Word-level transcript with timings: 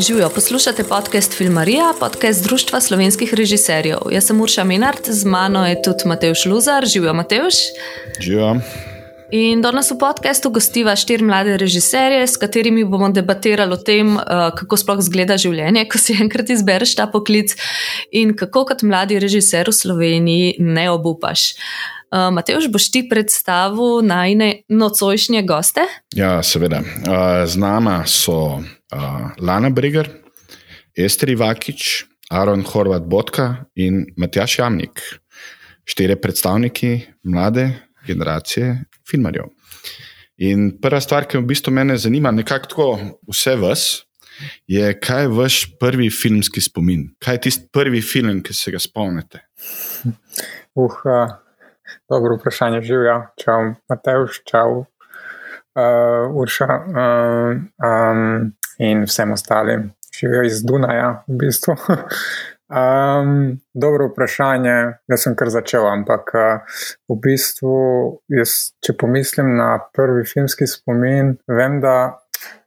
Živijo, 0.00 0.28
poslušate 0.28 0.84
podcast 0.84 1.32
Filmarija, 1.32 1.92
podcast 2.00 2.44
Društva 2.44 2.80
slovenskih 2.80 3.34
režiserjev. 3.34 3.98
Jaz 4.10 4.24
sem 4.26 4.40
Urša 4.40 4.64
Minard, 4.64 5.04
z 5.06 5.24
mano 5.24 5.66
je 5.66 5.82
tudi 5.82 6.08
Mateoš 6.08 6.44
Luzar. 6.44 6.86
Živijo, 6.86 7.14
Mateoš. 7.14 7.54
Živijo. 8.20 8.56
In 9.30 9.60
danes 9.62 9.86
v 9.90 9.94
podkastu 9.94 10.50
gostiva 10.50 10.90
štiri 10.98 11.22
mlade 11.22 11.54
režiserje, 11.54 12.26
s 12.26 12.34
katerimi 12.34 12.82
bomo 12.82 13.12
debatirali 13.14 13.72
o 13.72 13.78
tem, 13.78 14.18
eh, 14.18 14.50
kako 14.58 14.74
sploh 14.76 14.98
izgleda 14.98 15.38
življenje, 15.38 15.86
ko 15.86 15.98
si 16.02 16.16
enkrat 16.18 16.50
izbereš 16.50 16.96
ta 16.98 17.06
poklic 17.06 17.54
in 18.10 18.34
kako 18.34 18.64
kot 18.66 18.82
mladi 18.82 19.20
režiser 19.22 19.70
v 19.70 19.72
Sloveniji 19.72 20.56
ne 20.58 20.90
obupaš. 20.90 21.54
Uh, 22.10 22.26
Mateoš, 22.34 22.66
boš 22.66 22.90
ti 22.90 23.04
predstavil 23.06 24.02
najne 24.02 24.66
nocojšnje 24.66 25.46
goste? 25.46 25.86
Ja, 26.18 26.42
seveda. 26.42 26.82
Uh, 26.82 27.46
z 27.46 27.54
nama 27.54 28.02
so 28.02 28.58
uh, 28.58 29.30
Lana 29.38 29.70
Breger, 29.70 30.10
Ester 30.98 31.30
Ivakič, 31.30 32.02
Aaron 32.34 32.66
Horvat 32.66 33.06
Botka 33.06 33.70
in 33.78 34.10
Matjaš 34.18 34.58
Jamnik, 34.58 34.98
štiri 35.86 36.18
predstavniki 36.18 37.22
mlade 37.22 37.89
generacije 38.06 38.84
filmarjev. 39.10 39.50
In 40.40 40.70
prva 40.80 41.00
stvar, 41.04 41.26
ki 41.28 41.38
v 41.38 41.48
bistvu 41.50 41.72
mene 41.76 41.98
zanima, 42.00 42.30
nekako 42.32 42.66
tako 42.66 42.86
vse 43.28 43.56
vas, 43.60 43.82
je, 44.66 44.92
kaj 45.00 45.22
je 45.22 45.28
vaš 45.28 45.56
prvi 45.80 46.08
filmski 46.10 46.60
spomin? 46.60 47.10
Kaj 47.20 47.34
je 47.34 47.40
tisti 47.40 47.68
prvi 47.72 48.00
film, 48.02 48.42
ki 48.42 48.54
se 48.54 48.72
ga 48.72 48.78
spomnite? 48.78 49.44
Uh, 50.74 50.84
uh, 51.04 51.30
dobro 52.08 52.36
vprašanje, 52.36 52.78
živijo. 52.86 53.16
Čau, 53.42 53.72
Matejš, 53.90 54.36
čau, 54.46 54.76
uh, 54.78 56.36
Urša. 56.42 56.68
Uh, 56.86 57.58
um, 57.82 58.52
in 58.78 59.02
vsem 59.04 59.32
ostalim, 59.32 59.90
živijo 60.20 60.44
iz 60.46 60.62
Dunaja, 60.62 61.24
v 61.28 61.40
bistvu. 61.42 61.74
Um, 62.70 63.58
dobro 63.74 64.06
vprašanje, 64.12 64.74
jaz 65.10 65.24
sem 65.24 65.34
kar 65.34 65.50
začel, 65.50 65.88
ampak 65.90 66.30
uh, 66.38 66.82
v 67.10 67.16
bistvu, 67.24 67.72
jaz, 68.30 68.76
če 68.86 68.94
pomislim 68.94 69.56
na 69.58 69.72
prvi 69.90 70.22
filmski 70.22 70.70
spomin, 70.70 71.34
vem, 71.50 71.80
da 71.82 71.96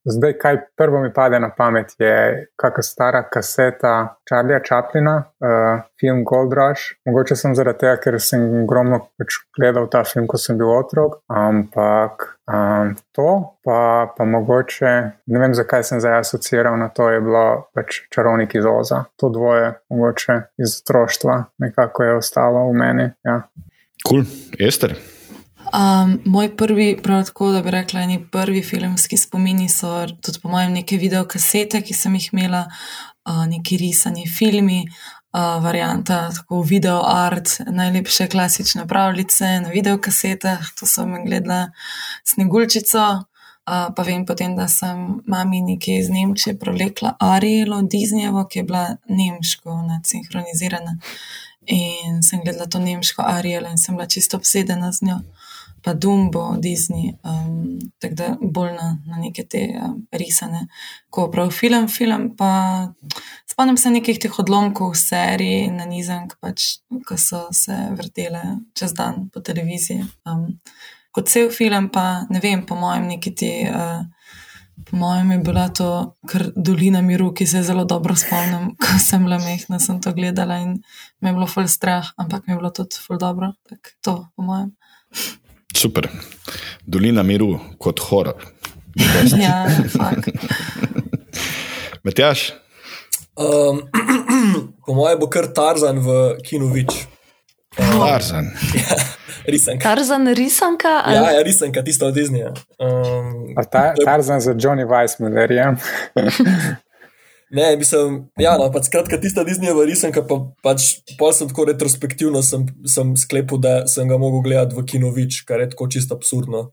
Zdaj, 0.06 0.34
kaj 0.38 0.58
prvo 0.78 1.00
mi 1.02 1.14
pade 1.14 1.40
na 1.40 1.50
pamet, 1.58 1.94
je 2.00 2.16
kakšna 2.60 2.84
stara 2.84 3.22
kaseta 3.34 3.94
Charlie'a 4.30 4.60
Chaplina, 4.68 5.16
uh, 5.40 5.86
film 6.00 6.24
Gold 6.28 6.54
Rush. 6.54 6.98
Mogoče 7.08 7.38
sem 7.40 7.56
zaradi 7.56 7.86
tega, 7.86 7.96
ker 8.04 8.20
sem 8.20 8.44
ogromno 8.66 9.00
pač 9.18 9.40
gledal 9.56 9.88
ta 9.88 10.04
film, 10.04 10.28
ko 10.28 10.38
sem 10.38 10.60
bil 10.60 10.74
otrok, 10.76 11.22
ampak 11.32 12.33
um, 12.48 12.96
to, 13.12 13.58
pa, 13.64 14.14
pa 14.18 14.26
mogoče 14.26 14.92
ne 15.26 15.40
vem, 15.40 15.56
zakaj 15.56 15.84
sem 15.84 16.02
zdaj 16.04 16.20
asociiral 16.20 16.78
na 16.80 16.90
to, 16.90 17.10
je 17.10 17.22
bilo 17.22 17.46
pač 17.76 18.04
čarovnik 18.14 18.56
iz 18.56 18.66
Oza. 18.68 19.04
To 19.22 19.30
dvoje, 19.30 19.74
mogoče 19.90 20.40
iz 20.58 20.82
otroštva, 20.82 21.44
nekako 21.58 22.04
je 22.04 22.16
ostalo 22.16 22.68
v 22.70 22.78
meni. 22.78 23.10
Ja. 23.24 23.42
Kul, 24.04 24.24
cool. 24.24 24.68
Ester. 24.68 24.96
Um, 25.74 26.20
moj 26.26 26.52
prvi, 26.58 27.00
prav 27.04 27.24
tako 27.26 27.52
da 27.52 27.62
bi 27.62 27.72
rekla, 27.72 28.04
eni 28.06 28.20
prvi 28.32 28.62
filmski 28.62 29.18
spomini 29.18 29.70
so 29.70 30.06
tudi 30.22 30.40
po 30.44 30.50
mojem 30.50 30.74
neke 30.74 31.00
videokasete, 31.02 31.82
ki 31.82 31.96
sem 31.98 32.14
jih 32.20 32.28
imela, 32.34 32.68
uh, 33.26 33.46
neki 33.50 33.80
risani 33.82 34.28
filmi, 34.30 34.84
uh, 35.34 35.64
varianta, 35.64 36.30
tako 36.36 36.62
video 36.62 37.02
art, 37.06 37.50
najlepše 37.68 38.28
klasične 38.28 38.88
pravljice 38.88 39.60
na 39.60 39.70
videokasetah, 39.70 40.60
to 40.80 40.86
sem 40.86 41.26
gledala 41.26 41.72
Snegulčico. 42.24 43.24
Uh, 43.64 43.94
pa 43.96 44.04
vem 44.04 44.26
potem, 44.26 44.56
da 44.56 44.68
sem 44.68 45.22
mami 45.28 45.62
nekaj 45.62 46.00
iz 46.00 46.10
Nemčije 46.10 46.58
prelekla 46.60 47.16
Arielo 47.20 47.82
Disneyjevo, 47.82 48.48
ki 48.52 48.60
je 48.60 48.64
bila 48.64 48.98
nemško 49.08 49.78
sinhronizirana. 50.04 50.98
In 51.66 52.24
sem 52.24 52.42
gledala 52.44 52.66
to 52.66 52.80
nemško 52.80 53.24
Arielo 53.26 53.70
in 53.70 53.78
sem 53.78 53.96
bila 53.96 54.08
čisto 54.08 54.38
obsedena 54.38 54.92
z 54.92 55.06
njo 55.06 55.20
pa 55.84 55.94
Dumbo, 55.94 56.56
Disney, 56.60 57.12
um, 57.24 57.80
tako 58.00 58.16
da 58.16 58.28
bolj 58.42 58.72
na, 58.78 58.88
na 59.06 59.20
neke 59.20 59.44
te 59.44 59.66
um, 59.76 59.98
risane, 60.12 60.68
ko 61.10 61.28
prav 61.32 61.52
film, 61.52 61.88
film. 61.92 62.30
Pa 62.38 62.88
spomnim 63.52 63.78
se 63.78 63.92
nekih 63.92 64.22
teh 64.24 64.40
odlomkov 64.40 64.94
v 64.94 65.02
seriji 65.02 65.68
na 65.76 65.86
Nizank, 65.90 66.38
pač, 66.40 66.78
ko 67.08 67.20
so 67.20 67.46
se 67.52 67.76
vrtele 67.98 68.44
čez 68.80 68.96
dan 68.96 69.28
po 69.34 69.44
televiziji. 69.44 70.08
Um, 70.26 70.60
kot 71.12 71.30
cel 71.30 71.52
film, 71.52 71.92
pa 71.94 72.24
ne 72.32 72.40
vem, 72.44 72.66
po 72.66 72.80
mojem, 72.80 73.12
neki 73.16 73.36
ti. 73.36 73.54
Uh, 73.70 74.04
Po 74.90 74.98
mojem 74.98 75.32
je 75.32 75.38
bila 75.38 75.70
to 75.70 76.16
dolina 76.56 77.02
miru, 77.02 77.34
ki 77.34 77.46
se 77.48 77.62
zelo 77.64 77.86
dobro 77.86 78.16
spomnim, 78.16 78.72
ko 78.82 78.98
sem 79.00 79.24
bila 79.24 79.38
mehna, 79.38 79.80
sem 79.80 80.02
to 80.02 80.14
gledala 80.14 80.58
in 80.60 80.82
me 81.22 81.30
je 81.30 81.34
bilo 81.34 81.48
ful 81.48 81.68
strah, 81.68 82.10
ampak 82.18 82.48
mi 82.48 82.54
je 82.54 82.58
bilo 82.58 82.70
tudi 82.70 82.98
ful 83.08 83.18
dobro. 83.18 83.54
Tak, 83.70 83.94
to, 84.02 84.16
po 84.36 84.44
mojem. 84.44 84.74
Super. 85.76 86.10
Dolina 86.86 87.24
miru 87.24 87.60
kot 87.80 88.00
horor. 88.00 88.36
ja. 89.38 89.66
Matjaš? 92.04 92.54
Um, 93.36 93.82
po 94.86 94.94
mojem 94.94 95.20
bo 95.20 95.28
kar 95.28 95.48
Tarzan 95.54 96.00
v 96.00 96.38
Kinovič. 96.46 97.08
Um, 97.80 98.00
Tarzan. 98.00 98.52
Ja, 98.78 98.98
risanka. 99.50 99.84
Tarzan, 99.84 100.28
risanka? 100.38 101.02
Ali? 101.02 101.16
Ja, 101.16 101.32
ja, 101.32 101.42
risanka, 101.44 101.82
tisto 101.82 102.06
od 102.08 102.16
Disneyja. 102.16 102.54
Um, 102.78 103.56
ta, 103.72 103.94
tarzan 104.06 104.42
za 104.42 104.54
Johnny 104.60 104.86
Weissmuller. 104.86 105.50
Ne, 107.54 107.76
mislim, 107.78 108.16
ja, 108.42 108.56
no, 108.58 108.66
pač 108.74 108.88
skratka, 108.90 109.20
tista 109.22 109.44
Disneyjeva 109.46 109.84
risanka, 109.86 110.24
pa 110.26 110.40
pač 110.66 110.88
pa 111.20 111.30
sem 111.38 111.52
tako 111.52 111.68
retrospektivno 111.70 112.42
sem, 112.42 112.64
sem 112.90 113.12
sklepal, 113.20 113.60
da 113.62 113.74
sem 113.90 114.10
ga 114.10 114.18
mogel 114.18 114.42
gledati 114.48 114.74
v 114.74 114.82
Kinovič, 114.90 115.44
kar 115.46 115.62
je 115.62 115.70
tako 115.76 115.86
čisto 115.94 116.18
absurdno, 116.18 116.64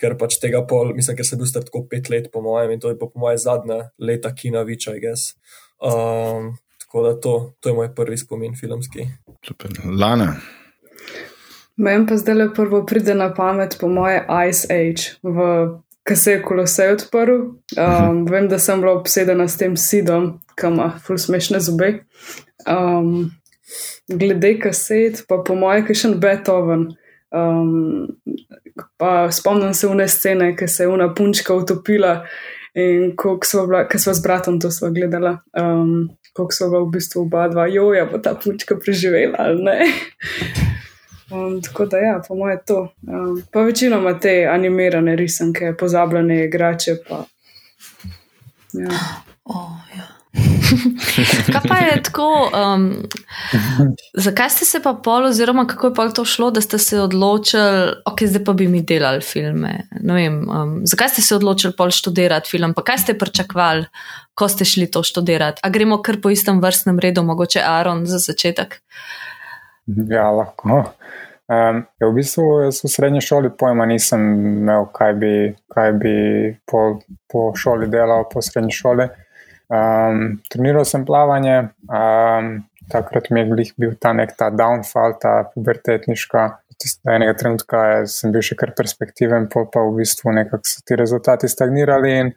ker 0.00 0.16
pač 0.18 0.40
tega 0.42 0.64
pol, 0.66 0.90
mislim, 0.96 1.14
ker 1.20 1.28
sem 1.28 1.38
bil 1.38 1.46
star 1.46 1.62
tako 1.62 1.84
pet 1.86 2.10
let 2.10 2.32
po 2.34 2.42
mojem 2.42 2.74
in 2.74 2.82
to 2.82 2.90
je 2.90 2.98
pa 2.98 3.06
po 3.06 3.22
moje 3.22 3.38
zadnja 3.44 3.78
leta 4.02 4.34
Kinovič, 4.34 4.88
I 4.90 4.98
guess. 5.04 5.36
Um, 5.78 6.56
tako 6.82 7.06
da 7.06 7.14
to, 7.14 7.36
to 7.62 7.70
je 7.70 7.78
moj 7.78 7.94
prvi 7.94 8.18
spomin 8.18 8.58
filmski. 8.58 9.06
Lana. 9.86 10.34
Meni 11.76 12.06
pa 12.06 12.18
zdaj 12.18 12.34
le 12.34 12.50
prvo 12.54 12.82
pride 12.86 13.14
na 13.14 13.30
pamet 13.34 13.78
po 13.80 13.86
moje 13.86 14.26
Ice 14.48 14.66
Age 14.70 15.14
v 15.22 15.38
ki 16.08 16.16
se 16.16 16.32
je 16.32 16.42
kolosej 16.42 16.92
odprl. 16.92 17.38
Um, 17.78 18.24
vem, 18.28 18.48
da 18.48 18.58
sem 18.58 18.80
bila 18.80 18.96
obsedena 18.98 19.48
s 19.48 19.56
tem 19.60 19.76
sidom, 19.76 20.34
ki 20.58 20.72
ima 20.72 20.90
ful 21.04 21.18
smešne 21.18 21.60
zobe. 21.64 21.92
Um, 22.68 23.30
glede 24.08 24.58
kaset, 24.60 25.24
pa 25.28 25.40
po 25.46 25.56
mojem, 25.58 25.86
ki 25.88 25.96
še 25.96 26.10
en 26.10 26.18
Beethoven. 26.20 26.90
Um, 27.34 28.18
pa 29.00 29.30
spomnim 29.32 29.74
se 29.74 29.88
une 29.88 30.08
scene, 30.08 30.52
ki 30.56 30.68
se 30.68 30.84
je 30.84 30.92
una 30.92 31.08
punčka 31.14 31.56
utopila 31.56 32.20
in 32.74 33.12
ko 33.16 33.38
smo 33.46 34.14
z 34.14 34.20
bratom 34.22 34.58
to 34.60 34.70
sva 34.70 34.90
gledala. 34.90 35.38
Um, 35.56 36.10
Kako 36.34 36.50
so 36.50 36.66
v 36.66 36.90
bistvu 36.90 37.20
oba 37.28 37.44
dva, 37.46 37.68
jo 37.70 37.92
je 37.94 38.02
pa 38.10 38.18
ta 38.18 38.32
punčka 38.34 38.74
preživela, 38.74 39.38
ali 39.38 39.62
ne? 39.62 40.63
Um, 41.34 41.62
tako 41.62 41.86
da, 41.86 41.98
ja, 41.98 42.22
po 42.28 42.34
mojem, 42.34 42.58
to. 42.66 42.94
Um, 43.02 43.42
pa 43.52 43.60
večinoma 43.60 44.18
te 44.18 44.48
animirane 44.52 45.16
risanke, 45.16 45.74
pozabljene 45.78 46.44
igrače. 46.44 46.96
Pa, 47.08 47.24
ja. 48.72 48.90
Oh, 49.44 49.70
ja. 49.96 50.14
Kaj 51.52 51.60
pa 51.68 51.76
je 51.76 52.02
tako? 52.02 52.50
Um, 52.54 53.02
zakaj 54.14 54.50
ste 54.50 54.64
se 54.64 54.80
pa 54.82 54.94
pol, 54.94 55.26
oziroma 55.26 55.66
kako 55.66 55.86
je 55.86 55.94
pa 55.94 56.08
to 56.08 56.24
šlo, 56.24 56.50
da 56.50 56.60
ste 56.60 56.78
se 56.78 57.00
odločili, 57.00 57.92
ok, 58.06 58.22
zdaj 58.26 58.44
pa 58.44 58.52
bi 58.52 58.68
mi 58.68 58.82
delali 58.82 59.20
filme? 59.20 59.88
Vem, 60.02 60.40
um, 60.48 60.80
zakaj 60.84 61.08
ste 61.08 61.22
se 61.22 61.36
odločili 61.36 61.74
pol 61.76 61.90
študirati 61.90 62.50
film, 62.50 62.74
pa 62.74 62.82
kaj 62.82 62.98
ste 62.98 63.18
pričakovali, 63.18 63.86
ko 64.34 64.48
ste 64.48 64.64
šli 64.64 64.90
to 64.90 65.02
študirati? 65.02 65.60
A 65.62 65.70
gremo 65.70 66.02
kar 66.02 66.20
po 66.22 66.30
istem 66.30 66.60
vrstnem 66.60 66.98
redu, 66.98 67.22
mogoče 67.22 67.62
Aaron 67.62 68.06
za 68.06 68.18
začetek? 68.18 68.80
Ja, 69.86 70.30
lahko. 70.30 70.84
Um, 71.44 71.84
ja, 72.00 72.08
v 72.08 72.14
bistvu 72.16 72.44
v 72.72 72.88
srednji 72.88 73.20
šoli 73.20 73.50
pojma 73.58 73.84
nisem 73.86 74.22
imel, 74.62 74.86
kaj 74.96 75.12
bi, 75.20 75.32
kaj 75.68 75.92
bi 76.00 76.14
po, 76.64 77.00
po 77.28 77.50
šoli 77.56 77.90
delal, 77.92 78.24
po 78.32 78.40
srednji 78.42 78.72
šoli. 78.72 79.08
Um, 79.68 80.38
treniral 80.48 80.86
sem 80.88 81.04
plavanje, 81.04 81.58
um, 81.84 82.48
takrat 82.88 83.28
mi 83.30 83.42
je 83.42 83.72
bil 83.76 83.92
ta 84.00 84.14
nek 84.16 84.32
ta 84.38 84.48
downfall, 84.50 85.18
ta 85.20 85.42
pubertetniška. 85.52 86.48
Enega 87.08 87.36
trenutka 87.38 87.80
sem 88.10 88.32
bil 88.32 88.42
še 88.44 88.56
kar 88.60 88.72
perspektiven, 88.76 89.46
pa 89.52 89.68
v 89.68 90.00
bistvu 90.00 90.32
nekako 90.36 90.68
so 90.68 90.80
ti 90.84 90.96
rezultati 90.96 91.48
stagnirali. 91.48 92.16
In 92.22 92.32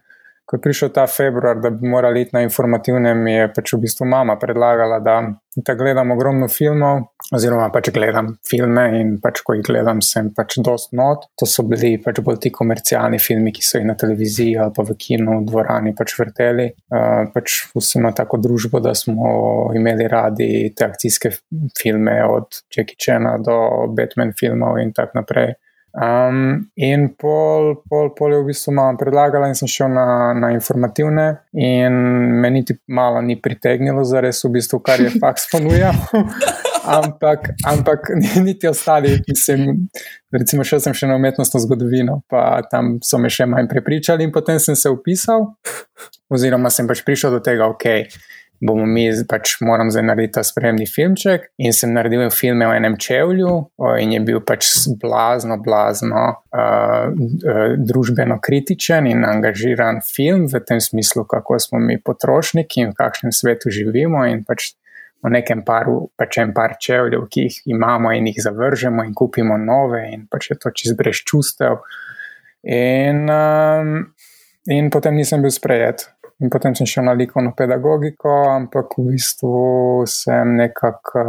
ko 0.48 0.56
je 0.56 0.64
prišel 0.64 0.92
ta 0.92 1.06
februar, 1.08 1.58
da 1.60 1.72
bi 1.72 1.88
morali 1.88 2.22
iti 2.24 2.36
na 2.36 2.44
informativne, 2.44 3.12
mi 3.14 3.34
je 3.34 3.48
pač 3.52 3.72
v 3.74 3.82
bistvu 3.82 4.06
mama 4.08 4.38
predlagala, 4.40 5.00
da, 5.04 5.18
da 5.56 5.74
gledam 5.76 6.14
ogromno 6.14 6.48
filmov 6.48 7.02
oziroma 7.34 7.68
pač 7.72 7.90
gledam 7.92 8.32
filme 8.46 8.84
in 9.00 9.12
pač 9.22 9.42
ko 9.44 9.56
jih 9.56 9.64
gledam, 9.66 10.00
sem 10.04 10.30
pač 10.34 10.58
dost 10.64 10.94
not. 10.96 11.28
To 11.40 11.48
so 11.48 11.64
bili 11.68 11.96
pač 12.02 12.22
bolj 12.24 12.40
ti 12.44 12.52
komercialni 12.54 13.20
filmi, 13.22 13.52
ki 13.52 13.64
so 13.64 13.80
jih 13.80 13.88
na 13.88 13.96
televiziji 14.00 14.56
ali 14.62 14.74
pa 14.76 14.86
v 14.88 14.96
kinu, 14.96 15.40
v 15.42 15.48
dvorani 15.50 15.94
pač 15.98 16.16
vrteli. 16.18 16.70
Uh, 16.88 17.28
pač 17.34 17.60
vsi 17.76 18.00
imamo 18.00 18.16
tako 18.16 18.40
družbo, 18.44 18.80
da 18.84 18.94
smo 18.96 19.68
imeli 19.76 20.08
radi 20.08 20.50
te 20.76 20.88
akcijske 20.88 21.34
filme 21.78 22.20
od 22.24 22.62
Jackie 22.74 22.98
Chana 22.98 23.36
do 23.42 23.88
Batman 23.92 24.32
filmov 24.38 24.80
in 24.82 24.94
tako 24.96 25.20
naprej. 25.20 25.56
Um, 25.98 26.68
in 26.76 27.08
pol, 27.18 27.72
pol, 27.88 28.12
pol 28.14 28.34
je 28.36 28.40
v 28.42 28.48
bistvu 28.52 28.74
malo 28.76 28.94
predlagala, 29.00 29.48
in 29.50 29.56
sem 29.58 29.70
šel 29.70 29.90
na, 29.90 30.06
na 30.36 30.52
informativne, 30.54 31.26
in 31.58 31.96
me 32.38 32.52
niti 32.54 32.76
malo 32.92 33.24
ni 33.24 33.38
pritegnilo, 33.40 34.04
za 34.06 34.22
res 34.22 34.44
v 34.44 34.52
bistvu, 34.60 34.82
kar 34.84 35.02
je 35.02 35.16
faks 35.16 35.48
ponujal. 35.50 35.96
ampak, 36.88 37.52
ampak 37.66 38.08
niti 38.46 38.68
ostali, 38.68 39.18
mislim, 39.28 39.88
recimo, 40.32 40.64
šel 40.64 40.82
sem 40.84 40.96
še 40.96 41.10
na 41.10 41.18
umetnostno 41.20 41.60
zgodovino, 41.62 42.22
pa 42.30 42.62
tam 42.70 42.96
so 43.04 43.20
me 43.20 43.30
še 43.32 43.46
manj 43.50 43.70
prepričali, 43.70 44.26
in 44.26 44.34
potem 44.34 44.60
sem 44.62 44.76
se 44.78 44.90
upisal, 44.92 45.52
oziroma 46.32 46.72
sem 46.72 46.88
pač 46.88 47.04
prišel 47.06 47.38
do 47.38 47.44
tega, 47.44 47.70
ok 47.70 48.08
bomo 48.60 48.86
mi 48.86 49.06
pač 49.28 49.56
moram 49.62 49.90
zdaj 49.90 50.04
narediti 50.08 50.34
ta 50.38 50.42
spremni 50.46 50.86
filmček. 50.86 51.48
In 51.62 51.74
sem 51.74 51.92
naredil 51.94 52.26
film 52.34 52.62
o 52.66 52.72
enem 52.74 52.96
čevlju, 52.98 53.52
in 54.02 54.14
je 54.16 54.20
bil 54.26 54.40
pač 54.46 54.66
blazno, 55.00 55.58
blazno 55.62 56.24
uh, 56.34 57.12
uh, 57.12 57.62
družbeno 57.78 58.40
kritičen 58.42 59.06
in 59.10 59.24
angažiran 59.28 60.02
film 60.06 60.48
v 60.50 60.62
tem 60.66 60.82
smislu, 60.82 61.24
kako 61.28 61.58
smo 61.62 61.82
mi 61.82 62.00
potrošniki 62.02 62.82
in 62.82 62.92
v 62.92 62.98
kakšnem 62.98 63.34
svetu 63.34 63.70
živimo. 63.74 64.26
In 64.26 64.42
pač 64.46 64.74
o 65.22 65.30
nekem 65.32 65.64
paru, 65.66 66.10
pač 66.18 66.38
en 66.42 66.52
par 66.54 66.76
čevljev, 66.80 67.26
ki 67.32 67.46
jih 67.48 67.56
imamo 67.74 68.12
in 68.14 68.28
jih 68.30 68.38
zavržemo 68.44 69.04
in 69.06 69.14
kupimo 69.18 69.56
nove, 69.58 70.04
in 70.12 70.26
pač 70.30 70.52
je 70.52 70.58
to 70.62 70.70
čez 70.70 70.94
brez 70.98 71.22
čustev. 71.26 71.82
In, 72.62 73.26
um, 73.30 73.96
in 74.70 74.90
potem 74.94 75.18
nisem 75.18 75.42
bil 75.42 75.54
sprejet. 75.54 76.06
In 76.38 76.52
potem 76.54 76.74
sem 76.78 76.86
šel 76.86 77.08
na 77.08 77.16
likovno 77.18 77.50
pedagogiko, 77.58 78.30
ampak 78.52 78.94
v 78.94 79.08
bistvu 79.10 80.04
sem 80.06 80.54
nekako, 80.60 81.24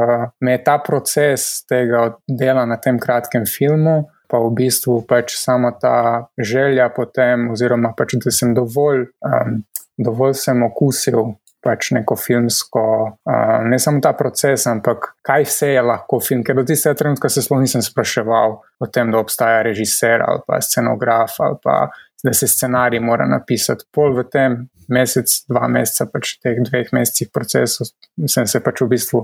me 0.45 0.53
je 0.53 0.62
ta 0.62 0.77
proces 0.86 1.47
tega 1.65 2.12
dela 2.30 2.68
na 2.69 2.77
tem 2.77 3.00
kratkem 3.01 3.47
filmu, 3.50 4.03
pa 4.30 4.38
v 4.38 4.51
bistvu 4.59 5.00
pač 5.09 5.33
sama 5.39 5.74
ta 5.74 6.30
želja 6.38 6.91
potem, 6.94 7.50
oziroma 7.50 7.95
pač, 7.97 8.19
da 8.21 8.30
sem 8.30 8.53
dovolj, 8.53 9.07
um, 9.25 9.63
dovolj 9.97 10.38
sem 10.45 10.62
okusil. 10.69 11.33
Pač 11.60 11.90
neko 11.92 12.16
filmsko, 12.16 12.82
uh, 13.28 13.56
ne 13.68 13.80
samo 13.84 14.00
ta 14.00 14.14
proces, 14.16 14.64
ampak 14.72 15.10
kaj 15.28 15.44
vse 15.44 15.74
je 15.74 15.82
lahko 15.84 16.22
film. 16.24 16.44
Ker 16.48 16.56
do 16.56 16.64
tistega 16.64 16.96
trenutka 17.02 17.28
se 17.30 17.44
sploh 17.44 17.60
nisem 17.60 17.84
spraševal 17.84 18.56
o 18.80 18.88
tem, 18.88 19.12
da 19.12 19.20
obstaja 19.20 19.64
režiser 19.68 20.24
ali 20.24 20.46
pa 20.48 20.62
scenograf 20.64 21.36
ali 21.44 21.60
pa 21.64 21.82
da 22.24 22.34
se 22.34 22.48
scenarij 22.48 23.00
mora 23.00 23.28
napisati. 23.28 23.86
Pol 23.92 24.16
v 24.16 24.24
tem 24.32 24.58
mesec, 24.92 25.32
dva 25.48 25.68
meseca, 25.72 26.08
pač 26.12 26.36
teh 26.44 26.60
dveh 26.66 26.92
mesecih 26.96 27.30
procesu, 27.32 27.88
sem 28.28 28.48
se 28.48 28.60
pač 28.64 28.82
v 28.84 28.90
bistvu 28.96 29.24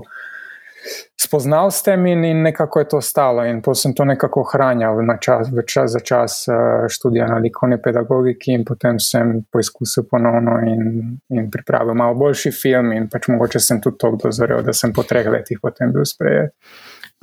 spoznal 1.26 1.70
s 1.70 1.82
tem 1.82 2.06
in, 2.06 2.24
in 2.24 2.42
nekako 2.42 2.80
je 2.80 2.88
to 2.88 3.00
stalo. 3.00 3.44
In 3.44 3.62
potem 3.62 3.80
sem 3.80 3.94
to 3.94 4.04
nekako 4.04 4.40
ohranjal 4.40 5.02
na 5.06 5.18
čas, 5.18 5.48
čas 5.66 5.90
za 5.90 6.00
čas 6.00 6.48
uh, 6.48 6.86
študija 6.88 7.26
na 7.26 7.38
likovni 7.38 7.78
pedagogiki, 7.82 8.52
in 8.52 8.64
potem 8.64 9.00
sem 9.00 9.42
poizkusil 9.52 10.06
ponovno 10.10 10.58
in, 10.66 11.16
in 11.30 11.50
pripravil 11.50 11.94
malo 11.94 12.14
boljši 12.14 12.52
film. 12.52 12.92
In 12.92 13.08
pač 13.08 13.28
mogoče 13.28 13.60
sem 13.60 13.80
tudi 13.80 13.98
to 13.98 14.12
dozorel, 14.24 14.62
da 14.62 14.72
sem 14.72 14.92
po 14.92 15.02
treh 15.02 15.26
letih 15.28 15.58
potem 15.62 15.92
bil 15.92 16.04
sprejet. 16.04 16.54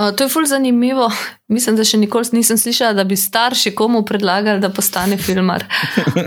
Uh, 0.01 0.15
to 0.15 0.23
je 0.23 0.29
fulj 0.29 0.45
zanimivo. 0.49 1.05
Mislim, 1.53 1.75
da 1.77 1.83
še 1.85 1.99
nikoli 2.01 2.25
nisem 2.33 2.57
slišala, 2.57 2.95
da 2.97 3.03
bi 3.05 3.13
starši 3.15 3.75
komu 3.77 4.01
predlagali, 4.05 4.59
da 4.59 4.73
postane 4.73 5.17
filmar. 5.17 5.65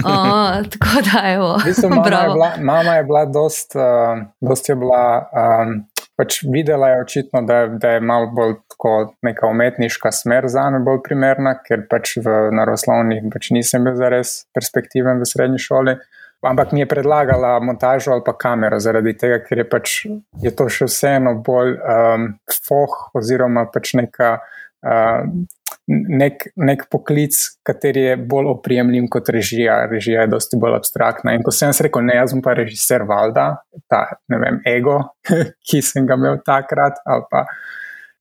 Uh, 0.06 0.62
tako 0.70 1.00
da 1.02 1.20
je 1.26 1.36
bilo. 1.36 1.56
Mama, 1.90 2.50
mama 2.62 2.94
je 2.94 3.04
bila 3.04 3.24
dost, 3.26 3.74
uh, 3.74 4.22
dost 4.40 4.68
je 4.68 4.76
bila. 4.78 5.26
Um, 5.34 5.82
pač 6.16 6.40
videla 6.52 6.88
je 6.88 7.00
očitno, 7.02 7.42
da, 7.46 7.66
da 7.66 7.96
je 7.96 8.00
malo 8.00 8.30
bolj 8.34 8.54
tako 8.72 8.92
neka 9.22 9.48
umetniška 9.52 10.12
smer 10.12 10.48
za 10.48 10.68
me 10.70 10.80
bolj 10.84 11.02
primerna, 11.04 11.56
ker 11.64 11.84
pač 11.90 12.16
v 12.24 12.36
naravoslovnih 12.56 13.26
pač 13.32 13.50
nisem 13.56 13.84
bil 13.84 13.96
zares 14.00 14.38
perspektiven 14.56 15.20
v 15.20 15.28
srednji 15.28 15.62
šoli. 15.68 15.96
Ampak 16.46 16.72
mi 16.72 16.82
je 16.82 16.88
predlagala 16.88 17.56
montažo 17.64 18.12
ali 18.12 18.22
pa 18.24 18.36
kamero, 18.38 18.78
zaradi 18.80 19.16
tega, 19.18 19.40
ker 19.44 19.62
je 19.62 19.66
pač 19.68 19.94
je 20.42 20.52
to 20.54 20.68
še 20.70 20.88
vseeno 20.88 21.32
bolj 21.44 21.74
um, 21.80 22.26
foh 22.52 22.98
oziroma 23.16 23.66
pač 23.72 23.96
neka. 23.98 24.36
Uh, 24.86 25.24
Nek, 25.86 26.48
nek 26.58 26.88
poklic, 26.90 27.36
kateri 27.62 28.02
je 28.08 28.16
bolj 28.18 28.48
oprijemljiv 28.56 29.04
kot 29.10 29.28
režija. 29.30 29.84
Režija 29.90 30.24
je 30.24 30.32
dosti 30.32 30.58
bolj 30.58 30.80
abstraktna. 30.80 31.36
In 31.36 31.44
ko 31.46 31.54
sem 31.54 31.70
rekel, 31.86 32.02
ne, 32.08 32.16
jaz 32.18 32.34
sem 32.34 32.42
pa 32.42 32.56
režiser 32.58 33.06
Valda, 33.06 33.48
ta 33.90 34.02
vem, 34.26 34.58
ego, 34.66 34.98
ki 35.70 35.82
sem 35.86 36.08
ga 36.08 36.18
imel 36.18 36.40
takrat, 36.46 36.98
ali 37.06 37.28
pa 37.30 37.46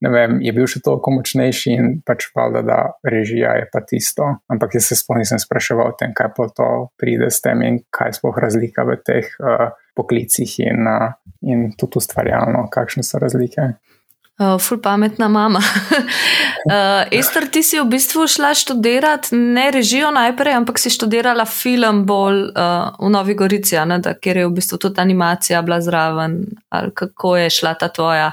ne 0.06 0.12
vem, 0.12 0.38
je 0.44 0.54
bil 0.56 0.68
še 0.70 0.82
toliko 0.86 1.14
močnejši 1.16 1.74
in 1.74 1.88
pač 2.06 2.28
valjda, 2.36 2.62
da 2.68 2.78
režija 3.08 3.56
je 3.60 3.68
pa 3.72 3.82
tisto. 3.88 4.28
Ampak 4.52 4.78
jaz 4.78 4.92
se 4.92 5.00
sploh 5.00 5.20
nisem 5.22 5.42
spraševal 5.42 5.94
o 5.94 5.98
tem, 5.98 6.14
kaj 6.16 6.32
pa 6.36 6.48
to 6.54 6.70
pride 7.02 7.32
s 7.32 7.42
tem 7.46 7.64
in 7.66 7.82
kaj 7.96 8.20
sploh 8.20 8.38
razlika 8.42 8.86
v 8.88 9.00
teh 9.02 9.32
uh, 9.42 9.72
poklicih 9.98 10.60
in, 10.68 10.86
uh, 10.92 11.16
in 11.48 11.72
tudi 11.80 12.02
ustvarjalno, 12.04 12.68
kakšne 12.74 13.06
so 13.08 13.22
razlike. 13.24 13.74
Uh, 14.36 14.58
ful 14.60 14.82
pametna 14.84 15.32
mama. 15.32 15.64
uh, 16.66 17.08
Ester, 17.12 17.48
ti 17.52 17.64
si 17.64 17.80
v 17.80 17.86
bistvu 17.90 18.28
šla 18.28 18.54
študirati 18.58 19.36
ne 19.36 19.72
režijo 19.72 20.12
najprej, 20.12 20.54
ampak 20.54 20.80
si 20.82 20.90
študirala 20.90 21.46
film 21.46 22.04
bolj 22.06 22.50
uh, 22.52 22.96
v 23.00 23.10
Novi 23.10 23.36
Gorici, 23.38 23.78
ne, 23.86 24.00
da, 24.00 24.16
kjer 24.18 24.44
je 24.44 24.48
v 24.48 24.56
bistvu 24.60 24.78
tudi 24.78 25.02
animacija 25.02 25.62
bila 25.62 25.82
zraven. 25.82 26.44
Kako 26.94 27.38
je 27.38 27.50
šla 27.50 27.74
ta 27.80 27.90
tvoja 27.90 28.32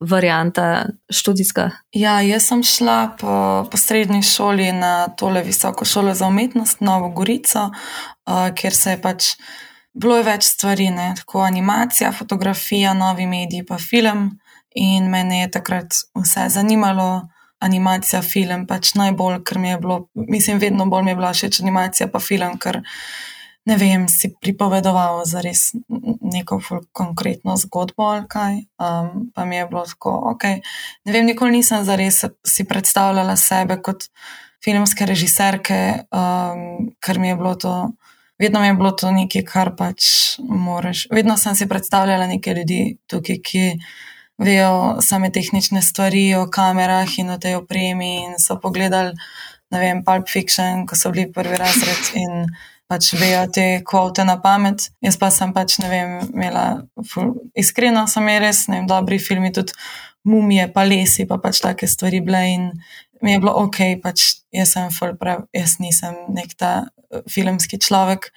varianta 0.00 0.86
študijska? 1.10 1.70
Ja, 1.92 2.20
jaz 2.20 2.48
sem 2.48 2.62
šla 2.62 3.16
po, 3.20 3.66
po 3.70 3.76
srednji 3.76 4.22
šoli 4.22 4.72
na 4.72 5.08
tole 5.08 5.42
visoko 5.42 5.84
šolo 5.84 6.14
za 6.14 6.26
umetnost, 6.26 6.80
Novo 6.80 7.08
Gorico, 7.08 7.70
uh, 7.70 8.48
kjer 8.54 8.74
se 8.74 8.90
je 8.90 9.02
pač 9.02 9.34
bilo 9.96 10.18
več 10.22 10.44
stvari, 10.52 10.90
ne? 10.92 11.14
tako 11.16 11.40
animacija, 11.46 12.12
fotografija, 12.12 12.92
novi 12.94 13.26
mediji, 13.26 13.64
pa 13.66 13.78
film. 13.80 14.28
In 14.76 15.08
mene 15.10 15.40
je 15.40 15.50
takrat 15.56 15.94
vse 16.14 16.48
zanimalo, 16.52 17.22
animacija, 17.64 18.20
film, 18.22 18.66
pač 18.68 18.92
najbolj, 18.98 19.40
ker 19.46 19.58
mi 19.58 19.70
je 19.70 19.78
bilo, 19.80 19.96
mislim, 20.14 20.60
vedno 20.60 20.86
bolj 20.86 21.06
mi 21.06 21.14
je 21.14 21.16
bila 21.16 21.32
všeč 21.32 21.60
animacija, 21.62 22.08
pa 22.12 22.20
film, 22.20 22.58
ker 22.60 22.82
ne 23.66 23.76
vem, 23.80 24.06
si 24.08 24.30
pripovedoval 24.40 25.24
za 25.26 25.40
res 25.42 25.72
neko 26.22 26.60
konkretno 26.94 27.56
zgodbo 27.58 28.10
ali 28.12 28.26
kaj. 28.30 28.58
Um, 28.78 29.30
pa 29.34 29.44
mi 29.44 29.56
je 29.56 29.66
bilo 29.66 29.84
tako, 29.86 30.12
ok. 30.34 30.44
Ne 31.04 31.12
vem, 31.12 31.26
nikoli 31.26 31.58
nisem 31.58 31.84
za 31.84 31.96
res 31.98 32.24
si 32.46 32.64
predstavljala 32.68 33.36
sebe 33.36 33.80
kot 33.82 34.06
filmske 34.64 35.06
režiserke, 35.06 35.78
um, 36.14 36.92
ker 37.02 37.18
mi 37.18 37.32
je 37.32 37.36
bilo 37.36 37.54
to. 37.54 37.74
Vedno 38.38 38.60
mi 38.60 38.68
je 38.68 38.76
bilo 38.76 38.92
to 38.92 39.10
nekaj, 39.10 39.42
kar 39.48 39.72
pač 39.78 40.36
moraš. 40.44 41.06
Vedno 41.10 41.38
sem 41.40 41.56
si 41.56 41.68
predstavljala 41.68 42.26
nekaj 42.28 42.54
ljudi 42.54 42.80
tukaj, 43.08 43.40
ki 43.42 43.64
vejo 44.38 45.00
same 45.00 45.30
tehnične 45.32 45.82
stvari 45.82 46.34
o 46.36 46.46
kamerah 46.52 47.18
in 47.18 47.30
o 47.30 47.38
tej 47.38 47.56
opremi, 47.62 48.24
in 48.24 48.38
so 48.38 48.58
pogledali, 48.60 49.16
ne 49.70 49.80
vem, 49.80 50.04
Pulp 50.04 50.28
Fiction, 50.28 50.86
ko 50.86 50.96
so 50.96 51.10
bili 51.10 51.30
prvi 51.32 51.58
razred 51.58 52.10
in 52.14 52.46
pač 52.86 53.12
vejo 53.18 53.46
te 53.50 53.66
kvote 53.86 54.24
na 54.24 54.36
pamet. 54.42 54.90
Jaz 55.02 55.18
pa 55.18 55.30
sem 55.34 55.52
pač 55.54 55.78
ne 55.82 55.88
vem, 55.90 56.12
imela, 56.34 56.66
ful, 57.10 57.34
iskreno 57.58 58.06
sem 58.10 58.28
je 58.30 58.36
res, 58.42 58.66
ne 58.70 58.80
vem, 58.80 58.90
dobri 58.90 59.18
filmi, 59.18 59.50
tudi 59.54 59.74
mumije, 60.26 60.68
pa 60.74 60.84
lesi, 60.86 61.26
pa 61.26 61.38
pač 61.42 61.62
take 61.62 61.88
stvari 61.90 62.20
bile 62.22 62.42
in 62.50 62.70
mi 63.22 63.32
je 63.32 63.40
bilo 63.42 63.54
ok, 63.64 63.96
pač 64.02 64.42
jaz 64.54 64.74
sem 64.76 64.90
ful, 64.94 65.16
prav, 65.18 65.46
jaz 65.56 65.78
nisem 65.82 66.14
nek 66.36 66.52
ta 66.58 66.72
eh, 66.84 67.24
filmski 67.30 67.80
človek. 67.80 68.30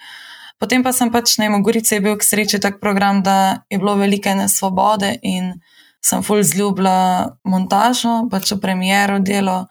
Potem 0.60 0.82
pa 0.84 0.92
sem 0.92 1.12
pač, 1.12 1.38
ne 1.38 1.48
vem, 1.48 1.60
v 1.60 1.66
Gorici 1.68 1.96
je 1.96 2.04
bil 2.04 2.16
k 2.20 2.26
sreči 2.26 2.60
tak 2.60 2.80
program, 2.80 3.22
da 3.24 3.64
je 3.72 3.78
bilo 3.80 3.96
velike 4.00 4.34
nesvobode 4.36 5.14
in 5.22 5.54
sem 6.00 6.22
ful 6.24 6.42
zljubila 6.42 7.36
montažo, 7.44 8.24
pač 8.32 8.54
v 8.54 8.60
premjeru 8.62 9.20
delo 9.20 9.66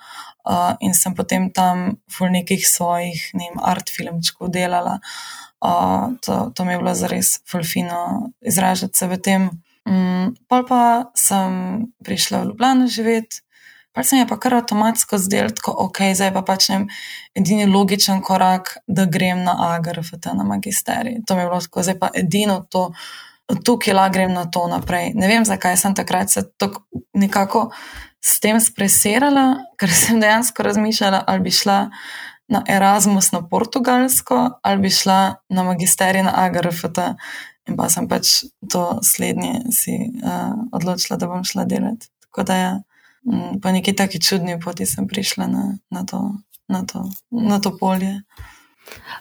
uh, 0.45 0.77
in 0.79 0.93
sem 0.93 1.15
potem 1.17 1.49
tam 1.53 1.97
v 2.05 2.29
nekih 2.29 2.63
svojih 2.67 3.33
ne 3.33 3.49
vem, 3.49 3.59
art 3.61 3.89
filmčkov 3.89 4.53
delala. 4.53 4.99
Uh, 5.59 6.15
to, 6.23 6.51
to 6.55 6.65
mi 6.65 6.73
je 6.73 6.79
bilo 6.79 6.93
zares 6.95 7.39
fulfino 7.49 8.31
izražati 8.41 8.97
se 8.97 9.07
v 9.07 9.17
tem. 9.17 9.49
Um, 9.89 10.35
pol 10.47 10.63
pa 10.69 11.09
sem 11.17 11.89
prišla 12.05 12.43
v 12.43 12.53
Ljubljano 12.53 12.87
živeti. 12.87 13.41
Pa 13.91 14.03
se 14.03 14.15
mi 14.15 14.21
je 14.21 14.27
pa 14.29 14.37
kar 14.39 14.53
avtomatsko 14.53 15.17
zdelo, 15.17 15.49
da 15.49 16.25
je 16.25 16.33
pa 16.33 16.41
pač 16.45 16.69
ne 16.69 16.85
edini 17.35 17.65
logičen 17.65 18.21
korak, 18.21 18.77
da 18.87 19.05
grem 19.05 19.43
na 19.43 19.55
AGRFT, 19.73 20.29
na 20.37 20.45
magisterij. 20.45 21.25
To 21.27 21.35
mi 21.35 21.41
je 21.41 21.47
bilo 21.49 21.59
tako, 21.59 21.83
zdaj 21.83 21.99
pa 21.99 22.09
edino 22.13 22.61
to 22.69 22.93
tukaj 23.65 23.93
la 23.93 24.09
grem 24.09 24.33
na 24.33 24.45
to 24.45 24.67
naprej. 24.67 25.13
Ne 25.15 25.27
vem, 25.27 25.45
zakaj 25.45 25.77
sem 25.77 25.95
takrat 25.95 26.29
se 26.29 26.43
tako 26.57 26.83
nekako 27.13 27.69
s 28.21 28.39
tem 28.43 28.59
stresirala, 28.59 29.63
ker 29.79 29.91
sem 29.93 30.19
dejansko 30.19 30.63
razmišljala, 30.63 31.23
ali 31.27 31.47
bi 31.47 31.51
šla 31.51 31.79
na 32.49 32.63
Erasmus 32.67 33.31
na 33.31 33.43
Portugalsko 33.47 34.59
ali 34.63 34.81
bi 34.81 34.89
šla 34.89 35.35
na 35.49 35.63
magisterij 35.63 36.23
na 36.23 36.33
AGRFT. 36.35 36.99
In 37.69 37.77
pa 37.77 37.89
sem 37.89 38.07
pač 38.09 38.49
to 38.71 38.97
slednje 39.05 39.69
si 39.71 39.93
uh, 39.93 40.55
odločila, 40.73 41.19
da 41.21 41.27
bom 41.29 41.43
šla 41.45 41.67
delati. 41.69 42.09
Tako 42.25 42.43
da 42.43 42.55
je 42.55 42.63
ja, 42.63 42.79
po 43.61 43.71
neki 43.71 43.93
taki 43.95 44.21
čudni 44.21 44.59
poti 44.59 44.85
sem 44.85 45.07
prišla 45.07 45.47
na, 45.47 45.65
na, 45.89 46.05
to, 46.05 46.21
na, 46.67 46.85
to, 46.85 47.05
na 47.31 47.59
to 47.59 47.77
polje. 47.77 48.21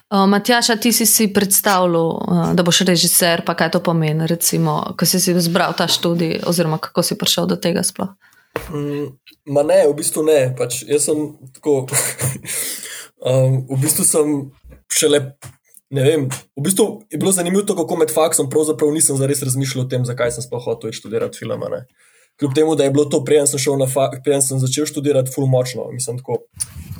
Uh, 0.08 0.24
Matjaša, 0.28 0.76
ti 0.80 0.92
si 0.92 1.06
si 1.06 1.28
predstavljal, 1.32 2.06
uh, 2.08 2.52
da 2.56 2.64
boš 2.64 2.80
režiser, 2.88 3.42
pa 3.44 3.54
kaj 3.54 3.74
to 3.76 3.80
pomeni, 3.84 4.26
recimo, 4.26 4.80
ko 4.96 5.06
si 5.06 5.20
si 5.20 5.34
izbral 5.36 5.76
ta 5.76 5.88
študij, 5.88 6.40
oziroma 6.48 6.78
kako 6.80 7.02
si 7.02 7.18
prišel 7.18 7.46
do 7.46 7.56
tega 7.60 7.84
sploh? 7.84 8.14
Mm, 8.72 9.12
ma 9.52 9.62
ne, 9.62 9.82
v 9.88 9.94
bistvu 9.98 10.24
ne. 10.26 10.40
Pač 10.58 10.82
jaz 10.88 11.08
sem 11.08 11.36
tako. 11.54 11.84
um, 13.28 13.62
v 13.68 13.80
bistvu 13.84 14.04
sem 14.08 14.34
šele. 14.92 15.22
Ne 15.88 16.04
vem, 16.04 16.26
v 16.28 16.62
bistvu 16.64 16.84
je 17.08 17.16
bilo 17.20 17.32
zanimivo, 17.32 17.64
kako 17.76 17.96
med 17.96 18.10
faksom 18.12 18.50
pravzaprav 18.52 18.92
nisem 18.92 19.16
zares 19.16 19.40
razmišljal 19.40 19.86
o 19.86 19.88
tem, 19.88 20.04
zakaj 20.04 20.34
sem 20.36 20.44
sploh 20.44 20.60
hotel 20.60 20.92
študirati 20.92 21.40
film. 21.40 21.64
Kljub 22.38 22.54
temu, 22.54 22.74
da 22.78 22.84
je 22.84 22.90
bilo 22.90 23.04
to, 23.04 23.24
preden 23.24 23.46
sem, 23.46 23.60
preden 24.24 24.42
sem 24.42 24.60
začel 24.62 24.86
študirati, 24.86 25.32
ful 25.34 25.46
močno, 25.50 25.88
mislim, 25.90 26.20
tako 26.20 26.38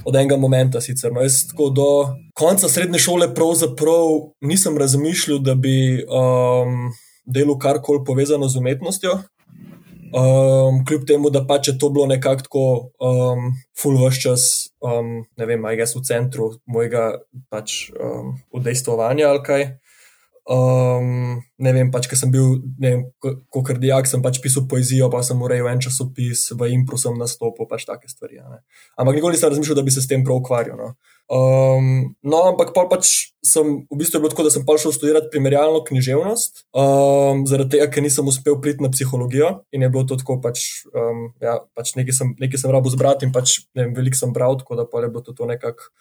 od 0.04 0.16
enega 0.16 0.36
momenta 0.36 0.80
sicer. 0.80 1.12
No, 1.12 1.22
jaz 1.22 1.44
tako 1.50 1.70
do 1.70 1.88
konca 2.34 2.68
srednje 2.68 2.98
šole 2.98 3.34
pravzaprav 3.34 4.08
nisem 4.40 4.78
razmišljal, 4.78 5.38
da 5.38 5.54
bi 5.54 6.02
um, 6.02 6.90
delal 7.24 7.58
karkoli 7.58 8.04
povezano 8.06 8.48
z 8.48 8.58
umetnostjo. 8.58 9.18
Um, 10.08 10.84
kljub 10.88 11.04
temu, 11.06 11.30
da 11.30 11.44
pač 11.46 11.68
je 11.68 11.78
to 11.78 11.90
bilo 11.92 12.06
nekako 12.06 12.42
tako, 12.42 12.64
um, 13.04 13.50
full 13.82 13.98
vse 14.00 14.20
čas, 14.20 14.42
um, 14.80 15.26
ne 15.36 15.46
vem, 15.46 15.64
aj 15.64 15.76
jaz 15.76 15.92
v 15.96 16.02
centru 16.08 16.46
mojega 16.66 17.10
pač, 17.52 17.90
um, 17.92 18.32
udejstvovanja 18.56 19.28
ali 19.28 19.42
kaj. 19.44 19.66
Um, 20.48 21.42
ne 21.60 21.72
vem, 21.76 21.90
pač, 21.92 22.06
ker 22.08 22.16
sem 22.16 22.30
bil, 22.32 22.54
ne 22.80 22.92
vem, 22.94 23.02
kot 23.20 23.66
kardijak, 23.68 24.06
sem 24.08 24.22
pač 24.24 24.38
pisal 24.40 24.64
poezijo, 24.70 25.10
pa 25.12 25.20
sem 25.26 25.40
urejal 25.44 25.68
en 25.68 25.82
časopis, 25.84 26.46
v 26.56 26.70
Impru 26.72 26.96
sem 26.96 27.18
nastopil, 27.20 27.68
pač 27.68 27.84
take 27.84 28.08
stvari. 28.08 28.40
Ampak 28.96 29.18
nikoli 29.18 29.36
nisem 29.36 29.52
razmišljal, 29.52 29.76
da 29.76 29.84
bi 29.84 29.92
se 29.92 30.00
s 30.00 30.08
tem 30.08 30.24
prav 30.24 30.40
ukvarjal. 30.40 30.80
No. 30.80 30.94
Um, 31.28 32.16
no, 32.24 32.40
ampak 32.48 32.72
pa 32.72 32.86
pač 32.88 33.28
sem 33.44 33.84
v 33.84 33.98
bistvu 34.00 34.22
bilo 34.24 34.32
tako, 34.32 34.46
da 34.46 34.52
sem 34.54 34.64
pa 34.64 34.78
šel 34.80 34.94
študirati 34.96 35.28
primerjalno 35.34 35.82
književnost, 35.84 36.64
um, 36.72 37.44
zaradi 37.44 37.76
tega, 37.76 37.90
ker 37.92 38.00
nisem 38.06 38.30
uspel 38.32 38.56
priti 38.64 38.80
na 38.80 38.88
psihologijo 38.88 39.50
in 39.76 39.84
je 39.84 39.90
bilo 39.92 40.08
to 40.08 40.16
tako, 40.16 40.38
pač, 40.40 40.86
um, 40.96 41.26
ja, 41.44 41.58
pač 41.76 41.92
nekaj 42.00 42.16
sem, 42.16 42.32
nekaj 42.40 42.64
sem 42.64 42.72
rabo 42.72 42.88
zbrati 42.88 43.28
in 43.28 43.36
pač 43.36 43.68
ne 43.76 43.84
vem, 43.84 43.92
veliko 44.00 44.16
sem 44.16 44.32
bral, 44.32 44.56
tako 44.56 44.80
da 44.80 44.88
pa 44.88 45.04
je 45.04 45.12
bilo 45.12 45.20
to, 45.26 45.36
to 45.36 45.44
nekako. 45.52 45.92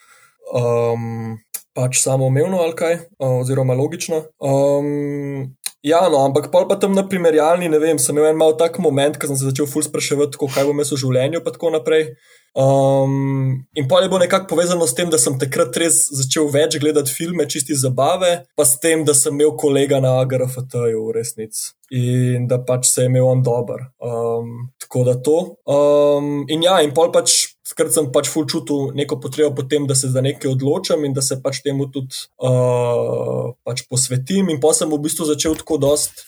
Um, 0.48 1.36
pač 1.78 2.02
samoumevno 2.02 2.64
ali 2.64 2.74
kaj, 2.78 2.98
oziroma 3.22 3.78
logično. 3.78 4.24
Um, 4.42 5.54
ja, 5.86 6.02
no, 6.10 6.24
ampak 6.26 6.50
pa 6.52 6.80
tam 6.82 6.98
na 6.98 7.06
primerjalni, 7.08 7.70
ne 7.70 7.80
vem, 7.80 8.02
sem 8.02 8.18
imel 8.18 8.32
en 8.32 8.40
mal 8.40 8.58
tak 8.58 8.80
moment, 8.82 9.20
ko 9.20 9.30
sem 9.30 9.38
se 9.38 9.46
začel 9.52 9.70
ful 9.70 9.86
spraševati, 9.86 10.40
kaj 10.42 10.66
bo 10.66 10.74
mes 10.74 10.92
v 10.92 11.00
življenju, 11.04 11.44
pa 11.46 11.54
tako 11.54 11.72
naprej. 11.78 12.10
Um, 12.58 13.68
in 13.78 13.86
pa 13.88 14.00
je 14.02 14.10
bilo 14.10 14.20
nekako 14.24 14.50
povezano 14.50 14.88
s 14.90 14.98
tem, 14.98 15.12
da 15.14 15.20
sem 15.22 15.38
takrat 15.38 15.78
res 15.78 16.08
začel 16.10 16.50
več 16.50 16.80
gledati 16.82 17.14
filme, 17.14 17.46
čisti 17.46 17.78
zabave, 17.78 18.48
pa 18.58 18.66
s 18.66 18.80
tem, 18.82 19.06
da 19.06 19.14
sem 19.14 19.36
imel 19.38 19.54
kolega 19.62 20.02
na 20.02 20.16
AGRFT-ju 20.24 21.04
v 21.06 21.14
resnici 21.20 21.76
in 21.94 22.48
da 22.50 22.58
pač 22.66 22.90
se 22.90 23.06
je 23.06 23.12
imel 23.12 23.28
on 23.28 23.44
dober. 23.44 23.86
Um, 24.04 24.72
tako 24.82 25.04
da 25.08 25.14
to. 25.24 25.38
Um, 25.70 26.42
in 26.50 26.66
ja, 26.66 26.82
in 26.82 26.96
pol 26.98 27.14
pač. 27.14 27.54
Skratka, 27.68 27.98
sem 27.98 28.08
pač 28.16 28.30
ful 28.32 28.46
čutil 28.48 28.94
neko 28.96 29.18
potrebo 29.20 29.52
po 29.58 29.66
tem, 29.68 29.84
da 29.88 29.96
se 29.98 30.08
za 30.08 30.24
nekaj 30.24 30.54
odločam 30.54 31.04
in 31.04 31.12
da 31.16 31.22
se 31.26 31.36
pač 31.44 31.60
temu 31.66 31.90
tudi 31.92 32.16
uh, 32.40 33.52
pač 33.68 33.84
posvetim. 33.92 34.48
In 34.54 34.62
pa 34.64 34.72
sem 34.72 34.88
v 34.88 35.02
bistvu 35.04 35.28
začel 35.28 35.58
tako 35.60 35.76
dost 35.84 36.24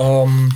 um, 0.00 0.48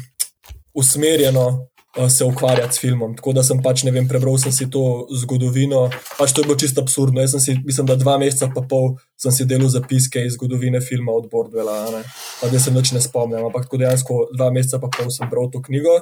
usmerjeno 0.73 1.45
uh, 1.53 2.09
se 2.09 2.25
ukvarjati 2.25 2.73
s 2.73 2.81
filmom. 2.81 3.13
Tako 3.21 3.37
da 3.37 3.45
sem 3.45 3.61
pač, 3.61 3.85
ne 3.85 3.93
vem, 3.93 4.09
prebral 4.09 4.41
sem 4.41 4.55
si 4.55 4.71
to 4.73 5.05
zgodovino. 5.13 5.91
Pač 6.17 6.33
to 6.33 6.41
je 6.41 6.49
bilo 6.49 6.57
čisto 6.57 6.81
absurdno. 6.81 7.21
Jaz 7.21 7.37
sem 7.37 7.45
si, 7.45 7.59
mislim, 7.61 7.93
da 7.93 8.01
dva 8.01 8.17
meseca 8.17 8.49
pa 8.49 8.65
pol 8.65 8.95
sem 9.21 9.29
si 9.29 9.45
delal 9.45 9.69
zapiske 9.69 10.25
iz 10.25 10.39
zgodovine 10.39 10.81
filma 10.81 11.13
od 11.13 11.29
Bordvela. 11.29 12.01
Pa 12.41 12.49
da 12.49 12.57
se 12.57 12.73
noč 12.73 12.97
ne 12.97 13.05
spomnim, 13.05 13.45
ampak 13.45 13.69
dejansko 13.69 14.31
dva 14.33 14.49
meseca 14.57 14.81
pa 14.81 14.89
pol 14.89 15.13
sem 15.13 15.29
bral 15.29 15.53
to 15.53 15.61
knjigo. 15.69 16.01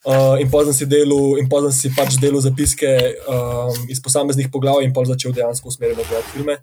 Uh, 0.00 0.40
in 0.40 0.48
pozem 0.48 0.72
si 0.72 0.86
delal, 0.88 1.36
in 1.36 1.48
pozem 1.48 1.72
si 1.76 1.90
pač 1.92 2.16
delal 2.20 2.40
zapiske 2.40 2.88
um, 3.28 3.82
iz 3.92 4.00
posameznih 4.00 4.48
poglavij, 4.48 4.86
in 4.88 4.94
pa 4.96 5.04
začel 5.04 5.34
dejansko 5.36 5.68
usmerjati 5.68 6.06
gledati 6.08 6.32
filme. 6.32 6.56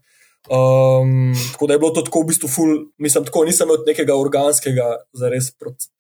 Um, 0.50 1.36
tako 1.52 1.68
da 1.68 1.76
je 1.76 1.80
bilo 1.80 1.92
to 1.92 2.02
tako 2.02 2.24
v 2.24 2.32
bistvu 2.32 2.50
ful, 2.50 2.72
mislim, 2.98 3.28
tako 3.28 3.44
nisem 3.46 3.68
imel 3.68 3.84
nekega 3.86 4.16
organskega, 4.16 4.88
zares 5.14 5.52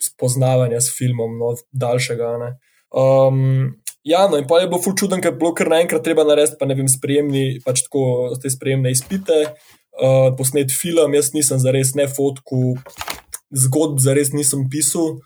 spoznavanja 0.01 0.82
s 0.82 0.94
filmom, 0.98 1.38
no, 1.38 1.51
daljšega. 1.72 2.32
Um, 2.89 3.75
ja, 4.08 4.25
no, 4.32 4.39
in 4.39 4.48
pa 4.48 4.62
je 4.63 4.72
bilo 4.72 4.82
ful 4.82 4.96
čuden, 4.98 5.22
ker 5.22 5.36
je 5.36 5.38
bilo 5.38 5.53
kar 5.53 5.70
naenkrat 5.70 6.01
treba 6.01 6.25
narediti, 6.25 6.58
pa 6.58 6.65
ne 6.65 6.79
vem, 6.79 6.89
sprejemni, 6.89 7.60
pač 7.65 7.86
tako 7.86 8.34
te 8.41 8.50
sprejemne 8.50 8.96
izpite, 8.96 9.44
uh, 10.00 10.32
posnet 10.39 10.74
film, 10.74 11.13
jaz 11.20 11.34
nisem 11.36 11.62
zares 11.62 11.94
ne 12.00 12.08
fotku, 12.10 12.79
zgodb 13.51 14.01
zares 14.01 14.34
nisem 14.34 14.65
pisal. 14.72 15.20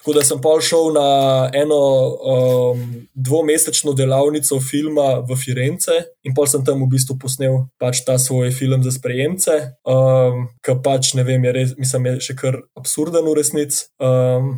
Tako 0.00 0.14
da 0.16 0.22
sem 0.24 0.38
pa 0.40 0.54
šel 0.64 0.94
na 0.96 1.08
eno 1.52 1.80
um, 2.08 2.84
dvomesečno 3.14 3.92
delavnico 3.92 4.56
filma 4.64 5.20
v 5.28 5.36
Firence 5.36 5.92
in 6.24 6.32
pa 6.36 6.46
sem 6.48 6.64
tam 6.64 6.80
v 6.80 6.88
bistvu 6.94 7.18
posnel 7.20 7.58
pač 7.76 8.00
ta 8.06 8.16
svoj 8.18 8.48
film 8.56 8.80
za 8.80 8.94
sprejemce, 8.96 9.58
um, 9.84 10.46
ki 10.64 10.76
pač 10.80 11.12
ne 11.18 11.24
vem, 11.28 11.44
je 11.44 11.52
res, 11.52 11.74
mislim, 11.76 12.08
je 12.08 12.30
še 12.30 12.36
kar 12.40 12.56
absurden 12.80 13.28
v 13.28 13.36
resnici. 13.36 13.90
Um, 14.00 14.54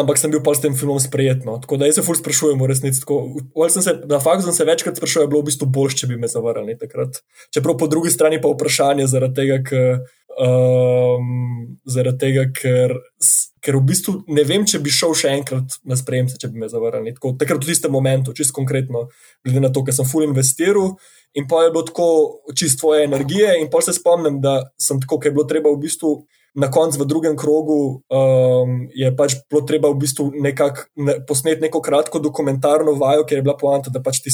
ampak 0.00 0.16
sem 0.16 0.32
bil 0.32 0.40
pa 0.40 0.56
s 0.56 0.64
tem 0.64 0.72
filmom 0.72 0.96
sprejetno. 1.02 1.58
Tako 1.60 1.76
da 1.76 1.90
jaz 1.90 2.00
se 2.00 2.06
ful 2.06 2.16
sprašujem 2.16 2.56
v 2.56 2.72
resnici. 2.72 3.04
Tako, 3.04 3.36
se, 3.68 3.98
na 4.08 4.20
faktu 4.24 4.48
sem 4.48 4.56
se 4.56 4.64
večkrat 4.64 4.96
sprašoval, 4.96 5.28
je 5.28 5.32
bilo 5.34 5.44
v 5.44 5.50
bistvu 5.50 5.68
boljše, 5.76 6.00
če 6.00 6.08
bi 6.08 6.16
me 6.16 6.32
zavrnili 6.32 6.78
takrat. 6.80 7.20
Čeprav 7.52 7.76
po 7.76 7.90
drugi 7.92 8.14
strani 8.14 8.40
pa 8.40 8.48
vprašanje 8.48 9.10
zaradi 9.12 9.42
tega, 9.42 9.60
ker. 9.60 10.06
Um, 10.36 11.76
zaradi 11.88 12.18
tega, 12.20 12.42
ker, 12.52 12.92
ker 13.66 13.74
v 13.80 13.82
bistvu 13.90 14.20
ne 14.30 14.46
vem, 14.46 14.62
če 14.68 14.78
bi 14.84 14.92
šel 14.94 15.16
še 15.18 15.34
enkrat 15.40 15.80
na 15.88 15.98
spremembe, 15.98 16.38
če 16.38 16.52
bi 16.52 16.62
me 16.62 16.70
zavrnili. 16.70 17.16
Tako, 17.16 17.34
takrat 17.40 17.64
v 17.64 17.72
tistem 17.72 17.94
momentu, 17.94 18.34
čisto 18.36 18.54
konkretno, 18.54 19.08
glede 19.42 19.64
na 19.64 19.72
to, 19.74 19.82
ker 19.82 19.96
sem 19.96 20.06
full 20.06 20.26
investiral 20.26 20.94
in 21.36 21.44
pa 21.50 21.66
je 21.66 21.72
bilo 21.74 21.82
tako 21.84 22.08
čisto 22.56 22.86
tvoje 22.86 23.04
energije. 23.04 23.58
In 23.60 23.68
pa 23.72 23.82
se 23.84 23.96
spomnim, 23.96 24.38
da 24.40 24.60
sem 24.80 25.02
tako, 25.02 25.18
ker 25.20 25.32
je 25.32 25.36
bilo 25.40 25.48
treba 25.50 25.74
v 25.74 25.82
bistvu 25.82 26.14
na 26.56 26.70
koncu, 26.72 27.02
v 27.02 27.06
drugem 27.10 27.34
krogu, 27.36 28.00
um, 28.08 28.76
je 28.96 29.10
pač 29.12 29.34
bilo 29.44 29.60
treba 29.68 29.90
v 29.92 30.00
bistvu 30.00 30.30
nekako 30.40 30.86
ne, 31.04 31.18
posneti 31.28 31.60
neko 31.66 31.82
kratko 31.84 32.22
dokumentarno 32.24 32.94
vajo, 32.96 33.26
ker 33.28 33.42
je 33.42 33.44
bila 33.44 33.58
poanta, 33.60 33.92
da 33.92 34.00
pač 34.00 34.22
ti 34.24 34.32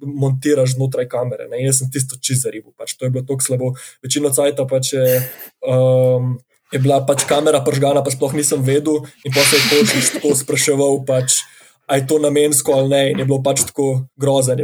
montiraš 0.00 0.78
znotraj 0.78 1.10
kamere. 1.12 1.50
Ne? 1.52 1.60
Jaz 1.66 1.82
sem 1.82 1.90
tisto 1.92 2.16
čizaribu, 2.16 2.72
pač 2.80 2.96
to 2.96 3.04
je 3.04 3.12
bilo 3.12 3.26
tako 3.28 3.44
slabo. 3.44 3.74
Večino 4.00 4.32
cajta 4.32 4.64
pač 4.70 4.94
je. 4.96 5.18
Um, 5.60 6.38
Je 6.70 6.78
bila 6.78 7.00
pač 7.02 7.26
kamera 7.26 7.64
pržgana, 7.66 8.02
pa 8.06 8.12
sploh 8.14 8.34
nisem 8.38 8.62
vedel, 8.62 9.02
in 9.26 9.34
pa 9.34 9.42
se 9.42 9.58
je 9.58 9.70
točno 9.70 10.02
tako 10.14 10.36
spraševal, 10.38 11.00
pač, 11.02 11.42
ali 11.90 12.00
je 12.00 12.06
to 12.06 12.18
namensko 12.22 12.72
ali 12.72 12.88
ne. 12.88 13.02
In 13.10 13.18
je 13.18 13.26
bilo 13.26 13.40
pač 13.42 13.64
tako 13.66 14.06
grozno. 14.14 14.54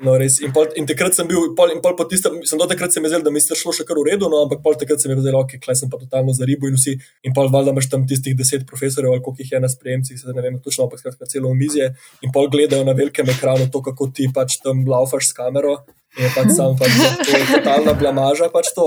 No, 0.00 0.16
in, 0.16 0.52
in 0.80 0.86
takrat 0.88 1.12
sem 1.12 1.28
bil, 1.28 1.52
pol, 1.52 1.74
in 1.76 1.82
pol 1.84 1.92
po 1.98 2.06
tistem, 2.08 2.40
sem 2.48 2.56
do 2.56 2.64
takrat 2.70 2.96
se 2.96 3.02
mi 3.04 3.12
zdel, 3.12 3.20
da 3.20 3.28
mi 3.28 3.44
je 3.44 3.58
šlo 3.60 3.74
še 3.76 3.84
kar 3.84 4.00
v 4.00 4.06
redu, 4.08 4.30
no, 4.32 4.40
ampak 4.46 4.62
pol 4.64 4.78
takrat 4.80 5.04
se 5.04 5.10
mi 5.10 5.18
je 5.18 5.26
zdelo, 5.26 5.44
ok, 5.44 5.60
klej 5.60 5.82
sem 5.82 5.92
pa 5.92 6.00
totalno 6.00 6.32
za 6.32 6.48
ribo 6.48 6.70
in 6.70 6.80
vsi. 6.80 6.96
In 7.28 7.36
pol 7.36 7.52
valjda 7.52 7.76
imaš 7.76 7.90
tam 7.92 8.08
tistih 8.08 8.32
deset 8.38 8.64
profesorjev, 8.64 9.12
ali 9.12 9.20
koliko 9.20 9.44
jih 9.44 9.52
je 9.52 9.60
na 9.60 9.68
sprejemcih, 9.68 10.16
se 10.16 10.32
ne 10.32 10.46
vem 10.46 10.56
točno, 10.64 10.88
ampak 10.88 11.04
skratka 11.04 11.28
celo 11.28 11.52
omizje. 11.52 11.92
In 12.24 12.32
pol 12.32 12.48
gledajo 12.48 12.88
na 12.88 12.96
velikem 12.96 13.28
ekranu 13.28 13.68
to, 13.68 13.84
kako 13.84 14.08
ti 14.16 14.30
pač 14.32 14.56
tam 14.64 14.86
laufaš 14.88 15.28
s 15.28 15.36
kamero. 15.36 15.82
Je 16.14 16.28
pač 16.30 16.52
sam, 16.54 16.76
pač 16.78 16.94
to 17.26 17.30
je 17.34 17.46
totalna 17.58 17.94
blamaža. 17.98 18.50
Pač 18.52 18.70
to, 18.76 18.86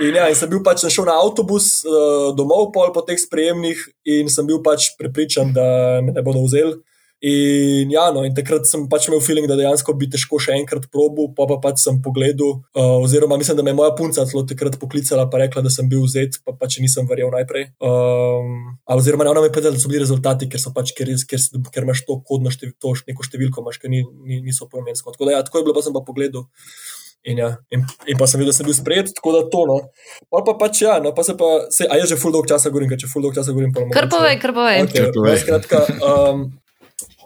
in, 0.00 0.16
ja, 0.16 0.28
in 0.32 0.38
sem 0.38 0.48
bil 0.48 0.62
pač 0.64 0.86
šel 0.88 1.08
na 1.08 1.18
avtobus 1.20 1.82
uh, 1.84 2.32
domov, 2.36 2.70
pol 2.72 2.92
po 2.94 3.04
teh 3.04 3.20
sprejemnih, 3.20 3.76
in 4.08 4.32
sem 4.32 4.48
bil 4.48 4.62
pač 4.64 4.94
prepričan, 4.96 5.52
da 5.52 6.00
me 6.00 6.14
ne 6.14 6.24
bodo 6.24 6.44
vzeli. 6.46 6.80
In, 7.22 7.90
ja, 7.94 8.08
no, 8.10 8.24
in 8.26 8.32
takrat 8.34 8.66
sem 8.66 8.88
pač 8.90 9.04
imel 9.06 9.20
feeling, 9.22 9.46
da 9.46 9.54
dejansko 9.54 9.94
bi 9.94 10.08
težko 10.10 10.40
še 10.42 10.56
enkrat 10.58 10.88
probil, 10.90 11.28
pa 11.36 11.46
pa 11.46 11.60
pač 11.62 11.84
sem 11.84 12.00
pogledal, 12.02 12.56
uh, 12.74 12.96
oziroma 12.98 13.38
mislim, 13.38 13.60
da 13.60 13.62
me 13.62 13.70
je 13.70 13.78
moja 13.78 13.92
punca 13.94 14.24
celo 14.26 14.42
takrat 14.42 14.74
poklicala 14.82 15.28
in 15.30 15.42
rekla, 15.44 15.62
da 15.62 15.70
sem 15.70 15.86
bil 15.86 16.02
vzet, 16.02 16.40
pa 16.42 16.56
pač 16.58 16.80
nisem 16.82 17.06
verjel 17.06 17.30
najprej. 17.30 17.68
Um, 17.78 18.74
oziroma, 18.90 19.28
ona 19.30 19.44
mi 19.44 19.52
je 19.52 19.54
povedala, 19.54 19.78
da 19.78 19.82
so 19.84 19.92
bili 19.92 20.02
rezultati, 20.02 20.48
ker, 20.50 20.64
pač, 20.74 20.90
ker, 20.98 21.12
ker, 21.30 21.44
ker 21.70 21.86
imaš 21.86 22.02
to 22.08 22.18
kodno 22.26 22.50
število, 22.50 22.74
to 22.82 22.96
neko 23.06 23.28
številko, 23.28 23.62
imaš, 23.62 23.78
ki 23.78 23.92
ni, 23.92 24.02
ni, 24.26 24.40
niso 24.42 24.66
poimensko. 24.66 25.14
Tako 25.14 25.30
da, 25.30 25.36
ja, 25.36 25.44
tako 25.46 25.62
je 25.62 25.68
bilo, 25.68 25.76
pa 25.78 25.86
sem 25.86 25.94
pa 25.94 26.02
pogledal. 26.02 26.48
In, 27.22 27.38
ja, 27.38 27.52
in, 27.70 27.84
in 28.10 28.18
pa 28.18 28.26
sem 28.26 28.40
videl, 28.40 28.50
da 28.50 28.56
sem 28.56 28.66
bil 28.66 28.74
sprejet, 28.74 29.12
tako 29.14 29.36
da 29.36 29.44
to. 29.46 29.62
No. 29.70 29.76
Pa, 30.26 30.42
pa 30.42 30.56
pač 30.58 30.82
ja, 30.82 30.96
no, 31.04 31.12
pa 31.14 31.22
se 31.22 31.36
pa, 31.38 31.52
se, 31.70 31.86
a 31.86 32.00
je 32.00 32.10
že 32.10 32.18
full 32.18 32.34
dog 32.34 32.50
časa 32.50 32.72
govorim, 32.74 32.90
če 32.98 33.06
full 33.06 33.22
dog 33.22 33.36
časa 33.36 33.54
govorim. 33.54 33.70
Kar 33.94 34.10
povej, 34.10 34.40
kar 34.42 34.50
povej. 34.56 34.82
Okay, 34.88 35.38
skratka, 35.38 35.84
um, 36.02 36.48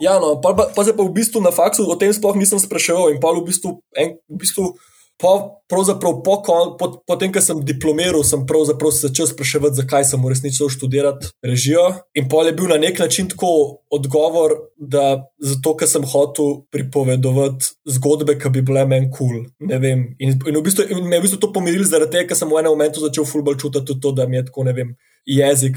ja, 0.00 0.18
no, 0.22 0.36
pa, 0.40 0.54
pa, 0.56 0.68
pa 0.74 0.84
se 0.84 0.96
pa 0.96 1.06
v 1.06 1.14
bistvu 1.16 1.40
na 1.44 1.54
faksu 1.54 1.86
o 1.86 1.96
tem 1.98 2.12
sploh 2.12 2.36
nisem 2.36 2.60
spraševal 2.60 3.14
in 3.14 3.22
pa 3.22 3.32
v 3.34 3.46
bistvu, 3.46 3.78
en, 3.96 4.16
v 4.28 4.38
bistvu 4.42 4.74
Po, 5.16 5.62
pravzaprav 5.68 6.20
po, 6.20 6.42
po, 6.76 6.86
po 7.00 7.14
tem, 7.16 7.32
ko 7.32 7.40
sem 7.40 7.62
diplomiral, 7.64 8.20
sem 8.20 8.44
se 8.44 9.08
začel 9.08 9.26
spraševati, 9.26 9.80
zakaj 9.80 10.04
sem 10.04 10.20
v 10.20 10.28
resnici 10.28 10.60
šel 10.60 10.68
študirati 10.68 11.32
režijo. 11.40 12.04
In 12.20 12.28
pol 12.28 12.46
je 12.46 12.52
bil 12.52 12.68
na 12.68 12.76
nek 12.76 12.98
način 13.00 13.28
tako 13.28 13.80
odgovor, 13.88 14.52
da 14.76 15.24
zato, 15.40 15.72
ker 15.72 15.88
sem 15.88 16.04
hotel 16.04 16.68
pripovedovati 16.68 17.64
zgodbe, 17.96 18.36
ki 18.36 18.52
bi 18.52 18.60
bile 18.60 18.84
meni 18.84 19.08
kul. 19.08 19.40
Cool. 19.40 19.72
In, 20.20 20.36
in 20.36 20.60
v 20.60 20.62
bistvu, 20.68 20.84
in 20.84 21.08
me 21.08 21.16
je 21.16 21.20
v 21.20 21.24
bistvu 21.24 21.40
to 21.40 21.52
pomirilo, 21.52 21.88
zaradi 21.88 22.18
tega, 22.18 22.28
ker 22.28 22.36
sem 22.36 22.52
v 22.52 22.60
enem 22.60 22.76
momentu 22.76 23.00
začel 23.00 23.24
fulbol 23.24 23.56
čutiti 23.56 23.88
tudi 23.88 24.04
to, 24.04 24.12
da 24.12 24.28
mi 24.28 24.36
je 24.36 24.50
tako 24.50 24.68
ne 24.68 24.76
vem 24.76 24.92
jezik 25.26 25.76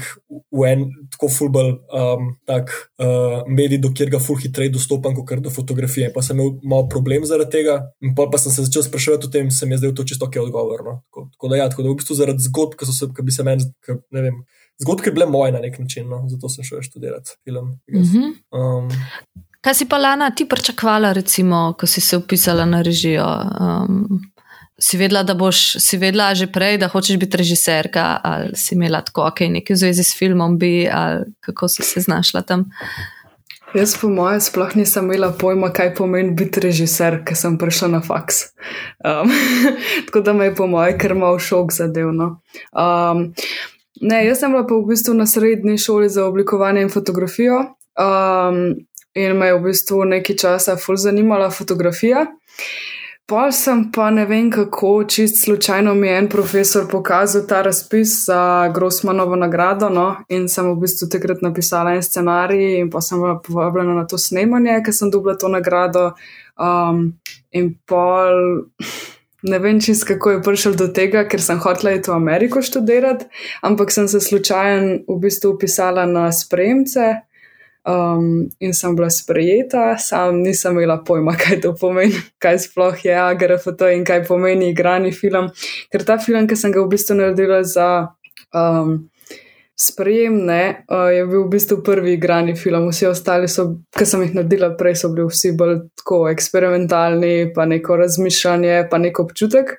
v 0.54 0.66
en 0.70 0.84
tako 1.10 1.28
fulbol 1.28 1.72
um, 1.90 2.30
tak, 2.46 2.70
uh, 3.02 3.42
medij, 3.50 3.80
do 3.82 3.90
kjer 3.90 4.12
ga 4.14 4.20
ful 4.22 4.38
hitreje 4.38 4.72
dostopam, 4.76 5.14
kot 5.16 5.42
do 5.42 5.50
fotografije. 5.50 6.12
Pa 6.14 6.22
sem 6.22 6.38
imel 6.38 6.54
malo 6.62 6.86
problem 6.88 7.26
zaradi 7.26 7.58
tega, 7.58 7.80
in 8.00 8.14
pa 8.14 8.38
sem 8.38 8.54
se 8.54 8.66
začel 8.68 8.86
spraševati 8.86 9.26
o 9.26 9.32
tem, 9.34 9.50
se 9.50 9.66
mi 9.66 9.74
je 9.74 9.82
zdel 9.82 9.94
to 9.94 10.06
čisto 10.06 10.30
ok 10.30 10.38
odgovor. 10.44 10.86
No? 10.86 10.96
Tako, 11.10 11.28
tako 11.34 11.52
da 11.52 11.60
ja, 11.60 11.68
tako 11.68 11.82
da 11.82 11.90
v 11.90 11.98
bistvu 12.00 12.18
zaradi 12.22 12.46
zgodb, 12.46 12.78
ki 12.78 12.88
so 12.88 12.94
se, 12.94 13.10
ki 13.16 13.26
bi 13.26 13.34
se 13.34 13.46
meni, 13.46 13.66
ne 14.14 14.26
vem. 14.28 14.42
Zgodke 14.80 15.12
bile 15.12 15.26
moje 15.28 15.52
na 15.52 15.60
nek 15.60 15.76
način, 15.82 16.06
no? 16.08 16.22
zato 16.30 16.48
sem 16.48 16.64
šel 16.64 16.80
študirati 16.86 17.36
film. 17.44 17.74
Mhm. 17.90 18.30
Um, 18.54 18.88
Kaj 19.60 19.74
si 19.74 19.84
pa 19.88 19.98
Lana 19.98 20.30
ti 20.30 20.46
pričakvala, 20.48 21.12
recimo, 21.12 21.74
ko 21.78 21.86
si 21.86 22.00
se 22.00 22.16
upisala 22.16 22.64
na 22.64 22.80
režijo? 22.82 23.26
Um, 23.60 24.20
si 24.82 24.96
vedela, 24.96 25.22
da 25.22 25.34
boš, 25.34 25.76
si 25.78 25.98
vedela 26.00 26.34
že 26.34 26.46
prej, 26.52 26.78
da 26.78 26.88
hočeš 26.88 27.18
biti 27.20 27.36
režiserka, 27.36 28.20
ali 28.24 28.56
si 28.56 28.74
imela 28.74 29.02
tako, 29.04 29.28
ok, 29.28 29.40
nekaj 29.40 29.74
v 29.74 29.78
zvezi 29.78 30.04
s 30.04 30.16
filmom, 30.18 30.58
bi, 30.58 30.88
ali 30.92 31.24
kako 31.40 31.68
si 31.68 31.82
se 31.82 32.00
znašla 32.00 32.42
tam? 32.42 32.64
Jaz, 33.74 33.94
po 34.00 34.08
mojem, 34.10 34.40
sploh 34.40 34.72
nisem 34.74 35.04
imela 35.06 35.30
pojma, 35.30 35.68
kaj 35.70 35.92
pomeni 35.94 36.32
biti 36.34 36.60
režiser, 36.60 37.20
ker 37.22 37.38
sem 37.38 37.54
prišla 37.58 37.88
na 37.92 38.00
faks. 38.02 38.48
Um, 39.04 39.30
tako 40.08 40.24
da 40.26 40.32
me 40.32 40.48
je, 40.48 40.54
po 40.58 40.66
mojem, 40.66 40.98
kar 40.98 41.14
mal 41.14 41.38
šok 41.38 41.72
zadevno. 41.76 42.40
Um, 42.74 43.28
ne, 44.00 44.24
jaz 44.26 44.42
sem 44.42 44.50
bila 44.50 44.66
pa 44.66 44.74
v 44.74 44.90
bistvu 44.90 45.14
na 45.14 45.26
srednji 45.26 45.78
šoli 45.78 46.08
za 46.10 46.26
oblikovanje 46.26 46.82
in 46.82 46.90
fotografijo. 46.90 47.60
Um, 47.94 48.80
in 49.14 49.38
me 49.38 49.52
je 49.52 49.58
v 49.58 49.64
bistvu 49.68 50.02
nekaj 50.16 50.36
časa 50.42 50.76
ful 50.76 50.98
zanimala 50.98 51.50
fotografija. 51.50 52.26
Pol 53.26 53.52
sem 53.54 53.84
pa 53.94 54.08
ne 54.10 54.24
vem 54.26 54.48
kako, 54.50 55.04
čist 55.04 55.44
slučajno 55.44 55.94
mi 55.94 56.08
je 56.08 56.16
en 56.18 56.28
profesor 56.28 56.88
pokazal 56.90 57.44
ta 57.46 57.62
razpis 57.62 58.24
za 58.26 58.68
Grossmanovo 58.74 59.36
nagrado. 59.36 59.88
No? 59.88 60.16
In 60.28 60.48
sem 60.48 60.66
v 60.66 60.80
bistvu 60.82 61.08
takrat 61.08 61.42
napisala 61.42 61.94
en 61.94 62.02
scenarij, 62.02 62.80
in 62.80 62.90
pa 62.90 63.00
sem 63.00 63.20
bila 63.22 63.38
povabljena 63.38 63.94
na 63.94 64.06
to 64.06 64.18
snemanje, 64.18 64.80
ker 64.84 64.94
sem 64.94 65.10
dobila 65.10 65.36
to 65.38 65.48
nagrado. 65.48 66.10
Um, 66.58 67.20
in 67.52 67.74
pol. 67.86 68.66
Ne 69.42 69.58
vem, 69.58 69.78
čist 69.80 70.04
kako 70.04 70.30
je 70.30 70.42
prišel 70.42 70.74
do 70.76 70.90
tega, 70.92 71.22
ker 71.24 71.40
sem 71.40 71.60
hotela 71.62 71.94
iti 71.96 72.10
v 72.10 72.18
Ameriko 72.18 72.60
študirati, 72.62 73.24
ampak 73.64 73.92
sem 73.94 74.08
se 74.08 74.20
slučajno 74.20 74.98
v 75.08 75.16
bistvu 75.22 75.54
upisala 75.54 76.04
na 76.06 76.28
spremce 76.32 77.14
um, 77.88 78.48
in 78.60 78.74
sem 78.74 78.96
bila 78.96 79.10
sprejeta, 79.10 79.98
sam 79.98 80.42
nisem 80.42 80.72
imela 80.72 81.00
pojma, 81.04 81.36
kaj 81.42 81.60
to 81.60 81.74
pomeni, 81.80 82.16
kaj 82.38 82.58
sploh 82.66 83.04
je 83.04 83.14
AGRFT 83.14 83.92
in 83.96 84.04
kaj 84.04 84.24
pomeni 84.28 84.70
igrani 84.70 85.12
film. 85.12 85.50
Ker 85.92 86.04
ta 86.04 86.18
film, 86.18 86.48
ki 86.48 86.56
sem 86.56 86.72
ga 86.72 86.82
v 86.82 86.92
bistvu 86.92 87.16
naredila 87.20 87.62
za 87.64 87.88
um, 88.54 89.08
sprejem, 89.80 90.36
ne, 90.46 90.84
uh, 90.92 91.08
je 91.08 91.24
bil 91.26 91.46
v 91.46 91.54
bistvu 91.56 91.80
prvi 91.84 92.18
igrani 92.18 92.56
film. 92.56 92.90
Vsi 92.90 93.08
ostali, 93.08 93.48
ki 93.96 94.06
sem 94.06 94.26
jih 94.26 94.36
naredila 94.36 94.74
prej, 94.76 95.00
so 95.02 95.12
bili 95.14 95.30
vsi 95.30 95.54
bolj 95.56 95.80
tako 96.02 96.26
eksperimentalni, 96.32 97.50
pa 97.56 97.64
neko 97.68 97.96
razmišljanje, 98.02 98.86
pa 98.90 99.00
neko 99.00 99.28
občutek. 99.28 99.78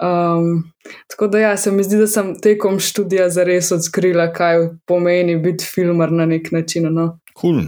Um, 0.00 0.72
tako 1.06 1.26
da, 1.26 1.38
ja, 1.38 1.56
se 1.56 1.72
mi 1.72 1.82
zdi, 1.82 1.96
da 1.96 2.06
sem 2.06 2.32
tekom 2.40 2.78
študija 2.80 3.28
zares 3.28 3.72
odkrila, 3.72 4.32
kaj 4.32 4.68
pomeni 4.86 5.36
biti 5.36 5.64
filmar 5.74 6.12
na 6.12 6.26
nek 6.26 6.50
način. 6.52 6.88
No? 6.94 7.19
Cool. 7.36 7.66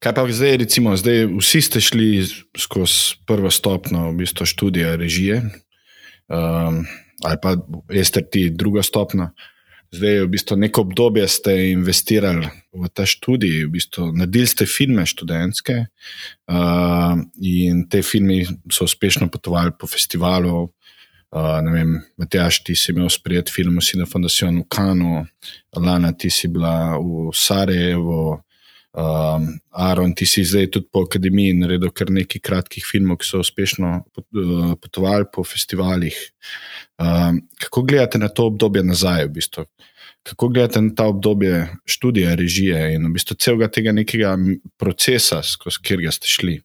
Kaj 0.00 0.14
pa 0.16 0.24
zdaj, 0.32 0.56
recimo, 0.56 0.96
zdaj 0.96 1.26
vsi 1.28 1.60
ste 1.60 1.80
šli 1.80 2.24
skozi 2.56 3.20
prvo 3.28 3.50
stopno 3.52 4.08
v 4.08 4.22
bistvu 4.22 4.46
študija 4.48 4.94
režije, 4.96 5.42
um, 5.44 6.86
ali 7.24 7.36
pa 7.42 7.56
jeste 7.92 8.24
ti 8.24 8.48
druga 8.50 8.82
stopna. 8.82 9.34
Zdaj, 9.92 10.22
v 10.24 10.28
bistvu, 10.32 10.56
neko 10.56 10.86
obdobje 10.86 11.28
ste 11.28 11.52
investirali 11.74 12.48
v 12.72 12.88
ta 12.94 13.04
študij, 13.04 13.66
v 13.66 13.70
bistvu, 13.74 14.08
naredili 14.16 14.46
ste 14.46 14.64
filme 14.64 15.04
študentske 15.04 15.76
uh, 15.84 17.20
in 17.42 17.84
te 17.90 18.00
filme 18.06 18.44
so 18.72 18.86
uspešno 18.88 19.28
potovali 19.28 19.76
po 19.76 19.90
festivalu. 19.90 20.70
Uh, 21.30 21.58
vem, 21.74 21.98
Matjaš, 22.16 22.64
ti 22.64 22.72
si 22.72 22.94
imel 22.94 23.10
sprejet 23.12 23.52
film 23.52 23.82
Sina 23.84 24.06
Foundation 24.06 24.62
v 24.62 24.68
Kanu, 24.70 25.26
Lana, 25.76 26.16
ti 26.16 26.30
si 26.30 26.48
bila 26.48 26.96
v 26.96 27.34
Sarajevu, 27.36 28.40
Um, 28.90 29.60
Aaron, 29.70 30.14
ti 30.18 30.26
si 30.26 30.42
zdaj 30.44 30.66
tudi 30.74 30.88
po 30.90 31.04
akademiji 31.06 31.54
naredil 31.54 31.92
kar 31.94 32.10
nekaj 32.10 32.42
kratkih 32.42 32.82
filmov, 32.82 33.20
ki 33.22 33.28
so 33.28 33.38
uspešno 33.38 33.90
uh, 34.02 34.72
potovali 34.82 35.28
po 35.32 35.44
festivalih. 35.46 36.16
Um, 36.98 37.38
kako 37.62 37.84
gledate 37.86 38.18
na 38.18 38.28
to 38.28 38.48
obdobje 38.50 38.82
nazaj? 38.82 39.28
V 39.28 39.36
bistvu? 39.38 39.64
Kako 40.26 40.48
gledate 40.48 40.82
na 40.82 40.90
ta 40.96 41.06
obdobje 41.06 41.68
študija, 41.86 42.34
režije 42.34 42.80
in 42.96 43.06
v 43.06 43.12
bistvu 43.14 43.38
celega 43.38 43.70
tega 43.70 43.94
nekega 43.94 44.34
procesa, 44.76 45.38
skozi 45.42 45.78
katerega 45.84 46.10
ste 46.12 46.28
šli? 46.28 46.58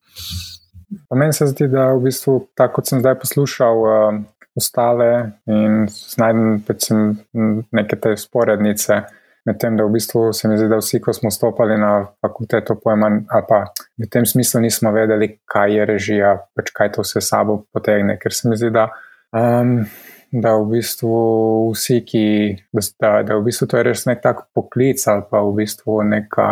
Meni 1.13 1.33
se 1.33 1.45
zdi, 1.53 1.67
da 1.69 1.91
v 1.93 2.07
bistvu, 2.09 2.39
tako 2.57 2.79
kot 2.79 2.89
sem 2.89 3.05
zdaj 3.05 3.19
poslušal 3.21 3.85
uh, 3.85 4.17
ostale 4.57 5.37
in 5.45 5.85
znajdem 5.91 6.63
neke 7.71 8.01
te 8.01 8.17
sporednice. 8.17 9.03
Medtem, 9.45 9.77
da 9.77 9.85
v 9.85 9.93
bistvu 9.93 10.33
se 10.33 10.49
mi 10.49 10.57
zdi, 10.57 10.65
da 10.69 10.79
vsi, 10.81 10.99
ko 11.01 11.13
smo 11.13 11.29
stopili 11.31 11.77
na 11.77 12.07
fakulteto, 12.21 12.75
pojma, 12.81 13.11
ali 13.29 13.45
pa 13.49 13.59
v 14.01 14.07
tem 14.09 14.25
smislu 14.25 14.61
nismo 14.63 14.89
vedeli, 14.91 15.35
kaj 15.45 15.75
je 15.77 15.85
režija, 15.85 16.31
pač 16.57 16.71
kaj 16.73 16.95
to 16.95 17.05
vse 17.05 17.21
sabo 17.21 17.59
potegne. 17.73 18.17
Ker 18.17 18.33
se 18.33 18.49
mi 18.49 18.57
zdi, 18.57 18.71
da, 18.73 18.87
um, 19.37 19.75
da 20.33 20.55
v 20.57 20.65
bistvu 20.71 21.19
vsi, 21.75 21.99
ki, 22.09 22.23
da, 22.73 23.11
da 23.27 23.37
v 23.37 23.45
bistvu 23.45 23.67
to 23.69 23.77
je 23.77 23.85
res 23.85 24.07
nek 24.09 24.23
tak 24.23 24.47
poklic 24.57 25.05
ali 25.13 25.27
pa 25.29 25.43
v 25.45 25.53
bistvu 25.61 25.99
neka, 26.09 26.47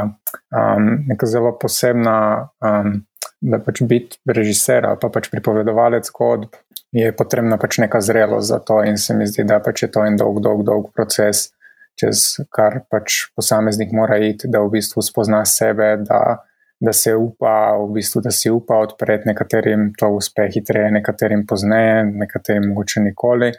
um, 0.54 0.94
neka 1.10 1.32
zelo 1.34 1.56
posebna, 1.58 2.20
um, 2.62 3.02
da 3.42 3.60
pač 3.60 3.82
biti 3.90 4.22
režiser 4.30 4.86
ali 4.86 5.02
pa 5.02 5.10
pač 5.10 5.32
pripovedovalec 5.34 6.14
zgodb. 6.14 6.62
Je 6.94 7.10
potrebna 7.18 7.58
pač 7.58 7.82
neka 7.82 8.06
zrelost 8.06 8.54
za 8.54 8.62
to, 8.62 8.84
in 8.86 9.02
se 9.02 9.18
mi 9.18 9.26
zdi, 9.26 9.50
da 9.50 9.58
pač 9.66 9.88
je 9.88 9.92
to 9.92 10.06
en 10.06 10.14
dolg, 10.20 10.38
dolg, 10.46 10.62
dolg 10.62 10.94
proces, 10.94 11.48
čez 12.00 12.24
kar 12.54 12.82
pač 12.90 13.28
posameznik 13.36 13.94
mora 13.94 14.18
iti, 14.18 14.50
da 14.50 14.64
v 14.64 14.74
bistvu 14.78 15.04
spozna 15.06 15.44
sebe, 15.46 15.96
da, 16.08 16.22
da 16.82 16.94
se 16.94 17.16
upa, 17.16 17.76
v 17.80 17.92
bistvu, 18.00 18.24
da 18.26 18.32
si 18.32 18.52
upa 18.52 18.82
odpreti, 18.86 19.30
nekaterim 19.30 19.92
to 20.00 20.10
uspe 20.18 20.50
hitreje, 20.54 20.92
nekaterim 20.98 21.46
pozneje, 21.50 22.04
nekaterim 22.24 22.72
mogoče 22.72 23.06
nikoli. 23.10 23.54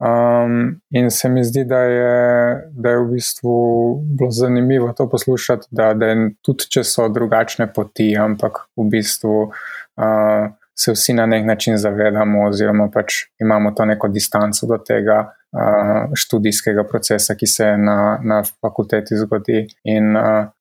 Um, 0.00 0.80
in 0.96 1.10
se 1.10 1.28
mi 1.28 1.42
zdi, 1.44 1.66
da 1.68 1.78
je, 1.78 2.68
da 2.72 2.94
je 2.94 3.00
v 3.02 3.08
bistvu 3.10 3.56
bilo 4.16 4.30
zanimivo 4.30 4.92
to 4.96 5.08
poslušati, 5.10 5.66
da, 5.70 5.92
da 5.94 6.06
je 6.06 6.30
tudi 6.40 6.70
če 6.72 6.84
so 6.88 7.08
drugačne 7.12 7.66
poti, 7.74 8.14
ampak 8.16 8.62
v 8.80 8.86
bistvu 8.94 9.34
uh, 9.50 10.46
se 10.72 10.94
vsi 10.96 11.12
na 11.18 11.26
nek 11.28 11.44
način 11.44 11.76
zavedamo, 11.76 12.46
oziroma 12.48 12.88
pač 12.88 13.26
imamo 13.44 13.74
to 13.76 13.84
neko 13.84 14.08
distanco 14.08 14.66
do 14.66 14.78
tega, 14.80 15.26
študijskega 16.14 16.84
procesa, 16.88 17.34
ki 17.34 17.46
se 17.46 17.74
na, 17.76 18.18
na 18.22 18.42
fakulteti 18.62 19.18
zgodi. 19.18 19.66
In 19.84 20.16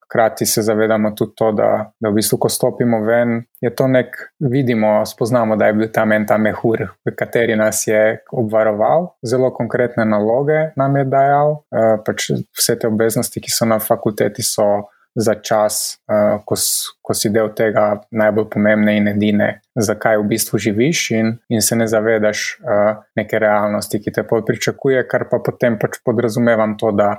hkrati 0.09 0.45
se 0.45 0.61
zavedamo 0.61 1.11
tudi 1.11 1.31
to, 1.35 1.51
da, 1.51 1.91
da 1.99 2.09
v 2.09 2.13
bistvu, 2.13 2.37
ko 2.37 2.49
stopimo 2.49 3.03
ven, 3.05 3.43
je 3.61 3.69
to 3.75 3.87
nek, 3.87 4.15
vidimo, 4.39 5.05
spoznamo, 5.05 5.55
da 5.55 5.67
je 5.69 5.73
bil 5.73 5.91
tam 5.93 6.11
en 6.11 6.25
ta 6.25 6.37
mehur, 6.37 6.87
v 7.05 7.13
kateri 7.15 7.55
nas 7.55 7.83
je 7.87 8.17
obvaroval, 8.31 9.11
zelo 9.21 9.51
konkretne 9.53 10.05
naloge 10.05 10.71
nam 10.75 10.97
je 10.97 11.05
dajal, 11.05 11.59
pač 12.05 12.31
vse 12.57 12.79
te 12.81 12.89
obveznosti, 12.89 13.41
ki 13.41 13.53
so 13.53 13.69
na 13.69 13.77
fakulteti, 13.79 14.41
so 14.41 14.89
za 15.15 15.35
čas, 15.35 15.99
uh, 16.07 16.41
ko, 16.45 16.55
ko 17.01 17.15
si 17.17 17.31
del 17.33 17.51
tega 17.57 18.01
najbolj 18.11 18.49
pomembne 18.53 18.97
in 18.97 19.07
edine, 19.11 19.49
zakaj 19.75 20.19
v 20.21 20.27
bistvu 20.33 20.59
živiš, 20.59 21.05
in, 21.17 21.33
in 21.49 21.65
se 21.65 21.75
ne 21.75 21.87
zavedaš 21.89 22.43
uh, 22.61 23.01
neke 23.17 23.39
realnosti, 23.39 23.99
ki 23.99 24.13
te 24.15 24.23
pričakuje, 24.27 25.07
kar 25.09 25.27
pa 25.31 25.41
potem 25.45 25.79
pač 25.79 25.99
podrazumevam 26.05 26.77
to, 26.77 26.91
da, 26.91 27.15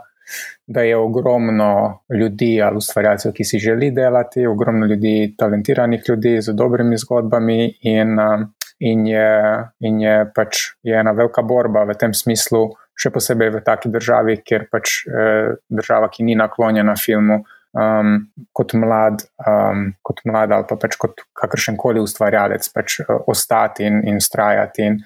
da 0.67 0.87
je 0.87 0.97
ogromno 0.97 1.73
ljudi 2.15 2.57
ali 2.63 2.79
ustvarjalcev, 2.79 3.35
ki 3.35 3.45
si 3.45 3.59
želi 3.59 3.91
delati, 3.91 4.47
ogromno 4.47 4.87
ljudi, 4.87 5.35
talentiranih 5.39 6.03
ljudi 6.09 6.39
z 6.41 6.55
dobrimi 6.55 6.99
zgodbami 6.99 7.61
in. 7.83 8.19
Uh, 8.19 8.49
in 8.81 9.07
je, 9.07 9.69
in 9.81 10.01
je 10.01 10.15
pač 10.35 10.73
je 10.83 10.97
ena 10.97 11.13
velika 11.13 11.43
borba 11.45 11.85
v 11.85 11.97
tem 12.01 12.15
smislu, 12.17 12.71
še 12.97 13.13
posebej 13.13 13.53
v 13.55 13.63
taki 13.65 13.93
državi, 13.93 14.41
kjer 14.45 14.67
pač 14.73 15.03
eh, 15.05 15.57
država, 15.69 16.09
ki 16.13 16.25
ni 16.29 16.37
naklonjena 16.37 16.97
filmu. 17.01 17.43
Um, 17.71 18.25
kot 18.51 18.73
mlad, 18.75 19.21
um, 19.47 19.93
kot 20.03 20.25
mlad 20.27 20.51
ali 20.51 20.67
pa 20.67 20.75
pač 20.75 20.97
kot 20.99 21.21
kakršen 21.39 21.77
koli 21.79 22.03
ustvarjalec, 22.03 22.67
pač 22.75 22.97
uh, 23.05 23.21
ostati 23.31 23.87
in, 23.87 24.01
in 24.11 24.19
strajati 24.19 24.89
in, 24.89 24.97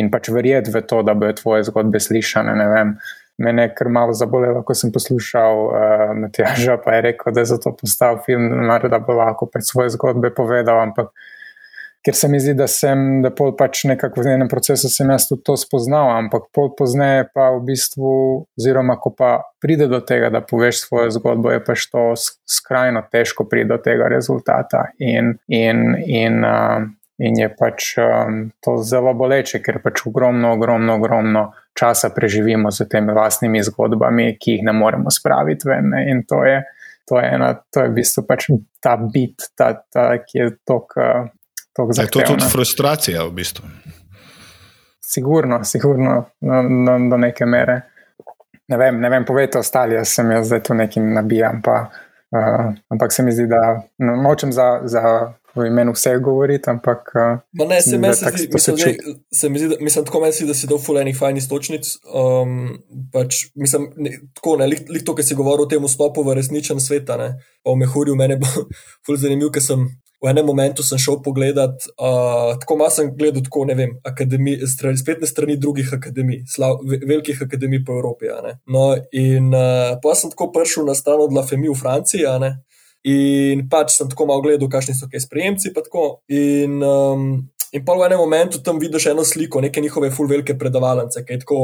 in 0.00 0.08
pač 0.12 0.30
verjeti 0.32 0.72
v 0.72 0.80
to, 0.88 1.02
da 1.04 1.12
bodo 1.12 1.34
tvoje 1.36 1.66
zgodbe 1.68 2.00
slišane. 2.00 2.56
Mene 3.44 3.66
je 3.66 3.74
kar 3.76 3.90
malo 3.92 4.14
zabolelo, 4.16 4.62
ko 4.64 4.76
sem 4.78 4.92
poslušal 4.94 5.60
uh, 5.66 6.06
Matjaža, 6.22 6.78
pa 6.80 6.96
je 6.96 7.04
rekel, 7.10 7.34
da 7.34 7.44
je 7.44 7.50
zato 7.52 7.74
postal 7.76 8.22
film, 8.24 8.48
da 8.88 9.02
bo 9.04 9.18
lahko 9.20 9.50
pač 9.52 9.68
svoje 9.68 9.92
zgodbe 9.98 10.32
povedal, 10.32 10.80
ampak 10.80 11.12
ker 12.04 12.14
se 12.14 12.28
mi 12.28 12.40
zdi, 12.40 12.52
da 12.54 12.66
sem, 12.68 13.22
da 13.24 13.30
pol 13.32 13.54
pač 13.56 13.86
nekako 13.88 14.20
v 14.22 14.34
enem 14.34 14.48
procesu 14.50 14.90
sem 14.92 15.08
jaz 15.08 15.24
tudi 15.30 15.44
to 15.48 15.56
spoznal, 15.56 16.10
ampak 16.18 16.50
pol 16.52 16.68
pozneje 16.76 17.24
pa 17.32 17.48
v 17.56 17.62
bistvu, 17.70 18.10
oziroma 18.58 18.98
ko 19.00 19.14
pa 19.16 19.30
pride 19.62 19.88
do 19.88 20.02
tega, 20.04 20.28
da 20.34 20.42
poveš 20.44 20.84
svojo 20.84 21.14
zgodbo, 21.16 21.52
je 21.54 21.62
pač 21.64 21.86
to 21.92 22.10
skrajno 22.18 23.06
težko 23.12 23.48
priti 23.48 23.70
do 23.72 23.78
tega 23.80 24.10
rezultata 24.12 24.90
in, 25.00 25.32
in, 25.48 25.94
in, 26.04 26.44
uh, 26.44 26.84
in 27.24 27.40
je 27.40 27.48
pač 27.56 27.94
um, 28.02 28.42
to 28.60 28.76
zelo 28.84 29.14
boleče, 29.16 29.62
ker 29.64 29.80
pač 29.80 30.04
ogromno, 30.04 30.52
ogromno, 30.58 30.98
ogromno 31.00 31.44
časa 31.74 32.10
preživimo 32.14 32.68
z 32.70 32.84
temi 32.90 33.14
vlastnimi 33.16 33.62
zgodbami, 33.64 34.34
ki 34.36 34.58
jih 34.58 34.66
ne 34.68 34.76
moremo 34.76 35.10
spraviti 35.10 35.70
ven. 35.70 35.88
Ne? 35.94 36.04
In 36.12 36.24
to 36.28 36.44
je. 36.44 36.60
To 37.04 37.18
je, 37.20 37.24
ena, 37.36 37.50
to 37.68 37.82
je 37.82 37.90
v 37.90 37.96
bistvu 37.98 38.22
pač 38.24 38.46
ta 38.80 38.94
bit, 38.96 39.50
ta, 39.60 39.74
ta, 39.92 40.06
ki 40.24 40.38
je 40.38 40.46
tako 40.64 41.08
Je 41.78 42.06
to 42.10 42.20
tudi 42.26 42.48
frustracija, 42.52 43.24
v 43.24 43.32
bistvu? 43.34 43.66
Sigurno, 45.02 45.64
sigurno, 45.64 46.24
do, 46.40 46.62
do, 46.86 46.98
do 47.10 47.16
neke 47.16 47.46
mere. 47.46 47.80
Ne 48.68 48.76
vem, 48.80 49.00
ne 49.00 49.10
vem 49.10 49.24
povejte 49.26 49.58
ostali, 49.58 49.94
jaz 49.98 50.14
sem 50.16 50.30
jaz 50.30 50.46
zdaj 50.48 50.62
tu 50.64 50.74
nekim 50.74 51.10
nabijam, 51.14 51.60
pa, 51.62 51.90
uh, 52.32 52.70
ampak 52.88 53.12
se 53.12 53.22
mi 53.22 53.32
zdi, 53.32 53.46
da 53.50 53.60
no, 53.98 54.16
nočem 54.22 54.52
za, 54.52 54.80
za 54.84 55.02
v 55.54 55.66
imenu 55.68 55.92
vseh 55.94 56.18
govoriti, 56.18 56.70
ampak. 56.70 57.10
Uh, 57.14 57.66
ne, 57.68 57.82
se 57.82 57.98
mi 57.98 58.10
zdi, 58.14 58.48
se 59.34 59.48
mi 59.50 59.58
zdi, 59.58 59.68
da, 59.68 59.76
mislim, 59.80 60.04
tako 60.04 60.20
meni, 60.20 60.46
da 60.46 60.54
si 60.54 60.70
dal 60.70 60.80
fulejnih 60.82 61.18
fajn 61.18 61.38
istočnic. 61.42 61.90
Um, 62.10 62.78
pač, 63.12 63.44
mislim, 63.54 63.90
ne, 63.96 64.16
tako, 64.34 64.56
ne, 64.62 64.66
lik, 64.70 64.88
lik 64.90 65.04
to, 65.06 65.14
kar 65.14 65.26
si 65.26 65.38
govoril 65.38 65.66
o 65.66 65.70
tem 65.70 65.84
vstopu 65.84 66.24
v 66.26 66.38
resničen 66.40 66.82
svet, 66.82 67.06
pa 67.06 67.34
v 67.70 67.76
mehurju, 67.82 68.16
meni 68.18 68.38
bo 68.40 68.50
fulj 69.06 69.22
zanimiv, 69.26 69.52
ker 69.54 69.62
sem 69.62 69.86
v 70.24 70.30
enem 70.32 70.46
momentu 70.48 70.82
sem 70.82 70.98
šel 71.00 71.18
pogledat, 71.24 71.84
uh, 72.00 72.54
tako 72.60 72.78
malo 72.80 72.92
sem 72.94 73.10
gledal, 73.12 73.44
tako 73.44 73.66
ne 73.68 73.76
vem, 73.76 73.90
strani, 74.70 74.96
spletne 74.96 75.28
strani 75.28 75.58
drugih 75.60 75.92
akademij, 75.92 76.44
slav, 76.48 76.80
velikih 76.84 77.42
akademij 77.44 77.84
po 77.84 77.98
Evropi. 77.98 78.32
No, 78.66 78.94
in 79.12 79.52
uh, 79.52 79.98
pa 80.00 80.14
sem 80.16 80.32
tako 80.32 80.48
prišel 80.54 80.88
na 80.88 80.96
stran 80.96 81.20
od 81.20 81.36
La 81.36 81.44
Femi 81.44 81.68
v 81.68 81.76
Franciji. 81.76 82.24
In 83.04 83.66
pač 83.68 83.98
sem 83.98 84.08
tako 84.08 84.24
malo 84.30 84.40
gledal, 84.40 84.70
kakšni 84.72 84.96
so 84.96 85.10
kaj 85.12 85.26
sprejemci. 85.26 85.74
In, 86.32 86.80
um, 86.80 87.26
in 87.74 87.82
pa 87.84 87.96
v 87.98 88.06
enem 88.06 88.20
momentu 88.22 88.60
tam 88.62 88.78
vidiš 88.78 89.08
eno 89.10 89.24
sliko, 89.24 89.60
neke 89.60 89.80
njihove 89.80 90.10
full 90.14 90.30
velike 90.30 90.54
predavalnice, 90.58 91.24
ki 91.26 91.32
je 91.32 91.40
tako, 91.42 91.58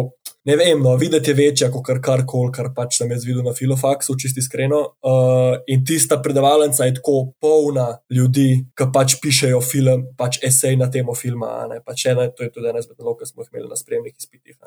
ne 0.45 0.57
vem, 0.57 0.83
no, 0.83 0.97
videti 0.99 1.31
je 1.31 1.37
večja 1.39 1.71
kot 1.71 1.87
kar 1.87 2.25
koli, 2.27 2.51
kar 2.53 2.73
pač 2.75 2.99
sem 2.99 3.11
jaz 3.15 3.25
videl 3.29 3.45
na 3.47 3.55
filofaksu, 3.55 4.17
čisti 4.19 4.43
iskreno. 4.43 4.81
Uh, 5.07 5.61
in 5.71 5.85
tista 5.87 6.19
predavalnica 6.23 6.89
je 6.89 6.97
tako 6.99 7.17
polna 7.41 7.89
ljudi, 8.11 8.49
ki 8.75 8.91
pač 8.95 9.21
pišejo 9.23 9.63
film, 9.63 10.09
pač 10.19 10.43
esej 10.51 10.77
na 10.81 10.91
temo 10.91 11.15
filma. 11.15 11.69
Pač 11.87 12.09
ena, 12.11 12.27
to 12.35 12.43
je 12.43 12.51
tudi 12.57 12.73
ena 12.73 12.83
izmed 12.83 12.99
nalog, 12.99 13.21
ki 13.21 13.31
smo 13.31 13.47
jih 13.47 13.55
imeli 13.55 13.71
na 13.71 13.79
spremnih 13.79 14.17
izpitih. 14.19 14.59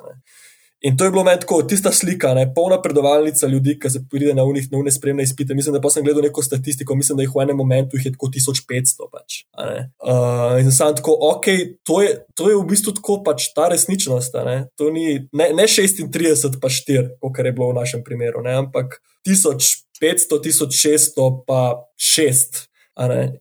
In 0.83 0.97
to 0.97 1.05
je 1.05 1.11
bilo 1.11 1.23
meni 1.23 1.39
tako, 1.39 1.61
tista 1.63 1.91
slika, 1.91 2.33
ne, 2.33 2.43
polna 2.55 2.81
predavalnica 2.81 3.47
ljudi, 3.47 3.77
ki 3.79 3.89
se 3.89 4.01
pride 4.11 4.33
na 4.35 4.43
unih, 4.43 4.65
na 4.71 4.77
unih 4.77 4.93
spremne 4.93 5.23
izpite. 5.23 5.55
Mislim, 5.55 5.73
da 5.73 5.81
pa 5.81 5.89
sem 5.89 6.03
gledal 6.03 6.25
neko 6.25 6.43
statistiko, 6.43 6.95
mislim, 6.95 7.17
da 7.17 7.23
jih 7.23 7.31
v 7.35 7.43
enem 7.45 7.57
momentu 7.57 7.97
je 8.03 8.11
tako 8.11 8.27
1500. 8.33 9.07
Pač, 9.11 9.37
uh, 9.55 10.57
in 10.59 10.71
sem 10.75 10.91
tako, 10.97 11.15
ok, 11.29 11.47
to 11.87 12.01
je, 12.03 12.17
to 12.35 12.49
je 12.51 12.57
v 12.59 12.65
bistvu 12.67 12.95
tako 12.99 13.21
pač 13.23 13.47
ta 13.55 13.69
resničnost. 13.71 14.35
Ne, 14.43 14.57
ni, 14.91 15.07
ne, 15.31 15.49
ne 15.55 15.69
36, 15.71 16.59
pa 16.59 16.67
4, 16.67 17.15
kot 17.23 17.39
je 17.39 17.55
bilo 17.55 17.71
v 17.71 17.79
našem 17.79 18.03
primeru, 18.03 18.43
ne, 18.43 18.59
ampak 18.65 18.99
1500, 19.23 20.43
1600, 20.43 21.31
pa 21.47 21.63
6. 21.95 22.63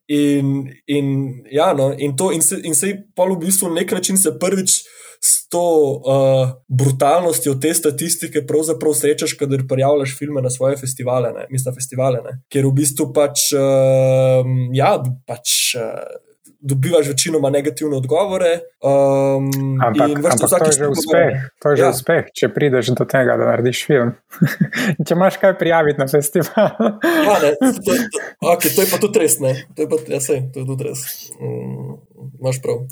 In, 0.06 0.54
in, 0.86 1.06
ja, 1.50 1.72
no, 1.74 1.90
in, 1.98 2.14
to, 2.16 2.30
in, 2.32 2.40
se, 2.40 2.62
in 2.62 2.78
se 2.78 2.94
je 2.94 3.02
pa 3.18 3.26
v 3.26 3.42
bistvu 3.42 3.68
na 3.68 3.82
nek 3.82 3.98
način 3.98 4.16
se 4.16 4.30
prvič 4.38 4.84
s 5.24 5.48
to 5.48 5.62
uh, 6.02 6.50
brutalnostjo 6.68 7.54
te 7.54 7.70
statistike 7.74 8.42
pravzaprav 8.46 8.94
srečaš, 8.98 9.36
kader 9.38 9.62
prijavljaš 9.68 10.16
filme 10.18 10.42
na 10.42 10.50
svoje 10.50 10.76
festivale, 10.76 11.30
ne, 11.32 11.46
mislim, 11.50 11.74
festivale, 11.74 12.18
ne, 12.24 12.40
ker 12.50 12.66
v 12.66 12.74
bistvu 12.82 13.12
pač, 13.14 13.52
uh, 13.54 14.52
ja, 14.74 14.98
pač. 15.26 15.78
Uh, 15.78 16.20
Dobivaš 16.62 17.08
večinoma 17.10 17.48
negativne 17.50 17.96
odgovore. 17.98 18.52
Um, 18.86 19.48
ampak 19.82 20.12
ampak 20.14 20.38
to 20.38 20.66
je 20.68 20.76
že 20.76 20.88
uspeh. 20.94 21.48
To 21.58 21.72
je 21.72 21.76
že 21.76 21.82
ja. 21.82 21.90
uspeh, 21.90 22.28
če 22.30 22.48
prideš 22.54 22.92
do 22.94 23.02
tega, 23.02 23.34
da 23.34 23.48
narediš 23.50 23.80
film. 23.82 24.12
če 25.08 25.16
imaš 25.16 25.40
kaj 25.42 25.56
prijaviti 25.58 25.98
na 25.98 26.06
festival. 26.06 26.70
ja, 27.26 27.34
ne, 27.42 27.50
to, 27.58 27.72
to, 27.82 27.98
okay, 28.54 28.70
to 28.70 28.86
je 28.86 28.88
pa 28.94 29.02
tudi 29.02 29.24
res. 29.24 29.40
To 29.42 29.82
je 29.82 29.88
pa 29.90 29.98
ja, 30.06 30.22
sej, 30.22 30.44
to 30.54 30.62
je 30.62 30.70
tudi 30.70 30.86
res. 30.86 31.02
Um, 31.42 31.98
imaš 32.38 32.62
prav. 32.62 32.86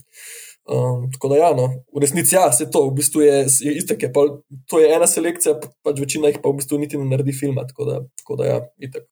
Um, 0.68 1.06
tako 1.12 1.32
da, 1.32 1.38
ja, 1.40 1.48
no, 1.56 1.66
v 1.94 2.02
resnici 2.02 2.36
ja, 2.36 2.44
se 2.52 2.68
to 2.70 2.84
v 2.90 2.94
bistvu 3.00 3.24
je, 3.24 3.38
je 3.64 3.72
itek. 3.80 4.02
Je, 4.06 4.10
pa, 4.14 4.26
to 4.70 4.82
je 4.82 4.90
ena 4.92 5.08
selekcija, 5.10 5.56
pač 5.86 6.02
večina 6.02 6.30
jih 6.30 6.38
pa 6.42 6.52
v 6.52 6.60
bistvu 6.60 6.78
niti 6.78 7.00
ne 7.00 7.08
naredi 7.10 7.34
filma. 7.34 7.64
Tako 7.66 7.88
da, 7.88 7.96
tako 8.22 8.38
da 8.38 8.50
ja, 8.50 8.60
itek. 8.78 9.08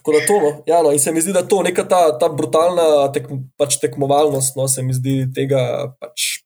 Tako 0.00 0.16
da 0.16 0.24
to, 0.26 0.40
no, 0.42 0.50
ja, 0.66 0.80
no, 0.86 0.94
in 0.94 1.02
se 1.02 1.12
mi 1.12 1.22
zdi, 1.22 1.34
da 1.34 1.42
to 1.46 1.60
neka 1.66 1.84
ta, 1.90 2.00
ta 2.18 2.30
brutalna 2.32 3.06
tek, 3.14 3.28
pač 3.58 3.78
tekmovalnost, 3.82 4.56
no, 4.58 4.68
se 4.70 4.82
mi 4.86 4.94
zdi 4.96 5.24
tega 5.34 5.92
pač. 6.00 6.44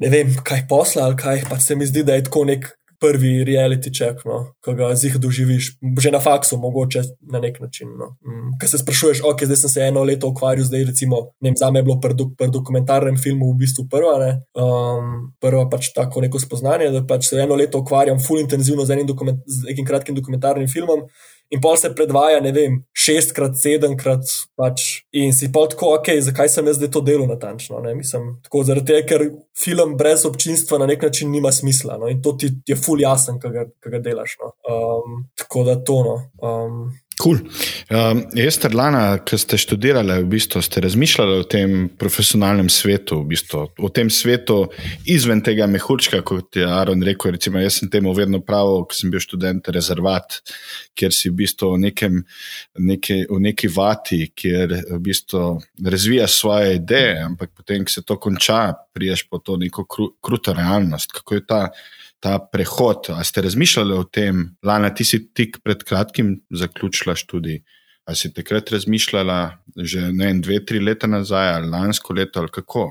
Ne 0.00 0.08
vem, 0.08 0.30
kaj 0.42 0.64
posla 0.68 1.06
ali 1.06 1.18
kaj, 1.20 1.44
pač 1.50 1.66
se 1.68 1.76
mi 1.76 1.86
zdi, 1.86 2.02
da 2.08 2.16
je 2.16 2.24
tako 2.26 2.46
nek 2.48 2.70
prvi 3.02 3.32
reality 3.44 3.90
check, 3.90 4.22
no, 4.28 4.38
ki 4.62 4.76
ga 4.78 4.92
zih 4.98 5.16
doživiš, 5.18 5.72
že 5.98 6.12
na 6.14 6.20
faksu, 6.22 6.58
mogoče 6.62 7.02
na 7.34 7.40
nek 7.42 7.58
način. 7.60 7.90
No. 7.98 8.12
Mm, 8.22 8.54
Ker 8.60 8.70
se 8.70 8.78
sprašuješ, 8.78 9.24
ok, 9.26 9.44
zdaj 9.50 9.60
sem 9.64 9.72
se 9.74 9.86
eno 9.90 10.04
leto 10.06 10.30
ukvarjal, 10.30 10.68
zdaj 10.70 10.86
recimo, 10.92 11.20
ne 11.40 11.50
vem, 11.50 11.58
za 11.58 11.70
me 11.70 11.82
je 11.82 11.88
bilo 11.88 11.98
pri 12.00 12.14
pr 12.38 12.52
dokumentarnem 12.54 13.18
filmu 13.18 13.50
v 13.50 13.58
bistvu 13.64 13.88
prva, 13.90 14.14
ne, 14.22 14.30
um, 14.54 15.12
prva 15.42 15.66
pač 15.72 15.90
tako 15.96 16.22
neko 16.22 16.38
spoznanje, 16.42 16.92
da 16.94 17.02
pač 17.06 17.32
se 17.32 17.42
eno 17.42 17.58
leto 17.58 17.82
ukvarjam 17.82 18.22
full 18.22 18.40
intenzivno 18.40 18.86
z 18.86 18.98
enim, 18.98 19.10
dokument, 19.10 19.42
z 19.46 19.74
enim 19.74 19.88
kratkim 19.88 20.14
dokumentarnim 20.14 20.70
filmom 20.70 21.08
in 21.52 21.60
pol 21.60 21.76
se 21.76 21.90
predvaja, 21.94 22.40
ne 22.40 22.52
vem, 22.56 22.78
šestkrat, 22.96 23.58
sedemkrat, 23.60 24.30
pač, 24.56 25.02
in 25.12 25.34
si 25.36 25.50
pa 25.52 25.66
tako, 25.68 25.92
ok, 25.98 26.08
zakaj 26.24 26.48
sem 26.48 26.70
jaz 26.70 26.78
zdaj 26.80 26.90
to 26.94 27.02
delo 27.04 27.26
natančno. 27.28 27.82
Mislim, 27.96 28.30
tako, 28.46 28.64
zaradi 28.68 28.88
tega, 28.92 29.04
ker 29.10 29.26
film 29.58 29.96
brez 30.00 30.24
občinstva 30.28 30.80
na 30.80 30.88
nek 30.88 31.04
način 31.04 31.30
nima 31.30 31.52
smisla 31.52 31.98
no? 32.00 32.08
in 32.08 32.22
to 32.24 32.32
ti 32.40 32.48
je 32.68 32.76
ful 32.76 33.00
jasen, 33.00 33.40
kaj 33.42 33.52
ga, 33.52 33.66
ga 33.92 34.00
delaš. 34.00 34.38
No? 34.40 34.52
Um, 34.72 35.24
tako 35.38 35.66
da 35.68 35.76
to. 35.84 35.98
No? 36.08 36.16
Um, 36.40 36.86
Cool. 37.22 37.38
Um, 37.90 38.24
Ester 38.34 38.74
Lana, 38.74 39.20
ki 39.22 39.36
ste 39.38 39.54
študirali, 39.60 40.16
v 40.24 40.26
bistvu 40.32 40.58
ste 40.58 40.80
razmišljali 40.82 41.36
o 41.38 41.44
tem 41.46 41.84
profesionalnem 41.94 42.66
svetu, 42.66 43.20
v 43.22 43.28
bistvu, 43.30 43.60
o 43.78 43.90
tem 43.94 44.10
svetu 44.10 44.56
izven 45.06 45.38
tega 45.46 45.68
mehurčka, 45.70 46.18
kot 46.26 46.58
je 46.58 46.66
Aaron 46.66 47.04
rekel. 47.06 47.36
Recimo, 47.36 47.62
jaz 47.62 47.78
sem 47.78 47.92
temu 47.92 48.10
vedno 48.16 48.42
pravil, 48.42 48.82
ko 48.90 48.98
sem 48.98 49.12
bil 49.14 49.22
študent, 49.22 49.70
rezervat, 49.70 50.40
kjer 50.98 51.14
si 51.14 51.30
v 51.30 51.38
bistvu 51.44 51.70
v, 51.76 51.80
nekem, 51.86 52.18
neke, 52.90 53.22
v 53.30 53.40
neki 53.46 53.70
vati, 53.70 54.24
kjer 54.34 54.80
v 54.90 55.02
bistvu 55.06 55.46
razvijaš 55.94 56.40
svoje 56.42 56.76
ideje, 56.80 57.20
ampak 57.22 57.54
potem, 57.54 57.86
ko 57.86 57.94
se 57.94 58.02
to 58.02 58.18
konča, 58.18 58.64
priješ 58.90 59.28
po 59.30 59.38
to 59.38 59.60
neko 59.62 59.86
kru, 59.86 60.10
kruto 60.18 60.58
realnost. 60.58 61.14
Kako 61.22 61.38
je 61.38 61.46
ta? 61.46 61.68
Ta 62.22 62.38
prehod. 62.38 63.10
A 63.10 63.24
ste 63.26 63.42
razmišljali 63.42 63.94
o 63.98 64.04
tem, 64.04 64.44
Lana, 64.62 64.92
ti 64.94 65.04
si 65.04 65.24
tik 65.34 65.58
pred 65.64 65.82
kratkim 65.84 66.36
zaključila 66.50 67.16
študij? 67.18 67.62
Ali 68.06 68.18
si 68.18 68.32
takrat 68.34 68.70
razmišljala, 68.70 69.40
že 69.76 70.08
ne 70.12 70.30
en, 70.30 70.40
dve, 70.42 70.60
tri 70.66 70.80
leta 70.82 71.06
nazaj, 71.06 71.52
ali 71.54 71.70
lansko 71.70 72.14
leto, 72.18 72.40
ali 72.40 72.50
kako? 72.50 72.86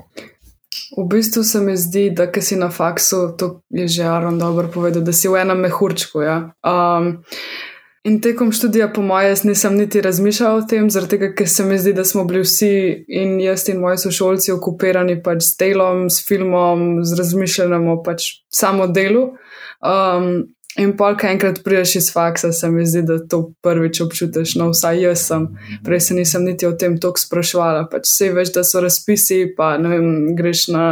V 0.96 1.04
bistvu 1.08 1.42
se 1.44 1.60
mi 1.60 1.76
zdi, 1.76 2.10
da 2.16 2.28
si 2.40 2.56
na 2.56 2.70
faksu, 2.70 3.34
to 3.38 3.60
je 3.70 3.88
že 3.88 4.04
Aron 4.08 4.38
dobro 4.38 4.68
povedal, 4.68 5.02
da 5.02 5.12
si 5.12 5.28
v 5.28 5.40
enem 5.40 5.60
mehurčku. 5.60 6.20
Ja. 6.24 6.52
Um, 6.64 7.24
In 8.02 8.16
tekom 8.20 8.50
študija, 8.52 8.88
po 8.90 9.02
mojem, 9.02 9.36
nisem 9.44 9.76
niti 9.78 10.00
razmišljal 10.02 10.56
o 10.56 10.62
tem, 10.66 10.88
zaradi 10.90 11.14
tega, 11.14 11.28
ker 11.38 11.48
se 11.48 11.64
mi 11.64 11.76
zdi, 11.78 11.92
da 11.94 12.02
smo 12.04 12.24
bili 12.26 12.40
vsi 12.42 12.70
in 13.06 13.36
jaz 13.40 13.68
in 13.70 13.78
moji 13.78 14.00
sošolci 14.02 14.50
okupirani 14.56 15.20
pač 15.22 15.44
s 15.46 15.58
delom, 15.60 16.08
s 16.10 16.24
filmom, 16.26 17.04
z 17.06 17.18
razmišljanjem 17.20 17.86
o 17.92 18.00
pač 18.02 18.26
samo 18.50 18.88
delu. 18.90 19.28
Um, 19.78 20.32
In 20.80 20.94
pol, 20.96 21.18
kaj 21.20 21.34
enkrat 21.34 21.58
priješ 21.64 21.96
iz 21.96 22.06
faksa, 22.14 22.48
se 22.52 22.70
mi 22.72 22.86
zdi, 22.88 23.02
da 23.04 23.18
to 23.28 23.42
prvič 23.60 24.00
občutiš. 24.00 24.54
No, 24.56 24.70
vsaj 24.72 25.02
jaz 25.02 25.26
sem. 25.28 25.46
Prej 25.84 26.00
se 26.00 26.14
nisem 26.16 26.46
niti 26.48 26.66
o 26.66 26.72
tem 26.72 26.96
toliko 27.00 27.20
sprašvala. 27.20 27.84
Pač 27.92 28.08
vse 28.08 28.30
veš, 28.32 28.54
da 28.54 28.64
so 28.64 28.80
razpisi, 28.80 29.42
pa 29.56 29.74
vem, 29.76 30.32
greš 30.36 30.66
na 30.72 30.86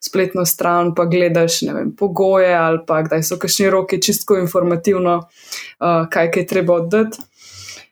spletno 0.00 0.46
stran, 0.48 0.94
pa 0.96 1.04
gledaš 1.04 1.60
vem, 1.68 1.92
pogoje 1.92 2.54
ali 2.56 2.80
pa 2.88 3.02
kdaj 3.04 3.26
so 3.28 3.36
kakšni 3.42 3.68
roki, 3.70 4.00
čistko 4.00 4.38
informativno, 4.40 5.18
uh, 5.20 6.08
kaj 6.10 6.32
je 6.36 6.46
treba 6.46 6.80
oddati. 6.80 7.20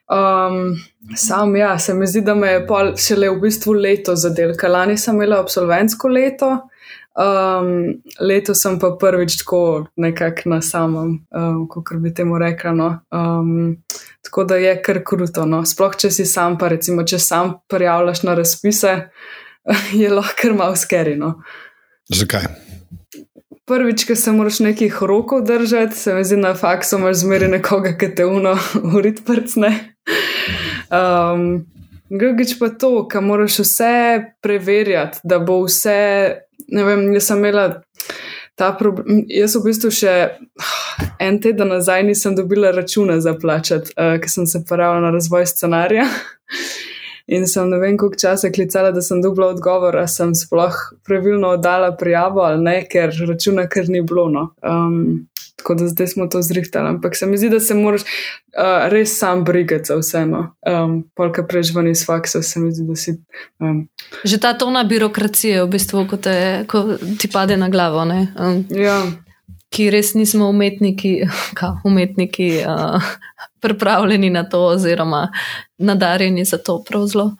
Um, 0.09 0.77
sam, 1.17 1.55
ja, 1.55 1.79
se 1.79 1.93
mi 1.93 2.07
zdi, 2.07 2.21
da 2.21 2.35
me 2.35 2.55
je 2.55 2.67
pol 2.67 2.95
šele 2.97 3.29
v 3.29 3.41
bistvu 3.45 3.73
leto 3.73 4.15
zadelka. 4.15 4.67
Lani 4.67 4.97
sem 4.97 5.15
imela 5.15 5.39
absolventsko 5.45 6.09
leto. 6.09 6.55
Um, 7.15 8.01
leto 8.19 8.51
sem 8.55 8.75
pa 8.79 8.89
prvič 8.99 9.37
tako 9.39 9.85
nekako 9.95 10.49
na 10.51 10.61
samem, 10.61 11.13
um, 11.31 11.61
kot 11.71 11.93
bi 12.03 12.13
temu 12.13 12.37
rekla. 12.39 12.71
No. 12.75 12.89
Um, 13.11 13.77
tako 14.21 14.43
da 14.43 14.55
je 14.59 14.75
kar 14.83 14.99
kruto. 15.05 15.45
No. 15.45 15.63
Sploh 15.65 15.95
če 15.95 16.11
si 16.11 16.25
sam, 16.25 16.57
pa 16.59 16.67
recimo, 16.67 17.05
če 17.07 17.19
sam 17.19 17.53
prijavljaš 17.71 18.23
na 18.27 18.35
razpise, 18.35 18.95
je 20.01 20.11
lahko 20.11 20.41
kar 20.41 20.57
malo 20.59 20.75
skerino. 20.75 21.37
Zakaj? 22.11 22.49
Prvič, 23.65 24.03
ko 24.05 24.15
se 24.19 24.31
moraš 24.31 24.59
nekih 24.61 24.97
rokov 25.01 25.41
držati, 25.47 25.95
se 25.97 26.13
mi 26.13 26.23
zdi 26.23 26.37
na 26.37 26.51
faksu, 26.53 26.99
imaš 26.99 27.23
zmeri 27.23 27.47
nekoga, 27.49 27.95
ki 27.97 28.11
te 28.15 28.25
uno 28.25 28.57
urit 28.97 29.23
prcne. 29.25 29.71
Um, 30.91 31.63
Drugič 32.09 32.59
pa 32.59 32.69
to, 32.69 33.07
da 33.13 33.21
moraš 33.21 33.59
vse 33.59 34.23
preverjati, 34.41 35.19
da 35.23 35.39
bo 35.39 35.63
vse 35.63 36.44
ne 36.67 36.85
vem, 36.87 37.07
jaz 37.13 37.29
sem 37.31 37.43
imela 37.43 37.65
ta 38.55 38.71
problem. 38.79 39.23
Jaz 39.31 39.55
v 39.57 39.63
bistvu 39.67 39.91
še 39.93 40.15
en 41.25 41.39
teden 41.43 41.73
nazaj 41.73 42.05
nisem 42.07 42.35
dobila 42.37 42.71
računa 42.75 43.19
za 43.21 43.35
plačati, 43.39 43.93
uh, 43.97 44.15
ker 44.21 44.31
sem 44.31 44.47
se 44.47 44.63
pravila 44.67 45.07
na 45.07 45.13
razvoj 45.15 45.47
scenarija. 45.51 46.07
In 47.27 47.47
sem 47.49 47.69
ne 47.69 47.79
vem, 47.81 47.97
koliko 47.97 48.19
časa 48.21 48.51
klicala, 48.53 48.91
da 48.93 49.01
sem 49.01 49.21
dobila 49.21 49.47
odgovor, 49.55 49.97
ali 49.97 50.07
sem 50.07 50.35
sploh 50.37 50.75
pravilno 51.05 51.55
oddala 51.57 51.95
prijavo 51.97 52.43
ali 52.45 52.61
ne, 52.63 52.75
ker 52.89 53.13
računa 53.27 53.65
kar 53.69 53.89
ni 53.89 54.01
bilo. 54.01 54.27
No. 54.29 54.49
Um, 54.61 55.25
tako 55.55 55.75
da 55.75 55.87
zdaj 55.87 56.07
smo 56.07 56.27
to 56.27 56.41
zrihtali. 56.41 56.89
Ampak 56.89 57.15
se 57.15 57.25
mi 57.25 57.37
zdi, 57.37 57.49
da 57.49 57.59
se 57.59 57.73
moraš 57.73 58.01
uh, 58.01 58.89
res 58.91 59.17
sam 59.19 59.43
brigati 59.43 59.85
za 59.85 59.95
vseeno. 59.95 60.55
Um, 60.67 61.09
Polka 61.15 61.47
prežvani 61.47 61.91
iz 61.91 62.05
faksa, 62.05 62.43
se 62.43 62.59
mi 62.59 62.71
zdi, 62.71 62.85
da 62.87 62.95
si. 62.95 63.17
Um, 63.59 63.87
Že 64.23 64.39
ta 64.39 64.53
tona 64.57 64.83
birokracije, 64.83 65.63
v 65.63 65.67
bistvu, 65.67 66.05
ko, 66.09 66.17
te, 66.17 66.65
ko 66.67 66.97
ti 67.17 67.31
pade 67.31 67.57
na 67.57 67.69
glavo. 67.69 68.05
Um, 68.05 68.65
ja. 68.69 69.01
Ki 69.73 69.89
res 69.89 70.13
nismo 70.13 70.49
umetniki, 70.49 71.23
ka, 71.57 71.79
umetniki 71.83 72.51
uh, 72.61 73.01
pripravljeni 73.65 74.29
na 74.29 74.43
to, 74.49 74.61
oziroma 74.75 75.27
nadarjeni 75.77 76.45
za 76.45 76.57
to 76.57 76.83
pravzlo. 76.83 77.31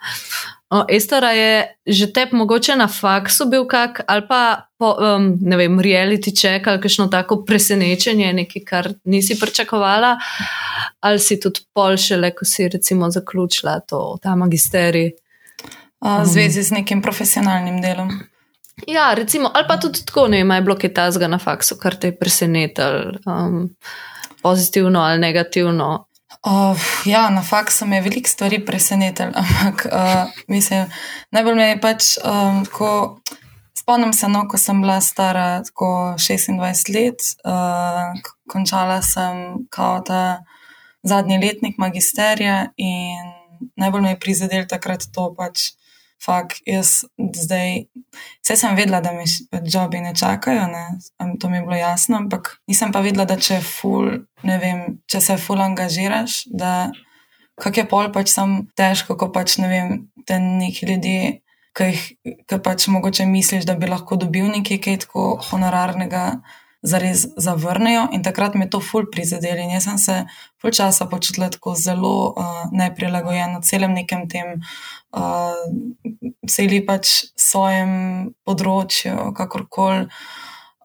O, 0.70 0.84
Estera 0.90 1.32
je 1.32 1.78
že 1.86 2.08
te 2.14 2.26
mogoče 2.32 2.76
na 2.76 2.88
faksu 2.88 3.46
bil 3.46 3.68
kak 3.70 4.02
ali 4.08 4.26
pa 4.28 4.66
po, 4.78 4.96
um, 4.98 5.38
ne 5.42 5.58
vem, 5.58 5.80
reality 5.80 6.34
check 6.34 6.68
ali 6.68 6.82
kakšno 6.82 7.08
tako 7.08 7.44
presenečenje, 7.46 8.34
nekaj, 8.34 8.64
kar 8.66 8.90
nisi 9.04 9.38
pričakovala, 9.40 10.18
ali 11.00 11.20
si 11.20 11.40
tudi 11.40 11.62
pol 11.74 11.98
šele, 11.98 12.32
ko 12.36 12.46
si 12.46 12.68
recimo 12.68 13.10
zaključila 13.10 13.80
to, 13.80 14.18
ta 14.22 14.36
magisterij. 14.36 15.12
V 16.02 16.26
zvezi 16.26 16.64
z 16.64 16.72
nekim 16.72 17.02
profesionalnim 17.02 17.82
delom. 17.82 18.12
Ja, 18.88 19.14
recimo, 19.14 19.52
ali 19.54 19.66
pa 19.68 19.78
tudi 19.78 20.04
tako, 20.06 20.28
ne 20.28 20.44
vem, 20.44 20.52
je 20.52 20.62
bilo 20.62 20.76
kaj 20.76 20.94
tazga 20.94 21.28
na 21.28 21.40
faksu, 21.40 21.78
kar 21.80 21.96
te 21.96 22.12
je 22.12 22.18
presenetilo, 22.18 23.16
um, 23.26 23.70
pozitivno 24.42 25.00
ali 25.00 25.20
negativno. 25.20 26.08
Uh, 26.46 26.78
ja, 27.06 27.30
na 27.30 27.42
faksu 27.42 27.86
me 27.86 27.98
je 27.98 28.02
veliko 28.06 28.30
stvari 28.30 28.60
presenetilo, 28.66 29.32
ampak 29.42 29.86
uh, 29.86 30.30
mislim, 30.48 30.86
najbolj 31.32 31.56
me 31.56 31.70
je 31.70 31.82
pač 31.82 32.18
um, 32.22 32.66
tako. 32.66 33.20
Spomnim 33.76 34.14
se, 34.14 34.28
no, 34.32 34.48
ko 34.50 34.58
sem 34.58 34.80
bila 34.82 34.98
stara 35.02 35.62
26 35.62 36.94
let, 36.94 37.26
uh, 37.46 38.14
končala 38.50 39.02
sem 39.06 39.68
kot 39.70 40.10
zadnji 41.06 41.38
letnik 41.38 41.78
magisterija 41.78 42.72
in 42.78 43.34
najbolj 43.78 44.02
me 44.02 44.14
je 44.16 44.20
prizadel 44.20 44.66
takrat 44.70 45.06
to 45.14 45.28
pač 45.38 45.76
fakt, 46.24 46.62
jaz 46.66 47.04
zdaj, 47.18 47.86
vse 48.44 48.56
sem 48.58 48.76
vedela, 48.78 49.02
da 49.02 49.12
mi 49.14 49.26
jobi 49.72 50.02
ne 50.02 50.16
čakajo, 50.16 50.68
ne? 50.72 50.86
to 51.40 51.50
mi 51.50 51.58
je 51.58 51.66
bilo 51.68 51.76
jasno, 51.76 52.18
ampak 52.18 52.58
nisem 52.68 52.92
pa 52.92 53.02
vedela, 53.06 53.26
da 53.26 53.38
če, 53.38 53.60
ful, 53.62 54.12
vem, 54.44 55.00
če 55.12 55.22
se 55.22 55.38
ful 55.42 55.62
angažiraš, 55.62 56.46
da 56.52 56.92
kak 57.62 57.78
je 57.78 57.88
pol 57.90 58.12
pač 58.14 58.34
sam 58.34 58.66
težko, 58.78 59.18
ko 59.20 59.32
pač 59.34 59.58
ne 59.62 59.72
vem, 59.72 59.96
te 60.28 60.40
neki 60.42 60.92
ljudje. 60.92 61.40
Kaj 61.76 61.98
pač 62.64 62.86
mogoče 62.88 63.26
misliš, 63.28 63.66
da 63.68 63.74
bi 63.76 63.90
lahko 63.92 64.16
dobil 64.16 64.46
nekaj, 64.48 64.78
kaj 64.80 65.02
tako 65.04 65.26
honorarnega, 65.50 66.22
zares 66.86 67.26
zavrnejo, 67.42 68.06
in 68.16 68.24
takrat 68.24 68.56
me 68.56 68.70
to 68.72 68.80
ful 68.80 69.10
prizadeli. 69.12 69.66
Jaz 69.74 69.88
sem 69.90 69.98
se 70.00 70.16
ful 70.62 70.72
časa 70.72 71.10
počutila 71.12 71.50
tako 71.52 71.74
zelo 71.76 72.14
uh, 72.32 72.62
neprilagojeno 72.72 73.60
celem 73.66 73.98
nekem 73.98 74.30
tem 74.30 74.62
uh, 75.16 75.64
celi 76.50 76.82
pač 76.86 77.32
svojem 77.40 77.92
področju, 78.46 79.32
kakorkoli. 79.38 80.08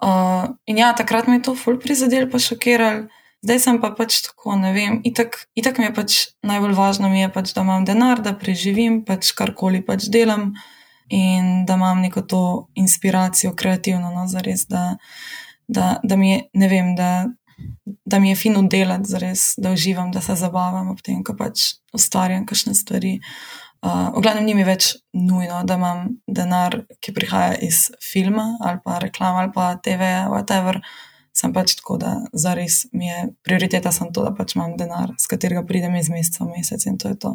Uh, 0.01 0.57
in 0.71 0.81
ja, 0.81 0.95
takrat 0.97 1.29
me 1.29 1.39
je 1.39 1.51
to 1.51 1.57
ful 1.59 1.77
prizadel, 1.81 2.29
pa 2.31 2.41
šokiral. 2.41 3.09
Zdaj 3.41 3.61
sem 3.61 3.79
pa 3.81 3.89
pač 3.97 4.19
tako, 4.27 4.53
ne 4.61 4.73
vem, 4.77 4.99
itak, 5.09 5.47
itak 5.57 5.81
mi 5.81 5.89
je 5.89 5.95
pač 5.97 6.17
najbolj 6.45 6.77
važno, 6.77 7.09
mi 7.09 7.23
je 7.23 7.31
pač, 7.33 7.55
da 7.57 7.65
imam 7.65 7.87
denar, 7.89 8.21
da 8.21 8.35
preživim, 8.37 9.01
pač 9.05 9.33
karkoli 9.37 9.81
pač 9.85 10.11
delam 10.13 10.53
in 11.09 11.65
da 11.67 11.79
imam 11.81 12.05
neko 12.05 12.23
to 12.29 12.43
inspiracijo, 12.79 13.55
kreativno, 13.57 14.13
no, 14.13 14.27
zares, 14.29 14.67
da, 14.69 15.01
da, 15.69 15.97
da 16.05 16.21
mi 16.21 16.35
je, 16.35 16.43
ne 16.61 16.69
vem, 16.69 16.93
da, 17.01 17.11
da 18.05 18.21
mi 18.21 18.31
je 18.35 18.37
fino 18.45 18.61
delati, 18.63 19.09
zares, 19.09 19.55
da 19.57 19.73
uživam, 19.73 20.13
da 20.13 20.21
se 20.21 20.37
zabavam 20.37 20.93
ob 20.93 21.01
tem, 21.01 21.25
ko 21.25 21.33
pač 21.37 21.81
ustvarjam 21.97 22.45
kakšne 22.49 22.77
stvari. 22.77 23.17
Uh, 23.25 23.60
Uh, 23.81 24.13
v 24.13 24.21
glavnem, 24.21 24.45
ni 24.45 24.55
mi 24.59 24.65
več 24.67 24.91
nujno, 25.17 25.63
da 25.65 25.79
imam 25.81 26.03
denar, 26.29 26.83
ki 27.01 27.15
prihaja 27.17 27.55
iz 27.65 27.87
filma 28.05 28.59
ali 28.61 28.83
pa 28.85 28.99
reklama 29.01 29.45
ali 29.45 29.53
pa 29.55 29.71
TV, 29.81 30.11
whatever. 30.29 30.83
Sem 31.41 31.55
pač 31.57 31.73
tako, 31.79 31.97
da 31.97 32.19
za 32.37 32.53
res 32.53 32.83
mi 32.93 33.09
je 33.09 33.31
prioriteta 33.47 33.89
samo 33.95 34.13
to, 34.13 34.25
da 34.27 34.33
pač 34.37 34.53
imam 34.59 34.75
denar, 34.77 35.15
s 35.17 35.31
katerega 35.31 35.63
pridem 35.65 35.95
iz 35.97 36.11
meseca 36.13 36.45
v 36.45 36.59
mesec 36.59 36.85
in 36.85 36.99
to 37.01 37.09
je 37.09 37.17
to. 37.17 37.31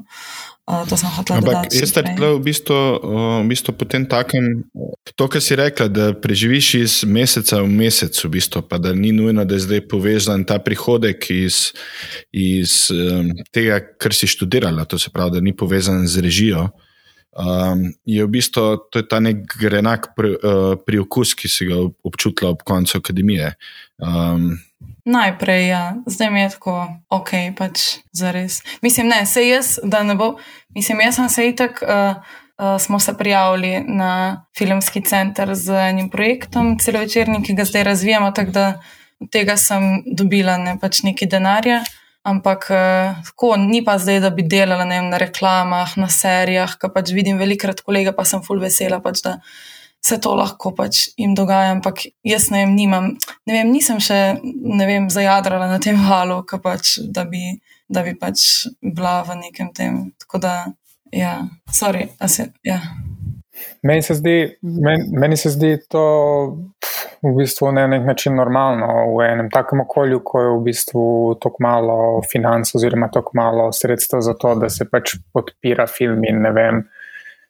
Uh, 0.69 0.83
to 0.89 0.97
sem 0.97 1.09
hotel 1.15 1.41
reči. 1.41 1.49
Ampak 1.49 1.73
jaz 1.73 1.89
ste 1.89 2.03
rekli 2.05 2.29
v 2.29 2.41
bistvu, 2.45 2.77
v 3.41 3.47
bistvu 3.49 3.73
potem 3.73 4.05
takem, 4.09 4.65
to, 5.17 5.25
kar 5.25 5.41
si 5.41 5.57
rekla, 5.57 5.89
da 5.89 6.05
preživiš 6.13 6.69
iz 6.77 6.93
meseca 7.09 7.63
v 7.65 7.69
mesec, 7.69 8.13
v 8.13 8.33
bistvu, 8.37 8.61
pa 8.69 8.77
da 8.81 8.93
ni 8.93 9.09
nujno, 9.15 9.45
da 9.45 9.57
je 9.57 9.65
zdaj 9.65 9.85
povezan 9.89 10.45
ta 10.45 10.61
prihodek 10.61 11.25
iz, 11.33 11.73
iz 12.29 12.93
um, 12.93 13.33
tega, 13.49 13.81
kar 13.97 14.13
si 14.13 14.29
študirala, 14.29 14.85
to 14.85 15.01
se 15.01 15.09
pravi, 15.09 15.39
da 15.39 15.41
ni 15.41 15.53
povezan 15.57 16.05
z 16.05 16.21
režijo 16.21 16.69
um, 17.35 17.93
je 18.05 18.25
v 18.25 18.29
bistvu 18.31 18.89
to 18.89 18.99
je 18.99 19.07
ta 19.07 19.19
nek 19.19 19.43
grenak 19.59 20.15
pri, 20.15 20.35
uh, 20.39 20.75
priokus, 20.79 21.35
ki 21.35 21.51
si 21.51 21.67
ga 21.69 21.83
občutila 22.03 22.55
ob 22.55 22.63
koncu 22.63 22.97
akademije. 22.97 23.55
Um, 23.99 24.57
Najprej, 25.05 25.67
ja. 25.67 25.83
zdaj 26.05 26.31
mi 26.31 26.41
je 26.41 26.49
tako, 26.57 26.87
ok, 27.13 27.31
pač 27.57 28.01
za 28.11 28.31
res. 28.33 28.63
Mislim, 28.81 29.07
ne, 29.07 29.25
se 29.25 29.45
jaz, 29.45 29.77
da 29.83 30.01
ne 30.03 30.15
bo, 30.17 30.35
mislim, 30.73 31.05
jaz 31.05 31.21
sem 31.21 31.29
se 31.29 31.51
itak. 31.53 31.83
Uh, 31.85 32.41
Uh, 32.55 32.79
smo 32.79 32.99
se 33.03 33.11
prijavili 33.17 33.83
na 33.83 34.45
filmski 34.57 35.01
center 35.03 35.49
z 35.55 35.73
enim 35.89 36.07
projektom, 36.09 36.77
celovečerni, 36.79 37.41
ki 37.43 37.53
ga 37.53 37.65
zdaj 37.67 37.83
razvijamo, 37.83 38.29
tako 38.31 38.51
da 38.51 38.79
od 39.19 39.27
tega 39.31 39.57
sem 39.57 40.03
dobila 40.07 40.55
ne, 40.57 40.77
pač 40.79 41.01
nekaj 41.03 41.27
denarja. 41.27 41.81
Ampak 42.25 42.67
eh, 42.73 43.21
tako, 43.27 43.53
ni 43.61 43.83
pa 43.85 43.99
zdaj, 44.01 44.19
da 44.23 44.31
bi 44.33 44.47
delala 44.49 44.87
vem, 44.89 45.11
na 45.11 45.19
reklamah, 45.21 45.93
na 46.01 46.09
serijah, 46.09 46.73
ki 46.81 46.89
pač 46.93 47.13
vidim 47.13 47.37
velikrat 47.37 47.83
kolega, 47.85 48.15
pa 48.17 48.25
sem 48.25 48.41
full 48.45 48.61
vesela, 48.63 48.97
pač, 49.03 49.21
da 49.25 49.37
se 50.05 50.17
to 50.21 50.33
lahko 50.37 50.71
pač 50.77 51.09
jim 51.17 51.35
dogaja. 51.37 51.75
Ampak 51.75 52.07
jaz 52.25 52.49
ne 52.53 52.63
vem, 52.63 52.73
nimam, 52.77 53.11
ne 53.45 53.57
vem, 53.59 53.69
nisem 53.69 54.01
še 54.01 54.19
vem, 54.41 55.09
zajadrala 55.13 55.69
na 55.69 55.79
tem 55.81 56.01
valu, 56.01 56.41
pač, 56.63 56.97
da, 57.05 57.27
bi, 57.29 57.59
da 57.89 58.05
bi 58.05 58.15
pač 58.17 58.65
bila 58.81 59.19
v 59.27 59.39
nekem 59.45 59.69
tem. 59.77 60.01
Tako 60.25 60.41
da, 60.41 60.55
ja, 61.13 61.39
sorry, 61.69 62.09
se, 62.25 62.49
ja. 62.65 62.81
Meni 63.85 64.01
se, 64.03 64.17
meni, 64.61 65.09
meni 65.13 65.37
se 65.37 65.53
zdi 65.53 65.77
to 65.89 66.05
v 67.25 67.35
bistvu 67.37 67.71
na 67.71 67.87
nek 67.87 68.05
način 68.05 68.35
normalno 68.35 68.87
v 69.17 69.25
enem 69.25 69.49
takem 69.49 69.81
okolju, 69.81 70.21
ko 70.23 70.41
je 70.41 70.51
v 70.51 70.61
bistvu 70.65 71.05
tako 71.41 71.63
malo 71.63 71.97
financ 72.31 72.75
oziroma 72.75 73.09
tako 73.13 73.31
malo 73.35 73.71
sredstev 73.71 74.21
za 74.21 74.33
to, 74.33 74.55
da 74.55 74.69
se 74.69 74.85
pač 74.89 75.17
podpira 75.33 75.87
film 75.87 76.23
in 76.29 76.41
ne 76.41 76.51
vem. 76.51 76.85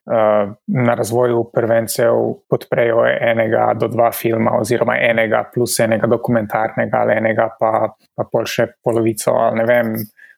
uh, 0.05 0.53
na 0.67 0.93
razvoju 0.93 1.49
prvencev 1.53 2.13
podprejo 2.49 3.05
enega 3.21 3.71
do 3.79 3.87
dva 3.87 4.11
filma, 4.11 4.51
oziroma 4.59 4.97
enega 5.01 5.43
plus 5.53 5.79
enega 5.79 6.07
dokumentarnega, 6.07 6.97
ali 6.97 7.17
enega 7.17 7.49
pa, 7.59 7.89
pa 8.15 8.27
pol 8.31 8.45
še 8.45 8.67
polovico, 8.83 9.33
ali 9.33 9.61
ne 9.61 9.65
vem. 9.65 9.95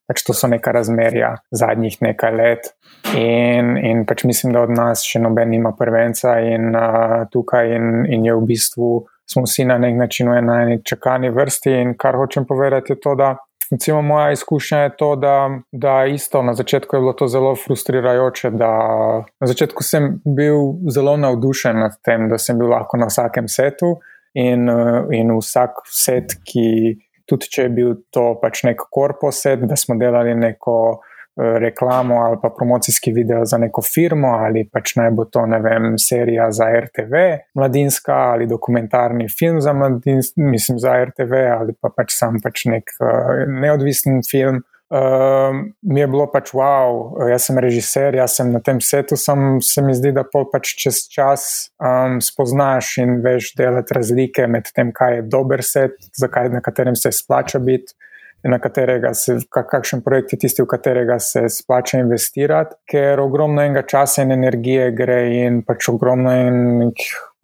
Pač 0.07 0.21
to 0.23 0.31
so 0.31 0.47
neka 0.47 0.71
razmerja 0.71 1.33
zadnjih 1.51 1.97
nekaj 1.99 2.31
let, 2.31 2.69
in, 3.19 3.73
in 3.75 4.05
pač 4.07 4.23
mislim, 4.23 4.53
da 4.55 4.61
od 4.63 4.71
nas 4.71 5.03
še 5.03 5.19
noben 5.19 5.51
ima 5.53 5.73
prvenca, 5.75 6.37
in 6.39 6.71
uh, 6.71 7.25
tukaj 7.31 7.75
in, 7.75 8.05
in 8.07 8.23
je 8.23 8.37
v 8.37 8.45
bistvu 8.47 8.91
smo 9.29 9.43
vsi 9.43 9.65
na 9.65 9.77
nek 9.77 9.97
način 9.97 10.29
v 10.31 10.37
eni 10.37 10.79
čakalni 10.83 11.29
vrsti. 11.29 11.71
In 11.81 11.93
kar 11.97 12.15
hočem 12.15 12.45
povedati, 12.45 12.93
je 12.93 12.99
to, 12.99 13.15
da 13.15 13.35
recimo, 13.71 14.01
moja 14.01 14.31
izkušnja 14.31 14.77
je 14.77 14.95
to, 14.97 15.15
da, 15.15 15.49
da 15.71 16.05
isto 16.05 16.43
na 16.43 16.53
začetku 16.53 16.95
je 16.95 16.99
bilo 16.99 17.13
to 17.13 17.27
zelo 17.27 17.55
frustrirajoče. 17.55 18.51
Na 18.51 19.47
začetku 19.47 19.83
sem 19.83 20.21
bil 20.25 20.55
zelo 20.91 21.17
navdušen 21.17 21.79
nad 21.79 21.99
tem, 22.03 22.29
da 22.29 22.37
sem 22.37 22.57
bil 22.59 22.69
lahko 22.71 22.97
na 22.97 23.09
vsakem 23.11 23.47
setu 23.47 23.97
in, 24.33 24.69
in 25.11 25.35
vsak 25.39 25.83
set, 25.91 26.39
ki. 26.43 26.97
Tudi 27.27 27.49
če 27.51 27.65
je 27.65 27.69
bil 27.75 27.89
to 28.15 28.21
pač 28.39 28.61
nek 28.63 28.85
korposet, 28.87 29.65
da 29.67 29.75
smo 29.75 29.97
delali 29.99 30.31
neko 30.31 31.01
reklamo 31.37 32.15
ali 32.21 32.37
pa 32.41 32.49
promocijski 32.49 33.11
video 33.11 33.45
za 33.45 33.57
neko 33.57 33.81
firmo, 33.81 34.27
ali 34.27 34.69
pač 34.73 34.95
naj 34.95 35.11
bo 35.11 35.25
to, 35.25 35.45
ne 35.45 35.59
vem, 35.61 35.97
serija 35.97 36.51
za 36.51 36.65
RTV, 36.79 37.13
mladinska 37.53 38.13
ali 38.13 38.47
dokumentarni 38.47 39.29
film 39.29 39.61
za 39.61 39.73
mladinsko, 39.73 40.41
mislim, 40.41 40.79
za 40.79 40.95
RTV, 41.03 41.33
ali 41.59 41.73
pa 41.81 41.91
pač 41.97 42.15
sam 42.17 42.41
pač 42.43 42.65
nek 42.65 42.97
uh, 42.99 43.45
neodvisen 43.61 44.23
film. 44.31 44.63
Uh, 44.87 45.51
mi 45.81 45.99
je 45.99 46.07
bilo 46.07 46.29
pač 46.31 46.53
wow, 46.55 47.17
jaz 47.27 47.49
sem 47.49 47.57
režiser, 47.59 48.15
jaz 48.15 48.37
sem 48.39 48.53
na 48.55 48.61
tem 48.63 48.79
setu, 48.81 49.17
sem, 49.19 49.59
se 49.61 49.81
mi 49.83 49.91
zdi, 49.93 50.13
da 50.15 50.23
pol 50.23 50.47
pač 50.47 50.71
čez 50.79 51.01
čas 51.11 51.43
um, 51.75 52.21
spoznaš 52.23 52.93
in 53.03 53.17
veš 53.25 53.51
delati 53.59 53.97
razlike 53.97 54.47
med 54.47 54.71
tem, 54.71 54.93
kaj 54.95 55.19
je 55.19 55.25
dober 55.27 55.63
set, 55.63 55.99
zakaj 56.15 56.53
na 56.55 56.63
katerem 56.63 56.95
se 56.95 57.11
splača 57.11 57.59
biti 57.59 57.93
na 58.43 58.59
katerega 58.59 59.13
se, 59.13 59.37
kakšen 59.49 60.03
projekt 60.05 60.33
je 60.33 60.39
tisti, 60.43 60.61
v 60.61 60.69
katerega 60.69 61.17
se 61.19 61.47
splača 61.49 62.01
investirati, 62.03 62.77
ker 62.89 63.19
ogromno 63.19 63.63
enega 63.63 63.83
časa 63.87 64.25
in 64.25 64.35
energije 64.35 64.91
gre 64.95 65.21
in 65.41 65.63
pač 65.67 65.89
ogromno 65.93 66.35
in. 66.35 66.91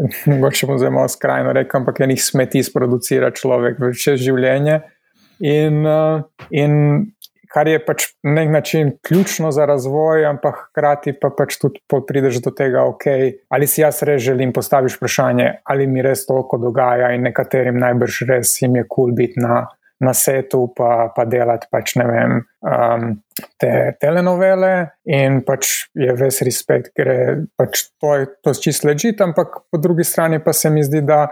Mogoče 0.27 0.67
bom 0.67 0.79
zelo 0.81 1.03
skrajno 1.07 1.51
rekel, 1.53 1.79
ampak 1.79 1.99
enih 2.03 2.17
smeti 2.19 2.63
sproducira 2.65 3.29
človek 3.31 3.77
vse 3.79 4.15
življenje. 4.17 4.79
In, 5.45 5.83
uh, 5.85 6.23
in 6.49 6.73
kar 7.53 7.69
je 7.69 7.77
pač 7.85 8.07
na 8.25 8.39
nek 8.39 8.49
način 8.51 8.91
ključno 9.05 9.51
za 9.53 9.67
razvoj, 9.69 10.25
ampak 10.25 10.57
hkrati 10.69 11.13
pa 11.21 11.29
pač 11.37 11.59
tudi 11.61 11.81
prideš 12.07 12.41
do 12.41 12.51
tega, 12.51 12.87
okay, 12.89 13.35
ali 13.53 13.69
si 13.69 13.83
jaz 13.83 14.01
res 14.07 14.23
želim 14.25 14.53
postaviti 14.53 14.97
vprašanje, 14.97 15.49
ali 15.63 15.87
mi 15.87 16.01
res 16.01 16.25
toliko 16.25 16.57
dogaja 16.57 17.13
in 17.13 17.29
nekaterim 17.29 17.77
najbrž 17.79 18.23
res 18.29 18.57
jim 18.61 18.81
je 18.81 18.87
kul 18.87 19.11
cool 19.11 19.15
biti 19.17 19.41
na 19.43 19.67
na 20.03 20.13
setu, 20.13 20.65
pa, 20.75 21.07
pa 21.15 21.25
delati 21.29 21.69
pač, 21.71 21.95
vem, 21.99 22.41
um, 22.67 23.07
te 23.61 23.71
telenovele. 24.01 24.73
In 25.09 25.41
pač 25.47 25.87
je 25.97 26.13
ves 26.19 26.41
respekt, 26.45 26.93
ker 26.97 27.45
pač 27.59 27.87
to 28.01 28.13
je 28.19 28.29
to 28.43 28.53
čisto 28.53 28.89
ležit, 28.91 29.23
ampak 29.23 29.63
po 29.71 29.81
drugi 29.81 30.05
strani 30.07 30.43
pa 30.43 30.53
se 30.53 30.69
mi 30.73 30.83
zdi, 30.83 31.01
da. 31.01 31.25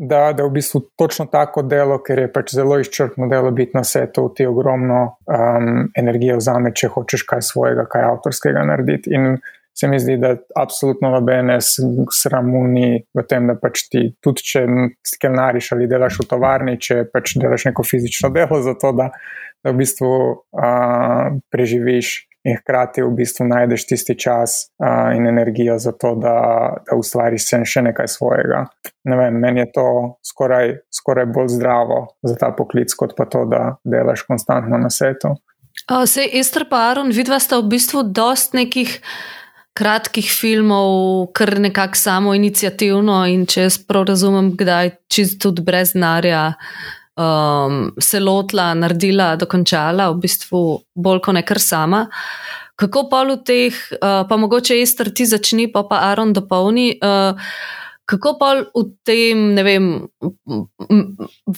Da, 0.00 0.30
da 0.32 0.46
je 0.46 0.48
v 0.48 0.54
bistvu 0.54 0.78
točno 0.96 1.26
tako 1.28 1.60
delo, 1.68 1.98
ker 2.00 2.22
je 2.22 2.28
pač 2.32 2.54
zelo 2.56 2.78
izčrpno 2.80 3.26
delo 3.28 3.50
biti 3.52 3.76
na 3.76 3.82
svetu, 3.84 4.30
ti 4.32 4.46
ogromno 4.48 5.00
um, 5.28 5.90
energije 5.92 6.38
vzame, 6.38 6.70
če 6.72 6.88
hočeš 6.94 7.26
kaj 7.28 7.42
svojega, 7.44 7.84
kaj 7.84 8.06
avtorskega 8.08 8.62
narediti. 8.64 9.12
In 9.12 9.36
se 9.76 9.88
mi 9.88 10.00
zdi, 10.00 10.16
da 10.16 10.34
absolutno 10.56 11.10
nobene 11.10 11.58
sramu 12.12 12.64
ni 12.68 13.04
v 13.14 13.26
tem, 13.28 13.46
da 13.48 13.56
pač 13.60 13.86
ti 13.90 14.06
tudi 14.22 14.44
če 14.52 14.64
skelnariš 15.14 15.72
ali 15.76 15.88
delaš 15.90 16.20
v 16.22 16.26
tovarni, 16.30 16.78
če 16.80 17.04
pač 17.12 17.36
delaš 17.40 17.70
neko 17.70 17.84
fizično 17.86 18.32
delo 18.34 18.60
za 18.62 18.74
to, 18.80 18.92
da, 18.96 19.10
da 19.64 19.72
v 19.72 19.80
bistvu 19.80 20.10
uh, 20.10 21.38
preživiš 21.52 22.30
in 22.48 22.56
hkrati 22.56 23.02
v 23.04 23.10
bistvu 23.18 23.44
najdeš 23.50 23.84
tisti 23.88 24.16
čas 24.18 24.70
uh, 24.80 25.12
in 25.16 25.26
energijo 25.28 25.78
za 25.78 25.92
to, 25.92 26.14
da, 26.16 26.36
da 26.86 26.96
ustvariš 26.96 27.50
še 27.68 27.84
nekaj 27.90 28.08
svojega. 28.08 28.64
Ne 29.08 29.16
vem, 29.16 29.36
meni 29.42 29.64
je 29.64 29.72
to 29.76 29.88
skoraj, 30.24 30.78
skoraj 30.92 31.28
bolj 31.34 31.52
zdravo 31.56 32.06
za 32.24 32.36
ta 32.40 32.52
poklic, 32.56 32.94
kot 32.96 33.12
pa 33.16 33.28
to, 33.28 33.44
da 33.48 33.76
delaš 33.84 34.24
konstantno 34.28 34.80
na 34.80 34.90
svetu. 34.92 35.36
Uh, 35.86 36.04
Sej, 36.08 36.32
Ester 36.40 36.66
pa 36.68 36.88
Aron, 36.90 37.12
vidva 37.14 37.38
sta 37.40 37.60
v 37.60 37.68
bistvu 37.76 38.04
dost 38.08 38.56
nekih 38.56 38.98
kratkih 39.80 40.28
filmov, 40.28 41.30
kar 41.32 41.56
nekako 41.60 41.96
samo 41.96 42.34
inicijativno 42.36 43.22
in 43.32 43.46
če 43.48 43.68
jaz 43.68 43.78
prav 43.88 44.04
razumem, 44.10 44.52
kdaj 44.58 44.92
čisto 45.08 45.48
tudi 45.48 45.64
brez 45.64 45.94
denarja. 45.96 46.50
Um, 47.20 47.90
se 48.00 48.20
lotila, 48.20 48.70
naredila, 48.76 49.34
dokončala, 49.40 50.06
v 50.12 50.20
bistvu 50.22 50.60
bolj 50.94 51.20
kot 51.24 51.36
nekar 51.36 51.60
sama. 51.60 52.06
Kako 52.80 53.08
pa 53.10 53.24
v 53.28 53.36
teh, 53.44 53.76
uh, 53.98 54.22
pa 54.28 54.38
mogoče 54.40 54.78
Ester 54.80 55.10
ti 55.12 55.26
začni, 55.28 55.66
pa 55.72 55.82
pa 55.88 56.04
Aaron 56.10 56.32
dopolni. 56.36 56.94
Uh, 56.96 57.36
kako 58.08 58.36
pa 58.40 58.54
v 58.62 58.86
tem, 59.04 59.42
ne 59.56 59.64
vem, 59.64 59.90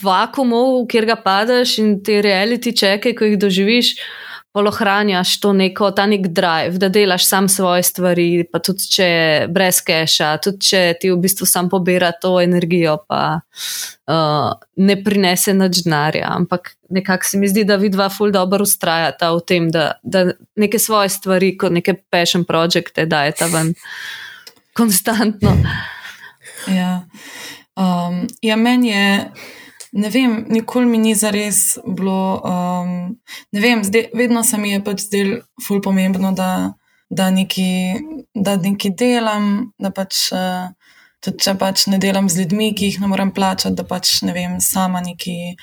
vakumu, 0.03 0.83
kjer 0.91 1.07
ga 1.11 1.15
padeš 1.23 1.79
in 1.83 1.95
te 2.03 2.19
reality 2.23 2.75
čeke, 2.75 3.15
ko 3.15 3.31
jih 3.31 3.39
doživiš, 3.39 3.95
uh, 3.95 4.32
ohranjaš 4.53 5.39
to 5.39 5.53
neko, 5.53 5.91
ta 5.91 6.05
nek 6.05 6.27
drive, 6.27 6.77
da 6.77 6.89
delaš 6.89 7.25
sam 7.25 7.49
svoje 7.49 7.83
stvari, 7.83 8.27
pa 8.51 8.59
tudi 8.61 8.85
če 8.95 9.05
je 9.05 9.47
brez 9.49 9.79
keša, 9.81 10.35
tudi 10.45 10.61
če 10.69 10.81
ti 11.01 11.09
v 11.09 11.17
bistvu 11.23 11.47
sam 11.49 11.69
pobira 11.69 12.11
to 12.13 12.35
energijo, 12.41 12.99
pa 13.09 13.39
uh, 13.41 14.51
ne 14.77 14.97
prinese 15.03 15.55
nič 15.57 15.81
denarja. 15.87 16.29
Ampak 16.37 16.75
nekako 16.93 17.29
se 17.29 17.41
mi 17.41 17.49
zdi, 17.49 17.65
da 17.65 17.79
vidva 17.81 18.11
ful 18.13 18.31
dobro 18.31 18.61
ustrajata 18.67 19.31
v 19.33 19.41
tem, 19.47 19.71
da, 19.73 19.95
da 20.03 20.27
neke 20.55 20.79
svoje 20.79 21.09
stvari, 21.09 21.55
kot 21.57 21.73
neke 21.73 21.97
passion 22.13 22.45
projekte, 22.45 23.07
dajeta 23.09 23.49
ven 23.49 23.73
konstantno. 24.77 25.57
Ja, 26.69 27.01
um, 27.73 28.27
ja 28.41 28.55
meni 28.55 28.93
je. 28.93 29.09
Ne 29.93 30.09
vem, 30.09 30.45
nikoli 30.49 30.85
mi 30.89 30.97
ni 30.97 31.13
zares 31.15 31.77
bilo. 31.85 32.41
Um, 32.41 32.93
ne 33.53 33.61
vem, 33.61 33.83
zdaj, 33.85 34.09
vedno 34.17 34.43
se 34.43 34.57
mi 34.57 34.71
je 34.71 34.79
pač 34.83 35.05
zdelo 35.05 35.41
ful 35.61 35.81
pomembno, 35.85 36.31
da, 36.33 36.73
da, 37.09 37.29
neki, 37.29 37.67
da 38.33 38.55
nekaj 38.57 38.95
delam, 38.97 39.51
da 39.77 39.93
pač. 39.93 40.29
Uh, 40.33 40.71
Tudi 41.23 41.39
če 41.39 41.53
pač 41.55 41.85
ne 41.87 41.95
delam 42.03 42.25
z 42.27 42.41
ljudmi, 42.41 42.73
ki 42.75 42.89
jih 42.89 42.97
ne 42.99 43.07
morem 43.07 43.29
plačati, 43.31 43.77
da 43.77 43.85
pač 43.87 44.09
ne 44.27 44.33
vem, 44.35 44.57
sama 44.59 44.99
neki, 44.99 45.53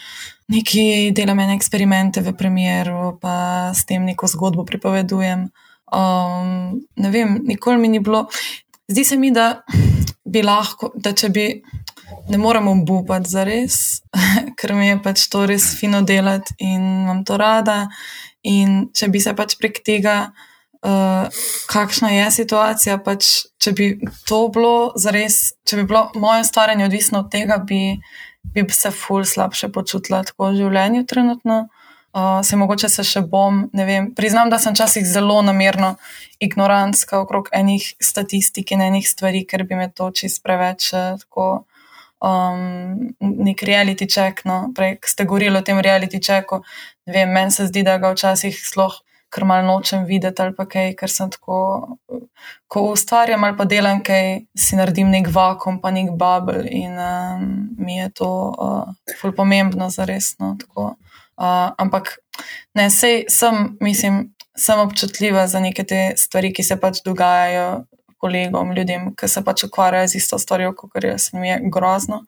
neki 0.49 0.85
delam 1.13 1.43
ene 1.45 1.53
eksperimente 1.59 2.23
v 2.25 2.33
premjeru, 2.33 3.19
pa 3.21 3.35
s 3.77 3.85
tem 3.85 4.07
neko 4.09 4.25
zgodbo 4.33 4.65
pripovedujem. 4.65 5.51
Um, 5.93 6.81
ne 6.97 7.11
vem, 7.13 7.37
nikoli 7.45 7.77
mi 7.77 7.93
ni 7.93 8.01
bilo. 8.01 8.25
Zdi 8.89 9.05
se 9.05 9.21
mi, 9.21 9.35
da 9.37 9.61
bi 10.25 10.41
lahko, 10.47 10.95
da 10.97 11.13
če 11.13 11.29
bi 11.35 11.47
ne 12.29 12.39
moremo 12.39 12.75
bupati 12.85 13.31
za 13.31 13.45
res, 13.45 14.03
ker 14.59 14.75
mi 14.75 14.89
je 14.89 15.01
pač 15.03 15.27
to 15.33 15.47
res 15.47 15.73
fino 15.79 16.03
delati 16.03 16.55
in 16.59 16.83
imam 17.05 17.25
to 17.25 17.37
rada. 17.41 17.89
In 18.43 18.89
če 18.97 19.11
bi 19.13 19.21
se 19.21 19.35
pač 19.37 19.59
prek 19.61 19.83
tega, 19.85 20.33
uh, 20.87 21.43
kakšna 21.69 22.13
je 22.15 22.31
situacija, 22.41 22.99
pač 23.05 23.29
če 23.61 23.73
bi 23.77 23.89
to 24.29 24.47
bilo 24.53 24.93
za 24.97 25.13
res, 25.15 25.53
če 25.69 25.81
bi 25.81 25.89
bilo 25.91 26.07
moje 26.15 26.47
ustvarjanje 26.47 26.89
odvisno 26.89 27.25
od 27.25 27.29
tega, 27.33 27.61
bi, 27.61 27.99
bi 28.55 28.65
se 28.73 28.93
ful 28.95 29.27
slabše 29.29 29.69
počutila 29.75 30.23
tako 30.25 30.51
v 30.51 30.63
življenju 30.63 31.05
trenutno. 31.11 31.67
Uh, 32.11 32.41
se 32.43 32.57
mogoče 32.59 32.89
se 32.91 33.05
še 33.07 33.21
bom, 33.23 33.69
ne 33.77 33.85
vem. 33.87 34.09
Priznam, 34.17 34.49
da 34.51 34.59
sem 34.59 34.75
včasih 34.75 35.05
zelo 35.07 35.37
namerno 35.47 35.93
ignorantska 36.43 37.21
okrog 37.23 37.53
enih 37.55 37.85
statistik 38.03 38.73
in 38.75 38.83
enih 38.83 39.07
stvari, 39.07 39.45
ker 39.47 39.63
bi 39.69 39.79
me 39.79 39.87
to 39.95 40.09
čist 40.11 40.43
preveč 40.43 40.89
uh, 40.91 41.21
tako 41.21 41.70
um, 42.21 43.13
nek 43.21 43.63
reality 43.63 44.07
check. 44.07 44.45
No. 44.45 44.71
Prej 44.77 44.99
ste 45.07 45.25
govorili 45.25 45.57
o 45.57 45.63
tem 45.63 45.81
reality 45.81 46.21
checku. 46.21 46.63
Meni 47.07 47.51
se 47.51 47.67
zdi, 47.67 47.83
da 47.83 47.99
ga 47.99 48.13
včasih 48.15 48.57
sploh 48.57 49.01
kar 49.31 49.45
mal 49.47 49.65
nočem 49.65 50.05
videti 50.05 50.43
ali 50.43 50.55
pa 50.55 50.67
kaj, 50.67 50.95
ker 50.99 51.11
sem 51.11 51.31
tako, 51.31 51.59
ko 52.71 52.83
ustvarjam 52.91 53.45
ali 53.47 53.57
pa 53.57 53.67
delam 53.71 54.03
kaj, 54.07 54.43
si 54.59 54.79
naredim 54.79 55.11
nek 55.13 55.31
vakum, 55.35 55.79
pa 55.83 55.93
nek 55.95 56.11
bubble 56.19 56.67
in 56.67 56.99
um, 56.99 57.45
mi 57.79 58.01
je 58.01 58.09
to 58.21 58.31
uh, 58.51 59.15
ful 59.21 59.35
pomembno 59.37 59.91
za 59.91 60.05
resno. 60.05 60.57
Uh, 60.77 61.71
ampak 61.79 62.17
ne, 62.75 62.91
sej 62.91 63.25
sem, 63.31 63.77
mislim, 63.81 64.25
sem 64.59 64.83
občutljiva 64.83 65.47
za 65.47 65.63
neke 65.63 65.87
te 65.87 66.03
stvari, 66.19 66.53
ki 66.53 66.67
se 66.67 66.77
pač 66.81 67.05
dogajajo 67.07 67.85
kolegom, 68.21 68.75
ljudem, 68.77 69.11
ki 69.17 69.29
se 69.29 69.43
pač 69.45 69.65
ukvarjajo 69.67 70.13
z 70.13 70.21
isto 70.21 70.39
stvarjo, 70.39 70.75
kot 70.77 71.05
je 71.05 71.17
s 71.19 71.33
njimi 71.33 71.71
grozno. 71.73 72.25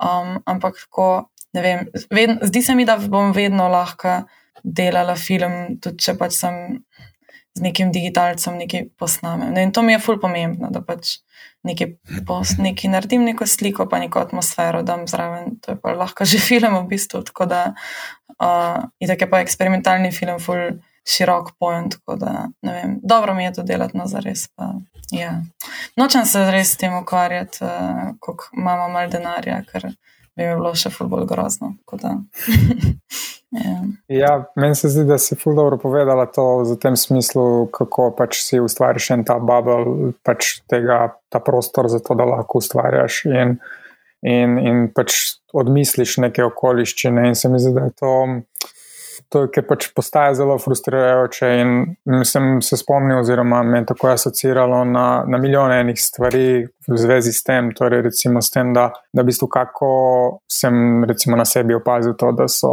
Um, 0.00 0.38
ampak 0.48 0.78
tako, 0.84 1.08
ne 1.56 1.64
vem, 1.64 1.88
ved, 2.10 2.38
zdi 2.48 2.62
se 2.62 2.74
mi, 2.74 2.86
da 2.88 2.96
bom 3.00 3.34
vedno 3.36 3.68
lahko 3.68 4.22
delala 4.64 5.16
film, 5.16 5.80
tudi 5.80 6.04
če 6.04 6.16
pač 6.20 6.36
sem 6.36 6.60
z 7.56 7.64
nekim 7.64 7.90
digitalcem 7.92 8.58
nekaj 8.60 8.86
posnamem. 8.98 9.50
Ne, 9.54 9.64
in 9.66 9.72
to 9.74 9.82
mi 9.82 9.92
je 9.92 10.02
ful 10.02 10.20
pomembno, 10.22 10.70
da 10.70 10.82
pač 10.86 11.18
nekaj, 11.66 11.94
pos, 12.26 12.54
nekaj 12.62 12.92
naredim, 12.92 13.24
neko 13.26 13.46
sliko, 13.48 13.88
pa 13.90 13.98
neko 14.00 14.22
atmosfero 14.22 14.84
dam 14.86 15.06
zraven. 15.10 15.56
To 15.64 15.74
je 15.74 15.80
pa 15.82 15.94
lahko 15.96 16.24
že 16.24 16.38
film 16.40 16.78
v 16.78 16.86
bistvu. 16.94 17.24
Tako 17.26 17.48
da 17.50 17.62
uh, 18.38 18.86
je 19.00 19.26
pa 19.26 19.42
eksperimentalni 19.42 20.12
film, 20.14 20.38
ful 20.40 20.80
širok 21.08 21.52
pojem. 21.58 21.90
Tako 21.90 22.16
da 22.16 22.48
ne 22.62 22.72
vem, 22.72 22.98
dobro 23.02 23.34
mi 23.34 23.44
je 23.44 23.52
to 23.52 23.62
delati, 23.62 23.98
no 23.98 24.06
zares. 24.06 24.48
Pa, 24.56 24.72
ja. 25.10 25.40
Nočem 25.96 26.26
se 26.26 26.44
res 26.50 26.74
s 26.74 26.80
tem 26.80 26.96
ukvarjati, 26.98 27.64
uh, 27.64 28.14
koliko 28.20 28.50
imamo 28.56 28.88
mal 28.88 29.10
denarja, 29.10 29.62
ker 29.72 29.90
bi 30.36 30.46
mi 30.46 30.54
bilo 30.54 30.74
še 30.74 30.92
ful 30.94 31.10
bolj 31.12 31.26
grozno. 31.30 31.74
Ja. 33.50 33.82
ja, 34.08 34.44
meni 34.54 34.74
se 34.74 34.88
zdi, 34.88 35.02
da 35.04 35.16
si 35.18 35.34
ful 35.34 35.56
dobro 35.58 35.74
povedala 35.82 36.28
to 36.30 36.62
v 36.62 36.76
tem 36.78 36.94
smislu, 36.96 37.66
kako 37.74 38.12
pač 38.14 38.44
si 38.46 38.60
ustvariš 38.62 39.08
en 39.10 39.24
ta 39.26 39.40
bubble, 39.42 40.12
pač 40.22 40.60
tega, 40.70 41.16
ta 41.34 41.40
prostor 41.42 41.88
za 41.90 41.98
to, 41.98 42.14
da 42.14 42.28
lahko 42.30 42.62
ustvarjaš 42.62 43.24
in, 43.26 43.56
in, 44.22 44.54
in 44.54 44.86
pač 44.94 45.16
odmisliš 45.50 46.20
neke 46.22 46.46
okoliščine. 46.46 47.26
In 47.26 47.34
se 47.34 47.50
mi 47.50 47.58
zdi, 47.58 47.74
da 47.74 47.88
je 47.88 47.96
to 47.98 48.14
to, 49.30 49.46
ki 49.52 49.62
pač 49.66 49.88
postaje 49.94 50.34
zelo 50.38 50.58
frustrirajoče. 50.58 51.50
In 51.62 52.24
sem 52.26 52.58
se 52.64 52.78
spomnil, 52.80 53.20
oziroma 53.22 53.62
me 53.62 53.82
je 53.82 53.90
tako 53.92 54.10
asociiralo 54.12 54.82
na, 54.84 55.06
na 55.26 55.38
milijone 55.38 55.80
enih 55.80 56.00
stvari 56.02 56.66
v 56.90 56.98
zvezi 56.98 57.32
s 57.32 57.44
tem. 57.46 57.70
Torej, 57.76 58.02
recimo, 58.08 58.42
s 58.42 58.50
tem, 58.50 58.72
da, 58.74 58.90
da 59.14 59.22
v 59.22 59.30
bistvu 59.30 59.48
kako 59.50 59.90
sem 60.50 61.04
recimo, 61.08 61.38
na 61.38 61.46
sebi 61.46 61.76
opazil 61.78 62.16
to, 62.18 62.32
da 62.36 62.48
so 62.50 62.72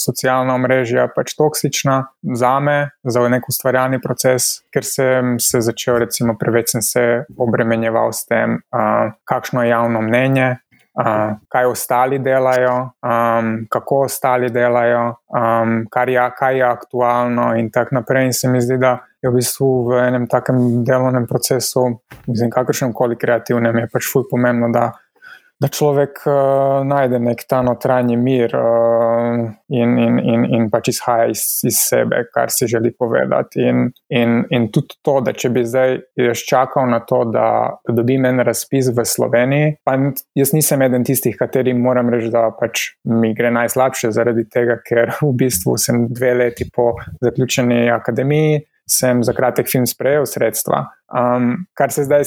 socialna 0.00 0.54
omrežja 0.58 1.08
pač 1.14 1.34
toksična 1.38 2.02
za 2.36 2.54
me, 2.60 2.78
za 3.04 3.24
nek 3.28 3.48
ustvarjalni 3.48 4.00
proces, 4.04 4.64
ker 4.74 4.84
sem 4.84 5.38
se 5.40 5.62
začel, 5.64 6.02
recimo, 6.04 6.36
preveč 6.38 6.74
sem 6.74 6.84
se 6.84 7.04
obremenjeval 7.40 8.12
s 8.12 8.28
tem, 8.28 8.60
uh, 8.74 9.14
kakšno 9.28 9.64
je 9.64 9.72
javno 9.72 10.04
mnenje 10.04 10.50
uh, 11.00 11.36
kaj 11.48 11.66
ostali 11.66 12.18
delajo, 12.18 12.76
um, 13.02 13.66
kako 13.70 14.00
ostali 14.08 14.50
delajo, 14.50 15.14
um, 15.28 15.86
je, 16.06 16.30
kaj 16.38 16.58
je 16.58 16.64
aktualno, 16.64 17.54
in 17.56 17.70
tako 17.70 17.94
naprej. 17.94 18.26
In 18.26 18.32
se 18.32 18.48
mi 18.48 18.60
zdi, 18.60 18.78
da 18.78 18.98
je 19.22 19.30
v 19.30 19.34
bistvu 19.34 19.70
v 19.88 20.02
enem 20.08 20.26
takem 20.26 20.84
delovnem 20.84 21.26
procesu, 21.26 21.86
mislim, 22.26 22.50
kakršnem 22.50 22.92
koli 22.92 23.16
kreativnem, 23.16 23.78
je 23.78 23.88
pač 23.92 24.10
fulj 24.12 24.28
pomembno, 24.30 24.68
da 24.72 24.92
da 25.62 25.68
človek 25.68 26.18
uh, 26.26 26.82
najde 26.86 27.18
nek 27.22 27.44
ta 27.48 27.62
notranji 27.62 28.16
mir 28.16 28.54
uh, 28.58 29.44
in, 29.68 29.94
in, 29.98 30.18
in, 30.18 30.44
in 30.56 30.66
pač 30.70 30.90
izhaja 30.92 31.28
iz, 31.30 31.44
iz 31.66 31.78
sebe, 31.78 32.24
kar 32.34 32.50
si 32.50 32.66
želi 32.70 32.90
povedati. 32.98 33.62
In, 33.62 33.86
in, 34.08 34.42
in 34.50 34.68
tudi 34.74 34.98
to, 35.02 35.20
da 35.24 35.32
če 35.32 35.52
bi 35.54 35.64
zdaj 35.64 35.96
jaz 36.18 36.42
čakal 36.48 36.90
na 36.90 37.00
to, 37.06 37.22
da, 37.30 37.46
da 37.86 37.94
dobim 37.94 38.26
en 38.26 38.42
razpis 38.44 38.90
v 38.94 39.06
Sloveniji, 39.06 39.76
pa 39.86 39.96
jaz 40.34 40.52
nisem 40.56 40.82
eden 40.82 41.06
tistih, 41.06 41.38
katerim 41.38 41.80
moram 41.80 42.10
reči, 42.12 42.32
da 42.34 42.48
pač 42.58 42.90
mi 43.08 43.32
gre 43.38 43.54
najslabše 43.54 44.10
zaradi 44.14 44.48
tega, 44.50 44.80
ker 44.84 45.14
v 45.22 45.32
bistvu 45.44 45.78
sem 45.80 46.06
dve 46.10 46.34
leti 46.42 46.68
po 46.74 46.92
zaključeni 47.22 47.86
akademiji 47.94 48.64
sem 48.90 49.22
za 49.24 49.32
kratek 49.32 49.68
film 49.70 49.86
sprejel 49.86 50.26
sredstva. 50.26 50.84
Um, 51.14 51.66
kar 51.78 51.92
se 51.92 52.04
zdaj, 52.04 52.24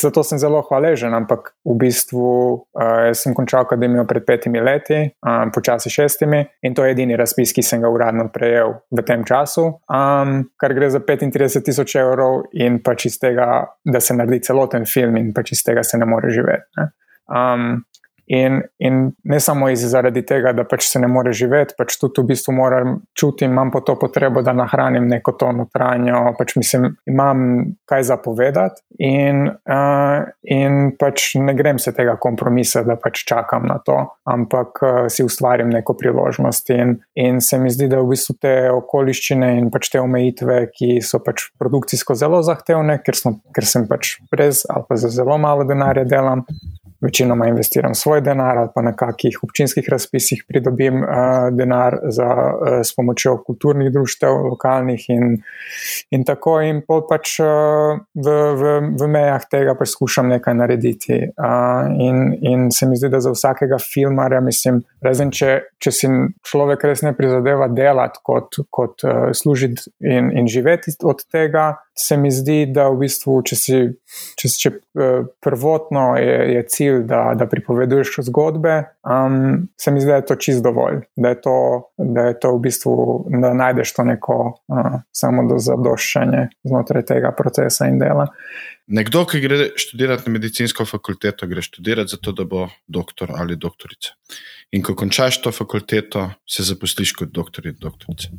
za 0.00 0.10
to 0.10 0.22
sem 0.24 0.38
zelo 0.38 0.60
hvaležen, 0.68 1.14
ampak 1.14 1.54
v 1.64 1.74
bistvu 1.80 2.26
uh, 2.54 3.10
sem 3.16 3.34
končal 3.34 3.64
akademijo 3.64 4.04
pred 4.06 4.26
petimi 4.26 4.60
leti, 4.60 4.98
um, 5.26 5.52
počasi 5.54 5.90
šestimi, 5.90 6.44
in 6.62 6.74
to 6.74 6.84
je 6.84 6.92
edini 6.92 7.16
razpis, 7.16 7.54
ki 7.56 7.64
sem 7.64 7.82
ga 7.82 7.90
uradno 7.90 8.28
prejel 8.34 8.76
v 8.90 9.04
tem 9.06 9.24
času, 9.24 9.66
um, 9.88 10.38
kar 10.60 10.76
gre 10.76 10.90
za 10.92 11.00
35 11.00 11.64
tisoč 11.66 11.96
evrov 12.02 12.46
in 12.52 12.82
pač 12.84 13.08
iz 13.08 13.18
tega, 13.18 13.64
da 13.84 14.00
se 14.00 14.14
naredi 14.14 14.44
celoten 14.50 14.86
film, 14.86 15.16
in 15.16 15.32
pač 15.34 15.56
iz 15.56 15.64
tega 15.64 15.86
se 15.86 15.98
ne 15.98 16.06
more 16.06 16.30
živeti. 16.34 16.68
Ne? 16.78 16.90
Um, 17.28 17.82
In, 18.28 18.60
in 18.78 19.12
ne 19.24 19.40
samo 19.40 19.70
zaradi 19.74 20.22
tega, 20.26 20.52
da 20.52 20.64
pač 20.68 20.84
se 20.90 21.00
ne 21.00 21.08
more 21.08 21.32
živeti, 21.32 21.74
pač 21.78 21.96
tudi 21.96 22.20
v 22.20 22.28
bistvu 22.32 22.52
moram 22.52 22.98
čutiti, 23.16 23.46
imam 23.48 23.70
pa 23.72 23.80
to 23.80 23.94
potrebo, 23.98 24.42
da 24.44 24.52
nahranim 24.52 25.06
neko 25.08 25.32
to 25.40 25.48
notranjo, 25.56 26.34
pač 26.38 26.52
mislim, 26.60 26.90
imam 27.08 27.46
kaj 27.88 28.04
zapovedati 28.10 28.82
in, 29.00 29.46
uh, 29.48 30.28
in 30.44 30.92
pač 31.00 31.30
ne 31.40 31.54
grem 31.56 31.80
se 31.80 31.94
tega 31.96 32.18
kompromisa, 32.20 32.82
da 32.84 32.98
pač 33.00 33.22
čakam 33.28 33.64
na 33.70 33.78
to, 33.84 33.96
ampak 34.28 34.82
uh, 34.82 34.98
si 35.08 35.24
ustvarim 35.24 35.72
neko 35.72 35.96
priložnost. 35.96 36.68
In, 36.76 36.98
in 37.16 37.40
se 37.40 37.56
mi 37.58 37.72
zdi, 37.72 37.88
da 37.88 38.02
v 38.02 38.12
bistvu 38.12 38.36
te 38.42 38.54
okoliščine 38.74 39.54
in 39.62 39.72
pač 39.72 39.88
te 39.94 40.02
omejitve, 40.04 40.60
ki 40.76 40.98
so 41.00 41.22
pač 41.24 41.48
produkcijsko 41.60 42.18
zelo 42.18 42.42
zahtevne, 42.44 43.00
ker, 43.04 43.16
smo, 43.16 43.38
ker 43.56 43.68
sem 43.68 43.88
pač 43.88 44.18
brez 44.28 44.66
ali 44.68 44.84
pa 44.88 45.00
za 45.00 45.08
zelo 45.12 45.38
malo 45.40 45.64
denarja 45.64 46.04
delam 46.08 46.44
večinoma 47.00 47.46
investiram 47.46 47.94
svoj 47.94 48.20
denar 48.20 48.58
ali 48.58 48.68
pa 48.74 48.82
na 48.82 48.92
kakih 48.96 49.38
občinskih 49.42 49.88
razpisih 49.88 50.44
pridobim 50.48 51.02
uh, 51.02 51.08
denar 51.52 51.98
za, 52.08 52.26
uh, 52.26 52.68
s 52.82 52.96
pomočjo 52.96 53.36
kulturnih 53.46 53.92
društev, 53.92 54.32
lokalnih 54.50 55.04
in, 55.08 55.36
in 56.10 56.24
tako. 56.24 56.60
In 56.60 56.82
pač 56.86 57.38
uh, 57.40 58.00
v, 58.14 58.36
v, 58.60 58.74
v 58.98 59.08
mejah 59.08 59.44
tega 59.50 59.74
poskušam 59.78 60.28
nekaj 60.28 60.54
narediti. 60.54 61.20
Uh, 61.38 61.90
in, 62.02 62.34
in 62.42 62.70
se 62.74 62.86
mi 62.86 62.96
zdi, 62.96 63.08
da 63.08 63.20
za 63.20 63.32
vsakega 63.34 63.78
filmarja, 63.82 64.40
mislim, 64.40 64.82
razen 65.04 65.30
če, 65.30 65.58
če 65.78 65.94
si 65.94 66.10
človek 66.50 66.84
res 66.90 67.04
ne 67.06 67.14
prizadeva 67.16 67.68
delati 67.70 68.22
kot, 68.22 68.62
kot 68.70 69.06
uh, 69.06 69.28
služiti 69.34 69.90
in, 70.00 70.32
in 70.34 70.50
živeti 70.50 70.96
od 71.04 71.22
tega 71.30 71.74
se 71.98 72.16
mi 72.16 72.30
zdi, 72.30 72.66
da 72.70 72.88
v 72.92 73.02
bistvu, 73.02 73.40
če 73.42 73.56
si 73.58 73.78
če, 74.38 74.50
če, 74.62 74.72
eh, 75.02 75.26
prvotno 75.44 76.04
je, 76.18 76.36
je 76.54 76.62
cilj, 76.70 77.02
da, 77.10 77.22
da 77.38 77.48
pripoveduješ 77.50 78.20
zgodbe, 78.28 78.76
um, 79.02 79.68
se 79.80 79.92
mi 79.92 80.02
zdi, 80.02 80.12
da 80.12 80.20
je 80.20 80.26
to 80.30 80.38
čist 80.46 80.62
dovolj, 80.64 81.02
da 81.16 81.34
je 81.34 81.40
to, 81.44 81.58
da 81.98 82.28
je 82.30 82.38
to 82.40 82.54
v 82.56 82.62
bistvu, 82.68 82.96
da 83.42 83.52
najdeš 83.58 83.94
to 83.96 84.06
neko 84.08 84.38
uh, 84.54 85.00
samo 85.10 85.48
do 85.50 85.58
zadoščanja 85.62 86.48
znotraj 86.68 87.06
tega 87.10 87.34
procesa 87.36 87.90
in 87.90 87.98
dela. 88.00 88.28
Nekdo, 88.88 89.26
ki 89.28 89.40
gre 89.44 89.64
študirati 89.76 90.24
na 90.26 90.32
medicinsko 90.32 90.86
fakulteto, 90.88 91.46
gre 91.46 91.60
študirati 91.62 92.14
zato, 92.14 92.32
da 92.32 92.46
bo 92.48 92.68
doktor 92.88 93.34
ali 93.36 93.56
doktorica. 93.56 94.14
In 94.72 94.82
ko 94.84 94.94
končaš 94.96 95.42
to 95.44 95.52
fakulteto, 95.52 96.24
se 96.48 96.64
zaposliš 96.64 97.12
kot 97.18 97.32
doktor 97.32 97.68
in 97.68 97.76
doktorica. 97.80 98.32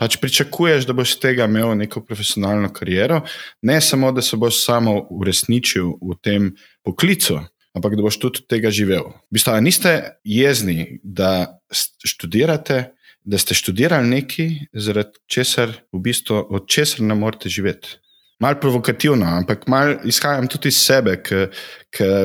Pač 0.00 0.18
pričakuješ, 0.20 0.84
da 0.88 0.96
boš 0.96 1.14
iz 1.16 1.22
tega 1.24 1.48
imel 1.48 1.72
neko 1.80 2.04
profesionalno 2.04 2.68
kariero, 2.72 3.22
ne 3.62 3.80
samo, 3.80 4.12
da 4.12 4.22
se 4.22 4.36
boš 4.36 4.60
samo 4.64 4.98
uresničil 5.10 5.96
v 6.00 6.18
tem 6.20 6.52
poklicu, 6.84 7.40
ampak 7.72 7.96
da 7.96 8.04
boš 8.04 8.20
tudi 8.20 8.44
od 8.44 8.52
tega 8.52 8.72
živel. 8.72 9.08
V 9.32 9.38
bistvu, 9.40 9.56
niste 9.64 9.96
jezni, 10.24 11.00
da 11.02 11.60
študirate, 12.04 12.90
da 13.24 13.40
ste 13.40 13.56
študirali 13.56 14.08
nekaj, 14.18 14.56
zaradi 14.76 15.20
česar, 15.32 15.72
v 15.92 16.04
bistvu, 16.04 16.44
od 16.44 16.68
česar 16.68 17.00
ne 17.08 17.16
morete 17.16 17.48
živeti 17.48 18.03
malo 18.44 18.60
provokativno, 18.60 19.26
ampak 19.40 19.66
malo 19.72 19.96
izhajam 20.04 20.48
tudi 20.52 20.68
iz 20.68 20.82
sebe, 20.84 21.16
ker 21.24 21.48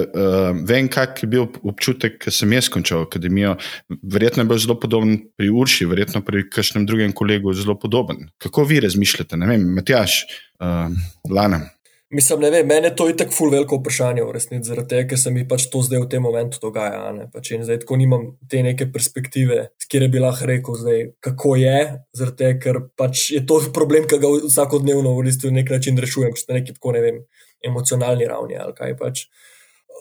uh, 0.04 0.52
vem, 0.68 0.90
kak 0.92 1.24
je 1.24 1.30
bil 1.32 1.48
občutek, 1.64 2.18
ko 2.24 2.34
sem 2.34 2.54
jaz 2.58 2.68
končal 2.74 3.06
akademijo. 3.08 3.56
Verjetno 4.04 4.44
je 4.44 4.52
bil 4.52 4.60
zelo 4.60 4.76
podoben 4.82 5.18
pri 5.40 5.52
Urši, 5.62 5.88
verjetno 5.90 6.24
pri 6.26 6.44
kakšnem 6.52 6.88
drugem 6.90 7.16
kolegu 7.16 7.54
zelo 7.56 7.78
podoben. 7.80 8.28
Kako 8.42 8.68
vi 8.68 8.82
razmišljate, 8.84 9.40
ne 9.40 9.54
vem, 9.54 9.68
Matjaš, 9.80 10.22
uh, 10.60 10.90
Lana? 11.32 11.64
Mislim, 12.12 12.40
ne 12.42 12.50
vem, 12.50 12.66
meni 12.66 12.88
je 12.88 12.96
to 12.98 13.06
itak 13.10 13.30
ful 13.30 13.52
veliko 13.54 13.78
vprašanje 13.78 14.24
v 14.26 14.32
resnici, 14.34 14.66
zaradi 14.72 14.90
tega, 14.96 15.08
ker 15.12 15.20
se 15.22 15.30
mi 15.30 15.44
pač 15.48 15.68
to 15.70 15.84
zdaj 15.86 16.00
v 16.02 16.08
tem 16.10 16.24
momentu 16.26 16.58
dogaja. 16.64 17.04
Pač 17.30 17.52
in 17.54 17.62
zdaj 17.68 17.84
tako 17.84 18.00
nimam 18.02 18.24
te 18.50 18.64
neke 18.66 18.88
perspektive, 18.90 19.68
kjer 19.94 20.08
bi 20.10 20.24
lahko 20.24 20.50
rekel, 20.50 20.80
zdaj, 20.82 21.06
kako 21.22 21.54
je, 21.62 21.78
zaradi 22.18 22.42
tega, 22.42 22.58
ker 22.64 22.82
pač 22.98 23.28
je 23.36 23.44
to 23.46 23.62
problem, 23.78 24.10
ki 24.10 24.18
ga 24.26 24.34
vsakodnevno 24.48 25.14
v 25.20 25.28
resnici 25.30 25.54
na 25.54 25.60
nek 25.62 25.70
način 25.78 26.02
rešujem, 26.02 26.34
če 26.34 26.50
na 26.50 26.58
neki 26.58 26.80
tako 26.80 26.98
ne 26.98 27.06
vem, 27.06 27.24
emocionalni 27.70 28.34
ravni 28.34 28.58
ali 28.58 28.78
kaj 28.82 28.98
pač. 28.98 29.26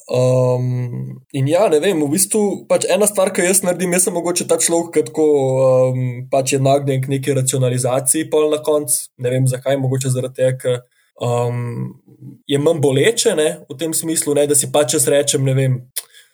Um, 0.09 1.21
in 1.37 1.53
ja, 1.53 1.69
ne 1.69 1.85
vem, 1.85 2.01
v 2.01 2.09
bistvu 2.17 2.65
pač 2.73 2.89
ena 2.89 3.05
stvar, 3.05 3.37
ki 3.37 3.45
jaz 3.45 3.61
naredim, 3.69 3.93
sem 4.01 4.17
mogoče 4.17 4.49
ta 4.49 4.57
človek, 4.57 5.13
ki 5.13 5.27
um, 5.29 6.05
pač 6.33 6.57
je 6.57 6.65
nagnjen 6.65 7.05
k 7.05 7.19
neki 7.19 7.37
racionalizaciji, 7.37 8.31
pa 8.33 8.47
na 8.49 8.65
koncu 8.65 9.11
ne 9.21 9.35
vem 9.35 9.51
zakaj, 9.51 9.77
mogoče 9.77 10.17
zaradi 10.17 10.41
tega, 10.41 10.63
ker 10.63 10.87
um, 11.21 11.95
je 12.47 12.59
manj 12.59 12.81
boleče 12.83 13.35
ne, 13.37 13.49
v 13.71 13.79
tem 13.79 13.95
smislu, 13.95 14.35
ne, 14.35 14.47
da 14.47 14.57
si 14.59 14.71
pač 14.73 14.97
jaz 14.99 15.09
rečem, 15.09 15.45
ne 15.45 15.55
vem. 15.55 15.81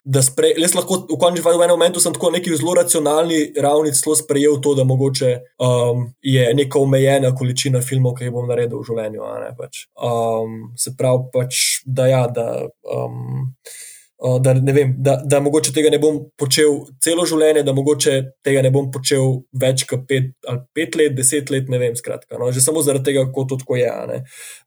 Spre, 0.05 0.51
jaz 0.61 0.75
lahko 0.77 0.99
v 1.09 1.17
končni 1.17 1.41
fazi 1.41 1.57
v 1.57 1.65
enem 1.65 1.79
momentu 1.79 2.01
sem 2.03 2.13
tako 2.13 2.29
neki 2.35 2.53
zelo 2.61 2.75
racionalni 2.77 3.55
ravni 3.57 3.93
celo 3.97 4.13
sprejel 4.13 4.59
to, 4.61 4.75
da 4.77 4.85
mogoče 4.85 5.31
um, 5.65 6.03
je 6.21 6.45
neka 6.55 6.77
omejena 6.77 7.31
količina 7.33 7.81
filmov, 7.81 8.13
ki 8.19 8.29
jih 8.29 8.35
bom 8.35 8.45
naredil 8.51 8.83
v 8.83 8.89
življenju. 8.91 9.31
Ne, 9.41 9.49
pač. 9.57 9.87
um, 9.97 10.59
se 10.77 10.93
pravi, 10.99 11.25
pač, 11.33 11.63
da 11.89 12.11
ja, 12.11 12.27
da. 12.29 12.47
Um, 12.85 13.49
da, 14.41 14.55
vem, 14.73 14.95
da, 14.99 15.19
da 15.25 15.41
mogoče 15.45 15.73
tega 15.77 15.91
ne 15.93 15.99
bom 16.01 16.17
počel 16.41 16.79
celo 17.05 17.27
življenje, 17.29 17.63
da 17.67 17.75
mogoče 17.77 18.15
tega 18.47 18.63
ne 18.65 18.71
bom 18.73 18.87
počel 18.93 19.43
več 19.61 19.85
kot 19.89 20.07
pet, 20.09 20.31
pet 20.77 20.97
let, 20.97 21.13
deset 21.17 21.53
let, 21.53 21.69
ne 21.69 21.81
vem. 21.83 21.97
Skratka, 21.99 22.39
no, 22.41 22.49
že 22.53 22.63
samo 22.65 22.83
zaradi 22.83 23.11
tega, 23.11 23.27
kako 23.29 23.45
to 23.53 23.59
tako 23.61 23.77
je. 23.77 23.91
Ne. 24.09 24.21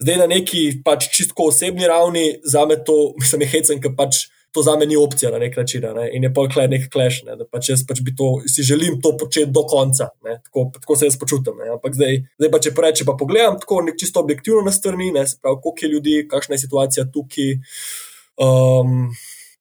Zdaj 0.03 0.19
na 0.21 0.27
neki 0.29 0.63
pač 0.85 1.09
čisto 1.13 1.49
osebni 1.49 1.89
ravni, 1.89 2.27
za 2.45 2.65
me 2.69 2.77
to, 2.77 2.97
mislim, 3.17 3.45
je 3.45 3.53
hecen, 3.55 3.81
ker 3.81 3.95
pač 3.97 4.27
to 4.53 4.61
za 4.63 4.75
me 4.77 4.85
ni 4.85 4.95
opcija 4.97 5.31
na 5.31 5.39
nek 5.41 5.57
način. 5.57 5.87
Ne? 5.95 6.05
In 6.13 6.23
je 6.23 6.31
pa 6.33 6.45
kle 6.53 6.67
nek 6.71 6.87
kleš, 6.93 7.23
ne? 7.27 7.35
da 7.39 7.45
pač 7.45 7.71
jaz 7.71 7.83
pač 7.87 8.01
to, 8.17 8.29
si 8.49 8.65
želim 8.65 8.99
to 9.01 9.15
početi 9.17 9.51
do 9.53 9.63
konca, 9.69 10.09
tako, 10.23 10.71
tako 10.77 10.95
se 10.95 11.09
jaz 11.09 11.17
počutim. 11.19 11.57
Ne? 11.61 11.71
Ampak 11.75 11.97
zdaj, 11.97 12.21
zdaj 12.39 12.51
pa 12.53 12.61
če 12.65 12.73
preče, 12.77 13.07
pa 13.09 13.17
pogledam 13.19 13.59
tako 13.61 13.81
nek 13.85 13.97
čisto 13.99 14.21
objektivno 14.21 14.61
na 14.65 14.73
strani, 14.73 15.11
ne? 15.17 15.25
se 15.27 15.37
pravi, 15.41 15.61
koliko 15.63 15.85
je 15.85 15.91
ljudi, 15.91 16.15
kakšna 16.29 16.57
je 16.57 16.63
situacija 16.65 17.05
tukaj. 17.13 17.57
Um, 18.37 19.09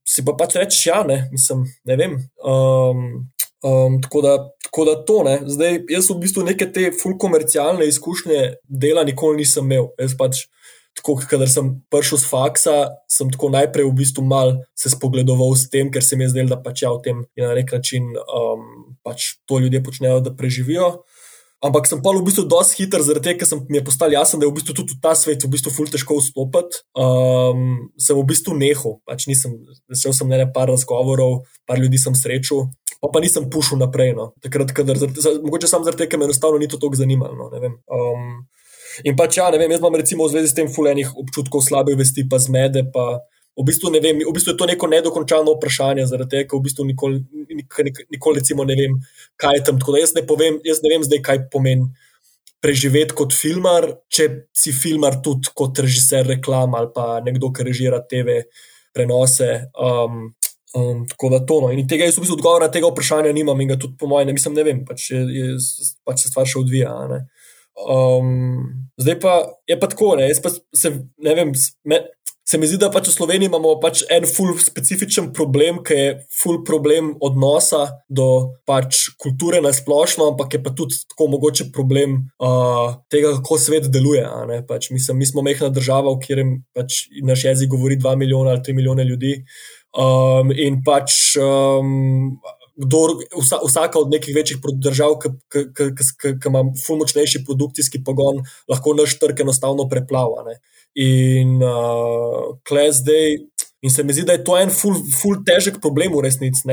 si 0.07 0.25
pa 0.25 0.37
pač 0.39 0.57
rečeš, 0.61 0.87
ja, 0.87 1.01
ne, 1.07 1.27
mislim, 1.33 1.65
ne 1.85 1.97
vem. 1.99 2.19
Um, 2.39 3.27
um, 3.67 3.99
tako, 4.03 4.23
da, 4.23 4.35
tako 4.69 4.85
da 4.89 4.95
to 5.09 5.23
ne. 5.27 5.41
Zdaj, 5.51 5.81
jaz 5.91 6.11
v 6.11 6.21
bistvu 6.23 6.47
neke 6.47 6.69
te 6.73 6.91
fulkomercialne 6.95 7.89
izkušnje 7.91 8.43
dela 8.69 9.05
nikoli 9.05 9.43
nisem 9.43 9.67
imel. 9.67 9.91
Jaz 10.01 10.15
pač 10.19 10.47
tako, 10.97 11.19
kadar 11.29 11.51
sem 11.51 11.75
prišel 11.93 12.23
z 12.23 12.31
faksa, 12.31 12.77
sem 13.11 13.29
tako 13.33 13.51
najprej 13.53 13.89
v 13.91 13.97
bistvu 13.99 14.25
mal 14.25 14.55
se 14.79 14.95
spogledoval 14.95 15.53
s 15.59 15.69
tem, 15.73 15.91
ker 15.93 16.05
se 16.05 16.17
mi 16.17 16.25
je 16.25 16.33
zdelo, 16.33 16.55
da 16.55 16.63
pač 16.63 16.87
ja, 16.87 16.95
v 16.95 17.03
tem 17.05 17.27
je 17.37 17.45
na 17.45 17.53
nek 17.59 17.75
način 17.77 18.09
um, 18.17 18.97
pač 19.05 19.37
to 19.45 19.61
ljudje 19.61 19.83
počnejo, 19.85 20.23
da 20.25 20.33
preživijo. 20.33 21.03
Ampak 21.65 21.89
sem 21.89 22.03
pa 22.05 22.13
v 22.13 22.21
bistvu 22.21 22.45
dosti 22.45 22.83
hiter, 22.85 23.01
zaradi 23.01 23.33
tega, 23.33 23.47
ker 23.47 23.63
mi 23.73 23.79
je 23.81 23.85
postal 23.87 24.13
jasen, 24.13 24.41
da 24.41 24.45
je 24.45 24.53
v 24.53 24.57
bistvu 24.59 24.75
tudi 24.77 24.93
v 24.93 25.01
ta 25.01 25.15
svet 25.17 25.41
v 25.41 25.49
bistvu 25.55 25.73
ful 25.73 25.89
težko 25.89 26.19
vstopiti. 26.21 26.85
Um, 26.93 27.89
sem 27.97 28.19
v 28.19 28.25
bistvu 28.29 28.53
nehal, 28.61 28.99
pač 29.09 29.25
nisem, 29.31 29.57
začel 29.89 30.13
sem 30.13 30.29
ne 30.29 30.45
par 30.53 30.69
razgovorov, 30.69 31.49
par 31.65 31.81
ljudi 31.81 31.97
sem 31.97 32.13
srečal, 32.13 32.69
pa 33.01 33.09
pa 33.09 33.25
nisem 33.25 33.49
pušil 33.49 33.81
naprej. 33.81 34.13
No. 34.19 34.35
Takrat, 34.45 34.77
kadar, 34.77 35.01
mogoče 35.41 35.71
samo 35.71 35.89
zaradi 35.89 36.05
tega, 36.05 36.13
ker 36.13 36.21
me 36.21 36.29
enostavno 36.29 36.61
ni 36.61 36.69
to 36.69 36.77
tako 36.77 37.01
zanimalo. 37.01 37.49
No, 37.49 37.49
um, 37.89 38.45
In 39.05 39.17
pač, 39.17 39.37
ja, 39.37 39.51
ne 39.53 39.61
vem, 39.61 39.73
jaz 39.75 39.83
imam 39.83 39.97
recimo 39.99 40.25
v 40.25 40.33
zvezi 40.33 40.49
s 40.49 40.57
tem 40.57 40.69
fulejnih 40.73 41.11
občutkov 41.21 41.61
slabe 41.61 41.93
vesti, 41.99 42.25
pa 42.25 42.41
zmede. 42.41 42.87
Pa 42.89 43.21
v, 43.57 43.65
bistvu 43.65 43.93
vem, 43.95 44.21
v 44.21 44.33
bistvu 44.37 44.53
je 44.53 44.59
to 44.61 44.67
neko 44.69 44.89
nedokončano 44.93 45.57
vprašanje, 45.57 46.07
zaradi 46.11 46.35
tega, 46.35 46.49
ker 46.51 46.61
v 46.61 46.67
bistvu 46.69 46.85
nikoli, 46.85 47.23
nikoli, 47.57 47.93
nikoli 48.13 48.43
recimo, 48.43 48.67
ne 48.69 48.77
vem, 48.79 48.99
kaj 49.41 49.61
je 49.61 49.65
tam. 49.69 49.79
Tako 49.81 49.97
da 49.97 50.03
jaz 50.03 50.15
ne, 50.17 50.25
povem, 50.29 50.61
jaz 50.67 50.83
ne 50.85 50.93
vem 50.93 51.07
zdaj, 51.07 51.23
kaj 51.25 51.47
pomeni 51.53 51.89
preživeti 52.65 53.15
kot 53.17 53.37
filmar, 53.37 53.89
če 54.13 54.29
si 54.57 54.73
filmar 54.75 55.21
tudi 55.25 55.53
kot 55.57 55.79
režiser 55.85 56.27
reklam 56.27 56.75
ali 56.75 56.91
pa 56.95 57.21
nekdo, 57.25 57.53
ki 57.55 57.67
režira 57.69 58.01
TV 58.05 58.43
prenose. 58.97 59.69
Um, 59.77 60.35
Um, 60.77 61.07
tako 61.09 61.29
da 61.33 61.39
to. 61.47 61.61
No. 61.63 61.71
In 61.73 61.87
tega 61.89 62.05
jaz 62.05 62.19
v 62.19 62.25
bistvu 62.27 62.37
odgovora 62.37 62.67
na 62.67 62.73
tega 62.73 62.91
vprašanja 62.91 63.31
nimam, 63.33 63.61
in 63.65 63.71
ga 63.71 63.79
tudi 63.81 63.97
po 63.97 64.11
mojem, 64.11 64.29
ne, 64.29 64.35
mislim, 64.37 64.57
ne 64.59 64.65
vem, 64.67 64.83
pač, 64.85 65.07
je, 65.09 65.23
je, 65.33 65.47
pač 66.05 66.27
se 66.27 66.29
stvar 66.29 66.45
še 66.51 66.59
odvija. 66.61 66.91
Um, 67.81 68.91
zdaj 69.01 69.17
pa 69.23 69.39
je 69.71 69.79
pa 69.81 69.89
tako, 69.89 70.11
ne, 70.21 70.27
pa 70.43 70.53
se, 70.53 70.93
ne 71.25 71.37
vem, 71.39 71.55
me, 71.89 72.03
se 72.49 72.59
mi 72.59 72.67
zdi, 72.67 72.79
da 72.79 72.91
pač 72.95 73.09
v 73.11 73.15
Sloveniji 73.17 73.51
imamo 73.51 73.73
pač 73.83 74.05
en 74.13 74.27
ful 74.31 74.53
specifičen 74.63 75.33
problem, 75.35 75.81
ki 75.87 75.97
je 75.99 76.11
ful 76.31 76.61
problem 76.67 77.11
odnosa 77.25 77.83
do 78.07 78.55
pač 78.69 79.09
kulture 79.23 79.59
na 79.65 79.73
splošno, 79.75 80.31
ampak 80.33 80.55
je 80.55 80.61
pa 80.63 80.71
tudi 80.71 81.01
tako 81.11 81.27
mogoče 81.35 81.69
problem 81.75 82.21
uh, 82.39 82.95
tega, 83.11 83.35
kako 83.41 83.59
svet 83.59 83.89
deluje. 83.91 84.23
Pač, 84.69 84.93
mislim, 84.95 85.19
mi 85.19 85.27
smo 85.27 85.43
mehna 85.43 85.73
država, 85.75 86.15
v 86.15 86.23
katerem 86.23 86.53
pač 86.77 87.07
naš 87.27 87.49
jezik 87.49 87.73
govori 87.75 87.99
2 87.99 88.15
milijona 88.23 88.55
ali 88.55 88.63
3 88.69 88.79
milijone 88.79 89.09
ljudi. 89.11 89.41
Um, 89.97 90.53
in 90.55 90.83
pač 90.87 91.35
um, 91.41 92.37
kdor, 92.77 93.17
vsa, 93.43 93.61
vsaka 93.65 93.99
od 93.99 94.11
nekih 94.13 94.35
večjih 94.37 94.61
držav, 94.85 95.19
ki 95.23 96.33
ima 96.47 96.65
ful 96.87 97.01
močnejši 97.01 97.45
produkcijski 97.47 98.03
pogon, 98.05 98.45
lahko 98.69 98.95
naš 98.95 99.19
trg 99.21 99.41
enostavno 99.47 99.89
preplava. 99.89 100.45
Ne. 100.49 100.59
In 101.07 101.61
uh, 101.63 102.57
klej 102.69 102.93
zdaj. 103.03 103.39
In 103.85 103.91
se 103.93 104.03
mi 104.03 104.15
zdi, 104.17 104.23
da 104.27 104.33
je 104.33 104.41
to 104.43 104.55
en 104.59 104.71
ful, 104.73 104.95
ful 105.15 105.37
težek 105.47 105.77
problem 105.85 106.15
v 106.17 106.23
resnici, 106.25 106.65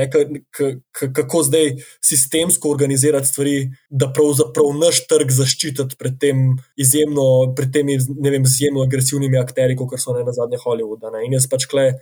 kako 1.14 1.42
zdaj 1.46 1.68
sistemsko 2.02 2.72
organizirati 2.72 3.28
stvari, 3.28 3.52
da 3.90 4.08
pravzaprav 4.16 4.72
naš 4.80 5.02
trg 5.10 5.30
zaščititi 5.36 6.00
pred, 6.00 6.16
tem 6.18 6.40
izjemno, 6.80 7.52
pred 7.54 7.70
temi 7.76 7.98
vem, 8.00 8.40
izjemno 8.42 8.82
agresivnimi 8.88 9.38
akteri, 9.38 9.76
kot 9.78 9.94
so 10.00 10.16
ne 10.16 10.24
na 10.26 10.34
zadnje 10.34 10.58
Hollywood. 10.64 11.04
Ne. 11.12 11.26
In 11.28 11.36
jaz 11.36 11.46
pač 11.52 11.68
klej 11.70 11.92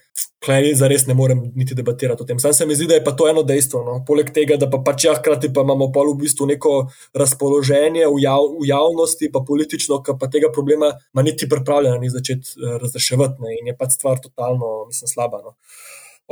Klej, 0.42 0.72
zares 0.74 1.04
ne 1.06 1.14
morem 1.14 1.42
niti 1.54 1.74
debatirati 1.78 2.24
o 2.24 2.26
tem. 2.26 2.38
Sam 2.42 2.52
se 2.52 2.66
mi 2.66 2.74
zdi, 2.74 2.88
da 2.90 2.96
je 2.96 3.04
pa 3.04 3.12
to 3.14 3.28
eno 3.30 3.44
dejstvo. 3.46 3.82
No. 3.86 3.92
Poleg 4.06 4.32
tega, 4.34 4.56
da 4.58 4.66
pa 4.70 4.80
pač 4.82 5.04
ja, 5.06 5.14
hkrati 5.14 5.52
pa 5.54 5.62
imamo 5.62 5.92
pa 5.94 6.02
v 6.08 6.16
bistvu 6.18 6.48
neko 6.50 6.72
razpoloženje 7.14 8.08
v, 8.08 8.16
jav, 8.24 8.48
v 8.58 8.66
javnosti, 8.66 9.30
pa 9.30 9.44
politično, 9.46 10.00
ki 10.02 10.16
pa 10.18 10.26
tega 10.32 10.50
problema 10.54 10.90
ima 11.14 11.22
niti 11.22 11.46
pripravljena 11.48 12.00
ni 12.02 12.10
začeti 12.10 12.58
uh, 12.58 12.74
razreševati. 12.82 13.54
In 13.60 13.70
je 13.70 13.76
pač 13.78 13.94
stvar 14.00 14.18
totalno, 14.24 14.72
mislim, 14.90 15.12
slaba. 15.14 15.44
No. 15.46 15.54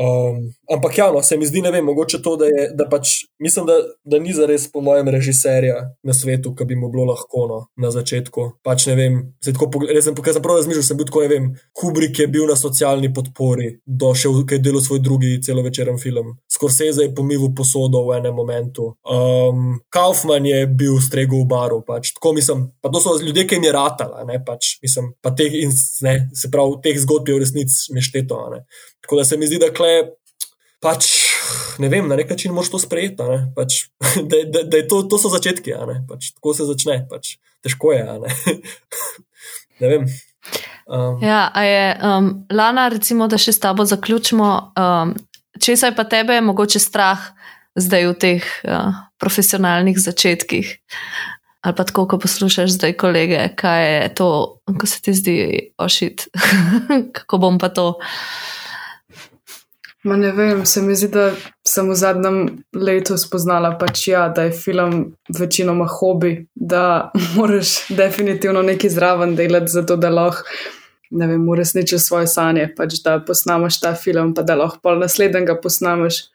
Um, 0.00 0.52
ampak 0.72 0.98
ja, 0.98 1.10
no, 1.12 1.20
se 1.22 1.36
mi 1.36 1.46
zdi, 1.46 1.60
ne 1.60 1.70
vem, 1.70 1.84
mogoče 1.84 2.22
to, 2.24 2.32
da 2.40 2.46
je, 2.48 2.62
da 2.72 2.86
pač, 2.88 3.26
mislim, 3.38 3.66
da, 3.68 3.74
da 4.08 4.18
ni 4.18 4.32
za 4.32 4.46
res, 4.48 4.64
po 4.72 4.80
mojem, 4.80 5.10
režiserja 5.12 5.74
na 6.06 6.14
svetu, 6.16 6.54
ki 6.56 6.64
bi 6.70 6.78
mu 6.80 6.88
bilo 6.88 7.04
lahko 7.10 7.44
no, 7.50 7.58
na 7.76 7.90
začetku. 7.92 8.46
Pač 8.64 8.86
ne 8.88 8.96
vem, 8.96 9.18
zdaj 9.44 9.58
tako 9.58 9.68
pogledam, 9.76 10.00
sem, 10.06 10.16
sem 10.16 10.46
prav 10.46 10.62
razmišljal, 10.62 10.86
sem 10.88 11.00
bil 11.00 11.10
tako, 11.10 11.24
ne 11.26 11.30
vem, 11.34 11.50
Kubrick 11.76 12.22
je 12.22 12.30
bil 12.32 12.48
na 12.48 12.56
socialni 12.56 13.12
podpori, 13.12 13.74
došel, 13.84 14.40
ki 14.48 14.56
je 14.56 14.64
delal 14.70 14.80
svoj 14.86 15.02
drugi 15.04 15.34
celovečeren 15.44 16.00
film. 16.00 16.32
Scorsese 16.60 17.06
je 17.06 17.14
pomivil 17.16 17.54
posodo 17.56 18.04
v 18.04 18.18
enem 18.18 18.34
momentu. 18.36 18.92
Um, 19.08 19.80
Kaufman 19.88 20.44
je 20.44 20.66
bil 20.68 21.00
strego 21.00 21.40
v 21.40 21.48
baru, 21.48 21.80
pač, 21.80 22.12
tako 22.12 22.34
mislim, 22.36 22.66
pa 22.84 22.92
to 22.92 23.00
so 23.00 23.16
ljudje, 23.16 23.46
ki 23.48 23.56
jim 23.56 23.64
je 23.64 23.72
ratala, 23.72 24.26
ne, 24.28 24.36
pač, 24.44 24.74
mislim, 24.84 25.14
pa 25.24 25.32
teh, 25.32 25.56
in, 25.56 25.72
ne, 26.04 26.28
se 26.36 26.50
pravi, 26.52 26.76
teh 26.84 27.00
zgodb 27.00 27.32
je 27.32 27.38
v 27.38 27.40
resnici 27.40 27.96
nešteto. 27.96 28.42
Ne. 28.52 28.60
Tako 29.00 29.22
da 29.22 29.24
se 29.24 29.40
mi 29.40 29.48
zdi, 29.48 29.56
da 29.62 29.70
kle, 29.72 30.12
pač, 30.84 31.08
ne 31.80 31.88
vem, 31.88 32.04
na 32.12 32.20
nek 32.20 32.28
način 32.28 32.52
moš 32.52 32.68
to 32.74 32.82
sprejeti. 32.84 33.24
Pač, 33.56 33.86
da 34.28 34.44
da, 34.44 34.66
da 34.68 34.82
to, 34.84 35.00
to 35.08 35.16
so 35.16 35.32
začetki, 35.32 35.72
pač, 36.12 36.34
tako 36.36 36.52
se 36.60 36.68
začne. 36.68 37.06
Pač, 37.08 37.38
težko 37.64 37.96
je. 37.96 38.04
Ne? 38.04 38.36
ne 39.80 39.94
vem. 39.94 40.04
Um. 40.90 41.16
Ja, 41.24 41.48
je, 41.64 41.96
um, 42.04 42.30
Lana, 42.52 42.90
recimo, 42.92 43.32
da 43.32 43.40
še 43.40 43.56
s 43.56 43.64
tabo 43.64 43.88
zaključimo. 43.88 44.52
Um, 44.76 45.16
če 45.60 45.76
se 45.76 45.90
je 45.90 45.96
pa 45.96 46.04
tebe 46.08 46.40
mogoče 46.40 46.80
strah 46.82 47.30
zdaj 47.78 48.06
v 48.10 48.14
teh 48.18 48.46
uh, 48.64 49.06
profesionalnih 49.20 49.98
začetkih? 49.98 50.76
Ali 51.60 51.76
pa 51.76 51.84
tako, 51.84 52.06
ko 52.08 52.16
poslušaš 52.18 52.78
zdaj 52.78 52.94
kolege, 52.96 53.40
kaj 53.56 53.82
je 53.92 54.14
to, 54.16 54.28
ko 54.64 54.86
se 54.88 55.02
ti 55.04 55.12
zdi 55.14 55.36
ošit, 55.78 56.30
kako 57.16 57.38
bom 57.38 57.58
pa 57.60 57.68
to. 57.68 57.92
Ma 60.08 60.16
ne 60.16 60.32
vem, 60.32 60.64
se 60.64 60.80
mi 60.80 60.94
zdi, 60.96 61.10
da 61.12 61.26
sem 61.68 61.90
v 61.92 61.94
zadnjem 62.00 62.38
letu 62.72 63.18
spoznala, 63.20 63.74
pač 63.76 64.06
ja, 64.08 64.22
da 64.32 64.46
je 64.48 64.56
film 64.56 65.02
večinoma 65.28 65.84
hobi, 65.84 66.46
da 66.54 67.10
moraš 67.36 67.90
definitivno 67.92 68.62
nekaj 68.64 68.96
zraven 68.96 69.36
delati, 69.36 69.72
zato 69.76 70.00
da 70.00 70.08
lahko, 70.08 70.48
ne 71.10 71.26
vem, 71.26 71.48
uresničiš 71.48 72.02
svoje 72.06 72.26
sanje, 72.30 72.68
pač 72.76 73.00
da 73.04 73.18
posnameš 73.26 73.80
ta 73.80 73.94
film, 73.94 74.34
pa 74.34 74.42
da 74.42 74.58
lahko 74.58 74.80
pol 74.82 75.00
naslednjega 75.02 75.58
posnameš. 75.62 76.26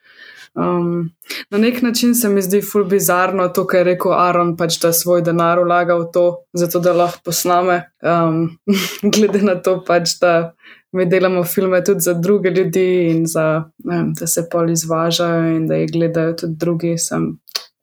Um, 0.56 1.10
na 1.50 1.58
nek 1.58 1.82
način 1.82 2.14
se 2.14 2.28
mi 2.28 2.42
zdi 2.42 2.62
ful 2.62 2.84
bizarno 2.84 3.48
to, 3.48 3.66
kar 3.66 3.78
je 3.78 3.84
rekel 3.84 4.12
Aaron, 4.12 4.54
pač 4.56 4.78
da 4.80 4.92
svoj 4.92 5.20
denar 5.22 5.60
vlaga 5.60 5.98
v 6.00 6.06
to, 6.12 6.24
zato 6.56 6.80
da 6.80 6.94
lahko 6.96 7.20
posname. 7.24 7.82
Um, 8.00 8.56
glede 9.14 9.42
na 9.44 9.58
to, 9.60 9.82
pač, 9.84 10.16
da 10.20 10.54
mi 10.92 11.04
delamo 11.06 11.44
filme 11.44 11.84
tudi 11.84 12.00
za 12.00 12.14
druge 12.14 12.50
ljudi 12.50 12.86
in 13.10 13.26
za, 13.26 13.64
vem, 13.84 14.12
da 14.16 14.26
se 14.26 14.48
pol 14.52 14.70
izvažajo 14.70 15.56
in 15.56 15.66
da 15.66 15.76
jih 15.76 15.92
gledajo 15.92 16.32
tudi 16.32 16.56
drugi. 16.56 16.98
Sem, 16.98 17.36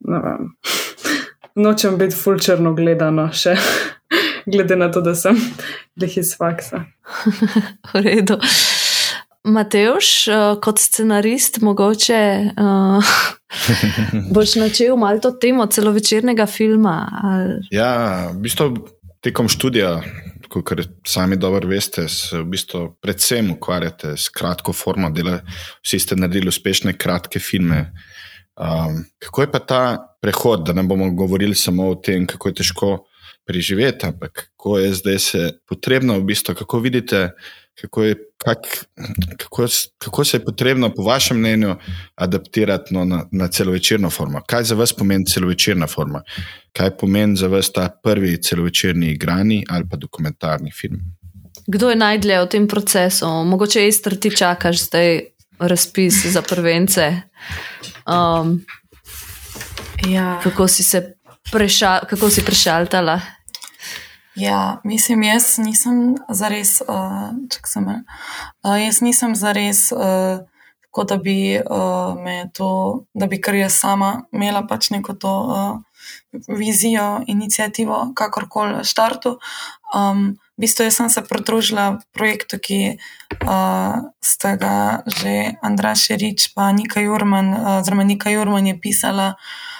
Nočem 1.64 1.98
biti 1.98 2.16
fulčerno 2.16 2.74
gledano 2.74 3.28
še, 3.32 3.54
glede 4.46 4.76
na 4.76 4.90
to, 4.90 5.00
da 5.00 5.14
sem 5.14 5.38
leh 6.00 6.18
iz 6.18 6.34
faksa. 6.38 6.84
v 7.92 8.02
redu. 8.04 8.38
Mateoš, 9.44 10.10
uh, 10.28 10.60
kot 10.64 10.80
scenarist, 10.80 11.60
mogoče 11.60 12.20
uh, 12.56 13.14
boš 14.34 14.54
načel 14.56 14.96
malo 14.96 15.20
to 15.20 15.34
temo 15.36 15.66
celovečernega 15.66 16.46
filma. 16.46 16.96
Ali... 17.22 17.58
Ja, 17.70 18.30
v 18.32 18.40
bistvu 18.46 18.70
tekom 19.20 19.48
študija 19.48 19.98
kot 20.62 20.80
sami 21.06 21.36
dobro 21.36 21.68
veste, 21.68 22.08
se 22.08 22.38
v 22.38 22.44
bistvu 22.44 22.84
predvsem 23.02 23.50
ukvarjate 23.56 24.16
s 24.16 24.28
kratko 24.28 24.72
formo 24.72 25.10
dela. 25.10 25.40
Vsi 25.82 25.98
ste 25.98 26.16
naredili 26.16 26.48
uspešne 26.48 26.96
kratke 26.98 27.40
filme. 27.42 27.90
Um, 28.54 29.02
kako 29.18 29.42
je 29.42 29.50
pa 29.50 29.58
ta 29.58 29.82
prehod, 30.22 30.62
da 30.66 30.72
ne 30.72 30.82
bomo 30.82 31.10
govorili 31.10 31.54
samo 31.54 31.88
o 31.90 31.94
tem, 31.94 32.26
kako 32.26 32.48
je 32.48 32.54
težko 32.54 32.92
preživeti, 33.46 34.06
ampak 34.06 34.32
kako 34.32 34.78
je 34.78 34.94
zdaj 34.94 35.18
se 35.18 35.50
potrebno, 35.68 36.18
v 36.18 36.24
bistvu, 36.24 36.54
kako 36.54 36.78
vidite, 36.78 37.30
kako, 37.80 38.04
je, 38.04 38.16
kak, 38.36 38.58
kako, 39.36 39.66
kako 39.98 40.24
se 40.24 40.36
je 40.36 40.44
potrebno, 40.44 40.94
po 40.94 41.02
vašem 41.02 41.38
mnenju, 41.38 41.76
adaptirati 42.14 42.94
no, 42.94 43.04
na, 43.04 43.24
na 43.32 43.48
celovečerno 43.48 44.10
formo. 44.10 44.40
Kaj 44.46 44.64
za 44.64 44.74
vas 44.74 44.92
pomeni 44.92 45.26
celovečerna 45.26 45.86
forma? 45.86 46.22
Kaj 46.72 46.96
pomeni 46.96 47.36
za 47.36 47.48
vas 47.48 47.72
ta 47.72 47.88
prvi 48.02 48.42
celovečerni 48.42 49.10
igrani 49.10 49.64
ali 49.68 49.84
pa 49.90 49.96
dokumentarni 49.96 50.70
film? 50.70 51.00
Kdo 51.66 51.90
je 51.90 51.96
najdlje 51.96 52.40
v 52.40 52.48
tem 52.48 52.68
procesu? 52.68 53.26
Mogoče 53.26 53.80
je 53.80 53.88
isto, 53.88 54.10
ti 54.10 54.30
čakaš 54.36 54.86
zdaj 54.86 55.20
razpis 55.58 56.26
za 56.26 56.42
prvence. 56.42 57.20
Um, 58.06 58.64
ja. 60.08 60.40
Kako 60.42 60.68
si 60.68 60.82
se 60.82 61.13
prešal, 61.52 62.06
kako 62.08 62.30
si 62.30 62.44
prešaltala? 62.44 63.20
Ja, 64.34 64.80
mislim, 64.84 65.22
jaz 65.22 65.58
nisem 65.58 66.16
zares, 66.28 66.80
uh, 66.80 67.30
sem, 67.66 67.86
uh, 67.86 68.74
jaz 68.80 69.00
nisem 69.00 69.34
zares, 69.38 69.92
uh, 69.92 70.42
kot 70.90 71.08
da 71.08 71.16
bi 71.16 71.54
uh, 71.58 72.14
me 72.18 72.50
to, 72.54 73.04
da 73.14 73.26
bi 73.26 73.40
kar 73.40 73.54
jaz 73.54 73.78
sama 73.78 74.24
imela 74.32 74.64
pač 74.66 74.90
neko 74.90 75.14
to 75.14 75.34
uh, 75.42 75.78
vizijo, 76.48 77.22
inicijativo, 77.26 78.10
kakorkoli 78.14 78.82
štartu. 78.84 79.38
Um, 79.94 80.34
v 80.58 80.66
bistvu 80.66 80.88
jaz 80.88 80.98
sem 80.98 81.10
se 81.10 81.22
pridružila 81.22 82.00
projektu, 82.14 82.58
ki 82.58 82.80
uh, 82.94 84.02
sta 84.18 84.56
ga 84.58 84.74
že 85.06 85.54
Andraš 85.62 86.08
Rič 86.10 86.50
pa 86.54 86.72
Nika 86.72 87.00
Jurman, 87.06 87.54
uh, 87.54 87.78
oziroma 87.78 88.02
Nika 88.02 88.34
Jurman 88.34 88.66
je 88.66 88.80
pisala 88.82 89.34
uh, 89.34 89.73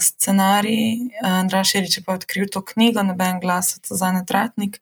scenarij, 0.00 1.10
Andraš 1.22 1.72
Rič 1.72 1.96
je 1.96 2.02
pa 2.02 2.14
odkril 2.14 2.46
to 2.52 2.62
knjigo, 2.62 3.02
Neben 3.02 3.40
glas, 3.40 3.78
za 3.82 4.12
netratnik. 4.12 4.80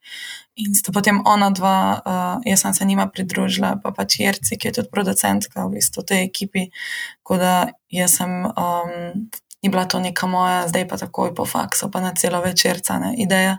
In 0.55 0.75
sta 0.75 0.93
potem 0.93 1.23
ona 1.25 1.51
dva, 1.51 2.01
uh, 2.05 2.41
jaz 2.45 2.61
sem 2.61 2.75
se 2.75 2.85
njima 2.85 3.07
pridružila, 3.09 3.79
pa 3.83 3.91
pač 3.91 4.21
Jerci, 4.21 4.59
ki 4.59 4.69
je 4.69 4.73
tudi 4.73 4.93
producentka 4.93 5.65
v 5.65 5.79
bistvu 5.79 6.05
tej 6.05 6.25
ekipi. 6.29 6.69
Tako 7.23 7.37
da 7.41 7.55
jaz 7.89 8.19
sem, 8.21 8.45
um, 8.45 9.31
ni 9.63 9.69
bila 9.69 9.85
to 9.85 10.01
neka 10.01 10.27
moja, 10.27 10.69
zdaj 10.69 10.89
pa 10.89 10.97
takoj 10.97 11.35
po 11.35 11.45
faksu, 11.45 11.91
pa 11.91 12.01
na 12.01 12.13
celo 12.17 12.41
večerca, 12.41 12.99
ne, 12.99 13.15
ideja. 13.17 13.59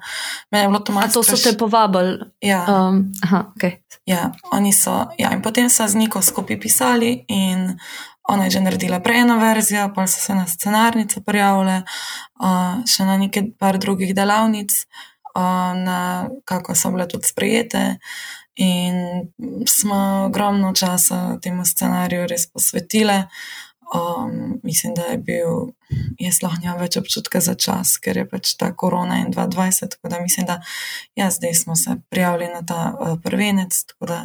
Mene 0.52 0.64
je 0.64 0.70
bilo 0.70 0.80
to 0.80 0.93
malo. 0.93 1.08
To 1.14 1.24
so 1.24 1.38
te 1.38 1.58
povabili? 1.58 2.20
Ja. 2.41 2.66
Um, 2.70 3.12
aha, 3.24 3.49
ok. 3.56 3.64
Ja, 4.06 4.32
oni 4.52 4.74
so, 4.74 5.10
ja, 5.18 5.34
in 5.34 5.41
potem 5.41 5.70
so 5.70 5.88
z 5.88 5.95
Niko 5.95 6.22
skupaj 6.22 6.60
pisali 6.60 7.26
in 7.28 7.78
Ona 8.32 8.47
je 8.47 8.57
že 8.57 8.63
naredila 8.63 8.99
prej 9.03 9.25
eno 9.25 9.38
verzijo, 9.39 9.89
pa 9.95 10.07
so 10.07 10.21
se 10.23 10.36
na 10.36 10.47
scenarnice 10.47 11.19
prijavile, 11.23 11.82
uh, 12.39 12.79
še 12.88 13.05
na 13.05 13.17
nekaj 13.19 13.51
par 13.59 13.75
drugih 13.77 14.15
delavnic, 14.15 14.71
uh, 15.36 15.75
na 15.75 16.29
kako 16.47 16.75
so 16.75 16.91
bile 16.95 17.07
tudi 17.11 17.27
sprejete. 17.27 17.84
In 18.55 18.95
smo 19.67 20.27
ogromno 20.27 20.73
časa 20.75 21.39
temu 21.43 21.65
scenariju 21.65 22.27
res 22.27 22.47
posvetili. 22.51 23.23
Um, 23.91 24.59
mislim, 24.63 24.93
da 24.95 25.01
je 25.01 25.17
bil, 25.17 25.73
jaz 26.19 26.39
lahko 26.43 26.61
nimam 26.61 26.77
več 26.79 26.95
občutka 26.95 27.41
za 27.43 27.57
čas, 27.59 27.97
ker 27.99 28.21
je 28.21 28.23
pač 28.29 28.53
ta 28.55 28.69
korona 28.71 29.17
in 29.19 29.34
2020. 29.34 29.95
Tako 29.95 30.11
da 30.13 30.21
mislim, 30.23 30.47
da 30.47 30.61
ja, 31.19 31.27
zdaj 31.32 31.53
smo 31.53 31.75
se 31.75 31.97
prijavili 32.09 32.47
na 32.53 32.61
ta 32.63 32.93
uh, 32.93 33.17
prvenec. 33.23 33.84
Tako 33.91 34.05
da 34.05 34.21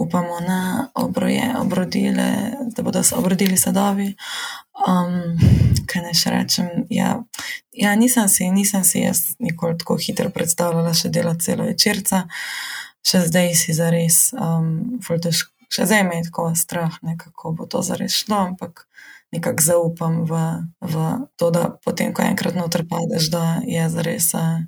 upamo 0.00 0.40
na 0.40 0.88
obroje, 0.94 1.54
obrodile, 1.58 2.52
da 2.76 2.82
bodo 2.82 3.02
se 3.02 3.14
obrodili 3.14 3.56
sadovi. 3.56 4.14
Um, 4.88 5.38
kaj 5.86 6.02
naj 6.02 6.16
še 6.16 6.32
rečem? 6.32 6.68
Ja, 6.90 7.18
ja, 7.72 7.94
nisem 7.96 8.28
si, 8.28 8.48
nisem 8.50 8.84
si 8.84 9.04
jaz 9.04 9.34
nikoli 9.38 9.78
tako 9.78 9.98
hitro 10.00 10.30
predstavljala 10.32 10.94
še 10.96 11.12
dela 11.12 11.34
celo 11.40 11.68
večerca, 11.68 12.24
še 13.06 13.24
zdaj 13.28 13.54
si 13.58 13.76
za 13.76 13.90
res, 13.92 14.30
um, 14.32 15.00
še 15.70 15.86
zdaj 15.86 16.04
me 16.08 16.20
je 16.20 16.28
tako 16.30 16.50
strah, 16.56 16.96
ne, 17.02 17.18
kako 17.20 17.54
bo 17.58 17.68
to 17.68 17.84
zares 17.86 18.16
šlo, 18.22 18.40
ampak 18.52 18.86
nekako 19.36 19.62
zaupam 19.62 20.22
v, 20.26 20.40
v 20.80 21.06
to, 21.38 21.52
da 21.54 21.68
potem, 21.84 22.14
ko 22.16 22.24
enkrat 22.26 22.56
noter 22.58 22.86
padeš, 22.88 23.30
da 23.30 23.60
je 23.68 23.88
zares. 23.92 24.32
Uh, 24.34 24.64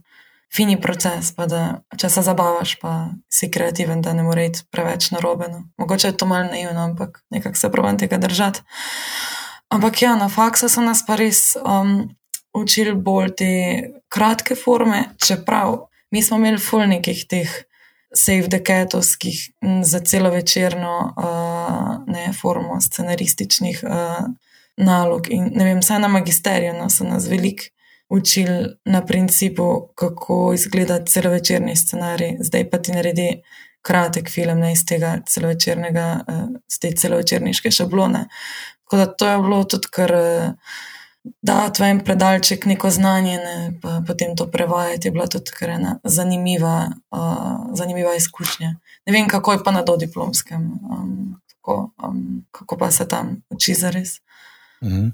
fini 0.57 0.80
proces, 0.80 1.32
pa 1.36 1.46
da 1.46 1.62
če 1.98 2.11
se 2.12 2.22
zabavaš, 2.22 2.74
pa 2.80 2.94
si 3.32 3.50
kreativen, 3.50 4.03
da 4.05 4.12
ne 4.12 4.24
more 4.26 4.46
iti 4.46 4.64
preveč 4.70 5.11
narobe. 5.14 5.48
No. 5.48 5.64
Mogoče 5.80 6.12
je 6.12 6.16
to 6.16 6.26
malo 6.26 6.50
naivno, 6.50 6.84
ampak 6.84 7.22
nekako 7.30 7.59
se 7.59 7.70
pravim 7.72 7.98
tega 7.98 8.18
držati. 8.18 8.61
Ampak 9.72 10.03
ja, 10.03 10.16
na 10.16 10.28
faksu 10.28 10.68
so 10.68 10.84
nas 10.84 11.00
pa 11.07 11.16
res 11.16 11.57
um, 11.57 12.11
učili 12.53 12.92
bolj 12.94 13.34
te 13.40 13.53
kratke 14.12 14.55
forme, 14.55 15.05
čeprav 15.24 15.86
mi 16.12 16.22
smo 16.22 16.36
imeli 16.36 16.61
ful 16.61 16.86
nekih 16.88 17.26
teh. 17.28 17.61
Save 18.12 18.50
deketovskih 18.53 19.36
za 19.88 19.98
celo 20.05 20.28
večerno 20.30 20.96
uh, 21.16 21.94
ne, 22.12 22.26
formo 22.36 22.76
scenarističnih 22.80 23.80
uh, 23.88 24.26
nalog. 24.76 25.30
In 25.32 25.46
ne 25.55 25.64
vem, 25.64 25.80
vsaj 25.80 26.03
na 26.05 26.11
magisteriju 26.12 26.74
no, 26.76 26.90
so 26.92 27.09
nas 27.09 27.24
veliko 27.24 27.72
učili 28.12 28.76
na 28.84 29.00
principu, 29.06 29.88
kako 29.94 30.52
izgleda 30.54 31.04
celovečerni 31.04 31.76
scenarij, 31.76 32.36
zdaj 32.40 32.70
pa 32.70 32.78
ti 32.78 32.92
naredi 32.92 33.28
kratek 33.82 34.30
film 34.30 34.58
ne, 34.58 34.72
iz 34.72 34.84
tega 34.86 35.16
celovečernega, 35.28 36.06
iz 36.70 36.78
te 36.78 36.92
celovečerniške 36.92 37.70
šablone. 37.70 38.26
Tako 38.84 38.96
da 38.96 39.06
to 39.06 39.28
je 39.28 39.38
bilo 39.38 39.64
tudi 39.64 39.88
kar. 39.90 40.12
Uh, 40.12 40.50
Da, 41.42 41.70
to 41.70 41.84
je 41.84 41.90
en 41.90 42.00
predalček, 42.04 42.64
neko 42.66 42.90
znanje, 42.90 43.36
ne, 43.38 43.78
pa 43.82 44.02
potem 44.06 44.36
to 44.36 44.46
prevajati, 44.50 45.08
je 45.08 45.12
bila 45.12 45.26
tudi 45.26 45.50
ena 45.60 45.98
zanimiva, 46.04 46.90
uh, 47.10 47.76
zanimiva 47.78 48.14
izkušnja. 48.14 48.74
Ne 49.06 49.12
vem, 49.12 49.28
kako 49.28 49.52
je 49.52 49.58
pa 49.64 49.70
na 49.70 49.82
dodiplomskem, 49.82 50.62
um, 50.90 51.40
kako, 51.46 51.90
um, 52.08 52.44
kako 52.50 52.78
pa 52.78 52.90
se 52.90 53.08
tam 53.08 53.36
uči 53.50 53.74
za 53.74 53.90
res. 53.90 54.18
Mhm. 54.84 55.08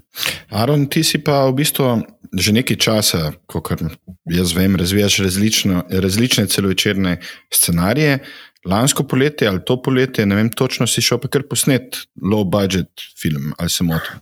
Aron, 0.49 0.87
ti 0.89 1.03
si 1.03 1.23
pa 1.23 1.45
v 1.45 1.53
bistvu 1.53 2.01
že 2.33 2.53
nekaj 2.53 2.77
časa, 2.77 3.31
kot 3.49 3.81
jaz 4.29 4.53
vem, 4.57 4.75
razvijaš 4.75 5.19
različno, 5.25 5.83
različne 5.89 6.47
celovečerne 6.47 7.17
scenarije. 7.53 8.19
Lansko 8.65 9.03
poletje 9.03 9.47
ali 9.47 9.61
to 9.65 9.81
poletje, 9.81 10.25
ne 10.25 10.35
vem 10.35 10.49
točno, 10.49 10.87
si 10.87 11.01
šel 11.01 11.17
pa 11.17 11.29
kar 11.31 11.45
posnet 11.49 12.03
low 12.21 12.43
budget 12.43 12.91
film 13.21 13.53
ali 13.57 13.69
se 13.69 13.83
motim. 13.83 14.19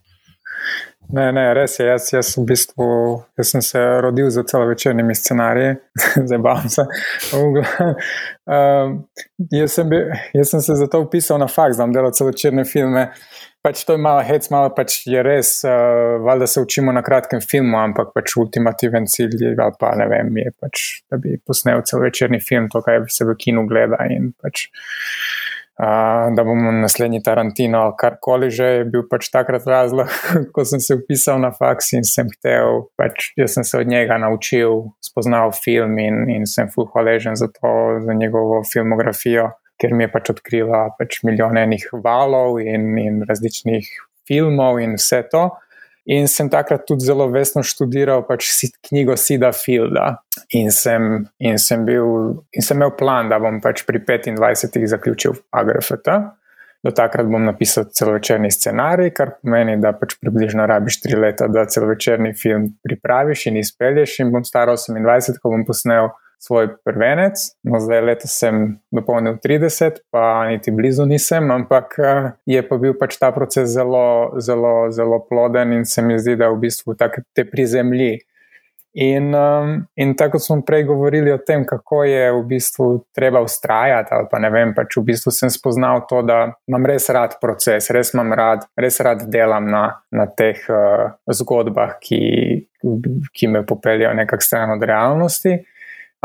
Ne, 1.10 1.32
ne, 1.32 1.54
res 1.56 1.78
je. 1.80 1.86
Jaz, 1.88 2.10
jaz, 2.12 2.34
v 2.36 2.44
bistvu, 2.50 2.86
jaz 3.40 3.52
sem 3.54 3.62
se 3.64 3.80
rodil 4.04 4.28
za 4.30 4.44
celovečernimi 4.44 5.16
scenariji, 5.16 5.76
zabavam 6.32 6.70
se. 6.70 6.86
Um, 8.48 9.02
jaz, 9.52 9.74
sem 9.76 9.90
bil, 9.92 10.06
jaz 10.34 10.54
sem 10.54 10.62
se 10.64 10.76
zato 10.80 11.02
upisal 11.04 11.36
na 11.42 11.50
faks, 11.52 11.76
da 11.76 11.84
bom 11.84 11.92
delal 11.92 12.14
celovečerne 12.16 12.64
filme 12.64 13.02
pač 13.66 13.84
to 13.86 13.96
je 13.96 14.02
malo 14.02 14.22
hec, 14.26 14.48
malo 14.54 14.70
pač 14.76 15.02
je 15.10 15.24
res, 15.26 15.52
uh, 15.68 16.18
valjda 16.24 16.48
se 16.48 16.64
učimo 16.64 16.94
na 16.96 17.04
kratkem 17.06 17.42
filmu, 17.44 17.78
ampak 17.80 18.14
pač 18.16 18.38
ultimativen 18.40 19.08
cilj 19.10 19.38
je, 19.44 19.54
pa 19.80 19.94
ne 20.00 20.08
vem, 20.12 20.32
je 20.44 20.54
pač, 20.62 20.86
da 21.12 21.20
bi 21.22 21.38
posnel 21.38 21.84
cel 21.88 22.04
večerni 22.06 22.40
film, 22.44 22.70
to, 22.74 22.84
kaj 22.86 23.06
se 23.14 23.28
v 23.28 23.38
kinu 23.40 23.68
gleda 23.70 24.00
in 24.14 24.34
pač. 24.38 24.70
Uh, 25.78 26.34
da 26.34 26.42
bomo 26.42 26.72
naslednji 26.74 27.20
Tarantino 27.22 27.84
ali 27.86 27.94
karkoli 28.02 28.48
že, 28.50 28.66
je 28.80 28.86
bil 28.90 29.04
pač 29.06 29.28
takrat 29.30 29.68
razlog, 29.70 30.10
ko 30.54 30.66
sem 30.66 30.82
se 30.82 30.98
upisal 30.98 31.38
na 31.44 31.52
faks 31.54 31.92
in 31.94 32.08
sem 32.08 32.32
hotel, 32.32 32.88
pač 32.98 33.30
jaz 33.38 33.54
sem 33.54 33.68
se 33.68 33.84
od 33.84 33.86
njega 33.86 34.18
naučil, 34.18 34.88
spoznal 35.06 35.54
film 35.54 36.00
in, 36.02 36.24
in 36.34 36.50
sem 36.50 36.72
full 36.74 36.90
hvaležen 36.90 37.38
za 37.38 37.46
to, 37.54 38.02
za 38.02 38.18
njegovo 38.18 38.64
filmografijo 38.66 39.52
ker 39.82 39.94
mi 39.94 40.06
je 40.06 40.12
pač 40.14 40.32
odkrila 40.34 40.88
pač 40.98 41.22
milijone 41.28 41.64
enih 41.68 41.88
valov 42.04 42.60
in, 42.64 42.94
in 43.02 43.24
različnih 43.30 43.88
filmov 44.28 44.82
in 44.84 44.98
vse 44.98 45.24
to. 45.32 45.48
In 46.08 46.30
sem 46.32 46.48
takrat 46.48 46.86
tudi 46.88 47.04
zelo 47.04 47.26
vesno 47.28 47.60
študiral 47.68 48.22
pač 48.28 48.48
knjigo 48.88 49.18
Sida 49.20 49.52
Fielda. 49.52 50.22
In 50.56 50.72
sem, 50.72 51.26
in, 51.44 51.58
sem 51.60 51.84
bil, 51.88 52.38
in 52.56 52.64
sem 52.64 52.80
imel 52.80 52.94
plan, 52.96 53.28
da 53.28 53.42
bom 53.44 53.60
pač 53.64 53.84
pri 53.88 54.00
25-ih 54.00 54.88
zaključil 54.88 55.36
AGRFT. 55.52 56.14
Do 56.86 56.94
takrat 56.96 57.28
bom 57.28 57.44
napisal 57.44 57.90
celovečerni 57.92 58.52
scenarij, 58.54 59.12
kar 59.18 59.34
pomeni, 59.42 59.76
da 59.84 59.92
pač 59.98 60.16
približno 60.22 60.64
rabiš 60.70 61.02
tri 61.04 61.20
leta, 61.20 61.50
da 61.52 61.66
celovečerni 61.68 62.32
film 62.38 62.70
pripraviš 62.86 63.50
in 63.52 63.60
izpelješ. 63.60 64.22
In 64.24 64.32
bom 64.32 64.48
star 64.48 64.72
28, 64.72 65.42
ko 65.44 65.52
bom 65.52 65.68
posnel 65.68 66.14
svoj 66.40 66.70
prvenec. 66.86 67.34
No, 67.64 67.80
zdaj 67.80 68.02
letos 68.02 68.38
sem 68.38 68.78
dopolnil 68.94 69.38
30, 69.44 70.02
pa 70.12 70.48
niti 70.50 70.72
blizu 70.72 71.06
nisem, 71.10 71.52
ampak 71.52 71.98
eh, 72.00 72.32
je 72.46 72.64
pa 72.68 72.78
bil 72.78 72.96
pač 73.00 73.18
ta 73.18 73.32
proces 73.36 73.70
zelo, 73.74 74.38
zelo, 74.40 74.92
zelo 74.92 75.20
ploden 75.30 75.74
in 75.74 75.86
se 75.86 76.02
mi 76.02 76.20
zdi, 76.20 76.38
da 76.38 76.50
v 76.54 76.62
bistvu 76.68 76.98
tako 76.98 77.26
te 77.34 77.46
prizemlji. 77.46 78.18
In, 79.00 79.36
um, 79.36 79.86
in 79.96 80.16
tako 80.18 80.40
smo 80.40 80.62
prej 80.66 80.84
govorili 80.84 81.32
o 81.32 81.38
tem, 81.38 81.66
kako 81.66 82.04
je 82.04 82.32
v 82.34 82.40
bistvu 82.50 82.88
treba 83.14 83.44
ustrajati, 83.46 84.10
ali 84.12 84.26
pa 84.32 84.40
ne 84.42 84.50
vem, 84.50 84.72
pač 84.74 84.98
v 84.98 85.04
bistvu 85.12 85.32
sem 85.32 85.52
spoznal 85.54 86.02
to, 86.10 86.24
da 86.26 86.40
imam 86.66 86.86
res 86.90 87.06
rad 87.14 87.36
proces, 87.42 87.92
res 87.94 88.16
imam 88.16 88.34
rad, 88.34 88.66
res 88.74 88.98
rad 89.06 89.22
delam 89.30 89.70
na, 89.70 89.84
na 90.10 90.26
teh 90.26 90.66
uh, 90.74 91.14
zgodbah, 91.30 92.00
ki, 92.02 92.22
ki 93.30 93.52
me 93.54 93.62
popeljajo 93.70 94.16
nekako 94.18 94.48
stran 94.50 94.74
od 94.80 94.90
realnosti. 94.90 95.60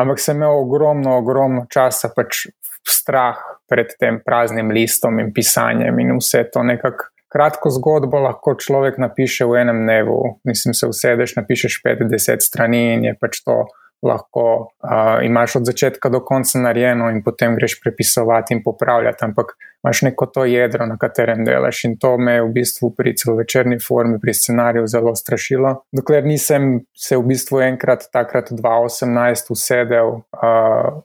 Ampak 0.01 0.21
sem 0.21 0.37
imel 0.37 0.63
ogromno, 0.63 1.19
ogromno 1.21 1.67
časa 1.71 2.09
pač 2.17 2.47
strah 2.89 3.39
pred 3.71 3.93
tem 4.01 4.21
praznim 4.25 4.73
listom 4.75 5.21
in 5.23 5.33
pisanjem 5.35 5.99
in 6.03 6.17
vse 6.19 6.45
to 6.53 6.63
nekako 6.67 7.13
kratko 7.33 7.71
zgodbo 7.73 8.21
lahko 8.21 8.55
človek 8.61 8.99
napiše 9.01 9.47
v 9.49 9.63
enem 9.63 9.85
dnevu. 9.87 10.19
Mislim, 10.45 10.75
se 10.77 10.87
usedeš, 10.87 11.37
napišeš 11.39 11.81
50 11.85 12.45
strani 12.45 12.83
in 12.95 13.07
je 13.09 13.15
pač 13.21 13.41
to 13.45 13.63
lahko 14.03 14.45
uh, 14.83 15.25
imaš 15.25 15.57
od 15.57 15.65
začetka 15.65 16.09
do 16.09 16.21
konca 16.21 16.59
narejeno, 16.59 17.11
in 17.11 17.23
potem 17.23 17.57
greš 17.57 17.81
prepisovati 17.81 18.55
in 18.55 18.63
popravljati, 18.63 19.25
ampak 19.25 19.55
imaš 19.85 20.03
neko 20.03 20.27
to 20.27 20.45
jedro, 20.45 20.87
na 20.87 20.97
katerem 20.97 21.45
delaš. 21.45 21.85
In 21.85 21.97
to 21.99 22.19
me 22.19 22.33
je 22.33 22.43
v 22.43 22.51
bistvu 22.55 22.91
pri 22.97 23.15
celovečerni 23.17 23.79
formi, 23.83 24.21
pri 24.21 24.35
scenariju 24.35 24.87
zelo 24.87 25.15
strašilo. 25.15 25.75
Dokler 25.93 26.25
nisem 26.25 26.85
se 26.95 27.17
v 27.17 27.23
bistvu 27.23 27.61
enkrat, 27.61 28.07
takrat 28.13 28.53
2018, 28.53 29.51
usedel, 29.51 30.09
uh, 30.09 31.03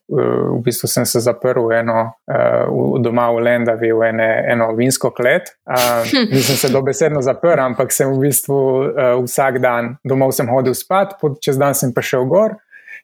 v 0.57 0.61
bistvu 0.65 0.87
sem 0.87 1.05
se 1.05 1.19
zaprl 1.19 1.73
eno, 1.73 2.11
uh, 2.29 3.01
doma 3.01 3.29
v 3.31 3.45
Lendavi, 3.49 3.91
v 3.93 4.09
ene, 4.09 4.29
eno 4.53 4.69
vinsko 4.77 5.11
klet. 5.11 5.53
Uh, 5.65 6.05
nisem 6.33 6.57
se 6.57 6.69
dobesedno 6.69 7.21
zaprl, 7.21 7.61
ampak 7.61 7.93
sem 7.93 8.13
v 8.13 8.29
bistvu 8.29 8.57
uh, 8.57 9.17
vsak 9.25 9.61
dan 9.61 9.97
domov 10.05 10.33
hodil 10.49 10.73
spat, 10.73 11.17
čez 11.41 11.57
dan 11.57 11.73
sem 11.73 11.93
pa 11.93 12.01
šel 12.01 12.25
gor. 12.29 12.57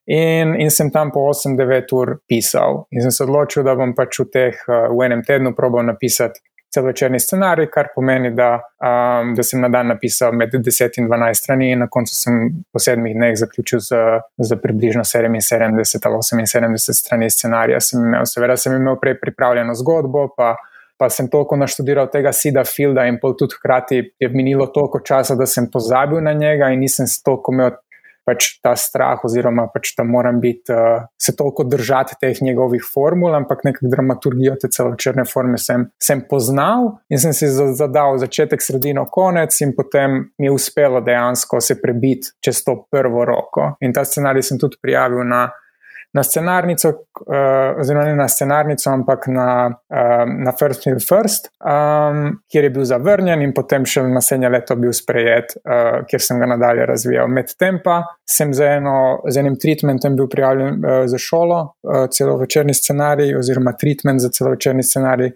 In, 0.06 0.56
in 0.60 0.72
sem 0.72 0.90
tam 0.92 1.12
po 1.12 1.30
8-9 1.32 1.94
ur 1.96 2.18
pisal. 2.28 2.84
In 2.92 3.06
sem 3.06 3.12
se 3.12 3.24
odločil, 3.24 3.64
da 3.64 3.76
bom 3.80 3.94
pač 3.96 4.20
v, 4.20 4.26
teh, 4.34 4.66
eh, 4.68 4.88
v 4.92 5.06
enem 5.06 5.24
tednu 5.24 5.54
probal 5.56 5.88
napisati 5.88 6.44
celovečerni 6.74 7.20
scenarij, 7.20 7.68
kar 7.72 7.92
pomeni, 7.96 8.32
da, 8.36 8.56
um, 8.82 9.34
da 9.38 9.44
sem 9.46 9.62
na 9.62 9.70
dan 9.70 9.88
napisal 9.94 10.34
med 10.34 10.54
10 10.54 10.98
in 10.98 11.08
12 11.08 11.38
strani, 11.38 11.72
in 11.72 11.84
na 11.84 11.88
koncu 11.88 12.16
sem 12.16 12.40
po 12.74 12.82
sedmih 12.82 13.14
dneh 13.16 13.36
zaključil 13.38 13.80
z, 13.80 14.02
z 14.38 14.58
približno 14.62 15.06
77 15.06 15.78
ali 16.10 16.18
78 16.18 16.98
strani 16.98 17.30
scenarija. 17.30 17.80
Sem 17.80 18.02
imel, 18.02 18.26
seveda 18.30 18.58
sem 18.58 18.76
imel 18.76 18.98
prej 19.02 19.20
pripravljeno 19.22 19.76
zgodbo, 19.78 20.28
pa, 20.38 20.56
pa 20.98 21.10
sem 21.14 21.30
toliko 21.30 21.58
naštudiral 21.62 22.10
tega 22.10 22.34
Sida 22.34 22.66
Fielda 22.66 23.06
in 23.06 23.20
pol 23.22 23.38
tudi 23.38 23.60
hkrati 23.60 24.02
je 24.20 24.30
minilo 24.34 24.68
toliko 24.74 25.04
časa, 25.06 25.38
da 25.38 25.46
sem 25.46 25.70
pozabil 25.72 26.22
na 26.26 26.34
njega 26.34 26.74
in 26.74 26.82
nisem 26.82 27.06
toliko 27.26 27.54
imel 27.54 27.78
pač 28.26 28.58
ta 28.64 28.76
strah, 28.80 29.22
oziroma 29.26 29.68
pač 29.74 29.94
da 29.98 30.06
moram 30.08 30.40
biti, 30.44 30.72
uh, 30.74 31.06
se 31.20 31.36
toliko 31.36 31.64
držati 31.64 32.18
teh 32.22 32.42
njegovih 32.42 32.86
formul, 32.94 33.36
ampak 33.36 33.64
nekako 33.68 33.92
dramaturgijo 33.92 34.56
te 34.62 34.70
celočrne 34.72 35.26
forme 35.30 35.58
sem, 35.58 35.88
sem 36.02 36.24
poznal 36.30 36.94
in 37.10 37.20
sem 37.20 37.34
si 37.36 37.50
zadal 37.52 38.18
začetek, 38.22 38.62
sredino, 38.64 39.06
konec, 39.12 39.56
in 39.62 39.76
potem 39.76 40.20
mi 40.38 40.48
je 40.48 40.56
uspelo 40.56 41.02
dejansko 41.04 41.62
se 41.62 41.80
prebiti 41.82 42.36
čez 42.44 42.64
to 42.64 42.78
prvo 42.92 43.26
roko. 43.26 43.74
In 43.82 43.94
ta 43.94 44.06
scenarij 44.06 44.44
sem 44.50 44.60
tudi 44.60 44.80
prijavil 44.82 45.24
na 45.28 45.48
na 46.14 46.24
scenarnico, 46.24 46.90
uh, 46.90 47.80
oziroma 47.80 48.06
ne 48.06 48.16
na 48.16 48.28
scenarnico, 48.28 48.90
ampak 48.90 49.28
na, 49.28 49.48
uh, 49.90 50.24
na 50.46 50.52
First 50.60 50.86
Mill 50.86 51.00
First, 51.00 51.50
um, 51.58 52.38
kjer 52.52 52.68
je 52.68 52.70
bil 52.70 52.86
zavrnjen 52.86 53.42
in 53.42 53.54
potem 53.54 53.86
še 53.90 54.04
naslednje 54.06 54.52
leto 54.54 54.78
bil 54.78 54.94
sprejet, 54.94 55.56
uh, 55.66 56.04
kjer 56.10 56.22
sem 56.22 56.42
ga 56.42 56.52
nadalje 56.54 56.86
razvijal. 56.86 57.32
Medtem 57.34 57.80
pa 57.84 58.04
sem 58.30 58.54
z, 58.54 58.76
eno, 58.78 59.24
z 59.26 59.42
enim 59.42 59.58
treatmentom 59.58 60.14
bil 60.20 60.30
prijavljen 60.30 60.78
uh, 60.86 61.00
za 61.10 61.18
šolo, 61.18 61.60
uh, 61.82 62.06
celo 62.14 62.38
večerni 62.38 62.78
scenarij, 62.78 63.34
oziroma 63.40 63.74
treatment 63.74 64.22
za 64.22 64.30
celo 64.30 64.54
večerni 64.54 64.86
scenarij, 64.86 65.34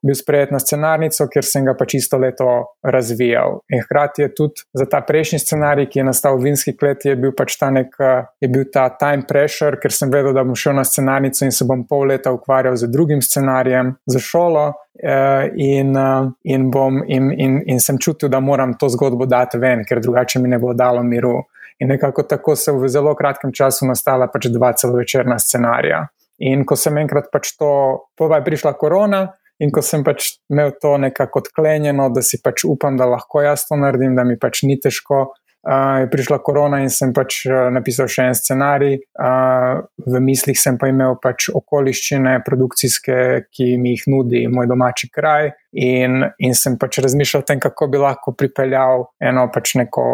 bil 0.00 0.16
sprejet 0.16 0.56
na 0.56 0.62
scenarnico, 0.62 1.28
kjer 1.28 1.44
sem 1.44 1.68
ga 1.68 1.76
pač 1.76 1.98
isto 2.00 2.16
leto 2.20 2.48
razvijal. 2.80 3.60
In 3.68 3.84
hkrati 3.84 4.24
je 4.24 4.32
tudi 4.34 4.64
za 4.72 4.88
ta 4.88 5.04
prejšnji 5.04 5.44
scenarij, 5.44 5.90
ki 5.92 6.00
je 6.00 6.08
nastal 6.08 6.40
v 6.40 6.48
Vinski 6.48 6.76
kleti, 6.76 7.12
je 7.12 7.20
bil 7.20 7.36
pač 7.36 7.58
ta 7.60 7.68
nek, 7.74 7.92
je 8.40 8.48
bil 8.48 8.64
ta 8.72 8.88
time 8.96 9.28
pressure, 9.28 9.76
ker 9.80 9.92
sem 9.92 10.13
vedel, 10.14 10.32
da 10.32 10.44
bom 10.46 10.56
šel 10.56 10.76
na 10.78 10.84
scenarnico 10.86 11.44
in 11.44 11.52
se 11.52 11.66
bom 11.68 11.82
pol 11.88 12.06
leta 12.10 12.32
ukvarjal 12.32 12.76
z 12.80 12.88
drugim 12.92 13.22
scenarijem, 13.22 13.94
za 14.06 14.22
šolo. 14.22 14.70
Uh, 14.94 15.50
in, 15.58 15.96
uh, 15.98 16.30
in, 16.46 16.68
bom, 16.70 17.02
in, 17.06 17.32
in, 17.34 17.58
in 17.66 17.80
sem 17.82 17.98
čutil, 17.98 18.30
da 18.30 18.40
moram 18.40 18.76
to 18.78 18.88
zgodbo 18.88 19.26
dati 19.26 19.58
ven, 19.58 19.82
ker 19.88 20.00
drugače 20.00 20.38
mi 20.38 20.48
ne 20.48 20.58
bo 20.62 20.72
dalo 20.74 21.02
miru. 21.02 21.40
In 21.82 21.90
nekako 21.90 22.22
tako 22.30 22.54
so 22.56 22.76
v 22.78 22.88
zelo 22.88 23.14
kratkem 23.18 23.52
času 23.52 23.88
nastala 23.90 24.28
pač 24.30 24.46
dva 24.54 24.72
celovečerna 24.78 25.38
scenarija. 25.42 26.04
In 26.46 26.62
ko 26.66 26.78
sem 26.78 26.98
enkrat 27.02 27.26
pač 27.32 27.56
to, 27.58 27.70
pa 28.18 28.38
je 28.38 28.44
prišla 28.46 28.74
korona, 28.78 29.24
in 29.62 29.70
ko 29.74 29.82
sem 29.82 30.04
pač 30.06 30.36
imel 30.50 30.72
to 30.80 30.96
nekako 30.98 31.44
odklenjeno, 31.44 32.08
da 32.14 32.22
si 32.22 32.40
pač 32.42 32.64
upam, 32.66 32.98
da 32.98 33.06
lahko 33.10 33.42
jaz 33.42 33.66
to 33.68 33.78
naredim, 33.78 34.16
da 34.18 34.24
mi 34.26 34.38
pač 34.40 34.62
ni 34.66 34.78
težko, 34.80 35.32
uh, 35.64 36.00
je 36.00 36.10
prišla 36.10 36.38
korona 36.38 36.80
in 36.84 36.90
sem 36.92 37.12
pač 37.16 37.44
napisal 37.72 38.08
še 38.10 38.28
en 38.28 38.36
scenarij. 38.36 38.98
Uh, 39.16 39.84
v 40.06 40.22
mislih 40.24 40.58
sem 40.60 40.78
pa 40.80 40.88
imel 40.92 41.16
pač 41.22 41.48
okoliščine 41.54 42.38
produkcijske, 42.46 43.18
ki 43.50 43.68
mi 43.80 43.94
jih 43.96 44.08
nudi 44.12 44.44
moj 44.52 44.68
domači 44.70 45.10
kraj, 45.12 45.52
in, 45.72 46.22
in 46.38 46.58
sem 46.58 46.78
pač 46.80 47.00
razmišljal 47.04 47.44
o 47.44 47.48
tem, 47.48 47.62
kako 47.62 47.90
bi 47.92 48.02
lahko 48.02 48.34
pripeljal 48.36 49.08
eno 49.22 49.48
pač 49.54 49.76
neko. 49.80 50.04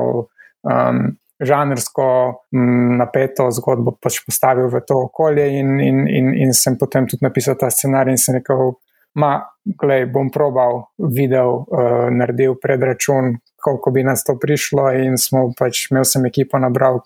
Um, 0.66 1.10
Žanrsko 1.40 2.06
napeto 3.00 3.46
zgodbo 3.56 3.94
pač 3.96 4.18
postavil 4.26 4.66
v 4.68 4.82
to 4.84 4.98
okolje, 5.06 5.46
in, 5.56 5.78
in, 5.80 6.02
in, 6.04 6.34
in 6.36 6.50
sem 6.52 6.76
potem 6.76 7.06
tudi 7.08 7.24
napisal 7.24 7.56
ta 7.56 7.70
scenarij, 7.72 8.12
in 8.12 8.20
sem 8.20 8.36
rekel, 8.36 8.74
ma, 9.16 9.38
glej, 9.64 10.04
bom 10.12 10.28
probal, 10.28 10.82
videl, 11.00 11.62
uh, 11.64 12.10
naredil 12.12 12.58
predračun, 12.60 13.38
koliko 13.62 13.90
bi 13.90 14.04
nas 14.04 14.24
to 14.24 14.38
prišlo, 14.38 14.90
in 14.92 15.18
smo 15.18 15.50
pač, 15.58 15.86
imel 15.90 16.04
sem 16.08 16.26
ekipo 16.26 16.58
nabral, 16.58 17.00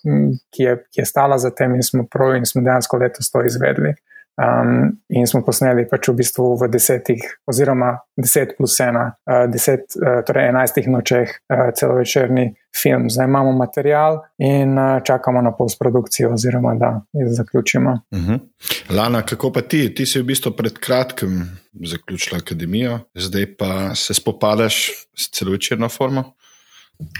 ki 0.54 0.62
je, 0.68 0.76
ki 0.92 1.02
je 1.02 1.06
stala 1.08 1.38
za 1.38 1.50
tem, 1.50 1.74
in 1.74 1.82
smo 1.82 2.06
prav, 2.10 2.36
in 2.38 2.46
smo 2.46 2.62
dejansko 2.64 3.00
letos 3.02 3.30
to 3.30 3.44
izvedli. 3.44 3.94
Um, 4.34 4.98
in 5.14 5.28
smo 5.30 5.44
posneli 5.46 5.84
pač 5.86 6.08
v 6.10 6.16
bistvu 6.18 6.48
v 6.58 6.66
desetih, 6.66 7.22
oziroma 7.46 7.92
deset 8.18 8.56
plus 8.58 8.74
ena, 8.82 9.04
uh, 9.30 9.44
deset, 9.46 9.94
uh, 9.94 10.24
torej 10.26 10.48
enajstih 10.50 10.88
nočeh, 10.90 11.36
uh, 11.54 11.68
celovečerni 11.78 12.48
film. 12.74 13.06
Zdaj 13.06 13.30
imamo 13.30 13.52
material 13.54 14.24
in 14.42 14.74
uh, 14.74 14.98
čakamo 15.06 15.38
na 15.38 15.54
postprodukcijo, 15.54 16.32
oziroma 16.34 16.74
da 16.74 16.90
jih 17.14 17.30
zaključimo. 17.30 18.00
Uh 18.10 18.18
mhm. 18.18 18.32
-huh. 18.32 18.96
Lana, 18.96 19.22
kako 19.22 19.52
pa 19.52 19.62
ti? 19.62 19.94
Ti 19.94 20.06
si 20.06 20.18
v 20.18 20.26
bistvu 20.26 20.50
pred 20.56 20.78
kratkim 20.78 21.46
zaključila 21.72 22.38
akademijo, 22.42 22.98
zdaj 23.14 23.54
pa 23.56 23.94
se 23.94 24.14
spopadaš 24.14 24.90
s 25.14 25.30
celovečerno 25.30 25.88
formo. 25.88 26.34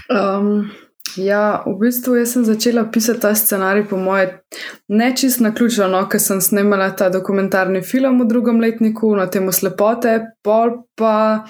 Um, 0.09 0.71
Ja, 1.15 1.63
v 1.65 1.77
bistvu 1.79 2.17
sem 2.25 2.43
začela 2.43 2.83
pisati 2.91 3.19
ta 3.19 3.35
scenarij, 3.35 3.85
po 3.87 3.97
moje, 3.97 4.41
ne 4.87 5.13
čist 5.15 5.39
na 5.39 5.53
ključno, 5.55 5.87
no, 5.87 6.01
ker 6.11 6.19
sem 6.19 6.41
snemala 6.41 6.89
ta 6.91 7.07
dokumentarni 7.09 7.81
film 7.81 8.19
v 8.19 8.27
drugem 8.27 8.59
letniku 8.59 9.13
na 9.15 9.29
temo 9.31 9.53
slepote, 9.55 10.17
pol 10.43 10.73
pa 10.95 11.45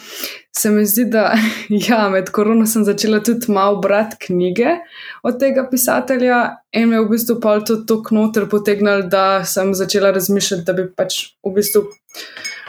se 0.53 0.69
mi 0.69 0.85
zdi, 0.85 1.07
da 1.09 1.33
ja, 1.89 2.03
med 2.13 2.29
korono 2.29 2.67
sem 2.69 2.85
začela 2.85 3.23
tudi 3.25 3.51
malo 3.51 3.81
brati 3.81 4.27
knjige 4.27 4.77
od 5.23 5.39
tega 5.39 5.65
pisatelja 5.71 6.59
in 6.71 6.89
me 6.89 7.01
v 7.01 7.09
bistvu 7.15 7.39
pol 7.41 7.65
to 7.65 7.81
tok 7.89 8.11
noter 8.13 8.45
potegnil, 8.51 9.07
da 9.09 9.43
sem 9.45 9.73
začela 9.73 10.13
razmišljati, 10.13 10.65
da 10.65 10.77
bi 10.77 10.91
pač 10.93 11.23
v 11.41 11.55
bistvu 11.57 11.87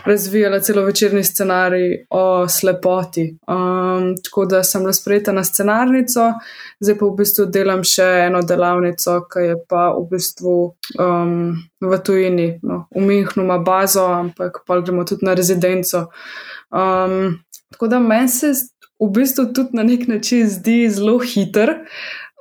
razvijala 0.07 0.61
celo 0.61 0.85
večerni 0.85 1.25
scenarij 1.25 2.07
o 2.11 2.49
slepoti. 2.49 3.39
Um, 3.49 4.15
tako 4.25 4.45
da 4.45 4.63
sem 4.63 4.83
bila 4.83 4.93
sprejeta 4.93 5.33
na 5.33 5.45
scenarnico, 5.45 6.33
zdaj 6.81 6.99
pa 6.99 7.07
v 7.07 7.17
bistvu 7.19 7.47
delam 7.47 7.83
še 7.85 8.07
eno 8.27 8.43
delavnico, 8.43 9.19
ki 9.33 9.47
je 9.49 9.57
pa 9.69 9.89
v 9.97 10.05
bistvu 10.11 10.57
um, 10.99 11.57
v 11.81 11.99
tujini. 12.05 12.49
No, 12.63 12.85
v 12.95 13.03
Münchnu 13.03 13.45
ima 13.45 13.59
bazo, 13.59 14.07
ampak 14.07 14.63
pa 14.67 14.81
gremo 14.81 15.05
tudi 15.05 15.27
na 15.27 15.35
rezidenco. 15.35 16.07
Um, 16.71 17.39
tako 17.73 17.91
da 17.91 17.99
meni 17.99 18.29
se 18.29 18.53
v 19.01 19.11
bistvu 19.13 19.51
tudi 19.55 19.77
na 19.77 19.83
nek 19.83 20.09
način 20.09 20.49
zdi 20.49 20.87
zelo 20.91 21.19
hiter. 21.19 21.81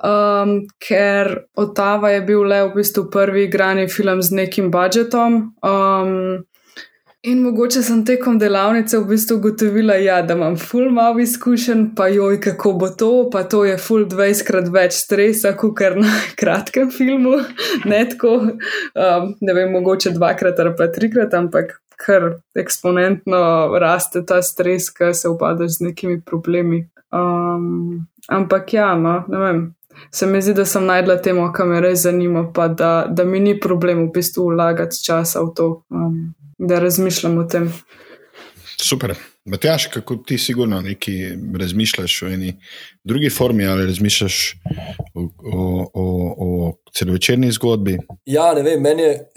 Um, 0.04 0.66
ker 0.78 1.46
Otava 1.56 2.10
je 2.12 2.20
bil 2.20 2.42
le 2.44 2.66
v 2.68 2.74
bistvu 2.76 3.06
prvi 3.10 3.46
igrani 3.46 3.88
film 3.88 4.22
z 4.22 4.34
nekim 4.42 4.70
budžetom. 4.70 5.38
Um, 5.64 6.44
In 7.26 7.40
mogoče 7.42 7.80
sem 7.82 8.04
tekom 8.06 8.36
delavnice 8.38 9.00
v 9.02 9.08
bistvu 9.08 9.36
ugotovila, 9.40 9.96
ja, 9.98 10.20
da 10.22 10.36
imam 10.36 10.54
full 10.56 10.92
malo 10.94 11.18
izkušenj, 11.18 11.80
pa 11.98 12.06
joj, 12.06 12.36
kako 12.40 12.72
bo 12.78 12.88
to, 12.88 13.08
pa 13.32 13.42
to 13.42 13.64
je 13.66 13.74
full 13.82 14.04
20 14.06 14.46
krat 14.46 14.68
več 14.70 14.94
stresa, 14.94 15.50
kot 15.58 15.74
kar 15.80 15.96
na 15.98 16.12
kratkem 16.40 16.92
filmu. 16.94 17.40
Ne 17.90 18.04
tako, 18.12 18.36
um, 18.44 19.26
ne 19.40 19.56
vem, 19.58 19.74
mogoče 19.74 20.14
dvakrat 20.14 20.62
ali 20.62 20.74
pa 20.78 20.86
trikrat, 20.94 21.34
ampak 21.34 21.74
kar 21.98 22.28
eksponentno 22.54 23.42
raste 23.82 24.22
ta 24.22 24.38
stres, 24.42 24.92
ker 24.94 25.10
se 25.14 25.26
upadaš 25.26 25.80
z 25.80 25.88
nekimi 25.88 26.22
problemi. 26.22 26.84
Um, 27.10 28.06
ampak 28.30 28.70
ja, 28.78 28.92
no, 28.94 29.18
ne 29.26 29.44
vem. 29.48 29.62
se 30.14 30.30
mi 30.30 30.42
zdi, 30.42 30.54
da 30.54 30.64
sem 30.64 30.86
najdla 30.86 31.18
temo, 31.26 31.50
kar 31.52 31.66
me 31.66 31.82
res 31.82 32.06
zanima, 32.06 32.46
pa 32.54 32.68
da, 32.68 33.06
da 33.10 33.24
mi 33.24 33.40
ni 33.40 33.60
problem 33.60 34.06
v 34.06 34.10
bistvu 34.14 34.52
vlagati 34.54 35.02
časa 35.02 35.42
v 35.42 35.54
to, 35.56 35.70
um, 35.90 36.36
da 36.58 36.78
razmišljam 36.80 37.38
o 37.38 37.44
tem. 37.44 37.72
Super. 38.76 39.14
Matjaš, 39.44 39.86
kako 39.86 40.16
ti 40.16 40.38
sigurno 40.38 40.80
nekaj 40.80 41.14
razmišljaš 41.60 42.22
o 42.22 42.26
eni 42.26 42.56
drugi 43.04 43.30
formi 43.30 43.66
ali 43.66 43.86
razmišljaš 43.86 44.56
o, 45.14 45.20
o, 45.52 45.90
o, 45.94 46.34
o 46.38 46.72
celovečerni 46.94 47.52
zgodbi? 47.52 47.98
Ja, 48.24 48.54
ne 48.54 48.62
vem, 48.62 48.82
meni 48.82 49.02
je. 49.02 49.20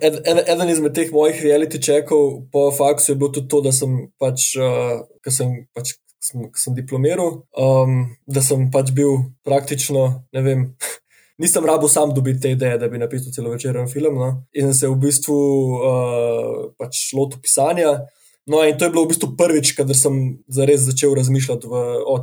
Ed, 0.00 0.14
ed, 0.24 0.38
eden 0.48 0.70
izmed 0.72 0.94
teh 0.96 1.10
mojih 1.12 1.42
reality 1.44 1.76
čekov 1.76 2.46
po 2.52 2.70
faksu 2.72 3.12
je 3.12 3.16
bilo 3.20 3.28
tudi 3.28 3.50
to, 3.52 3.58
da 3.60 3.72
sem 3.72 3.98
pač, 4.16 4.54
uh, 4.56 5.02
ko 5.20 5.32
sem, 5.32 5.50
pač, 5.76 5.90
sem, 6.24 6.46
sem 6.56 6.76
diplomiral, 6.78 7.42
um, 7.52 7.98
da 8.24 8.40
sem 8.40 8.70
pač 8.72 8.94
bil 8.96 9.18
praktično, 9.44 10.06
ne 10.32 10.44
vem, 10.46 10.62
nisem 11.38 11.64
rabo 11.66 11.88
sam 11.88 12.14
dobiti 12.14 12.40
te 12.40 12.50
ideje, 12.50 12.78
da 12.78 12.88
bi 12.88 12.98
napisal 12.98 13.32
celovečeren 13.32 13.88
film. 13.88 14.18
No? 14.18 14.44
In 14.52 14.70
sem 14.70 14.74
se 14.74 14.88
v 14.88 14.98
bistvu 15.06 15.38
uh, 15.78 16.60
pač 16.78 17.10
lotil 17.16 17.40
pisanja. 17.42 17.98
No, 18.46 18.60
in 18.60 18.76
to 18.76 18.84
je 18.84 18.92
bilo 18.92 19.06
v 19.06 19.14
bistvu 19.14 19.30
prvič, 19.38 19.72
da 19.88 19.96
sem 19.96 20.36
zares 20.52 20.84
začel 20.84 21.14
razmišljati 21.16 21.64
v, 21.64 21.80
o, 22.04 22.18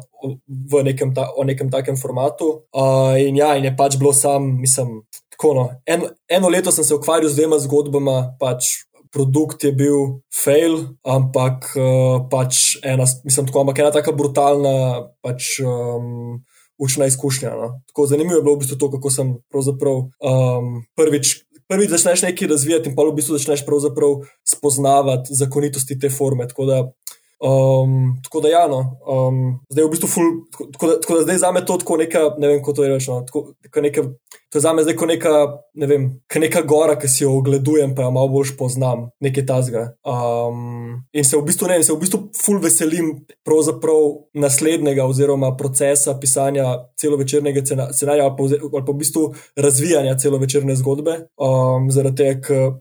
v 0.46 0.84
nekem, 0.86 1.16
ta, 1.18 1.26
o 1.34 1.44
nekem 1.44 1.72
takem 1.74 1.98
formatu. 1.98 2.68
Uh, 2.70 3.18
in 3.18 3.40
ja, 3.40 3.56
in 3.58 3.66
je 3.66 3.74
pač 3.78 3.98
bilo 3.98 4.14
sam, 4.14 4.54
mislim, 4.62 5.02
tako. 5.34 5.54
No. 5.58 5.66
En, 5.90 6.06
eno 6.30 6.52
leto 6.54 6.72
sem 6.72 6.86
se 6.86 6.94
ukvarjal 6.96 7.34
z 7.34 7.42
dvema 7.42 7.58
zgodbama, 7.64 8.18
pač 8.40 8.86
produkt 9.12 9.66
je 9.66 9.74
bil 9.76 10.22
fail, 10.30 10.94
ampak 11.04 11.74
uh, 11.74 12.22
pač 12.30 12.78
ena, 12.86 13.10
mislim, 13.26 13.50
tako, 13.50 13.66
ampak 13.66 13.82
ena 13.82 13.92
tako 13.92 14.14
brutalna, 14.16 14.78
pač. 15.26 15.58
Um, 15.66 16.46
Učna 16.82 17.06
izkušnja. 17.06 17.52
No. 17.56 17.68
Tako 17.92 18.08
zanimivo 18.10 18.40
je 18.40 18.46
bilo 18.46 18.56
v 18.56 18.64
bistvu 18.64 18.78
to, 18.82 18.90
kako 18.92 19.12
sem 19.14 19.36
um, 20.02 20.82
prvič 20.98 21.36
prvi 21.72 21.88
začneš 21.88 22.22
nekaj 22.22 22.48
razvijati, 22.52 22.90
in 22.90 22.96
pa 22.96 23.06
v 23.08 23.14
bistvu 23.16 23.38
začneš 23.38 23.64
spoznavati 24.44 25.36
zakonitosti 25.40 25.96
te 26.00 26.10
forme. 26.12 26.48
Tako 26.48 26.66
da, 26.68 26.80
um, 27.42 28.22
tako 28.24 28.42
da 28.42 28.50
ja, 28.50 28.68
no, 28.68 29.00
um, 29.08 29.60
zdaj 29.70 29.84
je 29.84 29.88
v 29.88 29.92
bistvu 29.92 30.10
ful, 30.10 30.30
tako, 30.72 30.88
da, 30.88 31.00
tako 31.02 31.16
da 31.16 31.22
zdaj 31.22 31.38
za 31.38 31.52
me 31.52 31.66
to 31.66 31.78
tako 31.78 31.98
neka, 31.98 32.20
ne 32.38 32.48
vem, 32.48 32.60
kako 32.60 32.74
to 32.74 32.84
je 32.84 32.94
rečeno. 32.94 33.26
To 34.52 34.58
je 34.58 34.62
za 34.62 34.74
me 34.74 34.84
zdaj 34.84 34.96
kot 34.96 35.08
neka, 35.08 35.34
ne 35.74 35.88
vem, 35.88 36.08
neka 36.36 36.62
gora, 36.68 36.98
ki 37.00 37.08
si 37.08 37.24
jo 37.24 37.32
ogledujem, 37.40 37.96
pa 37.96 38.04
jo 38.04 38.12
malo 38.12 38.28
bolj 38.28 38.54
poznam, 38.60 39.08
nekaj 39.24 39.46
tasga. 39.48 39.84
Um, 40.04 41.02
in 41.14 41.26
se 41.26 41.38
v 41.38 41.46
bistvu 41.48 41.70
ne, 41.72 41.80
se 41.84 41.94
v 41.94 42.00
bistvu 42.02 42.20
ful 42.36 42.60
veselim 42.62 43.14
naslednjega 44.34 45.06
oziroma 45.08 45.56
procesa 45.58 46.18
pisanja 46.20 46.66
celovečernega 47.00 47.64
scenarija 47.94 48.28
ali, 48.28 48.60
ali 48.74 48.86
pa 48.86 48.92
v 48.92 48.98
bistvu 49.00 49.30
razvijanja 49.56 50.18
celovečerne 50.18 50.76
zgodbe. 50.76 51.18
Um, 51.40 51.88
zaradi 51.92 52.24
tega, 52.24 52.42
ker 52.46 52.74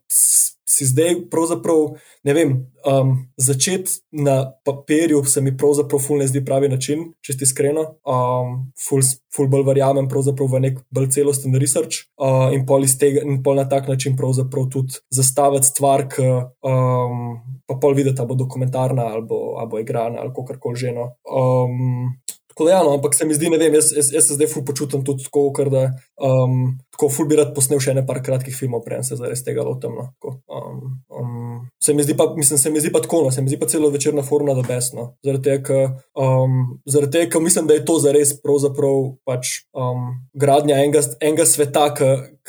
si 0.70 0.86
zdaj, 0.86 1.16
pravzaprav, 1.30 1.96
ne 2.24 2.34
vem, 2.34 2.52
um, 2.86 3.12
začeti 3.36 3.98
na 4.12 4.52
papirju 4.64 5.24
se 5.24 5.40
mi 5.40 5.56
pravzaprav 5.56 6.02
ful 6.02 6.22
ne 6.22 6.28
zdi 6.30 6.44
pravi 6.44 6.68
način, 6.70 7.08
če 7.26 7.36
ti 7.38 7.46
iskreno. 7.48 7.84
Um, 8.06 8.54
ful, 8.78 9.02
ful 9.34 9.50
bolj 9.50 9.66
verjamem 9.66 10.08
v 10.10 10.60
nek 10.62 10.78
bolj 10.94 11.10
celosten 11.16 11.56
research 11.58 12.06
uh, 12.22 12.54
in 12.54 12.66
pol 12.66 12.86
iz 12.86 12.96
tega, 12.98 13.24
in 13.26 13.42
pol 13.42 13.58
na 13.58 13.66
tak 13.68 13.88
način 13.88 14.16
pravzaprav 14.16 14.68
tudi 14.70 15.00
zastaviti 15.10 15.72
stvar, 15.72 16.06
ki 16.08 16.28
um, 16.62 17.40
pa 17.66 17.78
pol 17.80 17.94
videti, 17.94 18.16
da 18.16 18.26
bo 18.26 18.38
dokumentarna 18.38 19.10
ali 19.10 19.26
bo, 19.26 19.56
ali 19.58 19.68
bo 19.70 19.82
igrana 19.82 20.22
ali 20.22 20.34
kako 20.34 20.60
koli 20.60 20.76
že. 20.76 20.94
No. 20.94 21.14
Um, 21.26 22.14
Tako 22.50 22.64
da, 22.64 22.70
ja, 22.70 22.82
no, 22.82 22.94
ampak 22.94 23.14
se 23.14 23.24
mi 23.24 23.34
zdi, 23.34 23.48
ne 23.48 23.56
vem, 23.56 23.74
jaz, 23.78 23.92
jaz, 23.96 24.08
jaz 24.12 24.26
se 24.26 24.34
zdaj 24.34 24.48
ful 24.50 24.64
počutim 24.66 25.04
tudi 25.06 25.22
tako, 25.24 25.64
da 25.70 25.84
um, 26.18 26.74
tako 27.01 27.09
ful 27.09 27.26
bi 27.26 27.36
rad 27.38 27.55
posnel 27.57 27.80
še 27.80 27.94
nekaj 27.96 28.20
kratkih 28.26 28.53
filmov, 28.53 28.82
prej 28.84 29.01
se 29.09 29.16
zares 29.16 29.40
tega 29.44 29.64
lotem. 29.64 29.94
No. 29.96 30.34
Um, 30.53 30.80
um, 31.09 31.62
se 31.80 31.94
mi 31.96 32.05
zdi 32.05 32.16
pa, 32.16 32.26
mislim, 32.36 32.59
se 32.61 32.70
mi 32.70 32.80
zdi 32.80 32.92
pa 32.92 33.01
tako, 33.01 33.22
no, 33.24 33.30
se 33.32 33.40
mi 33.40 33.48
zdi 33.48 33.57
pa 33.57 33.68
celo 33.70 33.88
večerna 33.90 34.22
forma 34.22 34.53
da 34.55 34.64
besno. 34.66 35.14
Zaradi 35.24 35.48
tega, 35.48 35.80
um, 36.12 36.82
zaradi 36.84 37.16
tega, 37.16 37.30
ker 37.32 37.40
mislim, 37.40 37.70
da 37.70 37.78
je 37.78 37.86
to 37.88 37.96
zares 38.05 38.34
pravzaprav 38.42 39.14
pač 39.24 39.62
um, 39.72 40.12
gradnja 40.36 40.76
enega, 40.84 41.01
enega 41.24 41.48
sveta, 41.48 41.88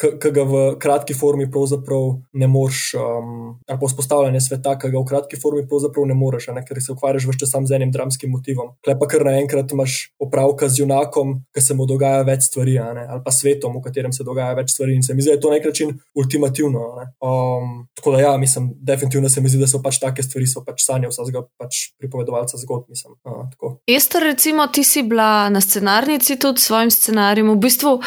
ki 0.01 0.31
ga 0.33 0.43
v 0.47 0.61
kratki 0.81 1.13
formi 1.13 1.47
pravzaprav 1.51 2.05
ne 2.33 2.47
moreš, 2.47 2.81
um, 2.97 3.31
ali 3.67 3.79
pa 3.79 3.87
vzpostavljanje 3.87 4.41
sveta, 4.41 4.75
ki 4.79 4.91
ga 4.91 4.99
v 4.99 5.07
kratki 5.07 5.39
formi 5.39 5.63
pravzaprav 5.69 6.07
ne 6.09 6.17
moreš, 6.17 6.49
ne, 6.55 6.63
ker 6.65 6.79
se 6.81 6.93
ukvarjaš 6.95 7.27
več 7.29 7.41
časa 7.43 7.61
z 7.67 7.77
enim 7.77 7.91
dramskim 7.93 8.31
motivom. 8.33 8.73
Klepa 8.85 9.07
kar 9.11 9.25
naenkrat 9.27 9.71
imaš 9.75 9.99
opravka 10.19 10.69
z 10.69 10.83
junakom, 10.83 11.41
ki 11.53 11.63
se 11.63 11.77
mu 11.77 11.87
dogaja 11.89 12.23
več 12.27 12.47
stvari, 12.49 12.79
ne, 12.97 13.05
ali 13.07 13.23
pa 13.25 13.35
svetom, 13.35 13.77
v 13.77 13.85
katerem 13.85 14.15
se 14.15 14.25
dogaja 14.27 14.40
več 14.57 14.73
stvari. 14.75 14.95
In 14.97 15.03
se 15.05 15.15
mi 15.15 15.23
zdi, 15.23 15.31
da 15.31 15.37
je 15.37 15.41
to 15.43 15.51
na 15.51 15.57
nek 15.57 15.67
način 15.69 15.93
ultimativno. 16.17 16.83
Um, 17.23 17.71
tako 17.97 18.15
da, 18.15 18.21
ja, 18.23 18.33
mislim, 18.37 18.71
definitivno 18.75 19.29
se 19.29 19.41
mi 19.41 19.49
zdi, 19.49 19.61
da 19.61 19.69
so 19.69 19.81
pač 19.83 19.99
take 20.01 20.23
stvari, 20.23 20.47
so 20.49 20.63
pač 20.65 20.85
sanje 20.85 21.11
vsega 21.11 21.43
pač 21.59 21.81
pripovedovalca 22.01 22.59
zgodb. 22.61 22.89
Mislim, 22.89 23.17
uh, 23.25 23.75
Ester, 23.87 24.23
recimo, 24.25 24.67
ti 24.67 24.83
si 24.87 25.03
bila 25.03 25.49
na 25.49 25.61
scenarnici 25.61 26.39
tudi 26.39 26.61
s 26.61 26.69
svojim 26.71 26.91
scenarijem. 26.91 27.51
V 27.53 27.59
bistvu 27.61 27.97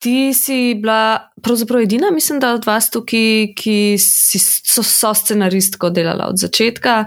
ti 0.00 0.32
si 0.34 0.74
bila 0.80 1.30
pravzaprav 1.42 1.84
edina, 1.84 2.10
mislim, 2.12 2.40
da 2.40 2.54
od 2.56 2.66
vas 2.66 2.90
tukaj, 2.90 3.52
ki 3.56 3.96
si 4.00 4.40
so, 4.40 4.82
so 4.82 5.14
scenaristko 5.16 5.90
delala 5.94 6.28
od 6.32 6.40
začetka 6.40 7.04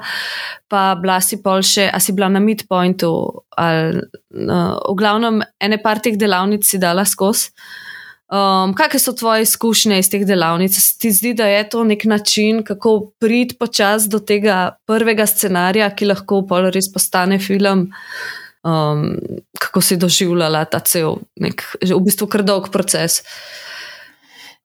pa 0.73 0.97
bila 0.97 1.19
si 1.21 1.37
pol 1.37 1.61
še, 1.61 1.85
a 1.85 2.01
si 2.01 2.15
bila 2.17 2.31
na 2.33 2.41
midpointu, 2.41 3.13
ali 3.53 4.01
uh, 4.01 4.73
v 4.81 4.95
glavnem 4.97 5.43
ene 5.61 5.77
par 5.77 6.01
teh 6.01 6.17
delavnic 6.17 6.65
si 6.65 6.81
dala 6.81 7.05
skozi. 7.05 7.53
Um, 8.33 8.71
kakšne 8.73 8.99
so 8.99 9.13
tvoje 9.13 9.45
izkušnje 9.45 9.99
iz 10.01 10.09
teh 10.09 10.23
delavnic? 10.25 10.73
Se 10.73 10.97
ti 10.97 11.11
zdi, 11.13 11.35
da 11.37 11.45
je 11.45 11.67
to 11.69 11.83
nek 11.85 12.05
način, 12.09 12.63
kako 12.65 13.13
priti 13.21 13.57
počasi 13.59 14.09
do 14.09 14.19
tega 14.19 14.77
prvega 14.89 15.27
scenarija, 15.29 15.91
ki 15.93 16.09
lahko 16.09 16.41
pol 16.49 16.71
res 16.73 16.89
postane 16.93 17.37
film? 17.39 17.91
Um, 18.63 19.19
kako 19.59 19.81
si 19.81 19.99
doživljala 20.01 20.63
ta 20.65 20.79
cel, 20.79 21.19
nek, 21.37 21.61
v 21.83 21.99
bistvu 22.01 22.27
kar 22.31 22.41
dolg 22.47 22.71
proces? 22.73 23.21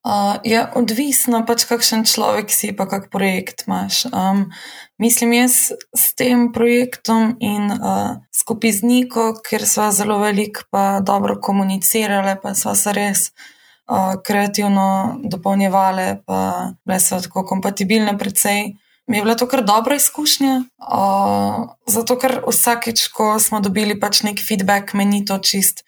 Uh, 0.01 0.39
ja, 0.47 0.69
odvisno 0.79 1.43
pač, 1.45 1.67
kakšen 1.69 2.07
človek 2.09 2.49
si, 2.49 2.71
pa 2.73 2.87
kak 2.89 3.11
projekt 3.13 3.67
imaš. 3.67 4.07
Um, 4.09 4.47
Mislim, 4.99 5.31
jaz 5.33 5.71
s 5.95 6.15
tem 6.19 6.49
projektom 6.51 7.37
in 7.39 7.71
uh, 7.71 8.17
skupaj 8.35 8.73
z 8.81 8.83
Niko, 8.83 9.29
ker 9.39 9.63
smo 9.63 9.85
zelo 9.95 10.17
veliko 10.19 10.65
pa 10.67 10.99
dobro 10.99 11.37
komunicirali, 11.39 12.35
pa 12.43 12.51
smo 12.51 12.73
se 12.75 12.91
res 12.93 13.29
kreativno 14.25 15.17
dopolnjevali, 15.23 16.21
pa 16.25 16.69
bile 16.85 16.99
so 16.99 17.19
tako 17.21 17.45
kompatibilne, 17.45 18.17
predvsej. 18.17 18.73
Mi 19.09 19.17
je 19.17 19.23
bila 19.25 19.35
to 19.35 19.47
kar 19.49 19.63
dobra 19.65 19.95
izkušnja, 19.97 20.55
uh, 20.77 21.63
zato 21.89 22.17
ker 22.21 22.43
vsakeč, 22.45 23.07
ko 23.09 23.39
smo 23.41 23.57
dobili 23.59 23.97
pač 23.99 24.21
nek 24.21 24.37
feedback, 24.37 24.93
meni 24.93 25.23
to 25.25 25.39
čist 25.41 25.81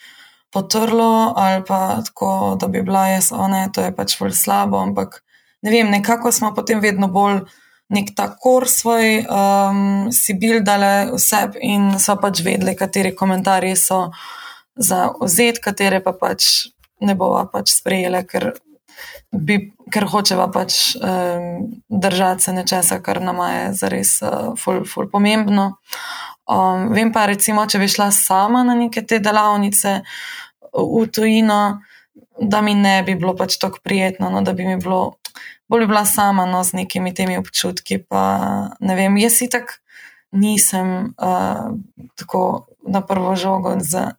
potrlo, 0.52 1.34
ali 1.38 1.62
pa 1.68 2.02
tako, 2.06 2.58
da 2.60 2.68
bi 2.68 2.82
bila 2.82 3.08
jaz, 3.08 3.30
one, 3.32 3.68
to 3.74 3.86
je 3.86 3.94
pač 3.96 4.18
bolj 4.20 4.34
slabo, 4.36 4.82
ampak 4.82 5.22
ne 5.62 5.72
vem, 5.72 5.92
nekako 5.94 6.32
smo 6.32 6.50
potem 6.58 6.82
vedno 6.82 7.08
bolj 7.08 7.44
nek 7.92 8.14
ta 8.16 8.30
kor 8.40 8.68
svoj 8.70 9.26
um, 9.28 10.12
si 10.16 10.34
bil 10.40 10.62
dale 10.64 11.12
vse 11.12 11.44
in 11.62 11.92
so 12.00 12.16
pač 12.20 12.42
vedeli, 12.46 12.76
kateri 12.76 13.12
komentarji 13.16 13.76
so 13.76 14.06
za 14.76 15.10
vzet, 15.20 15.60
katere 15.64 16.00
pa 16.04 16.16
pač 16.16 16.72
ne 17.02 17.16
bova 17.18 17.46
pač 17.52 17.74
sprejele, 17.74 18.24
ker, 18.30 18.52
bi, 19.32 19.58
ker 19.92 20.08
hočeva 20.12 20.48
pač 20.54 20.96
um, 20.98 21.68
držati 21.90 22.48
se 22.48 22.56
nečesa, 22.56 23.00
kar 23.04 23.22
nama 23.24 23.52
je 23.52 23.64
zares 23.82 24.18
uh, 24.26 24.54
ful, 24.60 24.84
ful 24.88 25.10
pomembno. 25.12 25.74
Um, 26.52 26.92
vem 26.96 27.14
pa 27.14 27.28
recimo, 27.30 27.66
če 27.66 27.82
bi 27.82 27.90
šla 27.92 28.12
sama 28.16 28.66
na 28.68 28.76
neke 28.78 29.06
te 29.08 29.22
delavnice 29.24 30.02
v 30.72 31.06
tujino, 31.12 31.62
da 32.42 32.62
mi 32.66 32.74
ne 32.76 33.02
bi 33.06 33.16
bilo 33.20 33.36
pač 33.38 33.58
tako 33.62 33.82
prijetno, 33.84 34.32
no, 34.34 34.42
da 34.42 34.54
bi 34.58 34.66
mi 34.66 34.78
bilo 34.82 35.18
bolj 35.72 35.88
bila 35.88 36.04
sama 36.06 36.46
no, 36.46 36.64
z 36.64 36.82
nekimi 36.82 37.14
temi 37.16 37.38
občutki. 37.40 38.02
Pa, 38.04 38.24
ne 38.80 38.96
vem, 38.98 39.16
jaz 39.22 39.40
si 39.40 39.48
tako 39.52 39.80
nisem 40.32 41.14
uh, 41.20 41.76
tako 42.16 42.68
na 42.88 43.02
prvo 43.02 43.36
žogo 43.36 43.76
za 43.80 44.12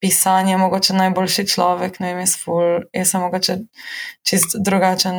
pisanje, 0.00 0.56
mogoče 0.56 0.94
najboljši 0.94 1.46
človek. 1.46 2.00
Vem, 2.00 2.22
jaz, 2.24 2.36
ful, 2.42 2.82
jaz 2.92 3.12
sem 3.12 3.22
mogoče 3.24 3.58
čist 4.26 4.58
drugačen, 4.58 5.16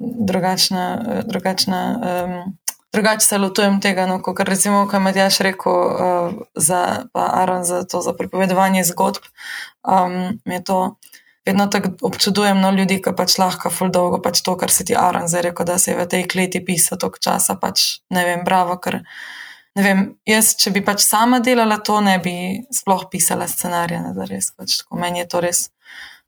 drugačna. 0.00 0.88
drugačna 1.26 1.82
um, 1.98 2.56
Drugače 2.92 3.20
se 3.20 3.38
lotujem 3.38 3.80
tega, 3.84 4.06
no, 4.08 4.16
kot 4.24 4.40
recimo, 4.48 4.86
kaj 4.88 5.00
Matjaš 5.04 5.42
rekel, 5.44 5.72
uh, 5.72 6.38
za, 6.56 7.04
pa 7.12 7.26
Aron 7.42 7.64
za 7.64 7.82
to, 7.84 8.00
za 8.00 8.14
pripovedovanje 8.16 8.84
zgodb. 8.88 9.28
Um, 9.84 10.40
je 10.48 10.62
to, 10.64 10.78
vedno 11.46 11.66
tako 11.66 11.90
občudujem 12.02 12.60
no, 12.60 12.70
ljudi, 12.70 12.98
ki 13.04 13.12
pač 13.16 13.36
lahko 13.40 13.70
ful 13.72 13.92
dolgo 13.92 14.22
pač 14.24 14.40
to, 14.44 14.56
kar 14.56 14.72
se 14.72 14.84
ti 14.88 14.96
Aran 14.96 15.28
zdaj 15.28 15.50
rekel, 15.50 15.68
da 15.68 15.78
se 15.78 15.92
je 15.92 15.98
v 15.98 16.08
tej 16.08 16.24
kleti 16.28 16.64
pisal 16.64 17.00
toliko 17.00 17.20
časa, 17.24 17.56
pač 17.60 18.00
ne 18.10 18.24
vem, 18.24 18.44
bravo, 18.44 18.76
ker 18.80 19.02
ne 19.78 19.84
vem, 19.84 20.04
jaz, 20.26 20.52
če 20.58 20.72
bi 20.74 20.82
pač 20.84 21.04
sama 21.06 21.38
delala 21.44 21.78
to, 21.84 22.00
ne 22.04 22.16
bi 22.22 22.34
sploh 22.74 23.06
pisala 23.10 23.46
scenarija, 23.48 24.10
da 24.16 24.26
res 24.28 24.50
pač 24.56 24.80
tako. 24.82 24.98
Meni 24.98 25.22
je 25.22 25.28
to 25.30 25.42
res 25.44 25.68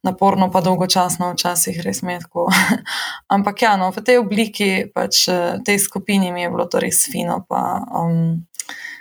naporno, 0.06 0.48
pa 0.52 0.62
dolgočasno, 0.64 1.32
včasih 1.34 1.80
res 1.84 2.04
metko. 2.06 2.46
Ampak 3.34 3.66
ja, 3.66 3.74
no, 3.80 3.90
v 3.92 4.04
tej 4.06 4.22
obliki, 4.22 4.70
pač 4.94 5.26
tej 5.66 5.82
skupini 5.82 6.30
mi 6.32 6.46
je 6.46 6.54
bilo 6.54 6.70
to 6.70 6.80
res 6.82 7.02
fino. 7.10 7.42
Pa, 7.48 7.82
um, 8.00 8.46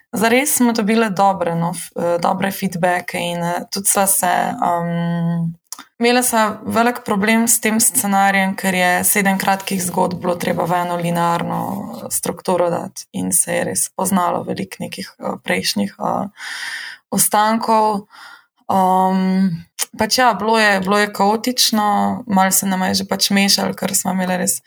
Zares 0.10 0.56
smo 0.58 0.74
dobili 0.74 1.12
dobre, 1.14 1.54
no, 1.54 1.70
dobre 2.18 2.50
feedbacke 2.50 3.20
in 3.22 3.44
tudi 3.70 3.92
so 3.92 4.08
se. 4.10 4.34
Um, 4.58 5.59
Imela 6.00 6.22
sem 6.24 6.54
velik 6.64 7.02
problem 7.04 7.42
s 7.44 7.60
tem 7.60 7.76
scenarijem, 7.84 8.54
ker 8.56 8.76
je 8.76 8.92
sedem 9.04 9.36
kratkih 9.36 9.82
zgodb 9.84 10.22
bilo 10.24 10.38
treba 10.40 10.64
v 10.64 10.78
eno 10.78 10.96
linearno 10.96 11.58
strukturo 12.08 12.70
dati 12.72 13.04
in 13.20 13.34
se 13.36 13.58
je 13.58 13.66
res 13.68 13.90
poznalo 13.92 14.46
veliko 14.48 14.80
nekih 14.80 15.10
uh, 15.20 15.36
prejšnjih 15.44 15.98
uh, 16.00 16.30
ostankov. 17.12 18.06
Um, 18.72 19.52
pač 20.00 20.22
ja, 20.22 20.30
bilo 20.40 20.56
je, 20.56 20.80
bilo 20.86 21.02
je 21.04 21.12
kaotično, 21.12 21.90
malo 22.32 22.56
se 22.56 22.70
nam 22.72 22.88
je 22.88 23.02
že 23.02 23.08
pač 23.10 23.28
mešalo, 23.36 23.76
ker 23.76 23.92
smo 23.92 24.16
imeli 24.16 24.38
res 24.40 24.62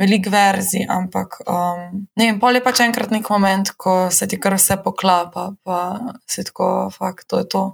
veliko 0.00 0.32
verzij, 0.32 0.88
ampak 0.88 1.42
um, 1.44 2.06
ne 2.16 2.30
vem, 2.30 2.40
pol 2.40 2.56
je 2.56 2.64
pač 2.64 2.80
enkrat 2.86 3.12
nek 3.12 3.28
moment, 3.28 3.76
ko 3.76 4.08
se 4.08 4.24
ti 4.24 4.40
kar 4.40 4.56
vse 4.56 4.80
poklapa, 4.80 5.50
pa 5.60 6.00
se 6.24 6.46
tako, 6.48 6.88
fakt, 6.88 7.28
to 7.28 7.44
je 7.44 7.48
to 7.52 7.64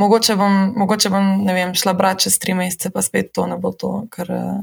mogoče 0.00 0.36
bom, 0.40 0.58
mogoče 0.80 1.12
bom 1.12 1.46
vem, 1.46 1.74
šla 1.76 1.94
brati 1.96 2.26
čez 2.26 2.38
tri 2.42 2.56
mesece, 2.56 2.90
pa 2.94 3.02
spet 3.04 3.32
to 3.36 3.46
ne 3.50 3.58
bo 3.60 3.72
to, 3.76 3.92
ker 4.12 4.32
eh, 4.32 4.60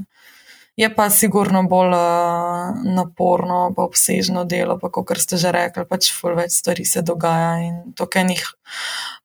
je 0.77 0.89
pa 0.95 1.07
sigurno 1.09 1.63
bolj 1.65 1.93
uh, 1.97 2.81
naporno, 2.85 3.71
pa 3.75 3.85
obsežno 3.87 4.43
delo, 4.45 4.77
pa 4.77 4.91
kot 4.93 5.17
ste 5.17 5.39
že 5.41 5.51
rekli, 5.51 5.87
pač 5.89 6.11
ful 6.13 6.37
več 6.37 6.59
stvari 6.59 6.85
se 6.85 7.01
dogaja 7.01 7.55
in 7.65 7.79
to, 7.97 8.05
kaj 8.05 8.27
njih 8.29 8.43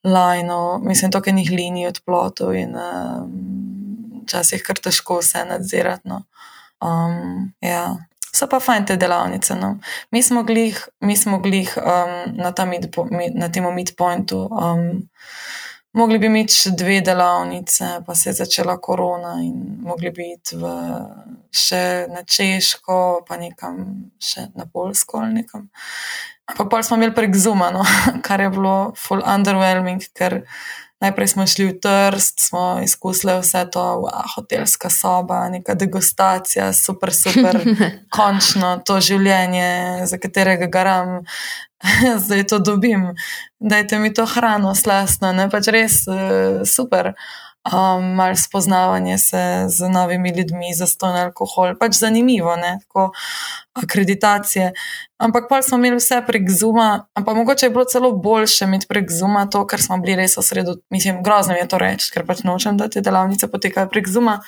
lajno, 0.04 0.80
mislim, 0.84 1.12
to, 1.12 1.20
kaj 1.20 1.36
njih 1.36 1.50
linij 1.52 1.90
od 1.90 2.00
plotov 2.06 2.56
in 2.56 2.72
uh, 2.72 3.26
včasih 4.22 4.64
kar 4.64 4.80
težko 4.80 5.20
vse 5.20 5.44
nadzirati. 5.48 6.08
No. 6.08 6.22
Um, 6.80 7.52
ja. 7.60 7.84
So 8.32 8.48
pa 8.48 8.62
fajn 8.64 8.86
te 8.88 8.96
delavnice. 8.96 9.54
No. 9.60 9.74
Mi 10.10 10.22
smo 10.22 10.42
glih, 10.48 10.78
mi 11.00 11.16
smo 11.16 11.38
glih 11.38 11.74
um, 11.76 12.36
na, 12.38 12.52
mid, 12.64 12.88
na 13.36 13.52
tem 13.52 13.68
midpointu. 13.74 14.46
Um, 14.48 15.08
Mogli 15.92 16.16
bi 16.18 16.30
imeti 16.30 16.56
še 16.56 16.70
dve 16.72 17.00
delavnice, 17.04 17.88
pa 18.06 18.14
se 18.16 18.30
je 18.30 18.38
začela 18.38 18.78
korona 18.80 19.34
in 19.44 19.58
mogli 19.84 20.10
bi 20.10 20.30
iti 20.32 20.56
v, 20.56 20.70
še 21.52 21.82
na 22.08 22.22
Češko, 22.24 22.96
pa 23.28 23.36
nekam 23.36 23.82
še 24.16 24.46
na 24.56 24.64
Polsko 24.64 25.20
ali 25.20 25.42
nekam. 25.42 25.66
Pa 26.48 26.64
pol 26.64 26.80
smo 26.84 26.96
imeli 26.96 27.12
prek 27.16 27.36
Zuma, 27.36 27.68
no, 27.76 27.84
kar 28.26 28.40
je 28.40 28.48
bilo 28.54 28.76
full 28.96 29.20
underwhelming, 29.20 30.00
ker 30.16 30.40
najprej 31.02 31.28
smo 31.28 31.46
šli 31.46 31.66
v 31.66 31.74
Trst, 31.82 32.40
smo 32.40 32.80
izkusili 32.84 33.34
vse 33.40 33.64
to, 33.72 33.82
wow, 34.06 34.22
hotelska 34.34 34.90
soba, 34.90 35.48
neka 35.48 35.74
degustacija, 35.74 36.72
super, 36.72 37.12
super, 37.14 37.58
končno 38.16 38.76
to 38.86 39.00
življenje, 39.00 40.06
za 40.06 40.18
katerega 40.22 40.70
garam, 40.70 41.22
zdaj 42.24 42.46
to 42.46 42.58
dobim, 42.58 43.10
dajte 43.58 43.98
mi 43.98 44.14
to 44.14 44.26
hrano, 44.26 44.74
slasno, 44.74 45.32
ne 45.32 45.48
pač 45.50 45.72
res 45.74 46.02
uh, 46.06 46.62
super. 46.68 47.14
Um, 47.62 48.04
Mal 48.14 48.36
spoznavanje 48.36 49.18
se 49.18 49.64
z 49.68 49.88
novimi 49.88 50.30
ljudmi, 50.30 50.74
za 50.74 50.86
stojno 50.86 51.18
alkohol, 51.18 51.76
pač 51.78 51.94
zanimivo, 51.94 52.56
ne? 52.56 52.78
tako 52.82 53.12
akreditacije. 53.72 54.72
Ampak 55.18 55.44
pa 55.48 55.62
smo 55.62 55.78
imeli 55.78 55.96
vse 55.96 56.18
prek 56.26 56.50
Zuma, 56.50 57.06
ampak 57.14 57.36
mogoče 57.36 57.66
je 57.66 57.70
bilo 57.70 57.84
celo 57.84 58.12
boljše 58.12 58.64
imeti 58.64 58.86
prek 58.88 59.10
Zuma 59.10 59.46
to, 59.46 59.62
ker 59.66 59.82
smo 59.82 60.00
bili 60.02 60.16
res 60.16 60.34
osredotočeni. 60.38 60.86
Mislim, 60.90 61.22
grozno 61.22 61.54
je 61.54 61.68
to 61.68 61.78
reči, 61.78 62.10
ker 62.10 62.26
pač 62.26 62.42
nočem, 62.42 62.76
da 62.76 62.90
te 62.90 63.00
delavnice 63.00 63.46
potekajo 63.46 63.88
prek 63.94 64.10
Zuma. 64.10 64.40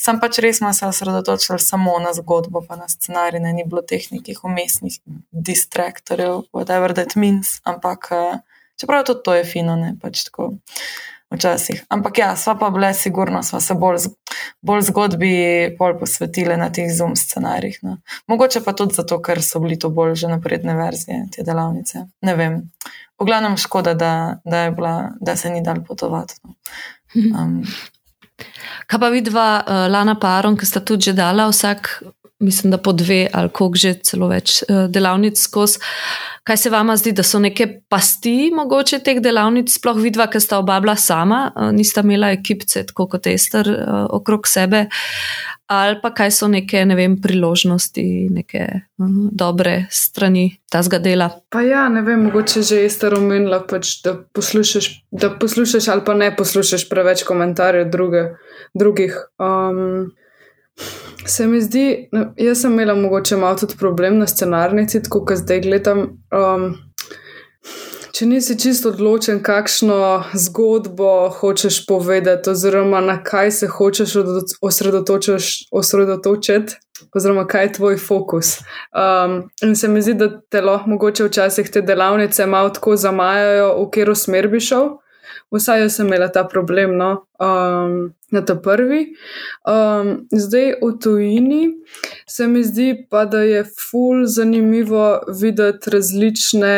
Sam 0.00 0.20
pač 0.20 0.40
res 0.40 0.64
smo 0.64 0.72
se 0.72 0.88
osredotočili 0.88 1.60
samo 1.60 1.98
na 2.00 2.16
zgodbo, 2.16 2.64
pa 2.68 2.80
na 2.80 2.88
scenarij, 2.88 3.44
ne 3.44 3.52
ni 3.52 3.68
bilo 3.68 3.84
teh 3.84 4.08
nekih 4.16 4.44
umestnih 4.48 4.96
distraktorjev, 5.30 6.48
whatever 6.56 6.96
that 6.96 7.16
means. 7.20 7.60
Ampak 7.68 8.08
eh, 8.16 8.38
čeprav 8.80 9.04
tudi 9.04 9.28
to 9.28 9.34
je 9.36 9.44
fino, 9.44 9.76
ne 9.76 9.92
pač 10.00 10.24
tako 10.24 10.54
včasih. 11.32 11.84
Ampak 11.88 12.18
ja, 12.18 12.30
sva 12.36 12.54
pa 12.58 12.70
bile, 12.70 12.92
sigurno 12.94 13.42
smo 13.42 13.60
se 13.60 13.74
bolj, 13.74 14.08
bolj 14.62 14.82
zgodbi 14.88 15.32
bolj 15.78 15.98
posvetili 16.00 16.56
na 16.56 16.70
teh 16.72 16.90
zoom 16.92 17.16
scenarijih. 17.16 17.78
No. 17.82 17.96
Mogoče 18.26 18.64
pa 18.64 18.72
tudi 18.72 18.94
zato, 18.94 19.20
ker 19.22 19.42
so 19.42 19.60
bili 19.60 19.78
to 19.78 19.90
bolj 19.90 20.14
že 20.24 20.32
napredne 20.32 20.76
verzije 20.76 21.26
te 21.36 21.42
delavnice. 21.46 22.06
Ne 22.22 22.36
vem. 22.36 22.60
V 23.20 23.26
glavnem 23.26 23.56
škoda, 23.56 23.94
da, 23.94 24.12
da, 24.44 24.70
bila, 24.70 25.12
da 25.20 25.36
se 25.36 25.50
ni 25.50 25.62
dal 25.62 25.84
potovati. 25.84 26.34
No. 26.44 26.54
Um. 27.14 27.62
Kaj 28.86 29.00
pa 29.00 29.08
vidva, 29.08 29.46
uh, 29.62 29.86
Lana 29.92 30.16
Paron, 30.18 30.56
ki 30.56 30.66
sta 30.66 30.80
tudi 30.80 31.10
že 31.10 31.12
dala 31.14 31.46
vsak, 31.50 32.02
mislim, 32.42 32.70
da 32.70 32.78
po 32.78 32.92
dve 32.92 33.26
ali 33.32 33.48
koliko 33.48 33.76
že 33.76 33.94
celo 34.04 34.28
več 34.28 34.62
uh, 34.62 34.86
delavnic 34.90 35.40
skozi. 35.40 35.78
Kaj 36.42 36.56
se 36.56 36.70
vama 36.70 36.96
zdi, 36.96 37.12
da 37.14 37.22
so 37.22 37.38
neke 37.38 37.68
pasti 37.88 38.50
mogoče 38.54 38.98
teh 39.06 39.20
delavnic, 39.22 39.70
sploh 39.70 40.00
vidva, 40.02 40.26
ker 40.26 40.42
sta 40.42 40.58
oba 40.58 40.80
bila 40.82 40.96
sama, 40.98 41.52
eh, 41.54 41.68
nista 41.72 42.02
imela 42.02 42.32
ekipce, 42.34 42.82
tako 42.88 43.06
kot 43.12 43.28
Ester, 43.30 43.68
eh, 43.70 43.90
okrog 44.10 44.48
sebe, 44.50 44.88
ali 45.70 46.00
pa 46.02 46.10
kaj 46.10 46.32
so 46.34 46.48
neke 46.50 46.82
ne 46.84 46.96
vem, 46.98 47.14
priložnosti, 47.22 48.02
neke 48.34 48.64
uh, 48.74 49.12
dobre 49.30 49.86
strani 49.90 50.58
tazga 50.70 50.98
dela. 50.98 51.30
Pa 51.48 51.62
ja, 51.62 51.86
ne 51.88 52.02
vem, 52.02 52.26
mogoče 52.26 52.64
že 52.66 52.80
Ester 52.84 53.14
omenila, 53.14 53.62
pač, 53.62 54.00
da, 54.02 54.16
poslušaš, 54.34 54.90
da 55.12 55.30
poslušaš 55.30 55.88
ali 55.94 56.04
pa 56.04 56.14
ne 56.18 56.32
poslušaš 56.36 56.88
preveč 56.90 57.22
komentarjev 57.22 57.86
druge, 57.90 58.24
drugih. 58.74 59.14
Um, 59.38 60.10
Se 61.26 61.46
mi 61.46 61.60
zdi, 61.60 62.08
no, 62.12 62.32
jaz 62.36 62.60
sem 62.60 62.72
imela 62.72 62.94
mogoče 62.94 63.36
malo 63.36 63.56
tudi 63.56 63.74
problem 63.78 64.18
na 64.18 64.26
scenarnici, 64.26 65.02
tako 65.02 65.24
kot 65.24 65.38
zdaj 65.38 65.60
gledam. 65.60 66.00
Um, 66.34 66.74
če 68.12 68.26
nisi 68.26 68.58
čisto 68.58 68.90
odločen, 68.90 69.38
kakšno 69.42 70.24
zgodbo 70.34 71.28
hočeš 71.38 71.84
povedati, 71.86 72.50
oziroma 72.50 73.00
na 73.00 73.20
kaj 73.22 73.50
se 73.50 73.68
hočeš 73.70 74.16
osredotočiti, 75.70 76.74
oziroma 77.14 77.46
kaj 77.46 77.64
je 77.64 77.72
tvoj 77.78 77.96
fokus. 78.02 78.58
Um, 78.90 79.44
in 79.62 79.76
se 79.76 79.88
mi 79.88 80.02
zdi, 80.02 80.14
da 80.18 80.28
te 80.50 80.60
lahko 80.60 81.12
včasih 81.28 81.70
te 81.70 81.82
delavnice 81.82 82.46
malo 82.46 82.74
tako 82.74 82.96
zamajajo, 82.96 83.76
v 83.78 83.90
katero 83.90 84.14
smer 84.18 84.50
bi 84.50 84.60
šel. 84.60 84.96
Vsaj 85.52 85.82
jaz 85.84 85.96
sem 85.96 86.06
imela 86.06 86.30
ta 86.32 86.44
problem 86.48 86.96
no, 86.96 87.10
um, 87.40 88.14
na 88.32 88.40
ta 88.44 88.56
prvi. 88.56 89.02
Um, 89.68 90.14
zdaj 90.32 90.74
v 90.80 90.90
tujini 91.02 91.62
se 92.28 92.46
mi 92.48 92.64
zdi 92.64 93.06
pa, 93.10 93.24
da 93.24 93.42
je 93.44 93.64
ful 93.64 94.24
zanimivo 94.26 95.20
videti 95.40 95.90
različne 95.90 96.76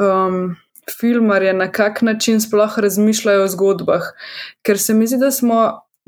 um, 0.00 0.56
filmarje, 1.00 1.52
na 1.52 1.68
kak 1.72 2.02
način 2.02 2.40
sploh 2.40 2.78
razmišljajo 2.78 3.44
o 3.44 3.48
zgodbah. 3.48 4.08
Ker 4.62 4.78
se 4.78 4.94
mi 4.94 5.06
zdi, 5.06 5.20
da 5.20 5.30
smo 5.30 5.60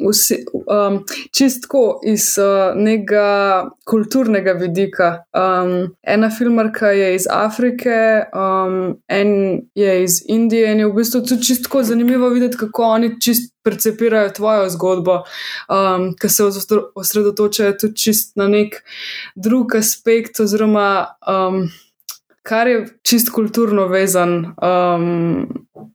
vsi, 0.09 0.45
um, 0.53 0.99
čistko 1.31 2.01
iz 2.07 2.39
uh, 2.39 2.77
nekega 2.77 3.71
kulturnega 3.85 4.53
vidika. 4.53 5.25
Um, 5.33 5.95
ena 6.03 6.31
filmarka 6.31 6.91
je 6.91 7.15
iz 7.15 7.27
Afrike, 7.31 8.25
um, 8.35 8.97
en 9.09 9.61
je 9.75 10.03
iz 10.05 10.23
Indije 10.29 10.73
in 10.73 10.79
je 10.79 10.87
v 10.87 10.97
bistvu 10.97 11.23
tudi 11.27 11.47
čistko 11.47 11.83
zanimivo 11.83 12.29
videti, 12.29 12.57
kako 12.57 12.83
oni 12.83 13.21
čist 13.21 13.53
percepirajo 13.63 14.31
tvojo 14.31 14.71
zgodbo, 14.71 15.23
um, 15.69 16.11
ki 16.21 16.29
se 16.29 16.45
osredotočajo 16.95 17.73
tudi 17.73 17.97
čist 17.97 18.37
na 18.37 18.49
nek 18.49 18.83
drug 19.35 19.77
aspekt 19.77 20.41
oziroma. 20.41 21.07
Um, 21.29 21.69
Kar 22.43 22.67
je 22.67 22.79
čist 23.07 23.29
kulturno 23.31 23.85
vezan 23.87 24.33
um, 24.35 25.47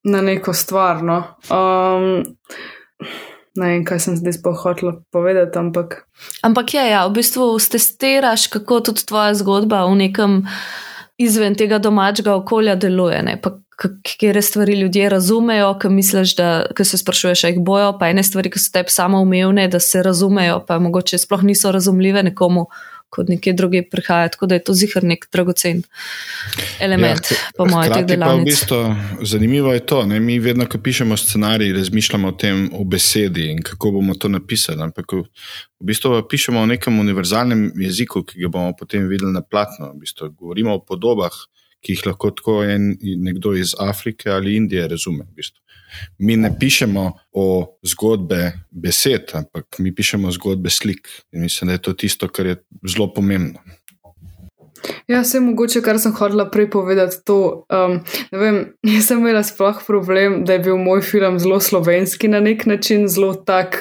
na 0.03 0.21
neko 0.21 0.53
stvar. 0.53 1.03
No. 1.03 1.17
Um, 1.51 2.23
ne 3.57 3.71
vem, 3.73 3.85
kaj 3.85 3.99
sem 4.05 4.17
zdaj 4.17 4.37
spohodila 4.39 4.95
povedati. 5.11 5.59
Ampak, 5.59 6.03
ampak 6.45 6.73
je, 6.73 6.83
ja, 6.91 7.05
v 7.07 7.17
bistvu 7.19 7.49
testiraš, 7.59 8.47
kako 8.53 8.81
tudi 8.89 9.05
tvoja 9.05 9.33
zgodba 9.37 9.85
v 9.89 9.95
nekem 10.07 10.41
izven 11.17 11.57
tega 11.57 11.79
domačega 11.81 12.35
okolja 12.37 12.75
deluje. 12.77 13.21
Ne? 13.25 13.37
Pa 13.41 13.57
kje 14.03 14.41
stvari 14.41 14.73
ljudje 14.79 15.09
razumejo, 15.09 15.77
ki 15.79 15.89
misliš, 15.89 16.35
da 16.35 16.65
se 16.83 16.97
sprašuješ, 16.97 17.43
jih 17.43 17.59
bojo, 17.59 17.93
pa 17.99 18.09
ene 18.09 18.23
stvari, 18.23 18.49
ki 18.49 18.59
so 18.59 18.71
tebi 18.73 18.89
samo 18.89 19.21
umevne, 19.21 19.67
da 19.67 19.79
se 19.79 20.03
razumejo, 20.03 20.63
pa 20.67 20.79
mogoče 20.79 21.17
sploh 21.17 21.43
niso 21.43 21.71
razumljive 21.71 22.23
nekomu 22.23 22.65
kot 23.09 23.29
nekje 23.29 23.53
druge 23.53 23.81
prihaja. 23.89 24.29
Tako 24.33 24.45
da 24.45 24.55
je 24.55 24.63
to 24.63 24.73
zihar 24.73 25.03
nek 25.03 25.27
dragocen 25.31 25.83
element, 26.79 27.31
ja, 27.31 27.37
po 27.57 27.65
mojem, 27.65 27.93
teh 27.93 28.05
delavnic. 28.05 28.47
V 28.47 28.51
bistvu, 28.51 28.79
zanimivo 29.25 29.73
je 29.73 29.85
to, 29.85 30.03
da 30.05 30.19
mi 30.19 30.39
vedno, 30.39 30.67
ko 30.69 30.79
pišemo 30.83 31.17
scenarij, 31.17 31.73
razmišljamo 31.73 32.27
o 32.27 32.37
tem 32.37 32.65
v 32.73 32.85
besedi 32.85 33.49
in 33.51 33.61
kako 33.63 33.91
bomo 33.99 34.15
to 34.15 34.31
napisali. 34.31 34.83
Ampak 34.83 35.13
v 35.13 35.25
bistvu 35.91 36.21
pišemo 36.29 36.63
v 36.65 36.73
nekem 36.75 36.99
univerzalnem 36.99 37.71
jeziku, 37.75 38.23
ki 38.27 38.43
ga 38.45 38.51
bomo 38.53 38.75
potem 38.79 39.07
videli 39.07 39.31
na 39.33 39.41
platno. 39.41 39.93
V 39.93 40.03
bistvu, 40.05 40.33
govorimo 40.35 40.75
o 40.75 40.83
podobah. 40.83 41.33
ki 41.87 41.95
jih 41.95 42.05
lahko 42.09 42.31
tako 42.35 42.57
en, 42.65 42.89
nekdo 43.23 43.53
iz 43.55 43.75
Afrike 43.79 44.31
ali 44.33 44.55
Indije 44.57 44.87
razume. 44.87 45.25
V 45.29 45.39
bistvu. 45.39 45.61
Mi 46.19 46.37
ne 46.37 46.51
pišemo 46.59 47.11
o 47.31 47.47
zgodbe 47.83 48.51
besed, 48.71 49.33
ampak 49.33 49.79
mi 49.79 49.95
pišemo 49.95 50.31
zgodbe 50.31 50.69
slik. 50.69 51.09
In 51.31 51.41
mislim, 51.41 51.67
da 51.67 51.77
je 51.77 51.81
to 51.81 51.93
tisto, 51.93 52.27
kar 52.27 52.45
je 52.45 52.55
zelo 52.87 53.13
pomembno. 53.13 53.59
Ja, 55.07 55.21
vse 55.21 55.39
mogoče, 55.39 55.81
kar 55.81 55.99
sem 55.99 56.13
hodila 56.17 56.47
prej 56.51 56.69
povedati. 56.71 57.19
To, 57.25 57.63
um, 57.73 57.99
vem, 58.31 58.59
jaz 58.95 59.09
sem 59.09 59.21
imela 59.21 59.43
sploh 59.43 59.81
problem, 59.87 60.43
da 60.45 60.57
je 60.57 60.65
bil 60.67 60.77
moj 60.81 61.01
film 61.05 61.39
zelo 61.39 61.59
slovenski 61.59 62.27
na 62.27 62.39
nek 62.43 62.65
način, 62.65 63.07
zelo 63.07 63.33
tak 63.33 63.79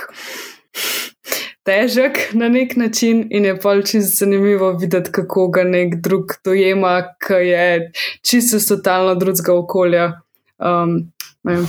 težek 1.67 2.21
na 2.39 2.49
nek 2.49 2.77
način 2.77 3.27
in 3.31 3.45
je 3.45 3.57
pa 3.61 3.75
čisto 3.83 4.25
zanimivo 4.25 4.73
videti, 4.79 5.13
kako 5.13 5.49
ga 5.49 5.65
nek 5.65 5.99
drug 6.03 6.39
dojema, 6.45 7.03
ki 7.27 7.43
je 7.51 7.93
čisto 8.23 8.63
totalno 8.69 9.15
drugega 9.15 9.55
okolja. 9.55 10.07
Um, 10.59 11.13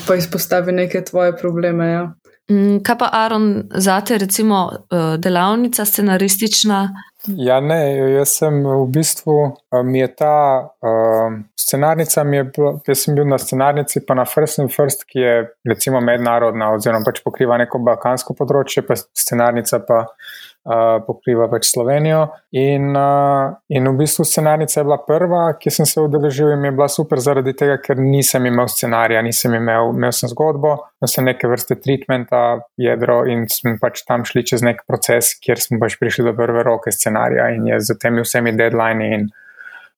pa 0.07 0.15
izpostavi 0.15 0.71
neke 0.71 1.03
tvoje 1.05 1.35
probleme. 1.37 1.89
Ja. 1.91 2.05
Mm, 2.51 2.79
kaj 2.83 2.97
pa, 2.97 3.09
Aaron, 3.13 3.63
zate, 3.75 4.17
recimo, 4.17 4.69
uh, 4.71 5.15
delavnica 5.19 5.85
scenaristična, 5.85 6.87
Ja, 7.27 7.57
ne, 7.59 7.77
jaz 8.13 8.37
sem 8.39 8.61
v 8.63 8.85
bistvu, 8.93 9.35
mi 9.83 9.99
je 9.99 10.07
ta 10.15 10.33
uh, 10.63 11.33
scenarnica, 11.59 12.23
mi 12.23 12.37
je 12.37 12.43
bila, 12.55 12.71
jaz 12.87 13.03
sem 13.03 13.17
bil 13.17 13.27
na 13.27 13.39
scenarnici, 13.41 14.03
pa 14.07 14.15
na 14.15 14.23
First 14.25 14.61
and 14.63 14.71
First, 14.71 15.03
ki 15.09 15.19
je 15.19 15.33
recimo 15.67 15.99
mednarodna, 16.01 16.69
oziroma 16.77 17.03
pač 17.07 17.19
pokriva 17.25 17.57
neko 17.59 17.81
balkansko 17.83 18.35
področje, 18.37 18.85
pa 18.87 18.95
scenarnica 18.95 19.81
pa 19.87 20.03
pokriva 21.07 21.47
več 21.51 21.69
Slovenijo. 21.71 22.25
In, 22.59 22.91
uh, 22.91 23.55
in 23.71 23.87
v 23.87 23.93
bistvu 24.01 24.25
scenarnica 24.27 24.79
je 24.79 24.85
bila 24.87 24.97
prva, 25.07 25.43
ki 25.59 25.71
sem 25.73 25.87
se 25.87 26.03
udeležil 26.03 26.51
in 26.53 26.61
mi 26.61 26.71
je 26.71 26.75
bila 26.77 26.89
super 26.91 27.21
zaradi 27.23 27.53
tega, 27.57 27.77
ker 27.83 27.99
nisem 28.01 28.45
imel 28.49 28.67
scenarija, 28.71 29.23
nisem 29.25 29.55
imel, 29.57 29.93
imel 29.95 30.13
sem 30.15 30.31
zgodbo, 30.31 30.75
imel 30.99 31.13
sem 31.13 31.27
neke 31.27 31.49
vrste 31.51 31.79
treatmenta, 31.79 32.43
jedro 32.81 33.21
in 33.31 33.47
smo 33.51 33.77
pač 33.81 34.03
tam 34.07 34.27
šli 34.27 34.45
čez 34.51 34.65
nek 34.65 34.83
proces, 34.87 35.33
kjer 35.43 35.61
smo 35.63 35.81
pač 35.83 35.97
prišli 36.01 36.27
do 36.27 36.35
prve 36.37 36.65
roke 36.67 36.91
scenarija 36.93 37.51
in 37.55 37.67
je 37.71 37.81
z 37.87 37.99
temi 38.01 38.25
vsemi 38.25 38.55
deadline 38.57 39.11
in 39.13 39.29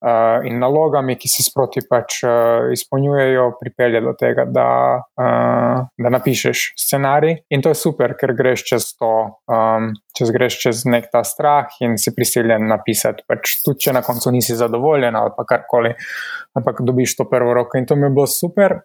uh, 0.02 0.46
in 0.48 0.60
nalogami, 0.60 1.16
ki 1.20 1.30
se 1.32 1.44
sproti 1.44 1.84
pač 1.90 2.22
uh, 2.24 2.70
izpolnjujejo, 2.74 3.46
pripelje 3.60 4.02
do 4.06 4.14
tega, 4.20 4.46
da, 4.50 4.70
uh, 5.00 5.88
da 5.98 6.14
napišeš 6.16 6.66
scenarij. 6.80 7.40
In 7.56 7.64
to 7.66 7.74
je 7.74 7.80
super, 7.80 8.16
ker 8.20 8.34
greš 8.38 8.66
čez 8.72 8.92
to, 9.00 9.14
um, 9.52 9.92
če 10.16 10.30
greš 10.36 10.60
čez 10.64 10.86
nek 10.90 11.10
ta 11.14 11.24
strah 11.28 11.80
in 11.86 11.98
si 12.02 12.14
prisiljen 12.16 12.68
napisati. 12.70 13.26
Pač 13.30 13.60
tudi, 13.66 13.86
če 13.88 13.96
na 13.98 14.04
koncu 14.06 14.34
nisi 14.36 14.58
zadovoljen 14.60 15.16
ali 15.16 15.36
pa 15.38 15.48
karkoli, 15.48 15.96
ampak 16.60 16.84
dobiš 16.86 17.18
to 17.20 17.30
prvo 17.30 17.56
roko. 17.58 17.80
In 17.80 17.88
to 17.90 18.00
mi 18.00 18.08
je 18.08 18.16
bilo 18.16 18.28
super. 18.28 18.82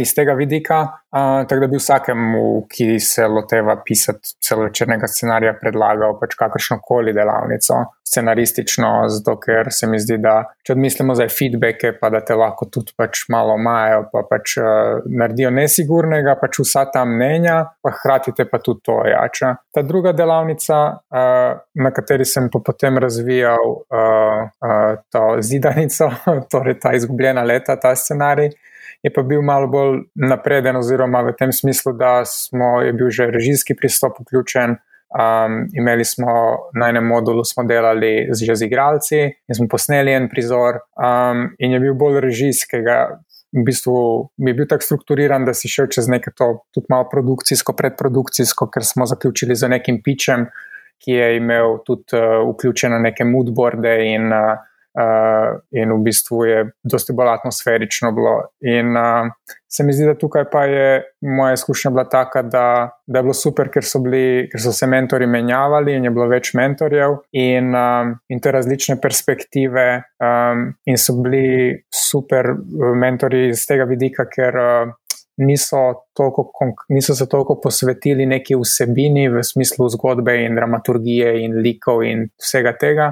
Iz 0.00 0.14
tega 0.14 0.32
vidika, 0.32 0.80
uh, 0.82 1.46
tako 1.48 1.60
da 1.60 1.66
bi 1.66 1.78
vsakemu, 1.78 2.40
ki 2.68 3.00
se 3.00 3.26
loteva 3.28 3.76
pisati 3.84 4.34
celovečernega 4.42 5.06
scenarija, 5.06 5.52
predlagal 5.60 6.16
pač 6.20 6.34
kakršno 6.38 6.80
koli 6.82 7.12
delavnico, 7.14 7.76
scenaristično, 8.08 8.90
zato 9.12 9.36
ker 9.40 9.70
se 9.70 9.86
mi 9.86 10.00
zdi, 10.02 10.18
da 10.22 10.34
če 10.66 10.74
odmislimo 10.74 11.14
za 11.14 11.28
feedbacke, 11.30 11.92
pa 12.00 12.10
da 12.10 12.22
te 12.24 12.34
lahko 12.38 12.66
tudi 12.72 12.96
pač 12.98 13.26
malo 13.30 13.58
majo, 13.62 14.06
pa 14.12 14.24
pač 14.26 14.56
uh, 14.58 15.06
naredijo 15.06 15.52
nesigurnega, 15.54 16.38
pač 16.40 16.60
vsa 16.64 16.86
ta 16.90 17.04
mnenja, 17.06 17.58
pa 17.82 17.94
hkrati 17.98 18.34
te 18.36 18.48
pa 18.50 18.58
tudi 18.64 18.82
to 18.88 19.00
ojača. 19.04 19.54
Ta 19.74 19.86
druga 19.86 20.16
delavnica, 20.16 20.80
uh, 21.14 21.58
na 21.84 21.94
kateri 21.94 22.26
sem 22.26 22.50
pa 22.50 22.64
potem 22.64 22.98
razvijal 23.02 23.76
uh, 23.76 24.46
uh, 24.48 25.02
to 25.12 25.26
zidanico, 25.44 26.10
torej 26.52 26.80
ta 26.82 26.96
izgubljena 26.96 27.46
leta, 27.46 27.76
ta 27.78 27.94
scenarij. 27.94 28.56
Je 29.02 29.12
pa 29.12 29.22
bil 29.22 29.42
malo 29.42 29.68
bolj 29.70 30.00
napreden, 30.14 30.76
oziroma 30.76 31.22
v 31.26 31.36
tem 31.38 31.52
smislu, 31.52 31.92
da 31.92 32.24
smo, 32.24 32.80
je 32.82 32.92
bil 32.92 33.10
že 33.10 33.30
režijski 33.30 33.76
pristop 33.76 34.20
vključen, 34.20 34.78
Um, 35.06 35.68
imeli 35.72 36.04
smo 36.04 36.26
na 36.74 36.88
enem 36.88 37.06
modulu, 37.06 37.44
smo 37.44 37.62
delali 37.64 38.26
z, 38.32 38.54
z 38.54 38.66
igralci 38.66 39.18
in 39.22 39.54
smo 39.54 39.68
posneli 39.70 40.10
en 40.12 40.26
prizor, 40.28 40.80
um, 40.98 41.44
in 41.58 41.76
je 41.76 41.80
bil 41.80 41.94
bolj 41.94 42.18
režijskega. 42.20 42.96
V 43.54 43.62
bistvu 43.64 43.96
je 44.36 44.54
bil 44.54 44.66
tako 44.66 44.82
strukturiran, 44.82 45.46
da 45.46 45.54
si 45.54 45.70
šel 45.70 45.86
čez 45.94 46.10
nekaj 46.10 46.34
to, 46.36 46.48
tudi 46.74 46.90
malo 46.90 47.06
produkcijsko, 47.08 47.76
predprodukcijsko, 47.78 48.66
ker 48.74 48.84
smo 48.84 49.06
zaključili 49.06 49.54
z 49.54 49.70
nekim 49.70 50.02
pičem, 50.02 50.48
ki 50.98 51.14
je 51.14 51.36
imel 51.38 51.78
tudi 51.86 52.18
uh, 52.18 52.42
vključene 52.50 52.98
neke 53.06 53.24
moodboarde 53.24 53.94
in 54.10 54.34
uh, 54.34 54.58
uh, 54.96 55.58
in 55.70 55.92
v 55.92 56.02
bistvu 56.08 56.44
je 56.44 56.64
dosti 56.84 57.14
bolj 57.16 57.34
atmosferično 57.34 58.12
bilo. 58.16 58.36
In 58.60 58.96
uh, 58.96 59.30
se 59.68 59.84
mi 59.84 59.92
zdi, 59.92 60.06
da 60.06 60.14
tukaj 60.18 60.44
pa 60.50 60.64
je 60.64 61.02
moja 61.20 61.52
izkušnja 61.52 61.90
bila 61.90 62.04
taka, 62.08 62.42
da, 62.42 62.66
da 63.06 63.18
je 63.18 63.22
bilo 63.22 63.34
super, 63.34 63.70
ker 63.72 63.84
so, 63.84 64.00
bili, 64.04 64.48
ker 64.52 64.62
so 64.62 64.72
se 64.72 64.86
mentori 64.86 65.26
menjavali 65.26 65.96
in 65.96 66.08
je 66.08 66.12
bilo 66.14 66.28
več 66.30 66.54
mentorjev 66.56 67.18
in, 67.36 67.74
um, 67.74 68.14
in 68.32 68.40
te 68.40 68.52
različne 68.56 68.98
perspektive, 69.02 69.86
um, 70.22 70.70
in 70.86 71.00
so 71.00 71.18
bili 71.20 71.82
super 71.92 72.54
mentori 72.96 73.50
iz 73.52 73.66
tega 73.68 73.88
vidika, 73.88 74.28
ker. 74.30 74.62
Uh, 74.62 74.94
Niso, 75.36 75.76
toliko, 76.16 76.46
niso 76.88 77.12
se 77.14 77.26
toliko 77.28 77.58
posvetili 77.60 78.24
neki 78.26 78.56
vsebini 78.56 79.26
v 79.28 79.42
smislu 79.44 79.90
zgodbe 79.92 80.32
in 80.46 80.56
dramaturgije 80.56 81.34
in 81.42 81.58
likov 81.60 82.00
in 82.08 82.22
vsega 82.40 82.72
tega, 82.80 83.10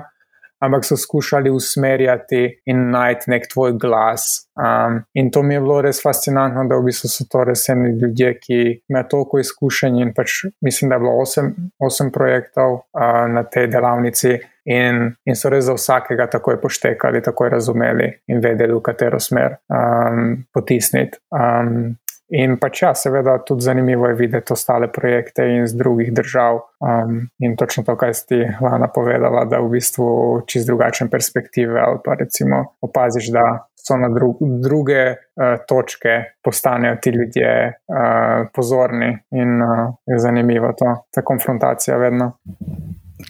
ampak 0.65 0.85
so 0.85 0.97
skušali 0.97 1.51
usmerjati 1.51 2.43
in 2.67 2.91
najti 2.91 3.31
nek 3.31 3.49
tvoj 3.53 3.77
glas. 3.81 4.49
Um, 4.55 5.03
in 5.15 5.31
to 5.31 5.43
mi 5.43 5.55
je 5.55 5.61
bilo 5.61 5.81
res 5.83 6.03
fascinantno, 6.03 6.65
da 6.69 6.79
v 6.79 6.89
bistvu 6.89 7.11
so 7.11 7.27
to 7.31 7.45
res 7.45 7.69
eni 7.69 7.95
ljudje, 7.99 8.33
ki 8.41 8.59
imajo 8.89 9.09
toliko 9.11 9.43
izkušenj. 9.43 10.01
In 10.03 10.15
pač 10.15 10.45
mislim, 10.65 10.91
da 10.91 10.99
je 10.99 11.05
bilo 11.05 11.17
osem, 11.23 11.55
osem 11.79 12.13
projektov 12.15 12.75
uh, 12.75 13.25
na 13.31 13.45
tej 13.45 13.71
delavnici. 13.73 14.39
In, 14.65 15.11
in 15.29 15.37
so 15.37 15.51
res 15.53 15.67
za 15.67 15.75
vsakega 15.77 16.25
takoj 16.33 16.57
poštekali, 16.63 17.21
takoj 17.23 17.51
razumeli 17.53 18.07
in 18.33 18.41
vedeli, 18.41 18.73
v 18.73 18.81
katero 18.81 19.21
smer 19.21 19.59
um, 19.69 20.39
potisniti. 20.55 21.21
Um, 21.37 21.99
In 22.35 22.57
pač 22.59 22.83
ja, 22.83 22.91
seveda 22.99 23.37
tudi 23.47 23.63
zanimivo 23.63 24.09
je 24.11 24.17
videti 24.19 24.53
ostale 24.53 24.89
projekte 24.93 25.45
iz 25.63 25.75
drugih 25.79 26.11
držav. 26.15 26.59
Um, 26.83 27.29
in 27.39 27.55
točno 27.57 27.85
to, 27.87 27.95
kar 27.97 28.15
si 28.15 28.27
ti 28.27 28.41
Lana 28.61 28.89
povedala, 28.91 29.45
da 29.47 29.61
v 29.63 29.71
bistvu 29.77 30.07
čist 30.51 30.67
drugačne 30.67 31.07
perspektive 31.11 31.79
ali 31.81 32.03
pa 32.05 32.17
recimo 32.19 32.65
opaziš, 32.83 33.31
da 33.33 33.45
so 33.85 33.97
na 34.01 34.09
dru 34.09 34.35
druge 34.41 35.05
uh, 35.13 35.63
točke 35.69 36.17
postanejo 36.43 36.97
ti 37.03 37.11
ljudje 37.11 37.53
uh, 37.69 38.49
pozorni 38.55 39.13
in 39.31 39.63
uh, 39.63 39.95
je 40.07 40.19
zanimivo 40.19 40.73
to, 40.79 40.97
ta 41.15 41.23
konfrontacija 41.23 41.97
vedno. 41.97 42.33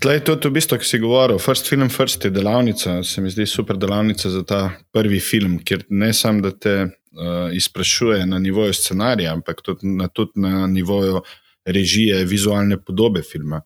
Tlej, 0.01 0.25
to 0.25 0.33
je 0.33 0.49
v 0.49 0.55
bistvu, 0.57 0.79
ki 0.81 0.87
si 0.89 0.99
govoril, 0.99 1.39
First 1.39 1.69
Film, 1.69 1.91
First 1.93 2.25
je 2.25 2.31
delavnica, 2.33 3.03
se 3.03 3.21
mi 3.21 3.31
zdi 3.31 3.47
super 3.47 3.77
delavnica 3.77 4.31
za 4.31 4.43
ta 4.43 4.71
prvi 4.93 5.21
film, 5.21 5.59
ker 5.61 5.85
ne 5.91 6.13
samo, 6.13 6.41
da 6.41 6.51
te 6.51 6.77
uh, 7.15 7.55
izprašuje 7.57 8.27
na 8.27 8.39
nivoju 8.39 8.75
scenarija, 8.75 9.33
ampak 9.33 9.63
tudi 9.63 9.87
na, 9.87 10.09
tudi 10.09 10.33
na 10.35 10.67
nivoju 10.67 11.23
režije, 11.65 12.25
vizualne 12.25 12.77
podobe 12.77 13.23
filma, 13.23 13.63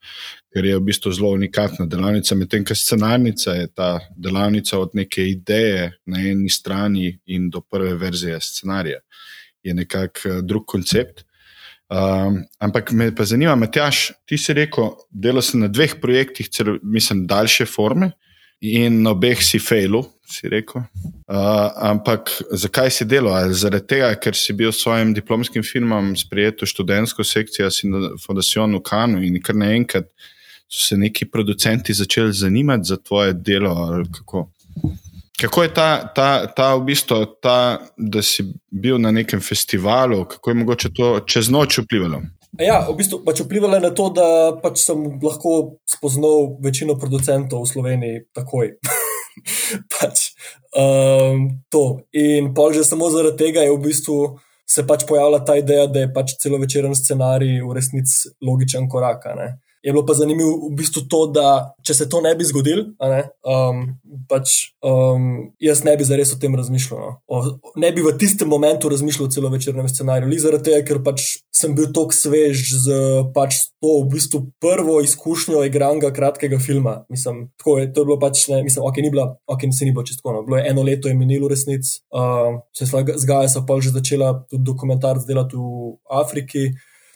ker 0.55 0.65
je 0.65 0.77
v 0.77 0.83
bistvu 0.87 1.13
zelo 1.13 1.33
unikatna 1.35 1.87
delavnica. 1.87 2.35
Medtem 2.39 2.65
ko 2.65 2.75
scenarnica 2.75 3.57
je 3.57 3.67
ta 3.75 3.89
delavnica 4.17 4.79
od 4.79 4.95
neke 4.95 5.25
ideje 5.27 5.99
na 6.07 6.21
eni 6.21 6.51
strani 6.51 7.19
in 7.27 7.51
do 7.51 7.61
prve 7.61 7.95
verzije 7.95 8.41
scenarija, 8.41 9.01
je 9.63 9.75
nekako 9.75 10.29
uh, 10.29 10.45
drug 10.45 10.67
koncept. 10.67 11.25
Um, 11.89 12.43
ampak 12.61 12.93
me 12.93 13.15
pa 13.17 13.25
zanima, 13.25 13.55
Matjaš, 13.57 14.11
ti 14.29 14.39
si 14.39 14.53
rekel, 14.53 14.91
delo 15.11 15.43
se 15.43 15.57
na 15.57 15.69
dveh 15.69 15.95
projektih, 16.01 16.49
celo, 16.49 16.77
mislim, 16.83 17.27
daljše 17.27 17.67
forme 17.67 18.13
in 18.61 19.07
obeh 19.07 19.43
si 19.43 19.59
failu, 19.59 20.03
si 20.27 20.49
rekel. 20.49 20.83
Uh, 21.29 21.69
ampak 21.91 22.31
zakaj 22.51 22.91
si 22.91 23.05
delal? 23.05 23.53
Zaradi 23.53 23.87
tega, 23.87 24.11
ker 24.21 24.37
si 24.37 24.53
bil 24.57 24.73
s 24.73 24.83
svojim 24.83 25.15
diplomskim 25.15 25.63
filmom 25.63 26.15
sprejet 26.17 26.63
v 26.63 26.69
študentsko 26.69 27.25
sekcijo 27.25 27.71
Fundacion 28.23 28.75
v 28.77 28.83
Kanu 28.83 29.23
in 29.23 29.41
kar 29.43 29.57
naenkrat 29.57 30.11
so 30.69 30.85
se 30.91 30.97
neki 30.97 31.31
producenti 31.31 31.95
začeli 31.95 32.33
zanimati 32.33 32.89
za 32.89 32.97
tvoje 32.97 33.33
delo. 33.33 34.05
Kako? 34.13 34.49
kako 35.41 35.63
je 35.63 35.75
ta, 35.75 36.09
ta, 36.15 36.47
ta 36.47 36.75
v 36.75 36.85
bistvu, 36.85 37.25
ta, 37.43 37.79
da 37.97 38.23
si 38.23 38.43
bil 38.71 38.99
na 38.99 39.11
nekem 39.11 39.41
festivalu, 39.41 40.25
kako 40.25 40.51
je 40.51 40.55
mogoče 40.55 40.89
to 40.95 41.21
čez 41.27 41.51
noč 41.51 41.79
vplivalo? 41.79 42.23
Ja, 42.57 42.81
v 42.89 42.97
bistvu 42.97 43.21
pač 43.27 43.43
vplivalo 43.45 43.77
je 43.77 43.85
na 43.85 43.93
to, 43.93 44.09
da 44.09 44.57
pač 44.63 44.81
sem 44.87 45.21
lahko 45.21 45.79
spoznal 45.85 46.57
večino 46.65 46.97
producentov 46.97 47.67
v 47.67 47.71
Sloveniji 47.71 48.25
takoj. 48.33 48.73
pač, 49.95 50.33
um, 50.73 51.63
to. 51.69 52.03
In 52.17 52.55
pa 52.57 52.73
že 52.73 52.89
samo 52.89 53.13
zaradi 53.13 53.45
tega 53.45 53.63
je 53.67 53.77
v 53.77 53.83
bistvu 53.85 54.19
se 54.69 54.85
pač 54.85 55.05
pojavila 55.09 55.41
ta 55.45 55.57
ideja, 55.57 55.87
da 55.89 56.05
je 56.05 56.13
pač 56.13 56.35
celovečeren 56.43 56.93
scenarij 56.97 57.61
v 57.65 57.73
resnici 57.77 58.33
logičen 58.45 58.89
korak. 58.89 59.25
Ne? 59.37 59.49
Je 59.89 59.93
bilo 59.93 60.05
pa 60.07 60.15
zanimivo 60.15 60.69
v 60.69 60.75
bistvu 60.77 61.07
to, 61.09 61.21
da 61.33 61.73
če 61.81 61.95
se 61.97 62.07
to 62.13 62.21
ne 62.21 62.35
bi 62.37 62.45
zgodilo, 62.45 62.91
ne, 63.01 63.23
um, 63.49 63.79
pač 64.29 64.75
um, 64.85 65.49
jaz 65.65 65.81
ne 65.87 65.95
bi 65.97 66.05
zares 66.05 66.35
o 66.35 66.39
tem 66.41 66.53
razmišljal. 66.59 67.01
No. 67.01 67.13
O, 67.25 67.39
ne 67.81 67.89
bi 67.97 68.05
v 68.05 68.13
tistem 68.21 68.51
momentu 68.53 68.91
razmišljal 68.93 69.31
o 69.31 69.33
celo 69.33 69.49
večernem 69.55 69.89
scenariju, 69.89 70.29
ali 70.29 70.41
zaradi 70.43 70.69
tega, 70.69 70.83
ker 70.91 71.01
pač 71.07 71.25
sem 71.57 71.73
bil 71.79 71.89
tako 71.97 72.13
svež 72.13 72.67
z 72.85 72.99
pač 73.33 73.63
to 73.81 73.95
v 74.03 74.11
bistvu 74.13 74.43
prvo 74.61 74.99
izkušnjo 75.07 75.65
igranga 75.71 76.13
kratkega 76.13 76.61
filma. 76.61 76.99
Mislim, 77.09 77.47
tako 77.57 77.79
je, 77.79 77.89
to 77.89 78.05
je 78.05 78.11
bilo 78.11 78.19
pač, 78.21 78.45
ne, 78.53 78.61
mislim, 78.67 78.85
ok, 78.85 79.01
ni 79.07 79.15
bilo, 79.15 79.25
ok, 79.49 79.65
se 79.73 79.89
ni 79.89 79.97
bilo 79.97 80.05
čisto. 80.05 80.37
No. 80.37 80.45
Bilo 80.45 80.61
je 80.61 80.69
eno 80.69 80.85
leto, 80.85 81.09
je 81.09 81.17
minilo 81.17 81.49
resnic, 81.49 81.89
uh, 82.13 82.61
se 82.77 82.85
je 82.85 83.17
zgajala, 83.25 83.49
so 83.49 83.65
pa 83.65 83.81
že 83.81 83.97
začela 83.97 84.35
tudi 84.51 84.69
dokumentarc 84.69 85.25
delati 85.25 85.57
v 85.57 85.97
Afriki. 86.13 86.69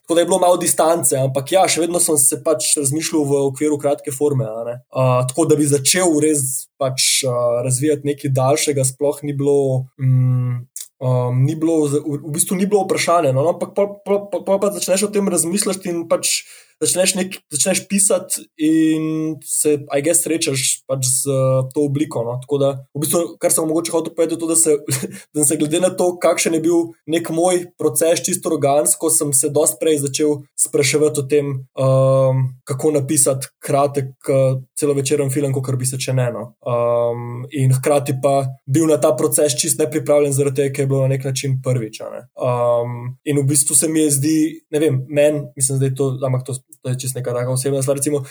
Tako 0.02 0.14
da 0.14 0.20
je 0.20 0.26
bilo 0.26 0.38
malo 0.42 0.56
distance, 0.58 1.14
ampak 1.14 1.52
ja, 1.54 1.62
še 1.70 1.84
vedno 1.84 2.00
sem 2.02 2.18
se 2.18 2.40
pač 2.42 2.72
razmišljal 2.74 3.22
v 3.28 3.42
okviru 3.52 3.78
kratke 3.78 4.10
forme. 4.14 4.48
Uh, 4.48 5.22
tako 5.30 5.46
da 5.46 5.58
bi 5.58 5.68
začel 5.68 6.18
res 6.24 6.66
pač, 6.80 7.22
uh, 7.22 7.62
razvijati 7.62 8.10
nekaj 8.10 8.34
daljšega, 8.34 8.86
sploh 8.88 9.22
ni 9.22 9.36
bilo. 9.38 9.86
Um, 10.02 10.66
Um, 11.02 11.40
ni 11.42 11.56
bilo, 11.58 11.88
v 11.90 12.30
bistvu 12.30 12.54
ni 12.54 12.66
bilo 12.70 12.84
vprašanje, 12.84 13.32
no, 13.34 13.42
ampak 13.50 13.72
pa, 13.74 13.88
pa, 14.06 14.20
pa, 14.22 14.38
pa, 14.46 14.58
pa 14.62 14.68
začneš 14.70 15.08
o 15.08 15.10
tem 15.10 15.26
razmišljati 15.26 15.90
in 15.90 16.04
pač 16.06 16.44
začneš, 16.82 17.14
nek, 17.14 17.36
začneš 17.54 17.84
pisati, 17.88 18.44
in 18.58 19.36
se, 19.46 19.78
aj 19.86 20.02
gess, 20.02 20.24
srečaš 20.26 20.64
pač 20.90 21.06
z 21.06 21.30
uh, 21.30 21.62
to 21.70 21.86
obliko. 21.86 22.24
No? 22.26 22.36
Tako 22.42 22.58
da, 22.58 22.70
v 22.94 23.04
bistvu, 23.04 23.22
kar 23.42 23.54
sem 23.54 23.68
mogoče 23.70 23.94
hotel 23.94 24.14
povedati, 24.16 24.36
je 24.36 24.42
to, 24.42 24.50
da 24.50 24.56
se, 24.58 24.76
da 25.36 25.46
se 25.46 25.58
glede 25.60 25.82
na 25.82 25.92
to, 25.94 26.10
kakšen 26.22 26.58
je 26.58 26.62
bil 26.64 26.92
nek 27.06 27.30
moj 27.30 27.66
proces, 27.78 28.24
čisto 28.26 28.50
organsko, 28.52 29.12
sem 29.14 29.30
se 29.36 29.52
dosti 29.54 29.80
prej 29.80 30.02
začel 30.06 30.42
spraševati 30.58 31.22
o 31.22 31.26
tem, 31.30 31.54
um, 31.78 32.44
kako 32.72 32.90
napisati 32.96 33.52
kratek, 33.62 34.10
uh, 34.32 34.58
celovečeren 34.78 35.30
film, 35.30 35.52
kot 35.52 35.70
bi 35.78 35.88
se 35.88 36.00
če 36.00 36.16
ne. 36.16 36.28
No? 36.34 36.44
Um, 36.64 37.44
in 37.52 37.72
hkrati 37.76 38.16
pa 38.22 38.42
bil 38.66 38.88
na 38.90 38.98
ta 39.00 39.12
proces 39.18 39.56
čist 39.60 39.80
nepripravljen, 39.82 40.34
zaradi 40.34 40.62
tega, 40.62 40.74
ker 40.74 40.86
je 40.86 40.92
bilo 40.94 41.04
na 41.04 41.12
nek 41.14 41.28
način 41.28 41.60
prvič. 41.64 42.02
Ne? 42.12 42.24
Um, 42.40 43.14
in 43.24 43.38
v 43.42 43.46
bistvu 43.52 43.76
se 43.78 43.88
mi 43.92 44.06
je 44.06 44.16
zdi, 44.18 44.36
ne 44.72 44.82
vem, 44.82 45.02
meni, 45.08 45.46
mislim, 45.56 45.80
da 45.82 45.90
je 45.90 45.96
to, 45.98 46.12
ampak 46.26 46.46
to 46.48 46.58
to 46.82 46.90
je 46.90 46.98
čisto 46.98 47.18
neka 47.18 47.32
taka 47.32 47.50
osebna 47.50 47.82
stvar. 47.82 47.96
Recimo, 47.96 48.24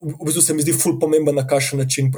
v 0.00 0.24
bistvu 0.24 0.42
se 0.42 0.54
mi 0.54 0.62
zdi 0.62 0.72
ful 0.72 0.98
pomemben, 1.00 1.34
na 1.34 1.46
kakšen 1.46 1.78
način 1.78 2.12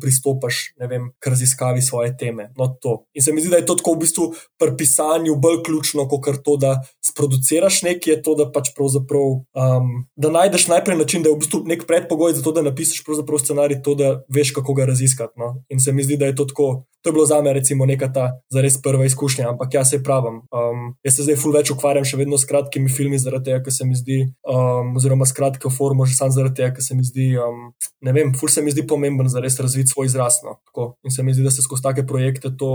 pristopiš 0.00 0.74
k 1.18 1.26
raziskavi 1.26 1.82
svoje 1.82 2.16
teme. 2.16 2.52
No, 2.56 2.76
In 3.14 3.22
se 3.22 3.32
mi 3.32 3.40
zdi, 3.40 3.50
da 3.50 3.56
je 3.56 3.66
to 3.66 3.74
tako 3.74 3.94
v 3.94 3.98
bistvu 4.04 4.34
pri 4.58 4.76
pisanju 4.76 5.36
bolj 5.36 5.62
ključno, 5.66 6.08
kot 6.08 6.42
to, 6.44 6.56
da 6.56 6.80
sproduciraš 7.04 7.82
nekaj, 7.82 8.12
je 8.12 8.22
to, 8.22 8.34
da 8.34 8.50
pač 8.52 8.70
um, 8.78 10.06
da 10.16 10.30
najdeš 10.30 10.68
najprej 10.68 10.96
način, 11.06 11.22
da 11.22 11.30
je 11.30 11.36
v 11.36 11.38
bistvu 11.44 11.62
nek 11.70 11.86
predpogoj 11.86 12.34
za 12.34 12.42
to, 12.42 12.52
da 12.52 12.66
napišeš 12.66 13.04
scenarij, 13.44 13.82
to, 13.82 13.94
da 13.94 14.20
veš, 14.28 14.50
kako 14.58 14.74
ga 14.74 14.90
raziskati. 14.90 15.38
No? 15.38 15.62
In 15.70 15.80
se 15.80 15.92
mi 15.92 16.04
zdi, 16.04 16.16
da 16.16 16.26
je 16.26 16.34
to 16.36 16.44
tako. 16.44 16.84
To 17.06 17.10
je 17.10 17.12
bilo 17.12 17.26
za 17.26 17.38
me, 17.42 17.52
recimo, 17.52 17.86
neka 17.86 18.08
ta 18.12 18.40
zares 18.50 18.80
prva 18.82 19.04
izkušnja, 19.06 19.48
ampak 19.48 19.74
jaz 19.74 19.90
se 19.90 20.02
pravim. 20.02 20.40
Um, 20.50 20.96
jaz 21.06 21.14
se 21.14 21.22
zdaj 21.22 21.36
ful 21.38 21.52
več 21.54 21.70
ukvarjam 21.70 22.02
še 22.04 22.18
vedno 22.18 22.34
s 22.34 22.48
kratkimi 22.50 22.90
filmi, 22.90 23.20
zaradi 23.22 23.52
tega, 23.52 23.60
ker 23.62 23.74
se 23.76 23.86
mi 23.86 23.94
zdi, 23.94 24.16
um, 24.50 24.90
oziroma 24.98 25.28
s 25.28 25.36
kratko 25.36 25.70
formo, 25.70 26.02
že 26.02 26.16
sam 26.18 26.32
zaradi 26.34 26.58
tega, 26.58 26.72
ker 26.74 26.82
se 26.82 26.96
mi 26.98 27.06
zdi, 27.06 27.28
um, 27.38 27.68
ne 28.02 28.14
vem, 28.16 28.32
ful 28.34 28.50
se 28.50 28.64
mi 28.64 28.74
zdi 28.74 28.82
pomemben 28.90 29.30
za 29.30 29.38
res 29.44 29.54
razviti 29.62 29.94
svoj 29.94 30.10
izraz. 30.10 30.40
No, 30.42 30.58
In 31.06 31.14
se 31.14 31.22
mi 31.22 31.34
zdi, 31.36 31.46
da 31.46 31.54
se 31.54 31.62
skozi 31.62 31.86
take 31.86 32.02
projekte 32.10 32.50
to, 32.58 32.72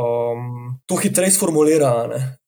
um, 0.00 0.80
to 0.88 0.96
hitreje 1.02 1.36
sformulira. 1.36 1.92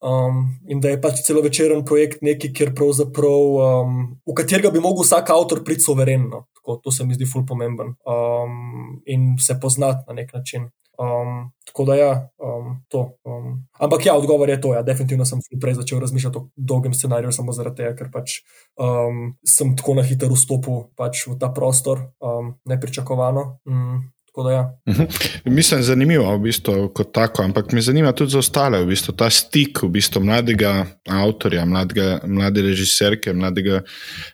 Um, 0.00 0.40
in 0.72 0.80
da 0.80 0.94
je 0.94 1.02
pač 1.04 1.20
celo 1.26 1.44
večeren 1.44 1.84
projekt 1.84 2.24
nekaj, 2.24 2.54
kjer 2.56 2.72
pravzaprav, 2.72 3.60
um, 3.60 4.00
v 4.24 4.40
katerega 4.40 4.72
bi 4.72 4.80
lahko 5.00 5.02
vsak 5.02 5.30
avtor 5.30 5.64
priti 5.64 5.80
soverenno. 5.80 6.46
Tako, 6.54 6.80
to 6.84 6.92
se 6.92 7.04
mi 7.04 7.14
zdi 7.14 7.26
ful 7.26 7.46
pomemben 7.46 7.94
um, 8.04 9.00
in 9.06 9.36
se 9.38 9.58
poznati 9.60 10.04
na 10.08 10.14
nek 10.14 10.32
način. 10.34 10.70
Um, 11.00 11.52
tako 11.64 11.84
da, 11.84 11.94
ja, 11.94 12.28
um, 12.38 12.84
to. 12.88 13.16
Um. 13.24 13.66
Ampak 13.78 14.06
ja, 14.06 14.14
odgovor 14.14 14.48
je 14.48 14.60
to. 14.60 14.74
Ja, 14.74 14.82
definitivno 14.82 15.24
sem 15.24 15.40
prej 15.60 15.74
začel 15.74 16.00
razmišljati 16.00 16.38
o 16.38 16.48
dolgem 16.56 16.94
scenariju, 16.94 17.32
samo 17.32 17.52
zaradi 17.52 17.76
tega, 17.76 17.94
ker 17.96 18.10
pač, 18.12 18.42
um, 18.76 19.32
sem 19.46 19.72
tako 19.76 19.94
na 19.94 20.02
hitro 20.02 20.28
vstopil 20.34 20.90
pač 20.96 21.24
v 21.26 21.38
ta 21.40 21.48
prostor, 21.48 22.10
um, 22.20 22.58
nepričakovano. 22.68 23.60
Um, 23.64 24.12
Ja. 24.36 24.78
Mhm. 24.88 25.02
Mislim, 25.44 25.82
zanimivo, 25.82 26.36
v 26.36 26.38
bistvu, 26.44 26.88
kot 26.94 27.10
tako, 27.12 27.42
ampak 27.42 27.72
me 27.72 27.82
zanima 27.82 28.12
tudi 28.12 28.30
za 28.30 28.38
ostale, 28.38 28.78
v 28.84 28.92
bistvu, 28.92 29.14
ta 29.18 29.30
stik 29.30 29.82
v 29.82 29.90
bistvu, 29.90 30.22
mladega 30.22 30.86
avtorja, 31.08 31.64
mladega, 31.66 32.20
mlade 32.26 32.62
režiserke, 32.62 33.34
mladega 33.34 33.82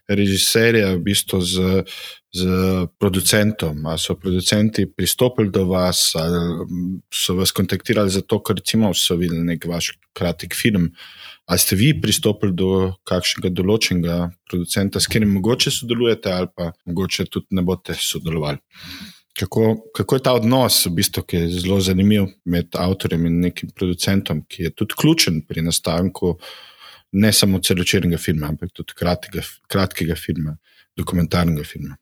režiserja 0.09 0.93
v 0.95 1.01
bistvu, 1.09 1.41
z, 1.41 1.85
z 2.37 2.43
producentom. 3.01 3.87
Ali 3.87 3.99
so 3.99 4.19
producenti 4.21 4.87
pristopili 4.87 5.51
do 5.51 5.65
vas, 5.65 6.13
ali 6.15 6.69
so 7.13 7.35
vas 7.41 7.53
kontaktirali 7.57 8.13
zato, 8.13 8.43
ker 8.45 8.61
so 8.95 9.17
videli 9.17 9.45
nek 9.45 9.65
vaš 9.65 9.97
kratek 10.13 10.55
film. 10.55 10.93
Ali 11.47 11.59
ste 11.59 11.77
vi 11.77 11.93
pristopili 12.01 12.53
do 12.53 12.93
kakšnega 13.07 13.55
določenega 13.55 14.31
producenta, 14.51 15.01
s 15.01 15.07
katerim 15.07 15.33
mogoče 15.39 15.71
sodelujete, 15.71 16.33
ali 16.33 16.49
pa 16.55 16.73
mogoče 16.85 17.31
tudi 17.31 17.47
ne 17.55 17.63
boste 17.63 17.95
sodelovali? 17.95 18.59
Kako, 19.37 19.77
kako 19.95 20.17
je 20.17 20.23
ta 20.25 20.33
odnos, 20.33 20.87
v 20.87 20.95
bistvu, 20.97 21.23
ki 21.29 21.37
je 21.37 21.59
zelo 21.61 21.77
zanimiv 21.85 22.31
med 22.49 22.73
avtorjem 22.73 23.27
in 23.29 23.41
nekim 23.45 23.71
producentom, 23.77 24.41
ki 24.49 24.69
je 24.69 24.71
tudi 24.73 24.97
ključen 24.97 25.43
pri 25.49 25.63
nastanku 25.67 26.39
ne 27.13 27.33
samo 27.33 27.61
celočernega 27.61 28.19
filma, 28.19 28.49
ampak 28.49 28.73
tudi 28.73 28.97
kratkega, 28.97 29.45
kratkega 29.69 30.17
filma, 30.17 30.57
dokumentarnega 30.97 31.65
filma. 31.65 31.97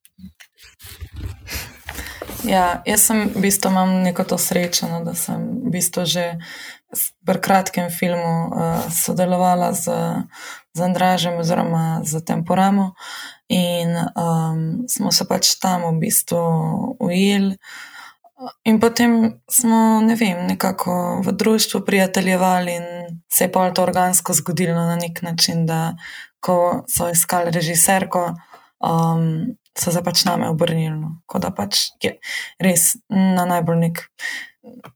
Ja, 2.45 2.83
jaz 2.87 3.07
sem 3.09 3.29
v 3.33 3.45
bistvu 3.47 3.71
imam 3.73 3.99
neko 4.05 4.25
to 4.29 4.39
srečo, 4.41 4.89
no, 4.91 5.01
da 5.05 5.15
sem 5.17 5.43
v 5.65 5.73
bistvu 5.75 6.05
že 6.09 6.25
v 7.27 7.37
kratkem 7.43 7.91
filmu 7.91 8.35
uh, 8.47 8.85
sodelovala 8.93 9.73
z, 9.75 9.91
z 10.77 10.79
Andražem 10.79 11.41
oziroma 11.41 12.05
z 12.07 12.23
Temporamo 12.23 12.95
in 13.49 13.97
um, 13.97 14.85
smo 14.89 15.13
se 15.13 15.27
pač 15.29 15.55
tam 15.61 15.85
v 15.89 15.99
bistvu 16.07 16.41
ujeli. 17.01 17.57
In 18.65 18.81
potem 18.81 19.41
smo, 19.51 20.01
ne 20.05 20.17
vem, 20.19 20.43
nekako 20.49 21.23
v 21.25 21.33
družbi 21.33 21.81
prijateljevali, 21.87 22.75
in 22.75 23.21
se 23.33 23.47
je 23.47 23.53
pa 23.53 23.71
to 23.71 23.83
organsko 23.83 24.35
zgodilo 24.35 24.75
na 24.75 24.97
nek 24.97 25.23
način, 25.23 25.67
da 25.67 25.95
ko 26.41 26.85
so 26.91 27.09
iskali 27.09 27.51
režiserko, 27.55 28.35
um, 28.85 29.55
so 29.79 29.93
se 29.93 30.03
pač 30.05 30.25
name 30.25 30.49
obrnili. 30.51 30.97
No. 30.99 31.21
Kot 31.27 31.47
da 31.47 31.53
pač 31.55 31.89
je 32.03 32.17
res 32.61 32.95
na 33.09 33.47
najbolj 33.49 33.81
nek. 33.87 34.03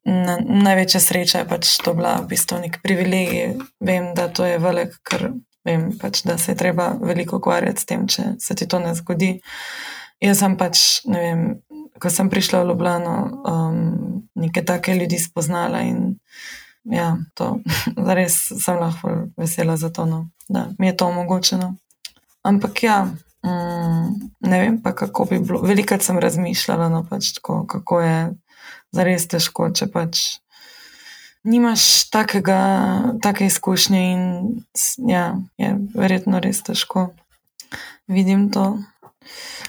Na, 0.09 0.39
največja 0.41 1.01
sreča 1.01 1.43
je 1.43 1.49
pač 1.49 1.75
to 1.85 1.93
bila 1.97 2.19
v 2.23 2.31
bistvu 2.31 2.61
nek 2.63 2.81
privilegij. 2.83 3.59
Vem, 3.85 4.15
da 4.17 4.29
to 4.33 4.47
je 4.49 4.59
velik, 4.59 4.97
ker 5.05 5.29
vem 5.67 5.91
pač, 5.99 6.23
da 6.27 6.39
se 6.39 6.53
je 6.53 6.57
treba 6.57 6.93
veliko 7.01 7.39
ukvarjati 7.41 7.83
s 7.83 7.89
tem, 7.89 8.07
če 8.09 8.35
se 8.41 8.55
ti 8.55 8.69
to 8.69 8.79
ne 8.83 8.95
zgodi. 8.95 9.39
Jaz 10.23 10.41
sem 10.43 10.57
pač, 10.59 10.85
ne 11.07 11.21
vem, 11.23 11.43
ko 12.03 12.11
sem 12.11 12.31
prišla 12.31 12.63
v 12.63 12.71
Ljubljano, 12.71 13.15
um, 13.47 13.83
nekaj 14.39 14.65
take 14.67 14.97
ljudi 14.99 15.19
spoznala 15.19 15.83
in 15.87 16.19
ja, 16.89 17.17
to 17.35 17.59
res 18.19 18.39
sem 18.63 18.79
lahko 18.81 19.31
vesela 19.37 19.77
za 19.77 19.91
to, 19.95 20.07
no, 20.07 20.27
da 20.49 20.69
mi 20.79 20.91
je 20.91 20.97
to 20.97 21.09
omogočeno. 21.09 21.75
Ampak 22.43 22.83
ja. 22.83 23.01
Mm, 23.47 24.31
ne 24.41 24.61
vem 24.61 24.81
pa, 24.83 24.93
kako 24.93 25.25
bi 25.31 25.39
bilo. 25.39 25.61
Velikrat 25.63 26.03
sem 26.03 26.19
razmišljala, 26.19 26.89
no, 26.91 27.05
pač 27.07 27.33
tako, 27.37 27.63
kako 27.71 28.01
je 28.03 28.17
zares 28.95 29.29
težko, 29.31 29.69
če 29.71 29.87
pač 29.93 30.25
nimaš 31.45 32.11
takega, 32.11 32.61
take 33.23 33.47
izkušnje 33.47 34.03
in 34.13 34.23
ja, 35.09 35.37
je 35.59 35.75
verjetno 35.95 36.41
res 36.41 36.63
težko. 36.63 37.09
Vidim 38.09 38.49
to. 38.53 38.79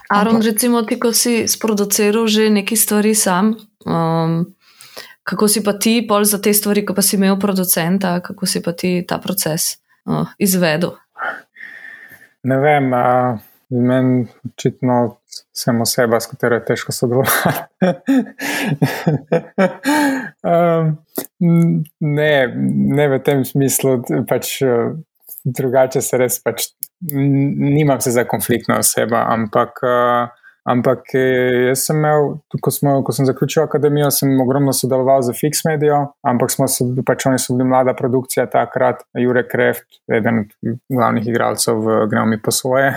Aron, 0.09 0.41
recimo, 0.41 0.81
ti, 0.87 0.99
ko 0.99 1.11
si 1.13 1.47
sproduciral 1.47 2.27
že 2.27 2.49
neki 2.49 2.75
stvari 2.75 3.15
sam, 3.15 3.53
um, 3.85 4.45
kako 5.23 5.47
si 5.47 5.63
pa 5.63 5.73
ti 5.73 5.99
pol 6.07 6.23
za 6.23 6.41
te 6.41 6.53
stvari, 6.53 6.85
ko 6.85 6.95
pa 6.97 7.01
si 7.01 7.19
imel 7.19 7.37
producenta, 7.39 8.19
kako 8.23 8.45
si 8.45 8.63
pa 8.63 8.73
ti 8.73 9.03
ta 9.07 9.19
proces 9.19 9.77
uh, 10.05 10.25
izvedel? 10.39 10.95
Ne 12.43 12.57
vem. 12.57 12.93
Uh... 12.93 13.49
Meni 13.69 14.25
očitno 14.45 15.17
sem 15.53 15.81
oseba, 15.81 16.19
s 16.19 16.25
katero 16.27 16.55
je 16.55 16.65
težko 16.65 16.91
sodelovati. 16.91 17.59
um, 20.49 20.97
ne, 21.39 22.31
ne 22.99 23.07
v 23.13 23.19
tem 23.23 23.45
smislu, 23.45 23.99
pač 24.27 24.59
drugače 25.45 26.01
se 26.03 26.19
res 26.19 26.41
pač 26.43 26.71
nimam 26.99 28.01
se 28.01 28.11
za 28.11 28.25
konfliktno 28.27 28.81
osebo, 28.83 29.15
ampak. 29.15 29.79
Uh, 29.83 30.35
Ampak 30.69 31.13
jaz 31.15 31.85
sem 31.87 31.97
imel, 31.97 32.35
ko, 32.61 32.69
smo, 32.69 32.97
ko 33.05 33.13
sem 33.15 33.25
zaključil 33.25 33.63
akademijo, 33.63 34.11
sem 34.13 34.35
ogromno 34.43 34.73
sodeloval 34.75 35.23
z 35.25 35.33
Fix 35.33 35.63
Media, 35.65 36.01
ampak 36.27 36.51
smo 36.53 36.67
se, 36.69 36.85
pač 37.07 37.25
oni 37.25 37.39
so 37.41 37.55
bili 37.55 37.65
mlada 37.71 37.95
produkcija 37.97 38.45
takrat, 38.51 39.01
Jurek 39.17 39.49
Kreft, 39.49 39.87
eden 40.13 40.43
od 40.43 40.75
glavnih 40.93 41.25
igralcev 41.31 41.79
v 41.85 41.97
Gnome 42.11 42.37
po 42.43 42.53
svoje. 42.53 42.91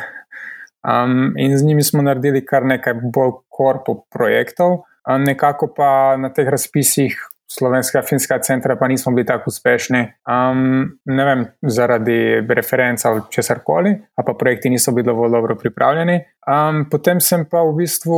Um, 0.83 1.33
in 1.39 1.57
z 1.57 1.65
njimi 1.65 1.87
smo 1.87 2.03
naredili 2.03 2.43
kar 2.45 2.67
nekaj 2.67 2.99
bolj 3.15 3.39
korpo 3.49 4.03
projektov, 4.11 4.83
nekako 5.23 5.71
pa 5.73 6.19
na 6.21 6.29
teh 6.35 6.51
razpisih 6.53 7.17
Slovenskega 7.53 8.03
filmskega 8.07 8.41
centra 8.43 8.77
pa 8.81 8.89
nismo 8.89 9.13
bili 9.13 9.27
tako 9.27 9.51
uspešni, 9.53 10.01
um, 10.29 10.87
ne 11.05 11.25
vem, 11.29 11.45
zaradi 11.63 12.41
referenc 12.49 13.05
ali 13.05 13.21
česar 13.31 13.61
koli, 13.65 13.93
pa 14.17 14.35
projekti 14.39 14.71
niso 14.71 14.93
bili 14.93 15.07
dovolj 15.07 15.31
dobro 15.31 15.57
pripravljeni. 15.61 16.21
Um, 16.49 16.85
potem 16.91 17.21
sem 17.21 17.45
pa 17.51 17.61
v 17.67 17.77
bistvu 17.83 18.17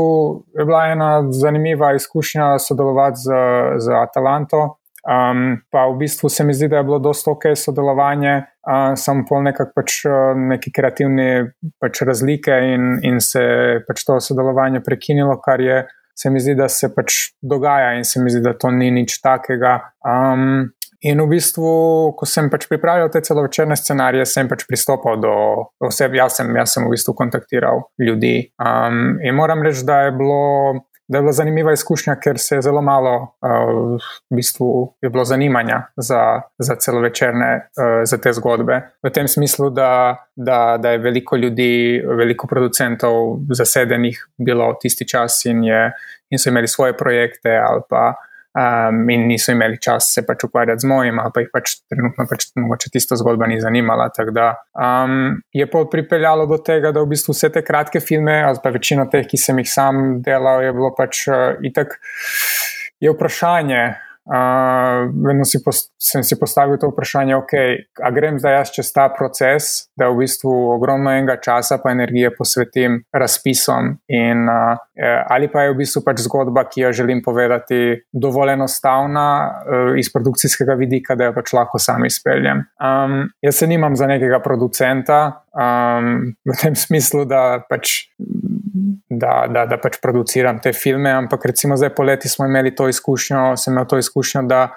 bila 0.54 0.86
ena 0.92 1.10
zanimiva 1.32 1.94
izkušnja 1.94 2.58
sodelovati 2.58 3.26
z, 3.26 3.42
z 3.78 3.98
Atalanto. 3.98 4.62
Um, 5.04 5.58
pa 5.70 5.82
v 5.90 5.98
bistvu 6.00 6.30
se 6.32 6.44
mi 6.44 6.54
zdi, 6.54 6.68
da 6.68 6.78
je 6.80 6.84
bilo 6.88 6.98
dosto 6.98 7.34
ok 7.34 7.50
sodelovanje, 7.60 8.38
uh, 8.64 8.94
samo 8.96 9.26
pol 9.28 9.42
nekako 9.44 9.74
pač 9.76 9.98
neki 10.48 10.72
kreativni 10.72 11.26
pač 11.80 12.00
razlike 12.08 12.56
in, 12.70 12.94
in 13.04 13.20
se 13.20 13.42
je 13.42 13.82
pač 13.84 14.00
to 14.06 14.16
sodelovanje 14.20 14.80
prekinilo, 14.80 15.36
kar 15.44 15.60
je 15.60 15.82
se 16.14 16.30
mi 16.30 16.40
zdi, 16.40 16.54
da 16.54 16.68
se 16.68 16.90
pač 16.94 17.34
dogaja 17.42 17.94
in 17.98 18.04
se 18.04 18.22
mi 18.22 18.30
zdi, 18.30 18.42
da 18.44 18.54
to 18.58 18.70
ni 18.70 18.90
nič 18.94 19.18
takega. 19.22 19.76
Um, 20.06 20.70
in 21.04 21.20
v 21.20 21.26
bistvu, 21.34 21.68
ko 22.16 22.28
sem 22.28 22.48
pač 22.52 22.68
pripravljal 22.70 23.10
te 23.12 23.22
celovečerne 23.24 23.76
scenarije, 23.76 24.26
sem 24.28 24.48
pač 24.48 24.64
pristopil 24.68 25.18
do 25.20 25.34
oseb, 25.84 26.16
jaz 26.16 26.38
sem, 26.40 26.50
jaz 26.56 26.76
sem 26.76 26.86
v 26.86 26.94
bistvu 26.94 27.16
kontaktiral 27.18 27.84
ljudi. 28.00 28.36
Um, 28.62 29.18
in 29.20 29.36
moram 29.36 29.64
reči, 29.66 29.84
da 29.86 30.06
je 30.06 30.16
bilo 30.16 30.42
da 31.08 31.18
je 31.18 31.22
bila 31.22 31.32
zanimiva 31.32 31.72
izkušnja, 31.72 32.16
ker 32.20 32.38
se 32.38 32.56
je 32.56 32.62
zelo 32.62 32.82
malo 32.82 33.14
uh, 33.22 34.00
v 34.30 34.36
bistvu 34.36 34.94
je 35.02 35.10
bilo 35.10 35.24
zanimanja 35.24 35.82
za, 35.96 36.40
za 36.58 36.76
celovečerne, 36.76 37.68
uh, 37.76 38.02
za 38.04 38.18
te 38.18 38.32
zgodbe. 38.32 38.80
V 39.02 39.12
tem 39.12 39.28
smislu, 39.28 39.70
da, 39.70 40.16
da, 40.36 40.76
da 40.80 40.90
je 40.90 40.98
veliko 40.98 41.36
ljudi, 41.36 42.02
veliko 42.18 42.46
producentov 42.46 43.38
zasedenih 43.52 44.28
bilo 44.38 44.70
v 44.72 44.78
tisti 44.80 45.08
čas 45.08 45.44
in, 45.44 45.64
je, 45.64 45.90
in 46.30 46.38
so 46.38 46.48
imeli 46.48 46.68
svoje 46.68 46.96
projekte 46.96 47.56
ali 47.56 47.82
pa 47.88 48.14
um, 48.54 49.10
in 49.10 49.26
niso 49.28 49.52
imeli 49.52 49.80
čas 49.82 50.12
se 50.14 50.24
pač 50.26 50.44
ukvarjati 50.46 50.84
z 50.84 50.90
mojim, 50.90 51.18
ali 51.18 51.34
pa 51.34 51.42
jih 51.42 51.50
pač 51.52 51.76
trenutno 51.90 52.26
pač 52.30 52.46
mogoče 52.58 52.92
tista 52.94 53.18
zgodba 53.20 53.48
ni 53.50 53.60
zanimala. 53.60 54.08
Da, 54.34 54.48
um, 54.78 55.36
je 55.52 55.66
pa 55.70 55.84
pripeljalo 55.90 56.46
do 56.50 56.58
tega, 56.62 56.92
da 56.94 57.02
v 57.02 57.12
bistvu 57.14 57.34
vse 57.34 57.50
te 57.54 57.64
kratke 57.66 58.00
filme, 58.00 58.40
ali 58.46 58.62
pa 58.62 58.72
večino 58.74 59.08
teh, 59.10 59.26
ki 59.28 59.40
sem 59.40 59.58
jih 59.62 59.70
sam 59.70 60.02
delal, 60.24 60.62
je 60.64 60.72
bilo 60.76 60.94
pač 60.96 61.26
uh, 61.28 61.54
itak. 61.66 61.98
Je 63.02 63.10
vprašanje, 63.10 63.80
Uh, 64.24 65.04
vedno 65.26 65.44
si 65.44 65.60
post, 65.64 65.90
sem 66.00 66.22
si 66.24 66.38
postavil 66.40 66.78
to 66.80 66.88
vprašanje, 66.88 67.34
okay, 67.36 67.76
ali 68.00 68.16
grem 68.16 68.38
zdaj 68.40 68.54
jaz 68.56 68.70
čez 68.72 68.88
ta 68.96 69.10
proces, 69.12 69.90
da 70.00 70.08
v 70.08 70.22
bistvu 70.22 70.52
ogromno 70.72 71.12
enega 71.12 71.36
časa 71.44 71.76
pa 71.82 71.92
energije 71.92 72.30
posvetim 72.32 73.02
razpisom, 73.12 73.90
in, 74.08 74.48
uh, 74.48 74.80
ali 75.28 75.50
pa 75.52 75.66
je 75.66 75.74
v 75.74 75.78
bistvu 75.82 76.00
pač 76.06 76.24
zgodba, 76.24 76.64
ki 76.64 76.86
jo 76.86 76.92
želim 77.04 77.20
povedati, 77.20 78.00
dovolj 78.16 78.54
enostavna 78.56 79.28
uh, 79.44 79.92
iz 80.00 80.08
produkcijskega 80.12 80.78
vidika, 80.80 81.18
da 81.20 81.28
jo 81.28 81.36
pač 81.36 81.52
lahko 81.52 81.78
sam 81.78 82.08
izpeljem. 82.08 82.64
Um, 82.80 83.28
jaz 83.44 83.60
se 83.60 83.68
nimam 83.68 83.92
za 83.96 84.08
nekega 84.08 84.40
producenta 84.40 85.20
um, 85.52 86.32
v 86.48 86.56
tem 86.62 86.72
smislu, 86.72 87.28
da 87.28 87.60
pač 87.68 88.08
da, 89.18 89.44
da, 89.50 89.66
da 89.66 89.78
pač 89.82 89.98
produciram 90.02 90.60
te 90.62 90.72
filme. 90.72 91.10
Ampak 91.12 91.46
recimo 91.50 91.76
zdaj 91.76 91.94
poleti 91.94 92.28
smo 92.28 92.46
imeli 92.46 92.74
to 92.74 92.88
izkušnjo, 92.88 93.54
sem 93.56 93.74
imel 93.74 93.86
to 93.90 93.98
izkušnjo, 93.98 94.42
da 94.48 94.68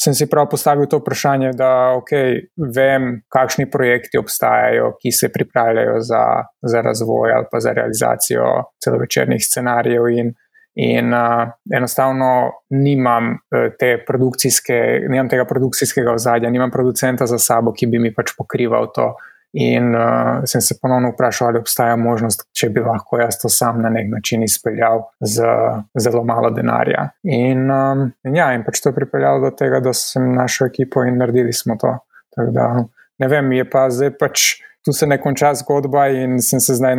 sem 0.00 0.14
si 0.14 0.26
prav 0.30 0.48
postavil 0.50 0.86
to 0.90 0.98
vprašanje, 0.98 1.52
da 1.54 1.70
okay, 1.94 2.40
vem, 2.76 3.20
kakšni 3.30 3.68
projekti 3.70 4.18
obstajajo, 4.18 4.94
ki 5.02 5.12
se 5.12 5.30
pripravljajo 5.32 6.00
za, 6.00 6.24
za 6.62 6.80
razvoj 6.82 7.32
ali 7.32 7.46
pa 7.50 7.60
za 7.60 7.72
realizacijo 7.72 8.48
celovečernih 8.84 9.44
scenarijev. 9.44 10.08
In, 10.08 10.34
uh, 11.14 11.52
enostavno 11.76 12.50
nimam, 12.70 13.30
uh, 13.30 13.68
te 13.78 13.92
nimam 15.08 15.28
tega 15.28 15.44
produkcijskega 15.44 16.12
ozadja, 16.12 16.50
nimam 16.50 16.70
producenta 16.70 17.26
za 17.26 17.38
sabo, 17.38 17.72
ki 17.72 17.86
bi 17.86 17.98
mi 17.98 18.14
pač 18.14 18.34
pokrival 18.38 18.90
to. 18.94 19.12
In 19.56 19.94
uh, 19.94 20.42
sem 20.44 20.60
se 20.60 20.74
ponovno 20.82 21.12
vprašal, 21.12 21.48
ali 21.48 21.60
obstaja 21.62 21.94
možnost, 21.96 22.48
če 22.58 22.72
bi 22.74 22.82
lahko 22.82 23.20
jaz 23.20 23.38
to 23.38 23.48
sam 23.48 23.78
na 23.82 23.90
nek 23.94 24.08
način 24.10 24.42
izpeljal 24.42 25.04
z 25.20 25.46
zelo 25.94 26.24
malo 26.26 26.50
denarja. 26.50 27.08
In, 27.22 27.70
um, 27.70 28.08
in 28.26 28.34
ja, 28.34 28.48
in 28.56 28.64
pač 28.66 28.82
to 28.82 28.90
je 28.90 28.98
pripeljalo 28.98 29.44
do 29.46 29.52
tega, 29.54 29.78
da 29.80 29.94
sem 29.94 30.32
našel 30.34 30.72
ekipo 30.72 31.06
in 31.06 31.22
naredili 31.22 31.54
smo 31.54 31.78
to. 31.78 31.94
Da, 32.50 32.68
ne 33.22 33.30
vem, 33.30 33.52
je 33.54 33.70
pa 33.70 33.88
zdaj 33.90 34.16
pač. 34.18 34.52
Tu 34.84 34.92
se 34.92 35.06
ne 35.08 35.16
konča 35.16 35.54
zgodba, 35.56 36.10
in 36.12 36.42
sem 36.44 36.60
se 36.60 36.74
zdaj 36.76 36.98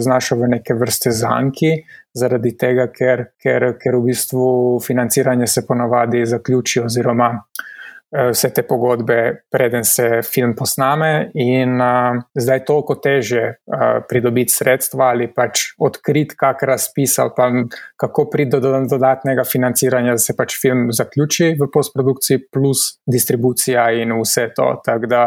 znašel 0.00 0.38
v, 0.40 0.46
v 0.46 0.46
neke 0.54 0.74
vrste 0.78 1.10
zanki, 1.12 1.74
zaradi 2.16 2.54
tega, 2.56 2.86
ker, 2.88 3.26
ker, 3.42 3.74
ker 3.76 3.98
v 3.98 4.06
bistvu 4.06 4.46
financiranje 4.80 5.50
se 5.52 5.66
ponavadi 5.68 6.22
zaključi, 6.24 6.80
oziroma 6.86 7.34
Eh, 7.34 7.74
vse 8.12 8.50
te 8.54 8.62
pogodbe, 8.62 9.46
preden 9.50 9.84
se 9.84 10.22
film 10.22 10.54
posname, 10.56 11.30
in 11.34 11.80
uh, 11.80 12.20
zdaj 12.34 12.56
je 12.56 12.64
toliko 12.64 12.94
teže 13.02 13.42
uh, 13.42 14.04
pridobiti 14.08 14.52
sredstva 14.52 15.10
ali 15.10 15.26
pač 15.34 15.72
odkriti, 15.78 16.36
kak 16.38 16.62
razpis 16.62 17.18
ali 17.18 17.34
pa 17.36 17.50
kako 17.96 18.28
priti 18.30 18.60
do 18.60 18.60
dodatnega 18.90 19.44
financiranja, 19.44 20.14
da 20.16 20.22
se 20.22 20.36
pač 20.36 20.54
film 20.60 20.86
zaključi 20.92 21.56
v 21.58 21.70
postprodukciji, 21.72 22.46
plus 22.52 23.00
distribucija 23.06 23.90
in 23.90 24.14
vse 24.20 24.48
to. 24.54 24.70
Tako 24.84 25.10
da 25.10 25.24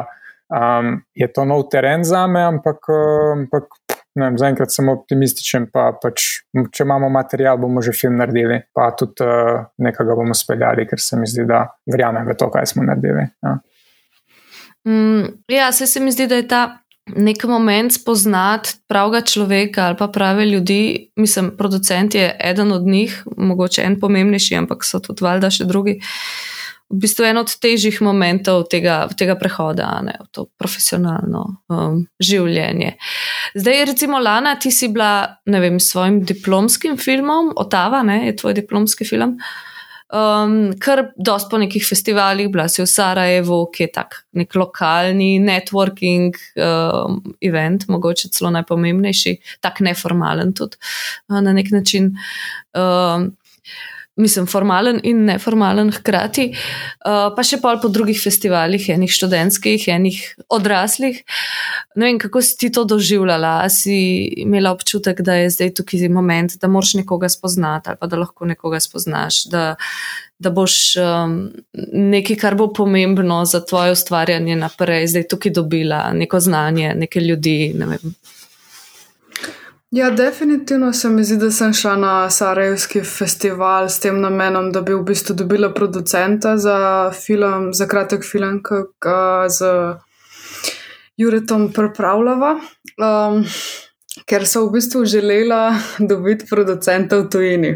um, 0.48 0.96
je 1.14 1.28
to 1.34 1.46
nov 1.46 1.68
teren 1.72 2.04
za 2.04 2.28
me, 2.28 2.44
ampak, 2.48 2.90
ampak 3.36 3.68
vem, 4.24 4.38
zaenkrat 4.40 4.74
sem 4.74 4.90
optimističen, 4.92 5.70
pa 5.74 5.90
pač, 6.02 6.26
če 6.54 6.86
imamo 6.86 7.10
material, 7.14 7.60
bomo 7.62 7.84
že 7.86 7.94
film 7.96 8.20
naredili, 8.20 8.62
pa 8.76 8.90
tudi 8.98 9.26
uh, 9.26 9.64
nekaj 9.82 10.12
bomo 10.16 10.38
speljali, 10.38 10.88
ker 10.90 11.02
se 11.02 11.20
mi 11.20 11.30
zdi, 11.30 11.48
da 11.50 11.66
verjamem 11.90 12.28
v 12.30 12.38
to, 12.40 12.50
kaj 12.54 12.70
smo 12.74 12.86
naredili. 12.88 13.26
Ja, 13.46 13.56
mm, 14.88 15.34
ja 15.56 15.72
se, 15.76 15.88
se 15.88 16.04
mi 16.04 16.14
zdi, 16.16 16.30
da 16.30 16.44
je 16.44 16.48
ta. 16.48 16.68
Nek 17.10 17.42
moment 17.50 17.90
spoznati 17.90 18.76
pravega 18.86 19.24
človeka 19.26 19.88
ali 19.88 19.96
pa 19.98 20.06
prave 20.14 20.44
ljudi, 20.46 21.10
mislim, 21.18 21.48
producent 21.58 22.14
je 22.14 22.28
eden 22.38 22.70
od 22.72 22.86
njih, 22.86 23.16
mogoče 23.34 23.82
en 23.82 23.96
pomembnejši, 23.98 24.60
ampak 24.60 24.86
so 24.86 25.00
tudi 25.02 25.26
valjda 25.26 25.50
še 25.50 25.66
drugi. 25.66 25.96
Uh, 25.98 26.59
v 26.90 26.98
bistvu 27.04 27.28
en 27.30 27.38
od 27.44 27.52
težjih 27.62 28.00
momentov 28.02 28.66
tega, 28.72 29.04
tega 29.18 29.36
prehoda 29.40 29.92
ne, 30.06 30.16
v 30.24 30.28
to 30.34 30.48
profesionalno 30.60 31.44
um, 31.70 32.04
življenje. 32.18 32.96
Zdaj, 33.54 33.82
recimo, 33.92 34.20
Lana, 34.22 34.56
ti 34.62 34.74
si 34.74 34.90
bila 34.94 35.38
vem, 35.46 35.80
s 35.80 35.94
svojim 35.94 36.24
diplomskim 36.26 36.98
filmom, 36.98 37.54
Otava, 37.62 38.02
ne, 38.06 38.24
je 38.28 38.38
tvoj 38.42 38.58
diplomski 38.58 39.06
film. 39.06 39.38
Um, 40.10 40.72
kar 40.82 41.12
dosti 41.22 41.52
po 41.52 41.58
nekih 41.62 41.84
festivalih, 41.86 42.48
bila 42.50 42.66
si 42.66 42.82
v 42.82 42.88
Sarajevu, 42.90 43.60
ki 43.70 43.84
je 43.84 43.90
tak 43.94 44.24
nek 44.34 44.56
lokalni 44.58 45.36
networking 45.44 46.34
um, 46.58 47.20
event, 47.46 47.86
mogoče 47.94 48.32
celo 48.34 48.50
najpomembnejši, 48.56 49.36
tak 49.62 49.84
neformalen 49.86 50.56
tudi 50.58 50.82
uh, 51.30 51.38
na 51.38 51.54
nek 51.54 51.70
način. 51.76 52.16
Um, 52.74 53.36
mislim, 54.20 54.48
formalen 54.48 55.00
in 55.04 55.24
neformalen 55.26 55.92
hkrati, 55.96 56.50
uh, 56.52 57.30
pa 57.36 57.46
še 57.46 57.60
pol 57.64 57.80
po 57.82 57.92
drugih 57.94 58.20
festivalih, 58.20 58.90
enih 58.92 59.12
študentskih, 59.12 59.88
enih 59.96 60.22
odraslih. 60.52 61.22
Ne 61.96 62.10
vem, 62.10 62.20
kako 62.22 62.44
si 62.44 62.58
ti 62.60 62.72
to 62.76 62.86
doživljala, 62.90 63.56
ali 63.64 63.74
si 63.74 63.98
imela 64.44 64.74
občutek, 64.76 65.22
da 65.26 65.40
je 65.40 65.52
zdaj 65.56 65.74
tukaj 65.82 66.10
moment, 66.12 66.58
da 66.60 66.72
moraš 66.72 66.98
nekoga 67.02 67.30
spoznati 67.30 67.90
ali 67.90 68.00
pa 68.00 68.08
da 68.08 68.20
lahko 68.20 68.50
nekoga 68.50 68.80
spoznaš. 68.80 69.46
Da, 69.52 69.76
Da 70.40 70.54
boš 70.56 70.96
um, 71.04 71.34
nekaj, 71.76 72.38
kar 72.40 72.56
bo 72.56 72.70
pomembno 72.72 73.42
za 73.46 73.60
tvoje 73.60 73.92
ustvarjanje 73.92 74.56
naprej, 74.56 75.10
zdaj 75.12 75.26
tukaj 75.34 75.52
dobila 75.52 76.14
neko 76.16 76.40
znanje, 76.40 76.94
nekaj 76.96 77.26
ljudi. 77.28 77.58
Ne 77.76 77.98
Ja, 79.92 80.12
definitivno 80.12 80.94
se 80.94 81.10
mi 81.10 81.24
zdi, 81.24 81.38
da 81.38 81.52
sem 81.52 81.74
šla 81.74 81.96
na 81.96 82.30
Sarajevski 82.30 83.02
festival 83.02 83.90
s 83.90 84.00
tem 84.00 84.20
namenom, 84.22 84.72
da 84.72 84.82
bi 84.86 84.94
v 84.94 85.02
bistvu 85.04 85.34
dobila 85.36 85.72
producenta 85.74 86.58
za 86.58 87.12
film, 87.26 87.74
za 87.74 87.88
kratek 87.90 88.26
film, 88.26 88.60
ki 88.62 88.84
ga 89.02 89.50
z 89.50 89.72
Juretom 91.18 91.72
pripravljava. 91.74 92.60
Um, 93.02 93.42
ker 94.30 94.46
so 94.46 94.68
v 94.68 94.76
bistvu 94.78 95.04
želela 95.10 95.74
dobiti 96.12 96.46
producenta 96.50 97.18
v 97.18 97.30
tujini. 97.30 97.74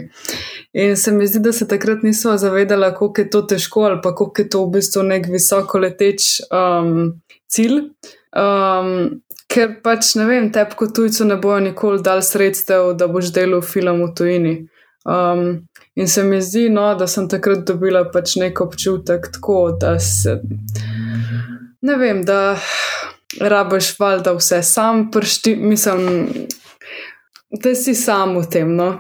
In 0.74 0.98
se 0.98 1.12
mi 1.12 1.28
zdi, 1.28 1.40
da 1.40 1.52
se 1.54 1.68
takrat 1.68 2.04
niso 2.04 2.38
zavedala, 2.38 2.94
kako 2.94 3.22
je 3.22 3.30
to 3.30 3.42
težko 3.42 3.88
ali 3.90 4.02
pa 4.04 4.14
kako 4.16 4.42
je 4.42 4.50
to 4.50 4.66
v 4.66 4.72
bistvu 4.78 5.04
nek 5.04 5.28
visoko 5.34 5.82
leteč 5.82 6.42
um, 6.52 7.22
cilj. 7.50 7.90
Um, 8.38 9.24
ker 9.54 9.76
pač 9.84 10.16
ne 10.18 10.26
vem, 10.30 10.50
tebi 10.54 10.78
kot 10.80 10.96
tujcu 10.98 11.28
ne 11.30 11.38
bojo 11.42 11.60
nikoli 11.68 12.02
dal 12.04 12.24
sredstev, 12.26 12.94
da 12.98 13.08
boš 13.12 13.32
delal 13.36 13.62
film 13.62 14.02
v 14.06 14.10
tujini. 14.18 14.56
Um, 15.04 15.68
in 15.96 16.08
se 16.08 16.24
mi 16.24 16.40
zdi, 16.42 16.70
no, 16.72 16.88
da 16.96 17.08
sem 17.12 17.28
takrat 17.30 17.66
dobila 17.68 18.06
pač 18.12 18.38
nek 18.42 18.62
občutek 18.64 19.30
tako, 19.36 19.60
da 19.80 19.98
se. 20.00 20.40
Ne 21.84 21.98
vem, 22.00 22.24
da 22.26 22.56
rabiš 23.42 23.94
valjda 24.00 24.34
vse 24.38 24.62
sam 24.64 25.10
pršti, 25.12 25.56
mislim, 25.56 26.08
da 27.54 27.76
si 27.76 27.94
sam 27.96 28.38
v 28.42 28.50
tem. 28.50 28.76
No? 28.76 28.98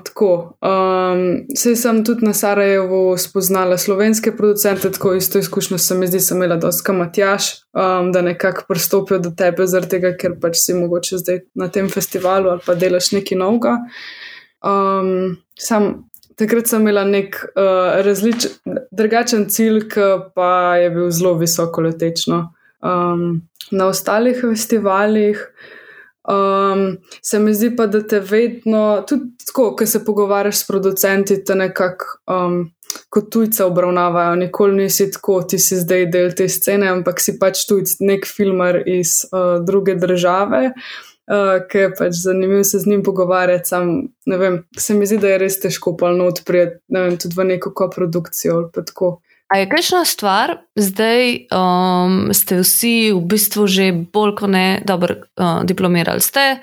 Um, 0.62 1.22
Sej 1.58 1.76
sem 1.76 2.04
tudi 2.06 2.26
na 2.26 2.34
Sarajevu 2.38 3.18
spoznala 3.18 3.78
slovenske 3.78 4.36
producente, 4.38 4.92
tako 4.92 5.16
isto 5.18 5.40
izkušnjo 5.40 5.78
se 5.78 5.96
mi 5.96 6.08
zdi, 6.08 6.20
sem 6.20 6.38
imela 6.38 6.56
dosta 6.62 6.94
matjaš, 6.94 7.66
um, 7.74 8.12
da 8.12 8.22
nekako 8.22 8.66
pristopijo 8.70 9.20
do 9.20 9.32
tebe, 9.38 9.66
zaradi 9.68 9.98
tega, 9.98 10.14
ker 10.18 10.38
pač 10.42 10.62
si 10.62 10.78
mogoče 10.78 11.18
zdaj 11.18 11.40
na 11.56 11.68
tem 11.68 11.90
festivalu 11.90 12.54
ali 12.54 12.62
pa 12.66 12.76
delaš 12.76 13.12
nekaj 13.18 13.38
novega. 13.42 13.78
Um, 14.62 15.38
sam 15.60 16.06
takrat 16.38 16.70
sem 16.70 16.82
imela 16.82 17.04
nek 17.10 17.40
uh, 17.56 18.04
različen, 18.06 18.52
drugačen 18.92 19.50
cilj, 19.50 19.88
ki 19.90 20.10
pa 20.36 20.78
je 20.78 20.94
bil 20.94 21.10
zelo 21.10 21.34
visoko 21.42 21.82
letečno. 21.82 22.52
Um, 22.84 23.42
na 23.72 23.88
ostalih 23.90 24.38
festivalih 24.42 25.42
um, 26.30 26.98
se 27.22 27.40
mi 27.40 27.54
zdi 27.54 27.76
pa, 27.76 27.88
da 27.88 28.02
te 28.08 28.20
vedno, 28.20 29.04
tudi 29.08 29.32
tako, 29.45 29.76
ko 29.76 29.86
se 29.86 30.04
pogovarjaš 30.06 30.58
s 30.58 30.68
producenti, 30.68 31.44
te 31.44 31.56
nekako 31.56 32.06
um, 32.32 32.60
kot 33.10 33.32
tujce 33.34 33.64
obravnavajo. 33.64 34.36
Nikoli 34.36 34.84
nisi 34.84 35.12
tako, 35.12 35.41
ti 35.41 35.60
si 35.60 35.80
zdaj 35.80 36.06
del 36.14 36.36
te 36.38 36.50
scene, 36.50 36.90
ampak 36.90 37.22
si 37.22 37.38
pač 37.40 37.66
tujc, 37.70 37.98
nek 38.00 38.28
filmer 38.30 38.84
iz 38.86 39.24
uh, 39.32 39.58
druge 39.66 39.95
države 39.95 40.70
uh, 41.28 41.64
ki 41.70 41.78
je 41.78 41.91
pač 41.95 42.14
zanimivo 42.24 42.64
se 42.64 42.80
z 42.80 42.90
njim 42.90 43.04
pogovarjati. 43.04 43.70
Sam, 43.70 43.94
vem, 44.26 44.64
se 44.78 44.94
mi 44.94 45.06
zdi, 45.06 45.18
da 45.18 45.34
je 45.34 45.41
res 45.45 45.60
težko 45.60 45.95
polno 45.98 46.28
odpreti 46.32 46.80
tudi 47.22 47.36
v 47.38 47.48
neko 47.54 47.74
koprodukcijo. 47.74 48.70
A 49.54 49.58
je 49.62 49.70
kakšna 49.70 50.02
stvar, 50.06 50.56
zdaj 50.74 51.46
um, 51.54 52.34
ste 52.34 52.58
vsi 52.64 53.14
v 53.14 53.22
bistvu 53.22 53.68
že 53.70 53.92
bolj 53.94 54.34
kot 54.40 54.50
ne 54.50 54.82
dobro 54.82 55.14
uh, 55.38 55.62
diplomirali, 55.62 56.18
ste 56.26 56.58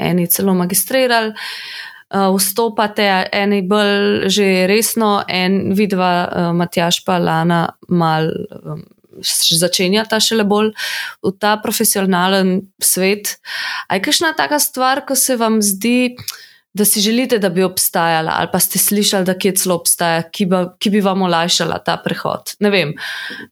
eni 0.00 0.24
celo 0.24 0.54
magistrirali, 0.56 1.34
uh, 1.36 2.32
vstopate, 2.32 3.28
eni 3.28 3.60
bolj 3.60 4.32
že 4.32 4.64
resno, 4.64 5.20
en 5.28 5.76
vidva, 5.76 6.12
uh, 6.24 6.48
Matjaš 6.56 7.04
pa 7.04 7.20
Lana, 7.20 7.76
mal 7.92 8.32
um, 8.32 8.80
začenjata 9.60 10.16
šele 10.16 10.48
bolj 10.48 10.72
v 11.20 11.36
ta 11.36 11.58
profesionalen 11.60 12.72
svet. 12.80 13.36
A 13.84 14.00
je 14.00 14.06
kakšna 14.08 14.32
taka 14.32 14.56
stvar, 14.56 15.04
ko 15.04 15.12
se 15.12 15.36
vam 15.36 15.60
zdi, 15.60 16.16
da 16.74 16.84
si 16.84 17.00
želite, 17.00 17.38
da 17.38 17.48
bi 17.48 17.62
obstajala, 17.62 18.32
ali 18.38 18.48
pa 18.52 18.58
ste 18.58 18.78
slišali, 18.78 19.24
da 19.24 19.34
kje 19.38 19.54
celo 19.56 19.74
obstaja, 19.74 20.22
ki, 20.22 20.46
ba, 20.46 20.60
ki 20.78 20.90
bi 20.90 21.00
vam 21.02 21.22
olajšala 21.26 21.80
ta 21.84 21.96
prehod? 22.04 22.54
Ne 22.60 22.70
vem, 22.70 22.92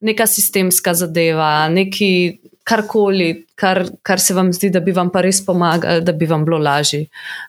neka 0.00 0.26
sistemska 0.26 0.94
zadeva, 0.94 1.68
neki 1.68 2.38
karkoli, 2.68 3.46
kar, 3.56 3.80
kar 4.04 4.20
se 4.20 4.34
vam 4.36 4.52
zdi, 4.52 4.70
da 4.70 4.80
bi 4.84 4.92
vam 4.92 5.10
pa 5.10 5.22
res 5.24 5.40
pomagali, 5.44 6.04
da 6.04 6.12
bi 6.12 6.28
vam 6.28 6.44
bilo 6.44 6.58
lažje. 6.62 7.06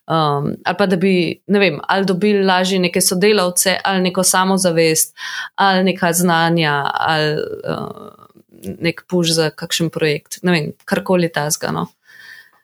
Um, 0.07 0.53
ali 0.63 0.77
pa 0.79 0.87
da 0.89 0.97
bi, 0.97 1.13
ne 1.47 1.59
vem, 1.59 1.79
ali 1.87 2.07
dobili 2.07 2.43
lažje 2.47 2.79
neke 2.79 3.03
sodelavce, 3.03 3.75
ali 3.83 4.07
neko 4.07 4.23
samozavest, 4.23 5.13
ali 5.55 5.83
neka 5.91 6.13
znanja, 6.15 6.75
ali 6.93 7.35
uh, 7.75 8.73
nek 8.79 9.03
puž 9.11 9.35
za 9.35 9.49
kakšen 9.51 9.91
projekt. 9.93 10.39
Ne 10.43 10.55
vem, 10.55 10.71
karkoli 10.85 11.29
ta 11.29 11.49
zgano, 11.51 11.89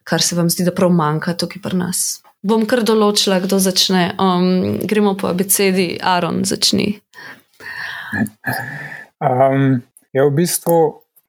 kar 0.03 0.23
se 0.23 0.37
vam 0.39 0.49
zdi, 0.49 0.65
da 0.65 0.73
prav 0.75 0.93
manjka 0.95 1.35
tukaj 1.35 1.61
pri 1.61 1.83
nas. 1.83 2.24
Bom 2.45 2.67
kar 2.69 2.83
določila, 2.85 3.39
kdo 3.41 3.57
začne. 3.57 4.11
Um, 4.21 4.77
gremo 4.85 5.15
po 5.17 5.31
abecedi, 5.31 5.95
Aaron, 5.97 6.43
začni. 6.45 6.99
Um, 9.17 9.81
je 10.13 10.21
v 10.21 10.31
bistvu 10.35 10.77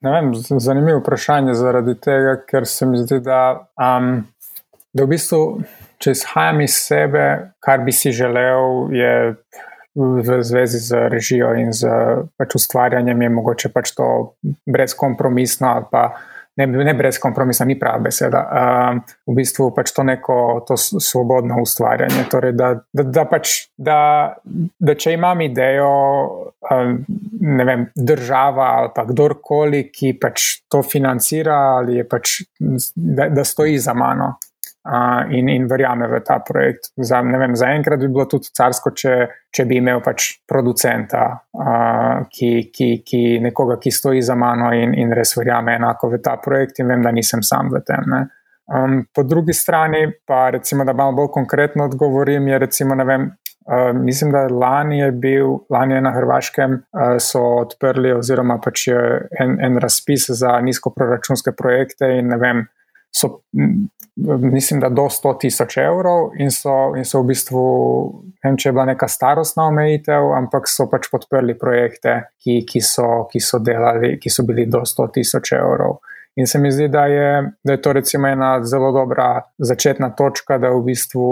Vem, 0.05 0.35
zanimivo 0.35 1.01
vprašanje 1.01 1.55
zaradi 1.55 1.95
tega, 2.01 2.37
ker 2.47 2.67
se 2.69 2.87
mi 2.87 2.99
zdi, 3.01 3.19
da, 3.25 3.69
um, 3.81 4.21
da 4.95 5.07
v 5.07 5.11
bistvu, 5.15 5.41
če 6.03 6.13
izhajam 6.13 6.61
iz 6.63 6.77
sebe, 6.85 7.25
kar 7.65 7.81
bi 7.85 7.95
si 7.97 8.13
želel, 8.15 8.93
je 8.95 9.13
v 9.97 10.39
zvezi 10.45 10.79
z 10.85 11.09
režijo 11.09 11.55
in 11.57 11.73
z 11.73 11.89
pač 12.37 12.59
ustvarjanjem, 12.59 13.23
je 13.23 13.31
mogoče 13.33 13.73
pač 13.73 13.95
to 13.97 14.09
brezkompromisno 14.69 15.71
ali 15.73 15.89
pa 15.91 16.03
ne, 16.57 16.67
ne 16.67 16.95
brez 16.95 17.19
kompromisa, 17.23 17.65
ni 17.65 17.79
prava 17.79 17.99
beseda. 18.07 18.43
Um, 18.47 19.03
v 19.29 19.37
bistvu 19.37 19.71
pač 19.77 19.93
to 19.97 20.05
neko 20.07 20.39
to 20.69 20.77
svobodno 20.81 21.61
ustvarjanje. 21.63 22.27
Torej, 22.33 22.57
da, 22.57 22.73
da, 22.93 23.07
da, 23.19 23.27
pač, 23.31 23.55
da, 23.77 23.99
da 24.79 24.97
če 24.97 25.17
imam 25.17 25.45
idejo, 25.45 25.93
um, 26.71 26.99
ne 27.41 27.69
vem, 27.69 27.87
država 27.97 28.73
ali 28.81 28.93
pa 28.97 29.07
kdorkoli, 29.09 29.87
ki 29.93 30.17
pač 30.21 30.49
to 30.73 30.83
financira 30.87 31.59
ali 31.77 32.01
je 32.01 32.09
pač, 32.09 32.41
da, 32.95 33.29
da 33.33 33.45
stoji 33.45 33.79
za 33.83 33.95
mano 33.95 34.37
uh, 34.87 35.35
in, 35.35 35.49
in 35.49 35.67
verjame 35.67 36.09
v 36.09 36.21
ta 36.25 36.39
projekt. 36.39 36.93
Za, 36.97 37.21
vem, 37.23 37.57
za 37.57 37.71
enkrat 37.75 38.01
bi 38.01 38.09
bilo 38.09 38.27
tudi 38.31 38.53
carsko, 38.55 38.93
če, 38.95 39.15
če 39.51 39.67
bi 39.67 39.81
imel 39.81 40.01
pač 40.05 40.29
producenta, 40.49 41.27
uh, 41.59 42.27
ki, 42.31 42.71
ki, 42.73 42.91
ki 43.07 43.23
nekoga, 43.45 43.81
ki 43.83 43.93
stoji 43.93 44.23
za 44.23 44.39
mano 44.39 44.71
in, 44.75 44.95
in 44.95 45.15
res 45.17 45.37
verjame 45.39 45.77
enako 45.77 46.15
v 46.15 46.23
ta 46.23 46.37
projekt 46.43 46.81
in 46.81 46.93
vem, 46.93 47.03
da 47.03 47.15
nisem 47.15 47.43
sam 47.47 47.73
v 47.75 47.83
tem. 47.87 48.19
Um, 48.67 49.03
po 49.15 49.23
drugi 49.23 49.55
strani 49.55 50.07
pa, 50.27 50.51
recimo, 50.51 50.85
da 50.85 50.93
malo 50.93 51.15
bolj 51.21 51.35
konkretno 51.35 51.85
odgovorim, 51.87 52.49
je 52.49 52.59
recimo, 52.59 52.95
ne 52.95 53.05
vem. 53.05 53.29
Uh, 53.67 53.91
mislim, 53.99 54.31
da 54.31 54.47
lani 54.47 55.01
je 55.01 55.11
bil, 55.13 55.57
lani 55.71 55.95
je 55.95 56.01
na 56.01 56.13
Hrvaškem, 56.15 56.75
uh, 56.95 57.17
so 57.19 57.43
odprli, 57.65 58.13
oziroma 58.15 58.61
pač 58.63 58.87
je 58.87 59.01
en, 59.43 59.57
en 59.59 59.79
razpis 59.83 60.29
za 60.39 60.61
nizkoproračunske 60.63 61.51
projekte, 61.59 62.13
in 62.19 62.31
ne 62.31 62.39
vem, 62.39 62.63
so, 63.15 63.41
mislim, 64.53 64.81
da 64.81 64.89
do 64.89 65.09
100 65.11 65.39
tisoč 65.41 65.77
evrov 65.77 66.31
in 66.39 66.51
so, 66.51 66.95
in 66.97 67.05
so 67.05 67.23
v 67.23 67.33
bistvu, 67.33 67.63
ne 68.45 68.51
vem, 68.51 68.59
če 68.59 68.69
je 68.69 68.75
bila 68.77 68.87
neka 68.93 69.09
starostna 69.09 69.69
omejitev, 69.71 70.31
ampak 70.37 70.69
so 70.71 70.89
pač 70.93 71.09
podprli 71.13 71.57
projekte, 71.59 72.19
ki, 72.43 72.61
ki, 72.69 72.83
so, 72.85 73.27
ki 73.33 73.41
so 73.41 73.61
delali, 73.63 74.17
ki 74.21 74.33
so 74.33 74.47
bili 74.49 74.67
do 74.71 74.85
100 74.85 75.09
tisoč 75.19 75.53
evrov. 75.59 76.01
In 76.37 76.47
se 76.47 76.59
mi 76.61 76.71
zdi, 76.73 76.89
da 76.93 77.07
je, 77.09 77.29
da 77.65 77.77
je 77.77 77.83
to 77.83 77.93
recimo 77.97 78.29
ena 78.29 78.59
zelo 78.65 78.93
dobra 78.93 79.41
začetna 79.59 80.11
točka, 80.17 80.59
da 80.61 80.71
v 80.75 80.83
bistvu 80.91 81.29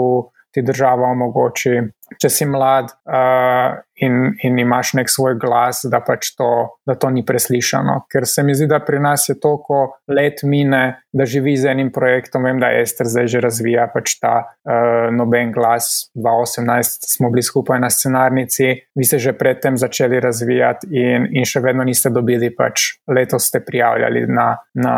ti 0.55 0.61
država 0.63 1.09
omogoči, 1.11 1.81
če 2.21 2.29
si 2.31 2.45
mlad 2.47 2.87
uh, 2.87 3.75
in, 3.99 4.29
in 4.47 4.59
imaš 4.61 4.93
nek 4.95 5.09
svoj 5.11 5.35
glas, 5.41 5.81
da 5.91 5.99
pač 6.05 6.29
to, 6.37 6.47
da 6.87 6.95
to 6.95 7.09
ni 7.11 7.25
preslišano. 7.27 7.97
Ker 8.11 8.27
se 8.29 8.45
mi 8.47 8.55
zdi, 8.55 8.69
da 8.71 8.79
pri 8.79 9.01
nas 9.03 9.27
je 9.27 9.35
toliko 9.41 9.81
let 10.07 10.45
mine, 10.47 10.83
da 11.11 11.27
živi 11.27 11.57
z 11.59 11.73
enim 11.73 11.91
projektom. 11.91 12.47
Vem, 12.47 12.61
da 12.63 12.71
Ester 12.79 13.09
zdaj 13.11 13.27
že 13.35 13.43
razvija 13.43 13.89
pač 13.91 14.15
ta 14.21 14.35
uh, 14.45 15.11
noben 15.11 15.51
glas. 15.51 16.07
2018 16.15 17.09
smo 17.17 17.33
bili 17.33 17.43
skupaj 17.43 17.81
na 17.83 17.91
scenarnici, 17.91 18.71
vi 18.95 19.07
ste 19.07 19.19
že 19.19 19.35
predtem 19.35 19.75
začeli 19.81 20.23
razvijati, 20.23 20.87
in, 20.95 21.27
in 21.35 21.47
še 21.47 21.59
vedno 21.65 21.83
niste 21.83 22.13
dobili, 22.15 22.53
pač 22.55 22.93
letos 23.11 23.51
ste 23.51 23.65
prijavljali 23.65 24.29
na. 24.31 24.53
na 24.79 24.95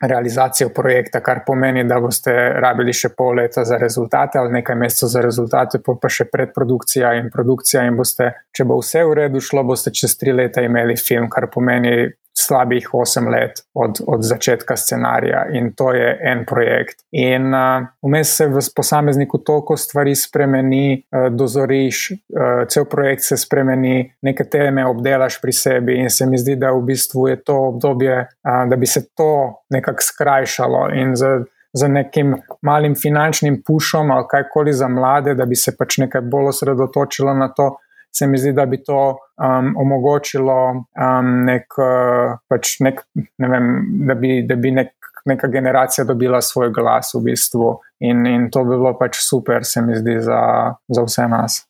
realizacijo 0.00 0.68
projekta, 0.68 1.20
kar 1.20 1.42
pomeni, 1.46 1.84
da 1.84 1.98
boste 2.00 2.32
rabili 2.60 2.92
še 2.96 3.10
pol 3.16 3.36
leta 3.36 3.64
za 3.68 3.76
rezultate 3.78 4.38
ali 4.40 4.54
nekaj 4.60 4.76
mesecev 4.76 5.12
za 5.12 5.22
rezultate, 5.24 5.80
pa, 5.84 6.08
še 6.08 6.24
predprodukcija 6.32 7.12
in 7.20 7.28
produkcija. 7.32 7.84
In 7.88 7.98
boste, 7.98 8.30
če 8.56 8.64
bo 8.64 8.80
vse 8.80 9.04
v 9.04 9.18
redu 9.22 9.42
šlo, 9.44 9.64
boste 9.68 9.92
čez 9.92 10.16
tri 10.20 10.32
leta 10.32 10.64
imeli 10.64 10.96
film, 10.96 11.28
kar 11.32 11.50
pomeni 11.52 12.08
slabih 12.50 12.88
8 12.92 13.30
let 13.30 13.62
od, 13.74 14.00
od 14.06 14.22
začetka 14.22 14.76
scenarija 14.76 15.44
in 15.52 15.72
to 15.76 15.92
je 15.94 16.18
en 16.32 16.44
projekt. 16.46 17.04
In 17.10 17.54
uh, 17.54 17.86
vmes 18.02 18.32
se 18.36 18.46
v 18.50 18.62
posamezniku 18.76 19.38
toliko 19.38 19.76
stvari 19.76 20.14
spremeni, 20.16 20.98
uh, 20.98 21.28
dozoriš, 21.30 22.00
uh, 22.10 22.66
cel 22.68 22.88
projekt 22.90 23.22
se 23.22 23.38
spremeni, 23.38 24.10
neke 24.22 24.44
teme 24.50 24.86
obdelaš 24.86 25.38
pri 25.42 25.52
sebi 25.52 26.00
in 26.02 26.10
se 26.10 26.26
mi 26.26 26.38
zdi, 26.38 26.56
da 26.56 26.72
v 26.74 26.82
bistvu 26.90 27.28
je 27.28 27.38
to 27.44 27.56
obdobje, 27.70 28.18
uh, 28.18 28.66
da 28.70 28.76
bi 28.76 28.86
se 28.86 29.06
to 29.14 29.62
nekako 29.70 30.10
skrajšalo 30.10 30.90
in 30.98 31.16
za. 31.16 31.40
Z 31.72 31.86
nekim 31.86 32.32
malim 32.66 32.96
finančnim 32.98 33.60
pušom 33.66 34.08
ali 34.10 34.24
kajkoli 34.30 34.72
za 34.74 34.88
mlade, 34.90 35.36
da 35.38 35.44
bi 35.46 35.54
se 35.54 35.70
pač 35.78 36.00
nekaj 36.02 36.24
bolj 36.26 36.48
osredotočilo 36.50 37.34
na 37.34 37.46
to, 37.54 37.68
se 38.12 38.26
mi 38.26 38.38
zdi, 38.38 38.52
da 38.52 38.66
bi 38.66 38.82
to 38.82 39.00
um, 39.10 39.74
omogočilo, 39.78 40.58
um, 40.70 41.30
nek, 41.46 41.78
uh, 41.78 42.38
pač 42.48 42.78
nek, 42.84 43.04
ne 43.38 43.50
vem, 43.52 43.70
da 44.08 44.16
bi, 44.18 44.40
da 44.48 44.56
bi 44.56 44.74
nek, 44.74 44.94
neka 45.30 45.48
generacija 45.52 46.04
dobila 46.04 46.40
svoj 46.40 46.72
glas 46.74 47.14
v 47.14 47.22
bistvu. 47.30 47.74
In, 48.00 48.26
in 48.26 48.48
to 48.50 48.64
bi 48.64 48.76
bilo 48.76 48.94
pač 48.98 49.20
super, 49.20 49.64
se 49.64 49.82
mi 49.84 49.98
zdi, 49.98 50.18
za, 50.24 50.40
za 50.88 51.04
vse 51.06 51.28
nas. 51.28 51.60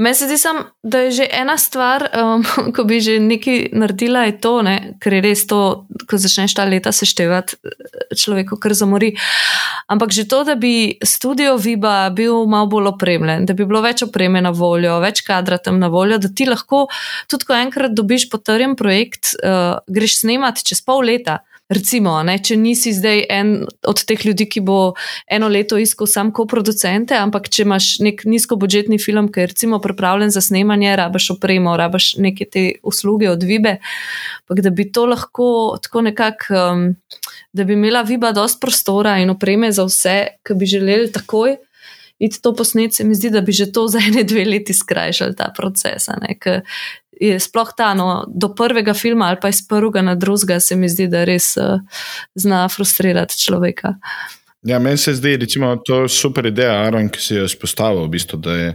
Meni 0.00 0.14
se 0.14 0.26
zdi, 0.26 0.38
sam, 0.38 0.62
da 0.82 0.98
je 0.98 1.10
že 1.10 1.26
ena 1.32 1.58
stvar, 1.58 2.06
um, 2.16 2.44
ko 2.74 2.84
bi 2.88 3.00
že 3.00 3.18
nekaj 3.20 3.68
naredila, 3.76 4.24
je 4.28 4.38
to, 4.40 4.52
ne? 4.64 4.76
ker 5.00 5.18
je 5.18 5.20
res 5.20 5.44
to, 5.46 5.84
ko 6.08 6.16
začneš 6.16 6.54
ta 6.56 6.64
leta 6.64 6.92
seštevati, 6.92 7.58
človeku 8.16 8.56
kar 8.56 8.72
zamori. 8.74 9.12
Ampak 9.92 10.14
že 10.16 10.24
to, 10.28 10.42
da 10.48 10.56
bi 10.56 10.96
studio 11.04 11.58
Viba 11.60 12.08
bil 12.16 12.46
malo 12.48 12.70
bolj 12.72 12.94
opremljen, 12.94 13.44
da 13.44 13.56
bi 13.56 13.68
bilo 13.68 13.82
več 13.84 14.02
opreme 14.06 14.40
na 14.40 14.54
voljo, 14.54 14.96
več 15.04 15.20
kadra 15.26 15.60
tam 15.60 15.78
na 15.82 15.92
voljo, 15.92 16.16
da 16.18 16.32
ti 16.32 16.48
lahko 16.48 16.86
tudi, 17.28 17.44
ko 17.44 17.58
enkrat 17.58 17.92
dobiš 17.92 18.30
potrjen 18.32 18.78
projekt, 18.80 19.34
uh, 19.44 19.82
greš 19.88 20.22
snemati 20.22 20.64
čez 20.72 20.80
pol 20.80 21.04
leta. 21.04 21.42
Recimo, 21.70 22.16
ne, 22.26 22.34
če 22.42 22.56
nisi 22.58 22.92
zdaj 22.94 23.22
en 23.30 23.52
od 23.88 24.02
teh 24.06 24.24
ljudi, 24.26 24.46
ki 24.50 24.62
bo 24.66 24.78
eno 25.30 25.48
leto 25.48 25.78
iskal 25.78 26.08
sam 26.10 26.32
koproducente, 26.34 27.14
ampak 27.14 27.46
če 27.52 27.64
imaš 27.64 27.90
nek 28.02 28.24
nizkobudžetni 28.28 28.98
film, 29.02 29.30
ki 29.30 29.44
je 29.44 29.50
recimo 29.52 29.78
pripravljen 29.82 30.34
za 30.34 30.42
snemanje, 30.44 30.92
rabaš 30.98 31.30
opremo, 31.36 31.76
rabaš 31.78 32.12
neke 32.18 32.48
te 32.50 32.66
usluge 32.82 33.30
od 33.30 33.46
Vibe, 33.46 33.78
pa 34.46 34.58
da 34.58 34.74
bi 34.74 34.88
to 34.90 35.06
lahko 35.06 35.78
tako 35.82 36.04
nekako, 36.10 36.60
um, 36.74 36.86
da 37.52 37.64
bi 37.64 37.78
imela 37.78 38.02
Viba 38.02 38.34
dost 38.34 38.60
prostora 38.60 39.18
in 39.22 39.30
opreme 39.30 39.70
za 39.72 39.86
vse, 39.86 40.16
ki 40.46 40.58
bi 40.58 40.66
želeli 40.66 41.12
takoj. 41.12 41.56
Iti 42.20 42.36
to 42.42 42.52
posnet, 42.52 42.92
se 42.92 43.04
mi 43.04 43.14
zdi, 43.16 43.30
da 43.32 43.40
bi 43.40 43.52
že 43.56 43.70
to 43.72 43.86
za 43.88 43.98
ene 44.04 44.26
dve 44.28 44.44
leti 44.44 44.74
skrajšali 44.76 45.36
ta 45.36 45.48
proces 45.56 46.08
je 46.08 46.60
sploh 47.20 47.72
ta, 47.76 47.92
no, 47.94 48.24
do 48.28 48.52
prvega 48.56 48.94
filma 48.94 49.28
ali 49.28 49.38
pa 49.40 49.48
iz 49.52 49.60
prvega 49.68 50.02
na 50.02 50.14
drugega, 50.14 50.60
se 50.60 50.76
mi 50.76 50.88
zdi, 50.88 51.08
da 51.12 51.24
res 51.28 51.52
uh, 51.60 51.80
zna 52.34 52.66
frustrirati 52.68 53.38
človeka. 53.38 53.94
Ja, 54.66 54.78
meni 54.78 54.98
se 55.00 55.14
zdi, 55.14 55.28
je 55.28 55.46
to 55.86 56.08
super 56.08 56.46
ideja, 56.46 56.82
Aron, 56.84 57.08
ki 57.08 57.20
si 57.20 57.34
jo 57.34 57.46
izpostavil, 57.48 58.04
v 58.04 58.12
bistvu, 58.12 58.38
da, 58.44 58.56
je, 58.56 58.72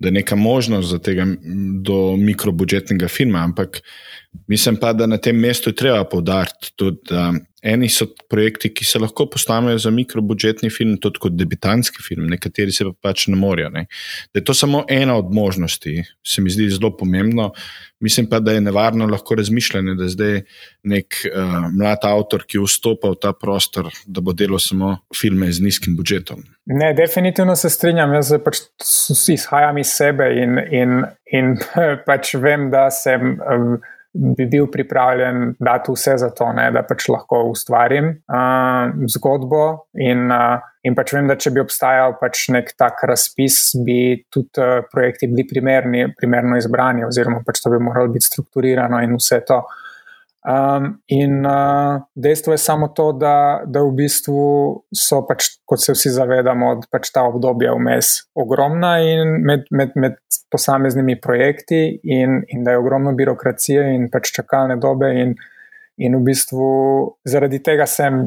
da 0.00 0.08
je 0.08 0.12
neka 0.12 0.36
možnost 0.36 0.90
za 0.92 0.98
tega 0.98 1.24
do 1.84 2.16
mikrobudžetnega 2.20 3.08
filma. 3.08 3.44
Ampak 3.48 3.80
mislim 4.48 4.76
pa, 4.76 4.92
da 4.92 5.06
na 5.06 5.16
tem 5.16 5.36
mestu 5.36 5.70
je 5.70 5.76
treba 5.76 6.04
povdariti 6.04 6.72
da 7.08 7.32
eni 7.62 7.86
so 7.88 8.08
projekti, 8.30 8.72
ki 8.74 8.84
se 8.84 8.98
lahko 8.98 9.28
postavijo 9.30 9.78
za 9.78 9.90
mikrobudžetni 9.94 10.70
film, 10.70 10.96
tudi 11.00 11.20
kot 11.22 11.36
debitantski 11.38 12.02
film, 12.02 12.26
nekateri 12.30 12.74
se 12.74 12.84
pa 12.88 13.08
pač 13.08 13.28
ne 13.30 13.38
morejo. 13.38 13.70
Ne. 13.70 13.86
Da 14.34 14.40
je 14.40 14.44
to 14.44 14.54
samo 14.54 14.82
ena 14.90 15.14
od 15.18 15.30
možnosti, 15.34 16.02
se 16.26 16.42
mi 16.42 16.50
zdi 16.50 16.68
zelo 16.70 16.90
pomembno. 16.96 17.52
Mislim 18.02 18.26
pa, 18.26 18.40
da 18.42 18.52
je 18.52 18.60
nevarno 18.60 19.06
lahko 19.06 19.38
razmišljanje, 19.38 19.94
da 19.94 20.08
zdaj 20.10 20.40
nek 20.90 21.20
uh, 21.28 21.68
mlad 21.78 22.02
avtor, 22.02 22.42
ki 22.46 22.58
vstopa 22.64 23.12
v 23.14 23.20
ta 23.22 23.30
prostor, 23.32 23.92
da 24.06 24.20
bo 24.20 24.34
delal 24.34 24.58
samo 24.58 24.96
filme 25.14 25.52
z 25.52 25.62
nizkim 25.62 25.94
budžetom. 25.96 26.42
Ne, 26.66 26.90
definitivno 26.98 27.54
se 27.56 27.70
strinjam. 27.70 28.14
Jaz 28.18 28.34
pač 28.42 28.64
izhajam 29.30 29.78
iz 29.78 29.94
sebe 29.94 30.32
in, 30.34 30.58
in, 30.58 31.00
in 31.30 31.56
pač 32.08 32.34
vem, 32.42 32.72
da 32.74 32.88
sem. 32.90 33.36
Um, 33.38 33.78
bi 34.12 34.46
bil 34.46 34.66
pripravljen 34.70 35.54
dati 35.58 35.92
vse 35.92 36.16
za 36.20 36.30
to, 36.30 36.50
ne, 36.52 36.66
da 36.72 36.82
pač 36.84 37.08
lahko 37.08 37.42
ustvarim 37.50 38.10
uh, 38.28 38.92
zgodbo. 39.14 39.62
In, 39.96 40.26
uh, 40.30 40.60
in 40.84 40.96
pač 40.98 41.14
vem, 41.16 41.30
da 41.30 41.38
če 41.40 41.54
bi 41.54 41.62
obstajal 41.62 42.18
pač 42.20 42.44
nek 42.52 42.74
tak 42.78 43.00
razpis, 43.08 43.72
bi 43.86 44.24
tudi 44.32 44.60
uh, 44.60 44.84
projekti 44.92 45.30
bili 45.32 45.46
primerni, 45.48 46.10
primerno 46.18 46.60
izbrani, 46.60 47.06
oziroma 47.08 47.40
pač 47.46 47.62
to 47.64 47.72
bi 47.72 47.80
moralo 47.80 48.12
biti 48.12 48.28
strukturirano 48.28 49.00
in 49.04 49.16
vse 49.16 49.40
to. 49.48 49.62
Um, 50.42 51.02
in 51.06 51.46
uh, 51.46 52.02
dejstvo 52.14 52.52
je 52.52 52.58
samo 52.58 52.88
to, 52.88 53.12
da, 53.12 53.62
da 53.66 53.82
v 53.86 53.92
bistvu 53.94 54.42
so, 54.90 55.20
pač, 55.28 55.52
kot 55.62 55.78
se 55.78 55.94
vsi 55.94 56.10
zavedamo, 56.16 56.72
pač 56.90 57.12
ta 57.14 57.22
obdobja 57.30 57.76
vmes 57.78 58.10
ogromna 58.34 58.96
in 59.06 59.36
med, 59.46 59.68
med, 59.70 59.94
med 59.94 60.18
posameznimi 60.50 61.14
projekti, 61.22 61.84
in, 62.02 62.40
in 62.48 62.66
da 62.66 62.74
je 62.74 62.82
ogromno 62.82 63.14
birokracije 63.14 63.86
in 63.94 64.08
pač 64.10 64.32
čakalne 64.34 64.80
dobe. 64.82 65.12
In, 65.22 65.36
in 66.02 66.18
v 66.18 66.22
bistvu 66.26 66.66
zaradi 67.28 67.62
tega 67.62 67.86
sem 67.86 68.18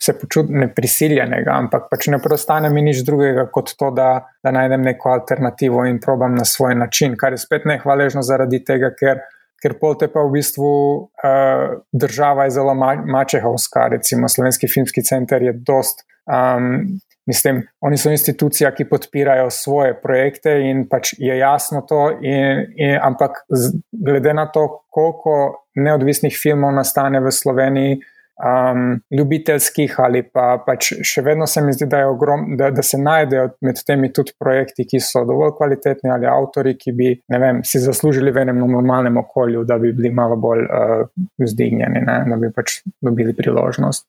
se 0.00 0.14
počutil 0.16 0.56
ne 0.56 0.70
prisiljenega, 0.72 1.52
ampak 1.52 1.90
pač 1.92 2.08
ne 2.08 2.22
preostane 2.22 2.70
mi 2.72 2.80
nič 2.86 3.02
drugega 3.04 3.44
kot 3.52 3.74
to, 3.76 3.90
da, 3.92 4.08
da 4.40 4.54
najdem 4.56 4.88
neko 4.88 5.12
alternativo 5.12 5.84
in 5.84 6.00
probam 6.00 6.32
na 6.38 6.48
svoj 6.48 6.78
način, 6.80 7.18
kar 7.20 7.36
je 7.36 7.44
spet 7.44 7.68
nehvaležno 7.68 8.24
zaradi 8.24 8.64
tega, 8.64 8.94
ker 8.96 9.20
ker 9.62 9.76
polte 9.80 10.08
pa 10.10 10.24
v 10.26 10.34
bistvu 10.38 10.68
uh, 10.68 11.78
država 11.92 12.48
je 12.48 12.58
zelo 12.58 12.74
ma 12.74 12.96
mačehovska, 13.06 13.88
recimo 13.94 14.28
Slovenski 14.28 14.68
filmski 14.68 15.04
center 15.06 15.42
je 15.42 15.52
dost. 15.52 16.04
Um, 16.26 17.00
Mislim, 17.26 17.60
oni 17.80 17.96
so 17.98 18.10
institucija, 18.10 18.72
ki 18.74 18.88
podpirajo 18.90 19.50
svoje 19.50 19.94
projekte, 20.02 20.56
in 20.66 20.88
pač 20.90 21.12
je 21.18 21.36
jasno 21.38 21.84
to. 21.86 22.00
In, 22.18 22.64
in, 22.74 22.96
ampak, 23.02 23.44
glede 23.92 24.34
na 24.34 24.48
to, 24.50 24.64
koliko 24.90 25.36
neodvisnih 25.78 26.34
filmov 26.34 26.74
nastane 26.74 27.20
v 27.22 27.30
Sloveniji, 27.30 28.00
um, 28.40 29.00
ljubiteljskih 29.10 29.94
ali 30.00 30.22
pa 30.22 30.46
pač 30.66 30.92
še 31.06 31.24
vedno 31.26 31.46
se 31.46 31.62
mi 31.62 31.74
zdi, 31.76 31.86
da, 31.90 32.04
ogrom, 32.10 32.56
da, 32.56 32.70
da 32.74 32.84
se 32.86 32.98
najdejo 32.98 33.48
med 33.66 33.82
temi 33.86 34.12
tudi 34.14 34.34
projekti, 34.40 34.86
ki 34.88 35.00
so 35.02 35.24
dovolj 35.28 35.54
kvalitetni 35.58 36.12
ali 36.12 36.28
avtori, 36.30 36.74
ki 36.78 36.94
bi 36.96 37.12
vem, 37.32 37.62
si 37.66 37.82
zaslužili 37.82 38.32
v 38.32 38.46
enem 38.46 38.62
normalnem 38.62 39.18
okolju, 39.22 39.66
da 39.68 39.78
bi 39.82 39.92
bili 39.96 40.12
malo 40.14 40.38
bolj 40.40 40.64
uh, 40.66 41.06
vzdignjeni, 41.42 42.04
ne? 42.06 42.18
da 42.28 42.40
bi 42.40 42.52
pač 42.54 42.80
dobili 43.02 43.36
priložnost. 43.36 44.06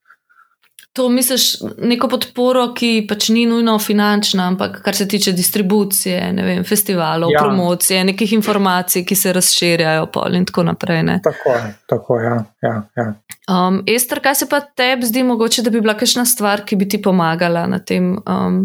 To 0.93 1.07
misliš 1.09 1.55
neko 1.81 2.05
podporo, 2.07 2.67
ki 2.77 3.07
pač 3.09 3.31
ni 3.33 3.47
nujno 3.49 3.79
finančna, 3.81 4.45
ampak 4.51 4.75
kar 4.85 4.95
se 4.95 5.07
tiče 5.09 5.31
distribucije, 5.33 6.19
vem, 6.37 6.63
festivalov, 6.63 7.31
ja. 7.33 7.39
promocije, 7.41 8.03
nekih 8.11 8.33
informacij, 8.33 9.01
ki 9.05 9.15
se 9.15 9.33
razširjajo, 9.33 10.05
in 10.37 10.45
tako 10.45 10.63
naprej. 10.63 11.01
Ne? 11.03 11.19
Tako 11.23 11.49
je, 11.49 11.73
tako 11.89 12.19
ja. 12.19 12.35
ja, 12.61 12.75
ja. 12.95 13.07
Um, 13.49 13.81
Ester, 13.87 14.21
kaj 14.21 14.35
se 14.35 14.49
pa 14.49 14.59
tebi 14.59 15.05
zdi 15.05 15.23
mogoče, 15.23 15.61
da 15.65 15.73
bi 15.73 15.81
bila 15.81 15.97
kakšna 15.97 16.25
stvar, 16.25 16.61
ki 16.65 16.75
bi 16.75 16.87
ti 16.89 17.01
pomagala 17.01 17.65
na 17.67 17.79
tem 17.79 18.13
um, 18.13 18.59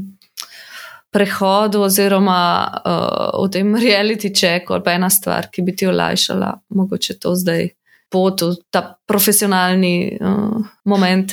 prehodu, 1.10 1.80
oziroma 1.80 2.40
uh, 2.84 3.46
v 3.46 3.48
tem 3.52 3.76
reality 3.76 4.28
checku, 4.34 4.74
ali 4.76 4.84
pa 4.84 4.92
ena 4.98 5.08
stvar, 5.10 5.48
ki 5.52 5.64
bi 5.64 5.72
ti 5.76 5.88
olajšala, 5.88 6.52
mogoče 6.76 7.16
to 7.22 7.32
zdaj 7.34 7.70
pot 8.12 8.44
v 8.44 8.52
ta 8.70 8.84
profesionalni 9.08 10.18
uh, 10.20 10.60
moment. 10.84 11.32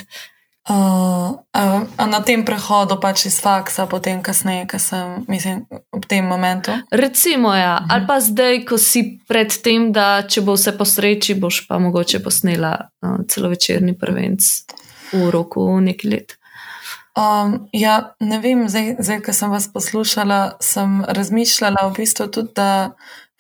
Uh, 0.66 1.38
a 1.54 2.06
na 2.10 2.26
tem 2.26 2.42
prehodu 2.42 2.98
pač 2.98 3.28
iz 3.30 3.38
faksa, 3.38 3.86
potem 3.86 4.18
kasneje, 4.26 4.66
ko 4.66 4.80
sem, 4.82 5.22
mislim, 5.30 5.62
v 5.94 6.06
tem 6.10 6.26
momentu. 6.26 6.74
Recimo, 6.90 7.54
ja. 7.54 7.78
Uh 7.78 7.82
mhm. 7.82 7.90
-huh. 7.90 7.94
ali 7.94 8.08
pa 8.08 8.20
zdaj, 8.20 8.66
ko 8.66 8.78
si 8.78 9.20
pred 9.28 9.62
tem, 9.62 9.92
da 9.92 10.24
če 10.28 10.42
bo 10.42 10.54
vse 10.54 10.78
po 10.78 10.86
sreči, 10.86 11.36
boš 11.36 11.68
pa 11.68 11.78
mogoče 11.80 12.20
posnela 12.20 12.90
uh, 13.02 13.20
celovečerni 13.28 13.94
prvenc 13.98 14.42
v 15.14 15.30
roku 15.30 15.80
nekaj 15.80 16.12
let. 16.12 16.38
Um, 17.16 17.70
ja, 17.72 18.16
ne 18.20 18.40
vem, 18.40 18.70
zdaj, 18.70 18.96
zdaj, 19.00 19.22
ko 19.22 19.34
sem 19.34 19.52
vas 19.52 19.68
poslušala, 19.74 20.58
sem 20.60 21.06
razmišljala 21.08 21.88
v 21.88 21.94
bistvu 21.96 22.28
tudi, 22.28 22.52
da. 22.56 22.92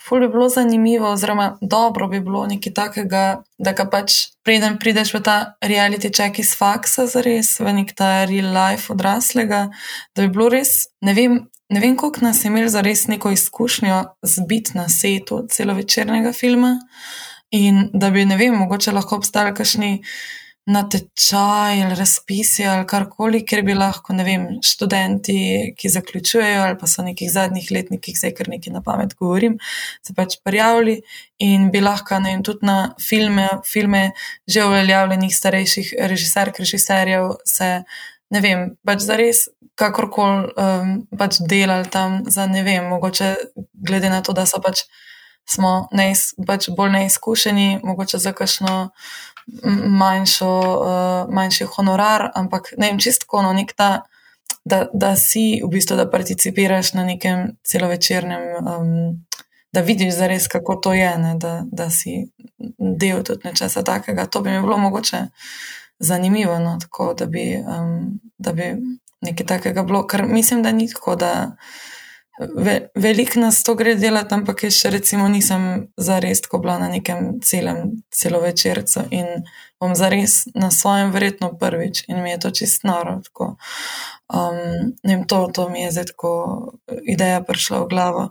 Ful 0.05 0.19
bi 0.21 0.27
bilo 0.29 0.49
zanimivo, 0.49 1.09
oziroma 1.09 1.57
dobro 1.61 2.07
bi 2.07 2.19
bilo 2.19 2.45
nekaj 2.45 2.73
takega, 2.73 3.23
da 3.57 3.71
ga 3.73 3.87
pač 3.89 4.13
preden 4.45 4.77
prideš 4.77 5.15
v 5.15 5.21
ta 5.25 5.37
reality 5.61 6.11
check 6.13 6.39
iz 6.39 6.53
faksa, 6.57 7.07
za 7.09 7.23
res, 7.25 7.55
v 7.59 7.73
nek 7.73 7.95
ta 7.97 8.25
real 8.29 8.51
life 8.53 8.93
odraslega, 8.93 9.65
da 10.15 10.21
bi 10.21 10.29
bilo 10.29 10.51
res, 10.53 10.85
ne 11.01 11.15
vem, 11.17 11.39
ne 11.73 11.81
vem 11.81 11.97
koliko 11.97 12.21
nas 12.21 12.43
je 12.43 12.51
imel 12.53 12.69
za 12.69 12.85
res 12.85 13.07
neko 13.09 13.33
izkušnjo 13.33 14.03
zbiti 14.21 14.77
na 14.77 14.85
setu 14.89 15.41
celovečernega 15.49 16.33
filma 16.37 16.75
in 17.49 17.89
da 17.93 18.11
bi, 18.13 18.25
ne 18.29 18.37
vem, 18.37 18.53
mogoče 18.61 18.93
lahko 18.93 19.17
obstali 19.17 19.53
kakšni 19.57 20.03
na 20.65 20.81
tečaj 20.89 21.83
ali 21.83 21.95
razpisi 21.95 22.65
ali 22.65 22.87
karkoli, 22.87 23.43
ker 23.45 23.61
bi 23.65 23.75
lahko, 23.77 24.13
ne 24.17 24.23
vem, 24.25 24.45
študenti, 24.65 25.37
ki 25.77 25.91
zaključujejo 25.93 26.63
ali 26.63 26.77
pa 26.81 26.89
so 26.89 27.03
v 27.03 27.11
nekih 27.11 27.29
zadnjih 27.31 27.69
letnikih, 27.71 28.17
zdaj 28.17 28.33
kar 28.39 28.49
nekaj 28.49 28.73
na 28.73 28.81
pamet 28.81 29.13
govorim, 29.19 29.59
se 30.01 30.15
pač 30.17 30.39
prijavili 30.43 31.01
in 31.37 31.69
bi 31.71 31.83
lahko, 31.85 32.17
ne 32.19 32.33
vem, 32.33 32.43
tudi 32.43 32.65
na 32.65 32.95
filme, 33.01 33.47
filme 33.65 34.09
že 34.47 34.65
uveljavljenih 34.65 35.35
starejših 35.37 35.93
režiserk, 36.09 36.57
režiserjev 36.59 37.35
se, 37.45 37.69
ne 38.33 38.41
vem, 38.41 38.71
pač 38.85 39.05
za 39.05 39.21
res. 39.21 39.47
Kakorkoli 39.75 40.53
um, 40.55 40.91
pač 41.19 41.41
delali 41.43 41.89
tam, 41.91 42.21
za 42.31 42.45
ne 42.47 42.61
vem, 42.63 42.85
mogoče 42.87 43.33
glede 43.75 44.07
na 44.09 44.21
to, 44.23 44.31
da 44.31 44.45
so 44.47 44.61
pač, 44.63 44.85
neis, 45.91 46.29
pač 46.47 46.69
bolj 46.71 46.93
neizkušeni, 46.93 47.81
mogoče 47.83 48.17
za 48.23 48.31
kakšno 48.31 48.75
manjšo, 49.85 50.51
uh, 50.59 51.33
manjši 51.33 51.65
honorar, 51.75 52.31
ampak 52.35 52.73
ne 52.77 52.89
vem, 52.89 52.99
čistko, 52.99 53.41
no, 53.41 53.53
nek 53.53 53.73
ta, 53.77 53.89
da, 54.65 54.85
da 54.93 55.15
si 55.15 55.61
v 55.63 55.69
bistvu, 55.69 55.97
da 55.97 56.09
participiraš 56.09 56.93
na 56.93 57.05
nekem 57.05 57.51
celovečernem, 57.63 58.43
um, 58.61 59.25
da 59.73 59.81
vidiš 59.81 60.15
zares, 60.15 60.47
kako 60.47 60.75
to 60.75 60.93
je, 60.93 61.11
ne, 61.17 61.35
da, 61.39 61.59
da 61.71 61.89
si 61.89 62.31
del 62.79 63.23
tudi 63.23 63.47
nečesa 63.47 63.83
takega. 63.83 64.25
To 64.25 64.41
bi 64.41 64.51
mi 64.51 64.61
bilo 64.61 64.77
mogoče 64.77 65.25
zanimivo, 65.99 66.59
no, 66.59 66.77
tako 66.81 67.13
da 67.13 67.25
bi, 67.25 67.59
um, 67.59 68.19
bi 68.37 68.71
nekaj 69.21 69.45
takega 69.45 69.83
bilo, 69.83 70.07
ker 70.07 70.25
mislim, 70.27 70.63
da 70.63 70.71
ni 70.71 70.89
tako, 70.93 71.15
da. 71.15 71.33
Ve, 72.39 72.89
Veliko 72.95 73.39
nas 73.39 73.63
to 73.63 73.75
gre 73.79 73.93
delati, 73.95 74.35
ampak 74.35 74.65
jaz 74.67 74.75
še 74.75 74.89
recimo 74.91 75.27
nisem 75.31 75.87
zares 75.95 76.41
tako 76.43 76.59
bila 76.65 76.75
na 76.81 76.89
nekem 76.91 77.37
celem 77.39 78.01
celovečercu 78.11 79.05
in 79.15 79.45
bom 79.79 79.95
zares 79.95 80.41
na 80.55 80.67
svojem 80.71 81.13
verjetno 81.15 81.53
prvič 81.59 82.03
in 82.09 82.19
mi 82.23 82.33
je 82.33 82.41
to 82.43 82.51
čist 82.59 82.83
noro. 82.83 83.21
Um, 83.39 84.91
vem, 85.03 85.23
to, 85.27 85.45
to 85.53 85.69
mi 85.69 85.85
je 85.85 85.93
zdaj 85.95 86.11
tako 86.11 86.33
ideja 87.07 87.39
prišla 87.43 87.85
v 87.85 87.89
glavo. 87.93 88.27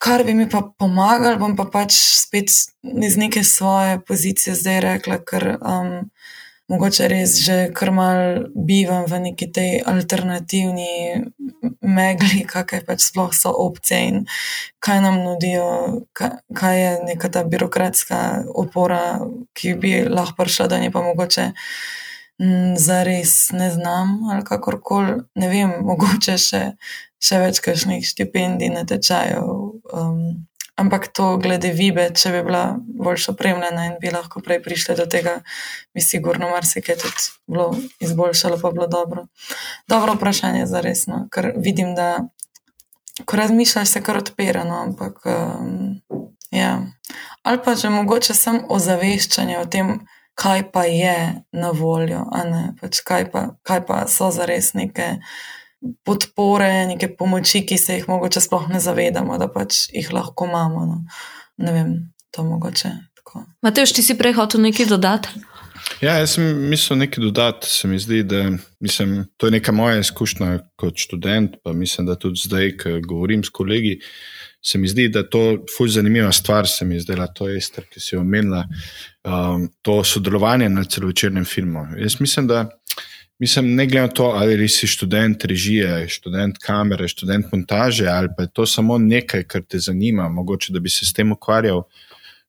Kar 0.00 0.24
bi 0.24 0.34
mi 0.34 0.46
pa 0.48 0.62
pomagal, 0.62 1.36
bom 1.42 1.58
pa 1.58 1.66
pač 1.66 1.96
spet 2.22 2.54
iz 2.80 3.16
neke 3.20 3.42
svoje 3.44 3.98
pozicije 4.06 4.54
zdaj 4.54 4.80
rekla, 4.86 5.18
ker 5.26 5.56
um, 5.58 6.06
mogoče 6.70 7.08
res 7.10 7.36
že 7.42 7.56
kar 7.74 7.90
mal 7.94 8.46
bivam 8.54 9.06
v 9.10 9.20
neki 9.26 9.50
tej 9.52 9.72
alternativni 9.82 11.26
megli, 11.82 12.44
kakšne 12.52 12.84
pač 12.86 13.10
sploh 13.10 13.32
so 13.34 13.52
opcije 13.52 14.00
in 14.08 14.26
kaj 14.78 15.00
nam 15.04 15.22
nudijo, 15.24 16.06
kaj 16.54 16.76
je 16.82 16.92
neka 17.10 17.28
ta 17.28 17.44
birokratska 17.44 18.44
opora, 18.54 19.20
ki 19.54 19.74
bi 19.74 19.96
lahko 20.08 20.44
prišla, 20.44 20.68
da 20.70 20.76
je 20.80 20.92
pa 20.94 21.02
mogoče. 21.04 21.50
Mm, 22.40 22.76
za 22.80 23.02
res 23.04 23.50
ne 23.52 23.68
znam, 23.70 24.30
ali 24.32 24.44
kakorkoli, 24.48 25.18
ne 25.36 25.48
vem, 25.52 25.74
mogoče 25.84 26.38
še, 26.40 26.62
še 27.20 27.40
več 27.42 27.60
kakšnih 27.60 28.06
štipendij 28.06 28.72
na 28.72 28.86
tečaju. 28.88 29.44
Um, 29.92 30.46
ampak 30.80 31.08
to, 31.12 31.36
glede 31.42 31.72
vibe, 31.76 32.08
če 32.16 32.32
bi 32.34 32.42
bila 32.46 32.64
bolj 32.78 33.28
opremljena 33.32 33.86
in 33.90 33.96
bi 34.00 34.12
lahko 34.12 34.42
prej 34.44 34.62
prišla 34.64 34.96
do 34.98 35.06
tega, 35.10 35.40
bi 35.94 36.04
sigurno 36.04 36.50
marsikaj 36.50 36.98
tudi 37.02 37.28
bilo 37.46 37.70
izboljšalo, 38.00 38.58
pa 38.62 38.72
bilo 38.74 38.86
dobro. 38.90 39.26
Dobro 39.88 40.16
vprašanje 40.16 40.66
za 40.66 40.80
resno, 40.84 41.26
ker 41.32 41.52
vidim, 41.56 41.94
da 41.94 42.24
ko 43.24 43.36
razmišljaš, 43.36 43.88
se 43.88 44.02
kar 44.02 44.16
odpira. 44.16 44.64
No, 44.64 44.80
ampak, 44.86 45.20
um, 45.26 46.00
ja. 46.50 46.80
Ali 47.42 47.58
pa 47.64 47.74
že 47.74 47.90
mogoče 47.90 48.34
samo 48.34 48.66
ozaveščanje 48.68 49.58
o 49.58 49.66
tem, 49.66 50.00
kaj 50.34 50.70
pa 50.72 50.84
je 50.84 51.42
na 51.52 51.70
voljo, 51.70 52.24
pač 52.80 53.00
kaj, 53.04 53.30
pa, 53.32 53.48
kaj 53.62 53.86
pa 53.86 54.04
so 54.08 54.30
za 54.30 54.46
res 54.48 54.72
neke 54.74 55.18
podpore, 56.04 56.86
neke 56.86 57.08
pomoči, 57.16 57.64
ki 57.66 57.78
se 57.78 57.98
jih 57.98 58.08
mogoče 58.08 58.40
sploh 58.40 58.68
ne 58.68 58.80
zavedamo, 58.80 59.38
da 59.40 59.48
pač 59.48 59.86
jih 59.94 60.12
lahko 60.12 60.48
imamo. 60.48 60.86
No. 60.86 60.98
Ne 61.64 61.72
vem, 61.72 61.94
to 62.30 62.44
mogoče. 62.44 62.92
Matej, 63.62 63.92
ti 63.94 64.02
si 64.02 64.16
prej 64.18 64.34
hotel 64.34 64.64
nekaj 64.64 64.88
dodati? 64.90 65.40
Ja, 66.00 66.16
jaz 66.20 66.36
sem 66.36 66.44
mislil 66.70 66.98
nekaj 67.02 67.22
dodati. 67.22 67.68
Se 67.68 67.88
mi 67.88 67.98
zdi, 67.98 68.22
da 68.22 68.44
mislim, 68.80 69.24
to 69.36 69.46
je 69.46 69.56
neka 69.56 69.72
moja 69.72 69.98
izkušnja 70.00 70.58
kot 70.76 70.98
študent, 70.98 71.56
pa 71.64 71.72
mislim, 71.72 72.06
da 72.06 72.18
tudi 72.18 72.40
zdaj, 72.44 72.76
ko 72.80 72.96
govorim 73.06 73.44
s 73.44 73.52
kolegi. 73.52 73.98
Se 74.62 74.78
mi 74.78 74.88
zdi, 74.88 75.08
da 75.08 75.22
to 75.28 75.42
je 75.42 75.58
fulj 75.76 75.94
zanimiva 75.96 76.32
stvar, 76.32 76.68
se 76.68 76.84
mi 76.84 77.00
zdela 77.00 77.26
to 77.26 77.48
Ester, 77.48 77.84
ki 77.88 78.00
si 78.00 78.16
omenila, 78.16 78.66
um, 79.24 79.68
to 79.82 80.02
sodelovanje 80.04 80.68
na 80.68 80.84
celovečernem 80.84 81.44
filmu. 81.44 81.86
Jaz 81.98 82.20
mislim, 82.20 82.46
da 82.46 82.66
mislim, 83.40 83.74
ne 83.74 83.86
glede 83.86 84.06
na 84.06 84.12
to, 84.14 84.30
ali 84.36 84.68
si 84.68 84.86
študent 84.86 85.44
režije, 85.44 86.08
študent 86.08 86.58
kamere, 86.62 87.08
študent 87.08 87.52
montaže, 87.52 88.06
ali 88.08 88.28
pa 88.36 88.46
je 88.46 88.52
to 88.52 88.66
samo 88.66 88.98
nekaj, 88.98 89.44
kar 89.48 89.62
te 89.62 89.78
zanima, 89.78 90.28
mogoče 90.28 90.72
da 90.72 90.80
bi 90.80 90.90
se 90.90 91.06
s 91.06 91.12
tem 91.16 91.32
ukvarjal 91.32 91.84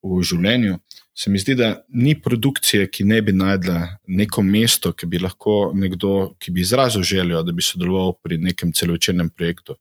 v 0.03 0.23
življenju 0.26 0.80
se 1.13 1.30
mi 1.30 1.39
zdi, 1.39 1.55
da 1.55 1.84
ni 1.89 2.13
produkcije, 2.22 2.88
ki 2.89 3.03
ne 3.05 3.19
bi 3.22 3.34
najdla 3.35 3.77
neko 4.15 4.41
mesto, 4.47 4.93
ki 4.95 5.09
bi 5.11 5.19
lahko 5.19 5.72
nekdo, 5.76 6.34
ki 6.39 6.53
bi 6.55 6.63
izrazil 6.63 7.03
željo, 7.03 7.43
da 7.43 7.51
bi 7.51 7.63
sodeloval 7.65 8.13
pri 8.23 8.38
nekem 8.41 8.72
celovečernem 8.73 9.30
projektu. 9.30 9.76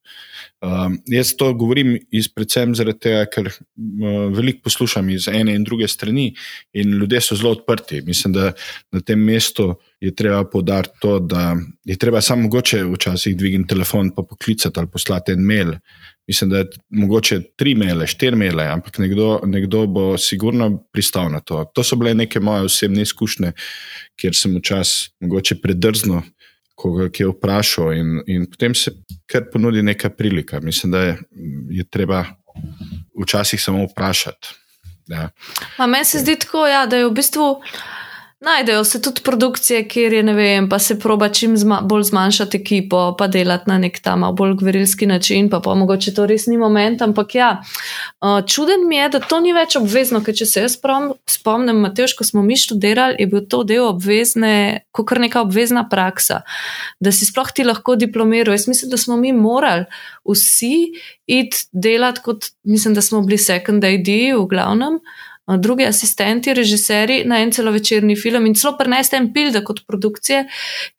Um, 0.61 0.99
jaz 1.09 1.33
to 1.39 1.53
govorim 1.55 1.95
iz, 2.11 2.29
predvsem 2.35 2.75
zaradi 2.75 3.07
tega, 3.07 3.23
ker 3.31 3.49
uh, 3.49 4.27
veliko 4.35 4.67
poslušam 4.67 5.09
iz 5.15 5.29
ene 5.31 5.55
in 5.55 5.65
druge 5.65 5.89
strani 5.89 6.33
in 6.75 6.99
ljudje 6.99 7.23
so 7.25 7.39
zelo 7.39 7.55
odprti. 7.55 8.03
Mislim, 8.07 8.35
da 8.35 8.53
na 8.93 9.01
tem 9.01 9.23
mestu 9.25 9.77
je 10.01 10.15
treba 10.15 10.45
podariti 10.45 10.95
to, 11.01 11.19
da 11.19 11.57
je 11.85 11.97
treba 11.97 12.21
samo 12.21 12.43
mogoče 12.43 12.85
včasih 12.85 13.37
dvigniti 13.37 13.69
telefon, 13.69 14.11
pa 14.17 14.23
poklicati 14.23 14.81
ali 14.81 14.89
poslati 14.91 15.33
en 15.33 15.41
mail 15.41 15.75
mislim, 16.31 16.51
da 16.51 16.59
je 16.59 16.67
mogoče 16.89 17.41
tri 17.57 17.75
mele, 17.75 18.07
štiri 18.07 18.37
mele, 18.37 18.65
ampak 18.71 18.99
nekdo, 18.99 19.41
nekdo 19.45 19.87
bo 19.87 20.19
sigurno 20.19 20.69
pristal 20.93 21.27
na 21.33 21.41
to. 21.41 21.65
To 21.75 21.83
so 21.83 21.97
bile 21.99 22.15
neke 22.15 22.41
moje 22.41 22.69
osebne 22.69 23.03
izkušnje, 23.03 23.51
kjer 24.21 24.37
sem 24.39 24.55
včasih 24.57 25.11
mogoče 25.21 25.57
predrzno 25.61 26.23
koga 26.75 27.09
je 27.19 27.27
vprašal, 27.29 27.93
in, 27.93 28.21
in 28.27 28.47
potem 28.51 28.75
se 28.75 28.93
kar 29.27 29.51
ponudi 29.53 29.83
neka 29.83 30.11
prilika. 30.11 30.61
Mislim, 30.61 30.93
da 30.93 31.03
je, 31.03 31.19
je 31.71 31.85
treba 31.91 32.25
včasih 33.23 33.61
samo 33.63 33.85
vprašati. 33.91 34.55
Ja. 35.11 35.29
Meni 35.87 36.05
se 36.05 36.23
zdi 36.23 36.39
tako, 36.39 36.67
ja, 36.67 36.87
da 36.87 36.97
je 36.97 37.09
v 37.09 37.13
bistvu. 37.19 37.49
Najdejo 38.41 38.85
se 38.85 39.03
tudi 39.03 39.21
produkcije, 39.25 39.89
kjer 39.89 40.13
je 40.13 40.23
ne 40.23 40.33
vem, 40.33 40.69
pa 40.69 40.79
se 40.79 40.95
proba 40.99 41.29
čim 41.29 41.57
zma, 41.61 41.81
bolj 41.85 42.07
zmanjšati 42.09 42.57
ekipo, 42.57 43.15
pa 43.19 43.27
delati 43.29 43.69
na 43.69 43.77
nek 43.79 43.99
tam 44.01 44.25
bolj 44.37 44.55
gverilski 44.63 45.07
način, 45.07 45.51
pa 45.51 45.61
pa 45.61 45.75
mogoče 45.75 46.15
to 46.17 46.25
res 46.27 46.47
ni 46.47 46.57
moment. 46.57 47.03
Ampak 47.03 47.35
ja, 47.35 47.51
čuden 48.49 48.89
mi 48.89 48.97
je, 48.97 49.09
da 49.13 49.21
to 49.21 49.43
ni 49.45 49.53
več 49.53 49.77
obvezno, 49.77 50.23
ker 50.25 50.35
če 50.35 50.49
se 50.49 50.65
jaz 50.65 50.79
spomnim, 51.29 51.85
Mateoš, 51.85 52.17
ko 52.17 52.25
smo 52.25 52.41
mi 52.43 52.57
študirali, 52.57 53.21
je 53.21 53.29
bil 53.29 53.45
to 53.45 53.61
del 53.69 53.85
obvezne, 53.91 54.87
kot 54.89 55.13
kar 55.13 55.21
neka 55.21 55.45
obvezna 55.45 55.85
praksa, 55.93 56.41
da 56.97 57.13
si 57.13 57.29
sploh 57.29 57.53
ti 57.53 57.69
lahko 57.69 57.99
diplomiral. 58.01 58.57
Jaz 58.57 58.71
mislim, 58.73 58.89
da 58.89 58.97
smo 58.97 59.21
mi 59.21 59.37
morali 59.37 59.85
vsi 60.25 60.95
iti 61.29 61.67
delati 61.73 62.25
kot, 62.25 62.55
mislim, 62.65 62.97
da 62.97 63.05
smo 63.05 63.21
bili 63.21 63.37
second 63.39 63.85
AD 63.85 64.09
v 64.09 64.47
glavnem 64.49 65.03
drugi 65.57 65.85
asistenti, 65.85 66.55
režiserji 66.55 67.25
na 67.25 67.41
en 67.43 67.53
celovečerni 67.53 68.17
film 68.17 68.47
in 68.47 68.55
celo 68.55 68.77
prenesti 68.79 69.17
en 69.17 69.33
pilde 69.33 69.65
kot 69.65 69.85
produkcije, 69.87 70.45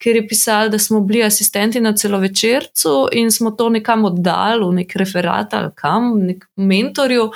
ker 0.02 0.16
je 0.16 0.26
pisal, 0.28 0.70
da 0.72 0.78
smo 0.78 1.00
bili 1.00 1.22
asistenti 1.24 1.80
na 1.80 1.94
celovečercu 1.96 3.08
in 3.12 3.30
smo 3.30 3.50
to 3.50 3.68
nekam 3.68 4.04
oddali, 4.04 4.64
v 4.66 4.82
nek 4.82 4.96
referat 4.96 5.54
ali 5.54 5.72
kam, 5.76 6.12
nek 6.26 6.44
mentorju. 6.56 7.30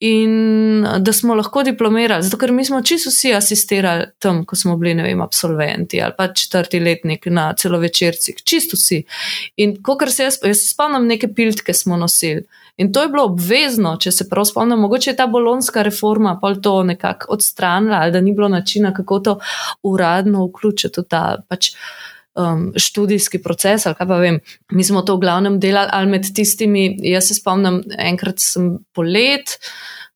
In 0.00 0.86
da 1.04 1.12
smo 1.12 1.34
lahko 1.36 1.60
diplomirali, 1.62 2.24
zato 2.24 2.38
ker 2.40 2.54
mi 2.56 2.64
smo 2.64 2.78
čisto 2.82 3.10
vsi 3.10 3.34
asistirali 3.36 4.06
tam, 4.18 4.46
ko 4.48 4.56
smo 4.56 4.78
bili, 4.80 4.94
ne 4.96 5.02
vem, 5.04 5.20
absolventi 5.20 6.00
ali 6.00 6.14
pa 6.16 6.30
četrti 6.32 6.80
letnik 6.80 7.26
na 7.26 7.52
celovečercih, 7.52 8.38
čisto 8.44 8.78
vsi. 8.80 9.02
In 9.56 9.76
ko 9.82 9.98
se 10.08 10.24
jaz, 10.24 10.38
jaz 10.44 10.64
spomnim, 10.70 11.04
neke 11.06 11.28
piltke 11.34 11.74
smo 11.74 12.00
nosili. 12.00 12.46
In 12.80 12.92
to 12.92 13.02
je 13.02 13.08
bilo 13.12 13.26
obvezno, 13.28 13.96
če 14.00 14.12
se 14.12 14.24
prav 14.28 14.46
spomnim, 14.48 14.80
mogoče 14.80 15.10
je 15.10 15.16
ta 15.16 15.26
bolonska 15.28 15.82
reforma 15.84 16.38
pa 16.40 16.54
to 16.54 16.78
nekako 16.88 17.34
odstranila, 17.36 17.98
ali 18.00 18.12
da 18.12 18.20
ni 18.24 18.32
bilo 18.32 18.48
načina, 18.48 18.94
kako 18.94 19.18
to 19.20 19.38
uradno 19.82 20.46
vključiti 20.46 21.00
v 21.00 21.04
ta 21.08 21.24
pač. 21.48 21.74
Um, 22.40 22.68
študijski 22.78 23.40
proces, 23.42 23.84
ali 23.86 23.96
kaj 23.98 24.06
pa 24.06 24.16
vem. 24.22 24.36
Mi 24.70 24.84
smo 24.86 25.00
to 25.02 25.16
v 25.16 25.20
glavnem 25.24 25.56
delali, 25.60 25.90
ali 25.92 26.06
med 26.08 26.28
tistimi. 26.34 26.84
Jaz 27.02 27.26
se 27.26 27.34
spomnim, 27.34 27.80
enkrat 27.98 28.38
sem 28.38 28.76
polet 28.94 29.58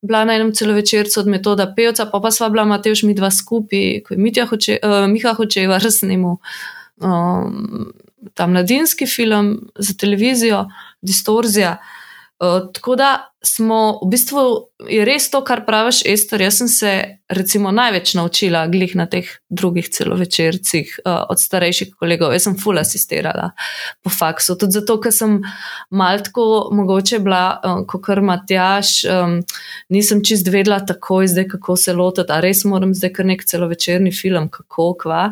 bila 0.05 0.23
na 0.25 0.37
enem 0.39 0.53
celovečercu 0.55 1.21
od 1.21 1.27
metoda 1.27 1.67
Pevca, 1.77 2.07
pa 2.07 2.21
pa 2.21 2.31
sva 2.31 2.49
bila 2.55 2.65
Mateoš 2.65 3.03
mi 3.03 3.17
dva 3.19 3.33
skupaj, 3.35 4.05
ko 4.07 4.15
je 4.15 4.47
hoče, 4.47 4.79
uh, 4.79 5.09
Miha 5.11 5.35
Hočeva 5.35 5.81
raznimal 5.83 6.37
um, 7.09 7.93
ta 8.35 8.47
mladinski 8.47 9.07
film 9.07 9.59
za 9.75 9.95
televizijo, 9.99 10.65
Distorzija. 11.03 11.77
Eh, 12.45 12.61
tako 12.73 12.97
da 12.97 13.31
smo 13.43 13.99
v 14.05 14.09
bistvu, 14.11 14.43
res 15.05 15.29
to, 15.31 15.41
kar 15.45 15.63
praviš, 15.67 16.03
Ester. 16.09 16.41
Jaz 16.41 16.59
sem 16.59 16.69
se 16.69 16.93
recimo 17.29 17.71
največ 17.73 18.15
naučila 18.17 18.65
glih 18.73 18.95
na 18.97 19.07
teh 19.11 19.29
drugih 19.49 19.89
celovečercih 19.93 20.95
uh, 21.05 21.27
od 21.31 21.41
starejših 21.41 21.93
kolegov. 22.01 22.33
Jaz 22.33 22.47
sem 22.49 22.57
full 22.61 22.81
assistirala 22.81 23.51
po 24.03 24.11
faksu, 24.11 24.57
tudi 24.61 24.79
zato, 24.79 24.97
ker 25.01 25.13
sem 25.13 25.37
maltko 25.91 26.47
mogoče 26.73 27.21
bila, 27.25 27.43
uh, 27.61 27.83
kot 27.89 28.05
kar 28.09 28.23
Matjaš, 28.25 28.95
um, 29.13 29.37
nisem 29.93 30.25
čist 30.25 30.49
vedela 30.49 30.81
takoj 30.81 31.29
zdaj, 31.35 31.49
kako 31.57 31.77
se 31.77 31.97
lotiti, 31.97 32.33
a 32.33 32.41
res 32.45 32.65
moram 32.69 32.97
zdaj 32.97 33.13
kar 33.19 33.29
nek 33.29 33.45
celovečerni 33.45 34.13
film, 34.13 34.49
kako, 34.53 34.95
kva. 35.05 35.27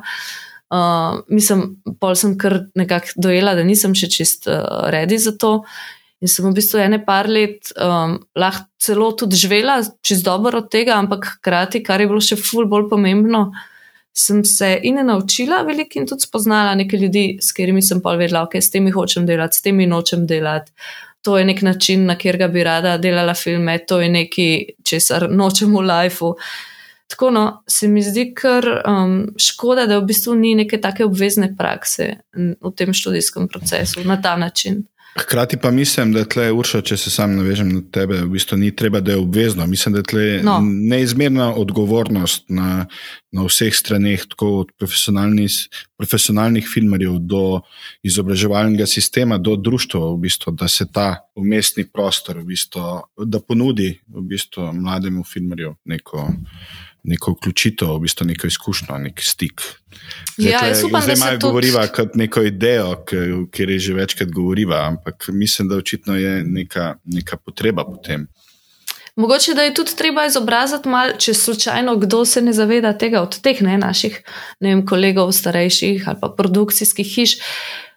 Uh, 0.72 1.24
mislim, 1.32 1.82
pol 2.01 2.14
sem 2.16 2.36
kar 2.40 2.66
nekako 2.76 3.24
dojela, 3.28 3.56
da 3.56 3.64
nisem 3.64 3.97
še 3.97 4.12
čist 4.12 4.48
uh, 4.52 4.86
redi 4.93 5.20
za 5.20 5.32
to. 5.36 5.62
In 6.23 6.31
sem 6.31 6.47
v 6.47 6.55
bistvu 6.55 6.78
ene 6.78 7.01
par 7.03 7.27
let 7.27 7.73
um, 7.74 8.15
lahko 8.39 8.69
celo 8.78 9.11
tudi 9.19 9.39
živela 9.39 9.81
čez 10.07 10.23
dobro 10.23 10.62
od 10.62 10.70
tega, 10.70 10.94
ampak 10.94 11.27
hkrati, 11.36 11.82
kar 11.82 12.01
je 12.01 12.09
bilo 12.11 12.23
še 12.23 12.39
ful 12.39 12.69
bolj 12.70 12.86
pomembno, 12.93 13.49
sem 14.15 14.44
se 14.44 14.77
in 14.86 15.01
naučila 15.07 15.62
veliko 15.66 15.99
in 15.99 16.07
tudi 16.07 16.27
spoznala 16.28 16.74
nekaj 16.78 17.01
ljudi, 17.01 17.24
s 17.43 17.51
katerimi 17.57 17.82
sem 17.82 18.03
pa 18.05 18.15
vedela, 18.15 18.44
ok, 18.47 18.55
s 18.61 18.70
temi 18.70 18.93
hočem 18.94 19.27
delati, 19.27 19.59
s 19.59 19.65
temi 19.66 19.89
nočem 19.90 20.27
delati. 20.27 20.70
To 21.23 21.39
je 21.39 21.47
nek 21.47 21.62
način, 21.62 22.07
na 22.07 22.15
katerega 22.19 22.49
bi 22.51 22.65
rada 22.66 22.97
delala 22.99 23.35
filme, 23.35 23.78
to 23.86 24.01
je 24.03 24.11
nekaj, 24.11 24.55
česar 24.86 25.27
nočem 25.31 25.74
v 25.74 25.82
lifeu. 25.86 26.36
Tako 27.12 27.31
no, 27.31 27.44
se 27.69 27.89
mi 27.89 28.03
zdi 28.03 28.31
kar 28.35 28.66
um, 28.89 29.16
škoda, 29.39 29.86
da 29.86 29.99
v 29.99 30.07
bistvu 30.09 30.35
ni 30.39 30.55
neke 30.57 30.81
take 30.81 31.05
obvezne 31.05 31.51
prakse 31.59 32.07
v 32.32 32.73
tem 32.77 32.94
študijskem 32.94 33.51
procesu 33.53 34.05
na 34.09 34.16
ta 34.23 34.36
način. 34.36 34.85
Hkrati 35.16 35.56
pa 35.56 35.70
mislim, 35.70 36.12
da 36.12 36.24
tle, 36.24 36.47
Urša, 36.56 36.80
če 36.89 36.97
se 36.97 37.10
sam 37.12 37.34
navežem 37.36 37.68
na 37.68 37.80
tebe, 37.93 38.22
v 38.22 38.30
bistvu 38.32 38.56
ni 38.56 38.70
treba, 38.76 39.01
da 39.05 39.12
je 39.12 39.20
obvezno. 39.20 39.66
Mislim, 39.68 39.93
da 39.93 40.01
je 40.01 40.09
tle 40.09 40.24
no. 40.44 40.55
neizmerna 40.64 41.51
odgovornost 41.60 42.47
na, 42.48 42.86
na 43.32 43.44
vseh 43.44 43.76
straneh, 43.76 44.24
tako 44.32 44.48
od 44.62 44.70
profesionalnih, 44.78 45.52
profesionalnih 46.01 46.64
filmarjev 46.64 47.18
do 47.28 47.60
izobraževalnega 48.02 48.89
sistema, 48.89 49.36
do 49.39 49.56
društva, 49.56 50.01
v 50.14 50.22
bistvu, 50.24 50.56
da 50.56 50.68
se 50.68 50.89
ta 50.89 51.10
umestni 51.36 51.84
prostor 51.84 52.40
v 52.40 52.48
bistvu, 52.55 53.02
ponudi 53.48 53.93
v 54.09 54.24
bistvu, 54.32 54.70
mlademu 54.72 55.28
filmarju 55.28 55.74
neko 55.84 56.30
neko 57.03 57.33
vključitev, 57.33 57.95
v 57.95 57.99
bistvu 57.99 58.27
neko 58.27 58.47
izkušnjo, 58.47 58.99
nek 58.99 59.23
stik. 59.23 59.62
Ja, 60.39 60.66
jaz 60.66 60.85
upam, 60.85 61.03
da 61.07 61.16
se 61.16 61.31
tudi... 61.31 61.41
govoriva 61.41 61.87
kot 61.87 62.15
neko 62.15 62.43
idejo, 62.47 62.95
ker 63.51 63.70
je 63.70 63.79
že 63.79 63.95
večkrat 63.95 64.31
govoriva, 64.31 64.85
ampak 64.87 65.29
mislim, 65.29 65.69
da 65.69 65.77
očitno 65.77 66.16
je 66.16 66.45
neka, 66.45 66.95
neka 67.05 67.37
potreba 67.37 67.85
potem. 67.85 68.29
Mogoče 69.16 69.55
da 69.55 69.62
je 69.62 69.74
tudi 69.74 69.97
treba 69.97 70.24
izobraziti 70.27 70.89
malo, 70.89 71.12
če 71.19 71.35
slučajno 71.35 71.97
kdo 71.97 72.24
se 72.24 72.41
ne 72.41 72.53
zaveda 72.53 72.95
tega 72.99 73.20
od 73.20 73.41
teh 73.41 73.61
ne, 73.62 73.77
naših 73.79 74.23
ne 74.61 74.74
vem, 74.74 74.87
kolegov, 74.87 75.33
starejših 75.33 76.09
ali 76.09 76.19
pa 76.20 76.31
produkcijskih 76.39 77.15
hiš, 77.15 77.37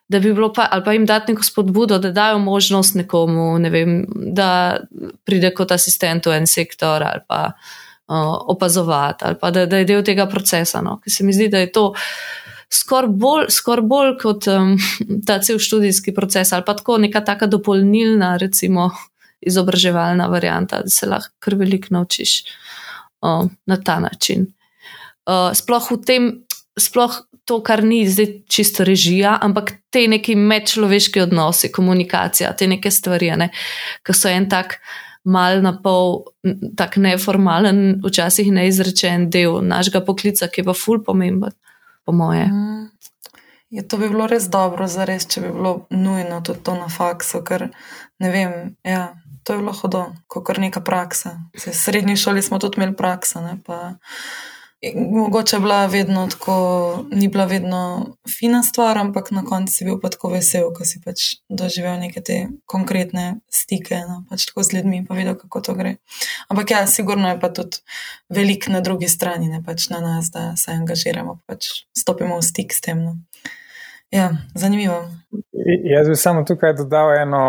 da 0.09 0.19
bi 0.19 0.33
bilo 0.33 0.51
pa 0.53 0.67
ali 0.71 0.83
pa 0.83 0.93
jim 0.93 1.05
dati 1.05 1.31
neko 1.31 1.43
spodbudo, 1.43 1.97
da 1.99 2.11
dajo 2.11 2.39
možnost 2.39 2.95
nekomu, 2.95 3.57
ne 3.59 3.69
vem, 3.69 3.95
da 4.11 4.81
pride 5.23 5.53
kot 5.53 5.71
asistent 5.71 6.25
v 6.25 6.35
en 6.41 6.47
sektor 6.47 7.03
ali 7.03 7.23
pa 7.27 7.41
uh, 7.53 7.84
opazovati 8.07 9.25
ali 9.25 9.35
pa 9.41 9.51
da, 9.51 9.65
da 9.65 9.77
je 9.77 9.85
del 9.85 10.03
tega 10.03 10.27
procesa. 10.29 10.81
No? 10.81 10.99
Ker 11.03 11.13
se 11.13 11.23
mi 11.23 11.33
zdi, 11.33 11.49
da 11.49 11.59
je 11.59 11.71
to. 11.71 11.93
Skoraj 12.73 13.09
bolj, 13.09 13.45
skor 13.53 13.81
bolj 13.85 14.15
kot 14.21 14.47
um, 14.49 14.73
ta 15.27 15.37
cel 15.39 15.59
študijski 15.61 16.13
proces, 16.13 16.53
ali 16.53 16.65
pa 16.65 16.73
tako 16.75 16.97
neka 16.97 17.21
taka 17.25 17.47
dopolnilna, 17.47 18.35
recimo, 18.41 18.89
izobraževalna 19.41 20.25
varianta, 20.27 20.81
da 20.81 20.89
se 20.89 21.07
lahko 21.07 21.33
kar 21.39 21.55
veliko 21.55 21.93
naučiš 21.93 22.39
uh, 23.21 23.45
na 23.65 23.77
ta 23.77 23.99
način. 23.99 24.47
Uh, 25.25 25.53
sploh 25.53 25.91
v 25.91 25.99
tem, 26.05 26.27
sploh 26.79 27.21
to, 27.45 27.61
kar 27.63 27.83
ni 27.85 28.03
zdaj 28.09 28.31
čisto 28.49 28.83
režija, 28.83 29.37
ampak 29.41 29.71
te 29.93 30.07
neki 30.09 30.35
medčloveški 30.35 31.21
odnosi, 31.21 31.71
komunikacija, 31.71 32.51
te 32.57 32.67
neke 32.67 32.91
stvari, 32.91 33.29
ne, 33.37 33.51
ki 34.05 34.13
so 34.17 34.29
en 34.29 34.49
tak. 34.49 34.79
Mal 35.25 35.63
na 35.65 35.71
pol, 35.81 36.19
tako 36.77 37.01
neformalen, 37.01 38.01
včasih 38.05 38.51
neizrečen 38.53 39.29
del 39.33 39.57
našega 39.65 40.03
poklica, 40.05 40.47
ki 40.47 40.61
je 40.61 40.67
pa 40.67 40.75
ful 40.77 41.01
pomemben, 41.03 41.55
po 42.05 42.13
moje. 42.13 42.45
Mm. 42.45 42.75
Je 43.75 43.87
to 43.87 43.97
bi 43.97 44.07
bilo 44.09 44.27
res 44.29 44.45
dobro, 44.53 44.85
res, 45.09 45.25
če 45.27 45.41
bi 45.41 45.49
bilo 45.51 45.87
nujno 45.89 46.39
tudi 46.45 46.61
to 46.63 46.75
na 46.77 46.85
faksu, 46.91 47.41
ker 47.43 47.67
ne 48.21 48.29
vem. 48.31 48.53
Ja, 48.85 49.15
to 49.43 49.53
je 49.53 49.59
bilo 49.63 49.73
hodo, 49.73 50.05
kot 50.31 50.57
neka 50.61 50.81
praksa. 50.85 51.33
V 51.53 51.73
srednji 51.73 52.15
šoli 52.15 52.41
smo 52.45 52.59
tudi 52.59 52.79
imeli 52.79 52.95
praksa. 52.95 53.41
Ne, 53.41 53.57
mogoče 54.95 55.59
bila 55.59 55.85
vedno 55.85 56.27
tako, 56.31 56.55
ni 57.11 57.27
bila 57.27 57.45
vedno 57.45 58.05
fina 58.39 58.63
stvar, 58.63 58.97
ampak 58.97 59.31
na 59.31 59.43
koncu 59.43 59.73
si 59.73 59.85
bil 59.85 59.99
pa 60.01 60.09
tako 60.09 60.29
vesel, 60.29 60.69
ko 60.73 60.85
si 60.85 61.01
pač 61.01 61.23
doživel 61.49 61.99
neke 61.99 62.21
te 62.21 62.37
konkretne 62.65 63.39
stike 63.49 64.01
no, 64.07 64.23
pač 64.29 64.47
z 64.49 64.73
ljudmi 64.73 64.97
in 64.97 65.07
videl, 65.09 65.35
kako 65.35 65.61
to 65.61 65.73
gre. 65.73 65.95
Ampak 66.49 66.71
ja, 66.71 66.87
sigurno 66.87 67.29
je 67.29 67.39
pa 67.39 67.49
tudi 67.49 67.77
velik 68.29 68.67
na 68.67 68.81
drugi 68.81 69.07
strani, 69.07 69.49
ne 69.49 69.63
pač 69.65 69.89
na 69.89 69.99
nas, 69.99 70.31
da 70.31 70.55
se 70.55 70.71
angažiramo, 70.71 71.39
pač 71.45 71.85
stopimo 71.97 72.37
v 72.37 72.43
stik 72.43 72.73
s 72.73 72.81
tem. 72.81 73.01
No. 73.03 73.15
Ja, 74.11 74.31
zanimivo. 74.55 75.05
Jaz 75.83 76.09
bi 76.09 76.15
samo 76.15 76.43
tukaj 76.43 76.77
dodal 76.77 77.15
eno. 77.21 77.45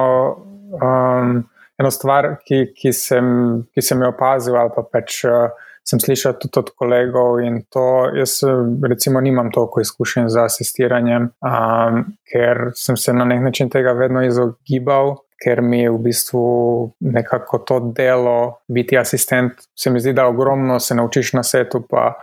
Um, 0.76 1.44
eno 1.78 1.90
stvar, 1.92 2.38
ki, 2.44 2.72
ki, 2.76 2.92
sem, 2.96 3.26
ki 3.74 3.82
sem 3.84 4.00
jo 4.02 4.08
opazil, 4.08 4.56
ali 4.56 4.72
pa 4.72 4.84
pač 4.96 5.20
uh, 5.28 5.52
sem 5.86 6.00
slišal 6.02 6.36
tudi 6.42 6.58
od 6.58 6.70
kolegov. 6.78 7.40
In 7.46 7.62
to 7.70 8.10
jaz, 8.16 8.40
recimo, 8.88 9.20
nimam 9.20 9.52
toliko 9.54 9.80
izkušenj 9.80 10.28
z 10.28 10.42
asistiranjem, 10.44 11.30
um, 11.40 12.02
ker 12.32 12.70
sem 12.74 12.96
se 12.96 13.12
na 13.12 13.24
nek 13.24 13.42
način 13.42 13.70
tega 13.70 13.92
vedno 13.92 14.24
izogibal. 14.26 15.16
Ker 15.36 15.60
mi 15.60 15.82
je 15.82 15.90
v 15.92 15.98
bistvu 16.00 16.44
nekako 17.04 17.58
to 17.58 17.80
delo, 17.96 18.62
biti 18.72 18.96
asistent, 18.98 19.52
se 19.76 19.90
mi 19.90 20.00
zdi, 20.00 20.14
da 20.16 20.24
ogromno 20.26 20.78
se 20.80 20.94
naučiš 20.94 21.32
na 21.36 21.42
svetu, 21.42 21.82
pa 21.90 22.14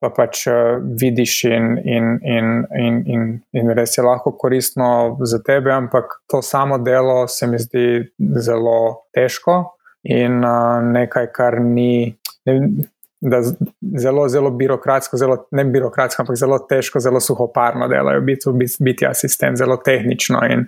pa 0.00 0.08
pač 0.16 0.46
uh, 0.48 0.80
vidiš 1.00 1.44
in, 1.44 1.76
in, 1.84 2.06
in, 2.24 2.46
in, 2.72 2.94
in, 3.06 3.24
in 3.52 3.72
res 3.76 3.98
je 3.98 4.04
lahko 4.04 4.32
koristno 4.32 5.18
za 5.20 5.42
tebe, 5.44 5.72
ampak 5.72 6.22
to 6.26 6.40
samo 6.42 6.78
delo 6.78 7.26
se 7.28 7.46
mi 7.46 7.60
zdi 7.60 7.84
zelo 8.40 9.04
težko 9.12 9.76
in 10.02 10.40
uh, 10.40 10.80
nekaj, 10.80 11.28
kar 11.36 11.60
ni. 11.60 12.16
Ne, 12.46 12.88
Zelo, 14.00 14.22
zelo 14.32 14.50
birokratsko, 14.50 15.16
zelo, 15.20 15.34
ne 15.52 15.64
birokratsko, 15.68 16.22
ampak 16.22 16.38
zelo 16.40 16.56
težko, 16.64 17.02
zelo 17.04 17.20
suhoparno 17.20 17.84
delajo, 17.88 18.22
biti, 18.24 18.48
biti 18.80 19.06
asistent, 19.06 19.58
zelo 19.60 19.76
tehnično. 19.76 20.40
In, 20.48 20.64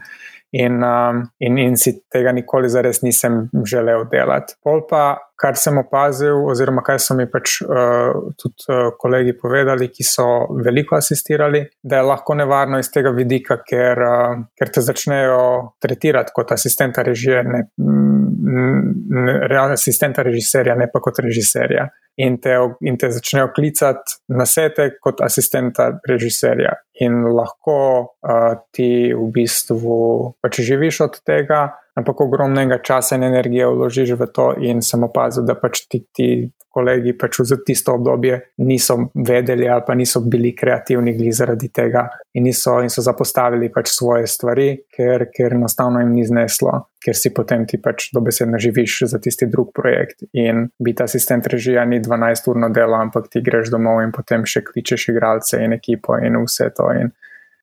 in, 0.52 0.84
um, 0.84 1.22
in, 1.40 1.56
in 1.58 1.78
si 1.80 1.94
tega 2.12 2.32
nikoli 2.36 2.68
zares 2.68 3.00
nisem 3.02 3.46
želel 3.64 4.04
delati. 4.12 4.58
Pol 4.60 4.84
pa, 4.88 5.16
kar 5.42 5.58
sem 5.58 5.78
opazil, 5.80 6.44
oziroma 6.50 6.84
kaj 6.86 7.00
so 7.02 7.16
mi 7.18 7.26
pač 7.30 7.58
uh, 7.64 8.30
tudi 8.38 8.68
uh, 8.70 8.92
kolegi 8.98 9.34
povedali, 9.38 9.88
ki 9.90 10.06
so 10.06 10.26
veliko 10.62 10.96
asistirali, 10.98 11.64
da 11.82 11.98
je 11.98 12.06
lahko 12.06 12.36
nevarno 12.38 12.78
iz 12.78 12.92
tega 12.94 13.10
vidika, 13.16 13.58
ker, 13.66 14.04
uh, 14.06 14.44
ker 14.58 14.70
te 14.72 14.84
začnejo 14.86 15.42
tretirati 15.82 16.34
kot 16.36 16.54
asistenta 16.54 17.02
režije, 17.06 17.42
ne, 17.48 17.64
ne, 17.76 19.60
asistenta 19.64 20.22
režiserja, 20.22 20.78
ne 20.78 20.86
pa 20.92 21.02
kot 21.02 21.18
režiserja. 21.24 21.88
In 22.22 22.36
te, 22.44 22.54
in 22.84 22.98
te 23.00 23.08
začnejo 23.10 23.48
klicati 23.56 24.18
na 24.36 24.44
sete 24.46 24.90
kot 25.00 25.22
asistenta 25.24 25.88
režiserja. 26.08 26.74
In 27.00 27.22
lahko 27.32 27.78
uh, 28.04 28.50
ti 28.70 29.10
v 29.16 29.30
bistvu 29.34 29.96
pač 30.44 30.60
živiš 30.60 31.00
od 31.08 31.22
tega, 31.26 31.64
ampak 31.98 32.20
ogromnega 32.20 32.80
časa 32.84 33.16
in 33.16 33.28
energije 33.28 33.68
vložiš 33.68 34.16
v 34.16 34.28
to, 34.32 34.52
in 34.60 34.82
sem 34.82 35.04
opazil, 35.04 35.44
da 35.44 35.54
pač 35.58 35.86
ti, 35.88 36.04
ti 36.12 36.28
kolegi 36.72 37.12
pač 37.18 37.38
v 37.42 37.58
tisto 37.66 37.92
obdobje 37.98 38.38
niso 38.64 38.96
vedeli 39.14 39.68
ali 39.68 39.84
pa 39.86 39.94
niso 39.94 40.22
bili 40.24 40.54
kreativni 40.56 41.12
zaradi 41.32 41.68
tega 41.68 42.06
in, 42.32 42.44
niso, 42.44 42.78
in 42.80 42.88
so 42.88 43.02
zapostavili 43.04 43.68
pač 43.72 43.92
svoje 43.92 44.26
stvari, 44.26 44.68
ker, 44.88 45.28
ker 45.34 45.52
enostavno 45.52 46.00
jim 46.00 46.14
ni 46.16 46.24
zneslo, 46.24 46.72
ker 47.04 47.16
si 47.16 47.32
potem 47.34 47.66
ti 47.68 47.78
pač 47.78 48.08
dobesedno 48.14 48.58
živiš 48.58 49.02
za 49.12 49.20
tisti 49.20 49.46
drug 49.52 49.72
projekt. 49.76 50.24
In 50.32 50.68
biti 50.80 51.04
asistent 51.04 51.46
režija 51.46 51.84
ni 51.84 52.00
12-urno 52.00 52.72
delo, 52.72 52.96
ampak 52.96 53.28
ti 53.28 53.44
greš 53.44 53.72
domov 53.74 54.00
in 54.06 54.14
potem 54.16 54.46
še 54.48 54.64
kličeš 54.64 55.10
igralce 55.12 55.60
in 55.60 55.76
ekipo 55.76 56.16
in 56.16 56.40
vse 56.46 56.70
to. 56.76 56.88
In 56.96 57.12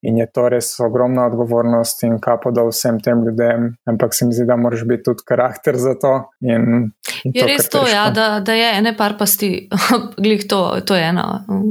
In 0.01 0.17
je 0.17 0.25
to 0.31 0.45
res 0.49 0.69
ogromna 0.79 1.25
odgovornost 1.27 2.05
in 2.07 2.13
kapo 2.23 2.53
da 2.55 2.63
vsem 2.63 3.01
tem 3.03 3.19
ljudem, 3.25 3.65
ampak 3.89 4.15
se 4.15 4.25
mi 4.25 4.33
zdi, 4.33 4.45
da 4.47 4.55
moraš 4.55 4.85
biti 4.87 5.03
tudi 5.09 5.25
karakter 5.27 5.75
za 5.77 5.95
to. 5.99 6.13
In, 6.39 6.91
in 7.23 7.33
je 7.35 7.41
to, 7.41 7.47
res 7.47 7.69
to, 7.69 7.81
ja, 7.87 8.05
da, 8.15 8.29
da 8.39 8.55
je 8.55 8.69
ene 8.77 8.95
par 8.97 9.17
pasti, 9.19 9.51
glih 10.23 10.45
to, 10.47 10.61
to 10.87 10.95
je 10.95 11.03
ena, 11.09 11.25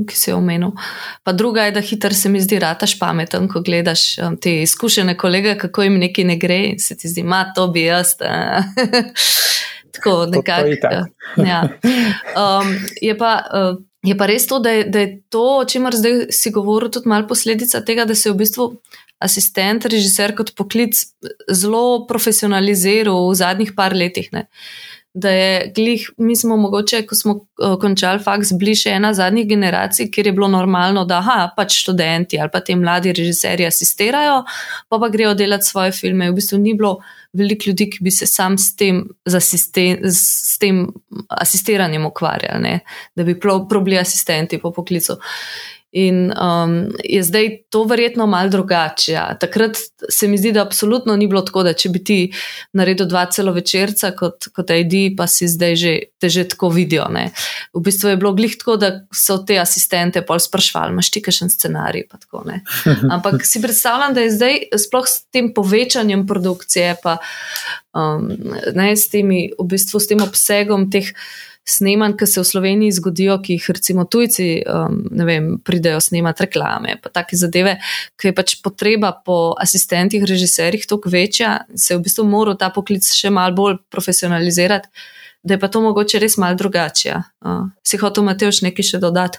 ki 0.09 0.17
si 0.17 0.31
jo 0.31 0.37
omenil. 0.43 0.77
Pa 1.25 1.33
druga 1.33 1.65
je, 1.69 1.77
da 1.79 1.81
hiter 1.81 2.15
se 2.15 2.29
mi 2.29 2.43
zdi, 2.45 2.61
rataš 2.61 2.99
pameten, 3.01 3.49
ko 3.49 3.65
gledaš 3.65 4.05
um, 4.21 4.37
te 4.37 4.59
izkušene 4.67 5.17
kolege, 5.17 5.57
kako 5.59 5.89
jim 5.89 5.97
nekaj 6.03 6.29
ne 6.29 6.37
gre 6.37 6.63
in 6.75 6.79
se 6.85 6.97
ti 7.01 7.09
zdi, 7.09 7.25
ma 7.25 7.47
to 7.57 7.71
bi 7.73 7.89
jaz. 7.89 8.13
Tako 9.99 10.27
nekako. 10.31 11.07
Ja. 11.41 11.65
Um, 12.37 12.77
je 13.01 13.17
pa. 13.19 13.39
Uh, 13.49 13.88
Je 14.07 14.15
pa 14.15 14.29
res 14.31 14.47
to, 14.47 14.61
da 14.63 14.71
je, 14.71 14.85
da 14.87 15.03
je 15.03 15.11
to, 15.33 15.45
o 15.59 15.67
čemer 15.67 15.97
zdaj 15.99 16.29
si 16.35 16.53
govoril, 16.55 16.93
tudi 16.95 17.11
malo 17.11 17.27
posledica 17.27 17.81
tega, 17.85 18.07
da 18.07 18.15
se 18.15 18.29
je 18.29 18.35
v 18.35 18.41
bistvu 18.45 18.69
asistent, 19.19 19.89
režiser 19.91 20.37
kot 20.39 20.53
poklic 20.55 20.95
zelo 21.51 22.07
profesionaliziral 22.07 23.27
v 23.27 23.39
zadnjih 23.41 23.75
par 23.75 23.97
letih. 23.99 24.31
Ne. 24.33 24.47
Da 25.19 25.31
je 25.35 25.73
glih, 25.75 26.05
mi 26.23 26.37
smo 26.37 26.57
mogoče, 26.61 27.03
ko 27.09 27.17
smo 27.19 27.33
uh, 27.35 27.75
končali 27.81 28.23
faks, 28.23 28.53
bili 28.61 28.77
še 28.79 28.93
ena 28.99 29.11
zadnjih 29.17 29.49
generacij, 29.49 30.11
kjer 30.15 30.31
je 30.31 30.33
bilo 30.37 30.49
normalno, 30.53 31.03
da 31.09 31.19
aha, 31.19 31.39
pač 31.57 31.81
študenti 31.83 32.39
ali 32.39 32.53
pa 32.53 32.61
ti 32.63 32.77
mladi 32.79 33.15
režiserji 33.17 33.67
asistirajo, 33.67 34.43
pa 34.89 35.01
pa 35.03 35.09
grejo 35.11 35.35
delati 35.35 35.67
svoje 35.67 35.95
filme. 35.97 36.31
V 36.31 36.39
bistvu 36.39 36.61
ni 36.63 36.77
bilo 36.79 36.99
veliko 37.37 37.71
ljudi, 37.71 37.89
ki 37.91 38.05
bi 38.05 38.13
se 38.15 38.27
sam 38.27 38.59
s 38.59 38.77
tem, 38.77 39.03
asisten, 39.27 40.05
s 40.13 40.59
tem 40.61 40.87
asistiranjem 41.29 42.07
ukvarjali, 42.07 42.63
ne? 42.63 42.79
da 43.17 43.25
bi 43.25 43.39
probili 43.41 43.99
asistenti 43.99 44.61
po 44.63 44.73
poklicu. 44.73 45.19
In 45.93 46.33
um, 46.37 46.93
je 47.05 47.23
zdaj 47.23 47.49
to 47.73 47.85
verjetno 47.89 48.27
malo 48.27 48.51
drugače. 48.53 49.13
Ja. 49.13 49.39
Takrat 49.41 49.77
se 50.09 50.29
mi 50.29 50.39
zdi, 50.39 50.53
da 50.53 50.63
absolutno 50.63 51.17
ni 51.17 51.27
bilo 51.27 51.41
tako, 51.43 51.63
da 51.65 51.73
če 51.73 51.89
bi 51.89 52.03
ti 52.05 52.19
naredil 52.77 53.09
dva 53.09 53.25
celo 53.33 53.55
večerca 53.57 54.11
kot, 54.13 54.51
kot 54.53 54.71
ID, 54.71 55.17
pa 55.17 55.27
si 55.27 55.49
zdaj 55.49 55.77
že 55.81 55.95
te 56.21 56.29
že 56.29 56.45
tako 56.49 56.69
vidijo. 56.69 57.09
Ne. 57.09 57.31
V 57.73 57.81
bistvu 57.81 58.13
je 58.13 58.21
bilo 58.21 58.35
glih 58.37 58.59
tako, 58.61 58.77
da 58.77 58.93
so 59.15 59.39
te 59.49 59.57
asistente 59.59 60.21
pol 60.27 60.43
sprašvali, 60.45 60.93
imaš 60.93 61.11
ti 61.11 61.25
kakšen 61.25 61.49
scenarij. 61.51 62.05
Tako, 62.13 62.45
Ampak 63.15 63.47
si 63.49 63.63
predstavljam, 63.65 64.15
da 64.15 64.27
je 64.27 64.37
zdaj 64.37 64.61
sploh 64.77 65.09
s 65.09 65.25
tem 65.33 65.55
povečanjem 65.57 66.27
produkcije, 66.29 66.99
pa 67.03 67.17
um, 67.97 68.29
ne, 68.75 68.93
s, 68.93 69.09
temi, 69.09 69.49
v 69.57 69.71
bistvu, 69.73 70.05
s 70.05 70.13
tem 70.13 70.21
obsegom 70.21 70.91
teh 70.93 71.15
snemanj, 71.69 72.17
ki 72.19 72.27
se 72.27 72.41
v 72.41 72.47
Sloveniji 72.49 72.97
zgodijo, 72.99 73.37
ki 73.45 73.59
jih 73.59 73.69
recimo 73.77 74.05
tujci, 74.09 74.49
um, 74.65 75.03
vem, 75.29 75.51
pridejo 75.65 76.01
snemati 76.01 76.47
reklame, 76.47 76.97
pa 77.03 77.13
take 77.13 77.37
zadeve, 77.37 77.77
ki 78.19 78.31
je 78.31 78.35
pač 78.37 78.57
potreba 78.65 79.13
po 79.13 79.55
asistentih, 79.61 80.25
režiserjih 80.29 80.89
toliko 80.89 81.13
večja, 81.13 81.59
se 81.77 81.95
je 81.95 82.01
v 82.01 82.07
bistvu 82.09 82.27
moral 82.29 82.59
ta 82.59 82.73
poklic 82.75 83.07
še 83.13 83.31
malo 83.35 83.57
bolj 83.57 83.81
profesionalizirati. 83.93 84.89
da 85.43 85.55
je 85.55 85.61
pa 85.61 85.69
to 85.69 85.81
mogoče 85.81 86.19
res 86.19 86.37
malo 86.37 86.57
drugače. 86.59 87.15
Uh, 87.41 87.69
si 87.87 87.97
hotel, 87.97 88.25
Mateoš, 88.27 88.59
nekaj 88.67 88.85
še 88.85 88.99
dodati? 88.99 89.39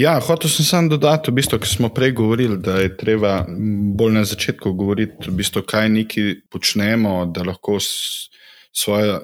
Ja, 0.00 0.16
hotel 0.24 0.50
sem 0.50 0.64
samo 0.64 0.88
dodati, 0.96 1.30
v 1.30 1.36
bistvu, 1.36 1.60
ker 1.62 1.68
smo 1.70 1.90
prej 1.94 2.14
govorili, 2.16 2.56
da 2.58 2.78
je 2.80 2.94
treba 2.96 3.42
bolj 3.46 4.16
na 4.16 4.24
začetku 4.24 4.72
govoriti, 4.72 5.28
v 5.28 5.36
bistvu, 5.36 5.62
kaj 5.68 5.92
neki 5.98 6.24
počnemo, 6.50 7.20
da 7.28 7.44
lahko. 7.46 7.76
Svoje, 8.76 9.20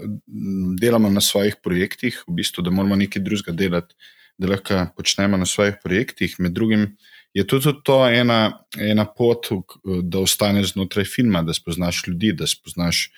delamo 0.81 1.11
na 1.13 1.21
svojih 1.21 1.59
projektih, 1.61 2.23
v 2.25 2.39
bistvu, 2.41 2.65
da 2.65 2.73
moramo 2.73 2.97
nekaj 2.97 3.23
drugega 3.23 3.53
delati, 3.53 3.95
da 4.41 4.49
lahko 4.49 4.87
počnemo 4.97 5.37
na 5.37 5.47
svojih 5.47 5.77
projektih. 5.83 6.39
Med 6.41 6.55
drugim, 6.57 6.87
uh, 6.87 7.11
je 7.35 7.47
tudi 7.47 7.73
to 7.85 8.09
ena, 8.09 8.65
ena 8.79 9.07
pot, 9.17 9.49
da 9.85 10.21
ostaneš 10.21 10.73
znotraj 10.73 11.05
filma, 11.05 11.43
da 11.43 11.55
spoznaš 11.55 12.03
ljudi, 12.07 12.33
da 12.37 12.47
spoznaš 12.47 13.09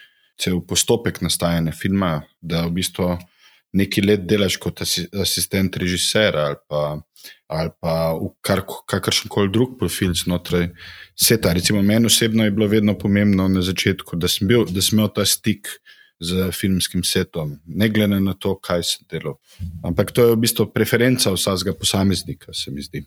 cel 0.41 0.61
postopek 0.67 1.21
nastajanja 1.23 1.73
filma, 1.73 2.21
da 2.41 2.65
v 2.67 2.77
bistvu 2.79 3.15
nekaj 3.75 4.05
let 4.07 4.27
delaš 4.31 4.57
kot 4.63 4.83
asistent 4.83 5.77
režisera 5.77 6.47
ali 6.47 6.57
pa, 6.69 6.83
ali 7.51 7.71
pa 7.81 7.95
v 8.15 8.31
kar, 8.41 8.63
kakršen 8.87 9.31
koli 9.31 9.51
drug 9.51 9.75
profil 9.79 10.15
znotraj 10.15 10.69
sveta. 11.15 11.53
Recimo, 11.53 11.83
meni 11.83 12.07
osebno 12.07 12.45
je 12.45 12.55
bilo 12.55 12.69
vedno 12.71 12.95
pomembno 12.99 13.49
na 13.49 13.63
začetku, 13.63 14.17
da 14.17 14.31
sem, 14.31 14.47
bil, 14.49 14.67
da 14.71 14.83
sem 14.83 14.99
imel 14.99 15.11
ta 15.15 15.27
stik 15.27 15.69
z 16.21 16.51
filmskim 16.53 17.03
setom, 17.05 17.57
ne 17.67 17.89
glede 17.89 18.21
na 18.21 18.35
to, 18.39 18.55
kaj 18.55 18.83
se 18.83 18.99
delo. 19.11 19.39
Ampak 19.85 20.13
to 20.13 20.29
je 20.29 20.35
v 20.35 20.43
bistvu 20.47 20.67
preferenca 20.73 21.33
vsakega 21.35 21.75
posameznika, 21.79 22.53
se 22.53 22.71
mi 22.71 22.83
zdi. 22.83 23.05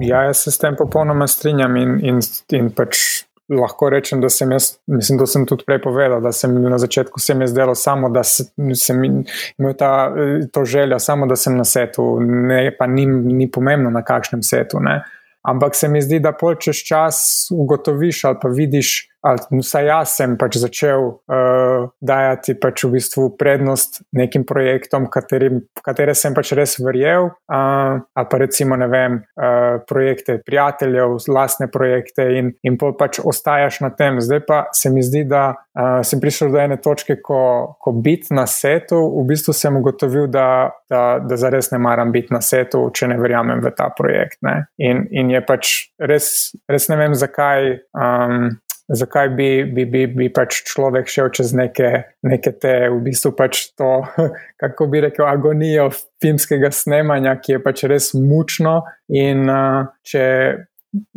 Ja, 0.00 0.24
jaz 0.30 0.44
se 0.46 0.50
s 0.50 0.58
tem 0.58 0.76
popolnoma 0.78 1.26
strinjam 1.28 1.76
in, 1.76 1.98
in, 2.00 2.22
in 2.56 2.72
pač 2.74 3.24
lahko 3.52 3.90
rečem, 3.90 4.20
da 4.20 4.28
sem 4.28 4.50
jaz, 4.52 4.76
mislim, 4.86 5.18
da 5.18 5.26
sem 5.26 5.44
tudi 5.46 5.66
prej 5.66 5.82
povedal, 5.82 6.20
da 6.24 6.32
sem 6.32 6.54
na 6.62 6.78
začetku 6.78 7.20
se 7.20 7.34
mi 7.34 7.48
zdelo 7.48 7.74
samo, 7.74 8.08
da 8.08 8.22
se, 8.22 8.44
sem 8.74 9.04
imel 9.04 9.74
ta, 9.78 10.12
to 10.52 10.64
željo, 10.64 10.98
samo 10.98 11.26
da 11.26 11.36
sem 11.36 11.56
na 11.56 11.64
setu, 11.64 12.20
ne, 12.20 12.70
pa 12.78 12.86
ni, 12.86 13.06
ni 13.06 13.50
pomembno 13.50 13.90
na 13.90 14.04
kakšnem 14.04 14.42
setu. 14.42 14.80
Ne. 14.80 15.02
Ampak 15.42 15.74
se 15.74 15.88
mi 15.88 16.02
zdi, 16.02 16.20
da 16.22 16.32
pol 16.32 16.54
čez 16.54 16.84
čas 16.86 17.48
ugotoviš 17.50 18.24
ali 18.24 18.38
pa 18.42 18.48
vidiš, 18.48 19.11
vsaj 19.22 19.86
jaz 19.86 20.14
sem 20.18 20.34
pač 20.38 20.58
začel 20.58 21.04
uh, 21.06 21.90
dajati 22.02 22.54
pač 22.58 22.84
v 22.84 22.96
bistvu 22.96 23.28
prednost 23.38 24.00
nekim 24.16 24.44
projektom, 24.48 25.06
katerim, 25.12 25.62
katere 25.84 26.14
sem 26.18 26.34
pač 26.34 26.52
res 26.58 26.74
verjel, 26.82 27.30
uh, 27.30 28.02
ali 28.02 28.30
pa 28.30 28.40
recimo 28.42 28.78
ne 28.78 28.88
vem, 28.90 29.20
uh, 29.38 29.78
projekte 29.88 30.40
prijateljev, 30.42 31.18
lastne 31.30 31.68
projekte 31.70 32.26
in, 32.38 32.52
in 32.66 32.78
pol 32.80 32.96
pač 32.98 33.20
ostajaš 33.22 33.82
na 33.84 33.92
tem. 33.94 34.18
Zdaj 34.22 34.42
pa 34.48 34.64
se 34.74 34.90
mi 34.90 35.04
zdi, 35.06 35.22
da 35.28 35.44
uh, 35.54 36.00
sem 36.06 36.20
prišel 36.22 36.50
do 36.52 36.58
ene 36.62 36.80
točke, 36.82 37.20
ko, 37.22 37.42
ko 37.78 37.94
biti 37.94 38.34
na 38.34 38.48
setu, 38.50 38.98
v 39.20 39.26
bistvu 39.30 39.54
sem 39.56 39.78
ugotovil, 39.78 40.26
da, 40.32 40.72
da, 40.90 41.22
da 41.22 41.38
zares 41.38 41.70
ne 41.70 41.78
maram 41.82 42.10
biti 42.14 42.34
na 42.34 42.42
setu, 42.42 42.88
če 42.90 43.12
ne 43.14 43.20
verjamem 43.22 43.62
v 43.62 43.74
ta 43.76 43.88
projekt. 43.94 44.42
In, 44.82 45.06
in 45.14 45.30
je 45.30 45.40
pač 45.46 45.72
res, 46.02 46.52
res 46.70 46.90
ne 46.90 46.98
vem, 46.98 47.14
zakaj. 47.14 47.70
Um, 47.94 48.58
zakaj 48.88 49.28
bi, 49.36 49.48
bi, 49.64 49.84
bi, 49.86 50.06
bi 50.06 50.28
pač 50.32 50.62
človek 50.68 51.08
šel 51.10 51.30
čez 51.34 51.52
neke, 51.56 51.90
neke 52.26 52.52
te, 52.58 52.74
v 52.92 52.98
bistvu 53.06 53.32
pač 53.38 53.64
to, 53.78 54.02
kako 54.62 54.88
bi 54.92 55.04
rekel, 55.06 55.26
agonijo 55.28 55.90
filmskega 56.22 56.72
snemanja, 56.74 57.36
ki 57.40 57.56
je 57.56 57.62
pač 57.62 57.86
res 57.90 58.12
mučno 58.18 58.82
in 59.12 59.48
uh, 59.48 59.88
če. 60.06 60.26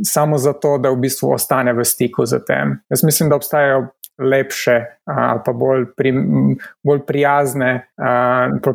Samo 0.07 0.37
zato, 0.39 0.77
da 0.79 0.87
v 0.87 1.01
bistvu 1.03 1.33
ostane 1.35 1.73
v 1.75 1.83
stiku 1.83 2.23
z 2.23 2.37
tem. 2.47 2.77
Jaz 2.87 3.01
mislim, 3.03 3.27
da 3.27 3.35
obstajajo 3.35 3.81
lepše 4.19 4.85
ali 5.05 5.39
pa 5.45 5.53
bolj, 5.53 5.85
pri, 5.97 6.13
bolj, 6.83 6.99
prijazne, 7.07 7.87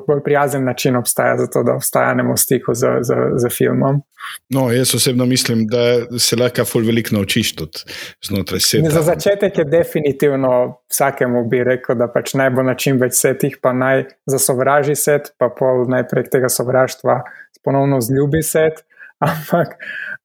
bolj 0.06 0.20
prijazen 0.24 0.64
način 0.64 0.96
obstaja 0.96 1.36
za 1.36 1.46
to, 1.46 1.62
da 1.62 1.74
ostanemo 1.74 2.34
v 2.34 2.36
stiku 2.36 2.74
z, 2.74 2.86
z, 3.02 3.14
z 3.36 3.50
filmom. 3.56 4.02
No, 4.48 4.70
jaz 4.72 4.94
osebno 4.94 5.26
mislim, 5.26 5.66
da 5.66 6.18
se 6.18 6.36
lahko 6.36 6.64
ful 6.64 6.86
veliko 6.86 7.16
naučiš 7.16 7.54
tudi 7.56 7.82
znotraj 8.28 8.60
sebe. 8.60 8.90
Za 8.90 9.02
začetek 9.02 9.58
je 9.58 9.64
definitivno 9.64 10.76
vsakemu 10.90 11.44
bi 11.48 11.64
rekel, 11.64 11.96
da 11.96 12.08
pač 12.12 12.34
naj 12.34 12.50
bo 12.54 12.62
na 12.62 12.74
čim 12.74 13.00
več 13.00 13.16
setih, 13.18 13.58
pa 13.62 13.72
naj 13.72 14.04
zasovraži 14.30 14.94
set, 14.94 15.32
pa 15.38 15.48
pol 15.48 15.88
najprej 15.88 16.28
tega 16.30 16.48
sovraštva 16.48 17.22
ponovno 17.64 18.00
zljubi 18.00 18.42
set. 18.42 18.84
Ampak, 19.30 19.74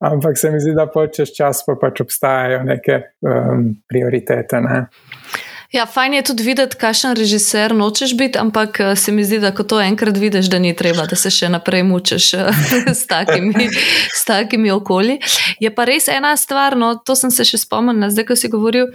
ampak 0.03 0.37
se 0.37 0.51
mi 0.51 0.59
zdi, 0.59 0.73
da 0.75 0.87
čez 1.07 1.31
čas 1.35 1.63
pa 1.65 1.75
pač 1.81 2.01
obstajajo 2.01 2.63
neke 2.63 3.01
um, 3.21 3.67
prioritete. 3.87 4.61
Ne? 4.61 4.85
Ja, 5.75 5.83
fajn 5.85 6.13
je 6.13 6.21
tudi 6.23 6.43
videti, 6.43 6.77
kakšen 6.79 7.17
režiser 7.19 7.73
nočeš 7.75 8.13
biti, 8.15 8.39
ampak 8.39 8.79
eh, 8.79 8.95
se 8.95 9.11
mi 9.11 9.25
zdi, 9.27 9.41
da 9.43 9.51
ko 9.51 9.63
to 9.67 9.81
enkrat 9.83 10.15
vidiš, 10.17 10.47
da 10.47 10.59
ni 10.59 10.71
treba, 10.75 11.03
da 11.03 11.17
se 11.19 11.27
še 11.27 11.49
naprej 11.51 11.83
mučeš 11.83 12.27
eh, 12.33 12.61
s 12.99 13.03
takimi, 13.11 13.67
s 14.15 14.23
takimi 14.23 14.71
okolji. 14.71 15.17
Je 15.59 15.73
pa 15.75 15.83
res 15.83 16.07
ena 16.07 16.31
stvar, 16.39 16.77
no, 16.79 16.93
to 16.95 17.17
sem 17.19 17.33
se 17.33 17.43
še 17.43 17.59
spomnil, 17.65 18.07
zdaj, 18.07 18.27
ko 18.29 18.37
si 18.39 18.51
govoril, 18.53 18.93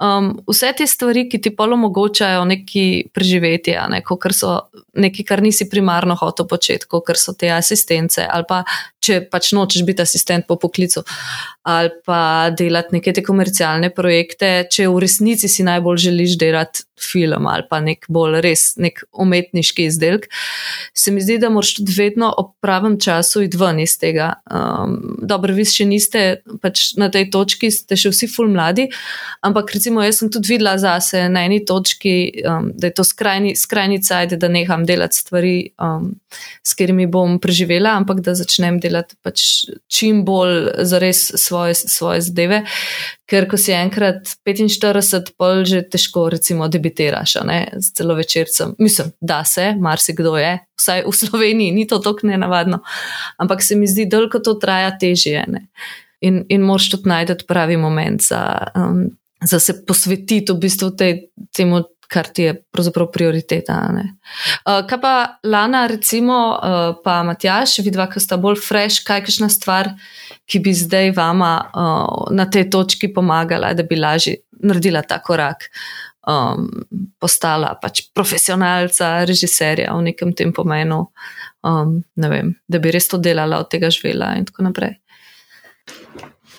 um, 0.00 0.30
vse 0.48 0.72
te 0.78 0.88
stvari, 0.88 1.26
ki 1.28 1.42
ti 1.44 1.52
polo 1.52 1.76
omogočajo 1.76 2.48
neki 2.48 2.86
preživetje, 3.12 3.76
ne, 3.92 4.00
kar 4.00 4.32
so 4.32 4.56
nekaj, 4.96 5.28
kar 5.28 5.44
nisi 5.44 5.68
primarno 5.68 6.16
hotel 6.16 6.48
početi, 6.48 6.88
kot 6.88 7.12
so 7.20 7.36
te 7.36 7.52
asistence 7.52 8.24
ali 8.24 8.48
pa 8.48 8.62
če 9.04 9.20
pač 9.28 9.52
nočeš 9.52 9.84
biti 9.84 10.02
asistent 10.04 10.46
po 10.48 10.56
poklicu 10.60 11.04
ali 11.64 11.90
pa 12.04 12.50
delati 12.52 12.98
neke 12.98 13.12
te 13.16 13.22
komercialne 13.24 13.88
projekte, 13.94 14.66
če 14.70 14.88
v 14.92 15.00
resnici 15.04 15.48
si 15.48 15.64
najbolj 15.64 16.02
želiš 16.08 16.36
delati 16.40 16.84
film 17.00 17.46
ali 17.50 17.66
pa 17.70 17.80
nek 17.80 18.06
bolj 18.08 18.40
res 18.44 18.74
nek 18.80 19.02
umetniški 19.12 19.88
izdelek, 19.90 20.28
se 20.94 21.12
mi 21.12 21.22
zdi, 21.22 21.38
da 21.42 21.50
moraš 21.50 21.74
tudi 21.78 21.94
vedno 21.96 22.30
ob 22.38 22.52
pravem 22.62 22.96
času 23.00 23.44
iti 23.44 23.58
ven 23.60 23.80
iz 23.82 23.96
tega. 24.00 24.32
Um, 24.50 25.18
dobro, 25.22 25.54
vi 25.54 25.66
še 25.68 25.86
niste 25.88 26.24
pač 26.62 26.92
na 27.00 27.10
tej 27.12 27.28
točki, 27.34 27.70
ste 27.74 27.98
še 27.98 28.12
vsi 28.14 28.28
ful 28.30 28.50
mladi, 28.52 28.86
ampak 29.44 29.74
recimo 29.74 30.04
jaz 30.04 30.22
sem 30.22 30.30
tudi 30.32 30.54
videla 30.54 30.76
zase 30.80 31.26
na 31.32 31.44
eni 31.48 31.62
točki, 31.66 32.14
um, 32.46 32.70
da 32.74 32.90
je 32.90 32.96
to 32.98 33.06
skrajni, 33.06 33.54
skrajni 33.58 34.00
cajt, 34.04 34.36
da 34.40 34.50
neham 34.52 34.86
delati 34.88 35.18
stvari, 35.18 35.56
um, 35.82 36.12
s 36.62 36.74
katerimi 36.74 37.06
bom 37.10 37.38
preživela, 37.42 37.96
ampak 37.98 38.20
da 38.24 38.34
začnem 38.38 38.78
delati 38.82 39.16
pač 39.22 39.66
čim 39.88 40.24
bolj 40.24 40.84
za 40.86 41.00
res 41.02 41.26
svoje, 41.40 41.74
svoje 41.74 42.24
zadeve. 42.28 42.62
Ker 43.30 43.46
ko 43.48 43.56
si 43.56 43.72
enkrat 43.72 44.36
45, 44.44 45.32
pol 45.40 45.64
že 45.64 45.80
težko, 45.88 46.28
recimo, 46.32 46.68
debitiraš, 46.84 47.34
ne, 47.44 47.72
z 47.76 47.92
celo 47.96 48.14
večercem. 48.14 48.74
Mislim, 48.78 49.12
da 49.20 49.44
se, 49.44 49.74
marsikdo 49.80 50.36
je, 50.36 50.58
vsaj 50.76 51.04
v 51.06 51.12
Sloveniji, 51.12 51.72
ni 51.72 51.86
to 51.86 51.98
tako 51.98 52.26
nenavadno. 52.26 52.82
Ampak 53.38 53.62
se 53.62 53.76
mi 53.76 53.86
zdi, 53.86 54.06
da 54.06 54.26
to 54.28 54.54
traja 54.54 54.98
težje. 54.98 55.44
Ne. 55.48 55.66
In, 56.20 56.44
in 56.48 56.62
moraš 56.62 56.90
tudi 56.90 57.08
najti 57.08 57.44
pravi 57.48 57.76
moment 57.76 58.22
za, 58.22 58.68
um, 58.76 59.10
za 59.42 59.60
se 59.60 59.84
posvetiti 59.86 60.52
v 60.52 60.58
bistvu 60.60 60.90
tej, 60.96 61.28
temu, 61.56 61.82
kar 62.08 62.28
ti 62.28 62.42
je 62.42 62.54
pravzaprav 62.72 63.08
prioriteta. 63.12 63.76
Uh, 63.90 64.84
kaj 64.88 65.00
pa 65.00 65.14
Lana, 65.44 65.86
recimo, 65.86 66.36
uh, 66.54 66.96
pa 67.04 67.22
Matjaš, 67.22 67.78
vidva, 67.84 68.06
ki 68.12 68.20
sta 68.20 68.36
bolj 68.40 68.60
fresh, 68.62 69.04
kaj 69.04 69.20
je 69.20 69.26
kakšna 69.28 69.48
stvar, 69.52 69.90
ki 70.46 70.60
bi 70.60 70.74
zdaj 70.76 71.14
vama 71.16 71.54
uh, 71.64 72.32
na 72.36 72.46
tej 72.46 72.68
točki 72.70 73.12
pomagala, 73.12 73.72
da 73.74 73.82
bi 73.82 73.98
lažje 73.98 74.44
naredila 74.64 75.02
ta 75.02 75.18
korak, 75.22 75.68
um, 76.26 76.68
postala 77.20 77.74
pač 77.80 78.06
profesionalca, 78.14 79.24
režiserja 79.28 79.94
v 79.94 80.10
nekem 80.10 80.32
tem 80.36 80.52
pomenu, 80.52 81.08
um, 81.64 82.00
ne 82.16 82.28
vem, 82.32 82.52
da 82.68 82.80
bi 82.80 82.92
res 82.94 83.08
to 83.08 83.20
delala, 83.20 83.60
od 83.62 83.70
tega 83.72 83.90
živela 83.92 84.34
in 84.38 84.48
tako 84.48 84.68
naprej. 84.68 84.98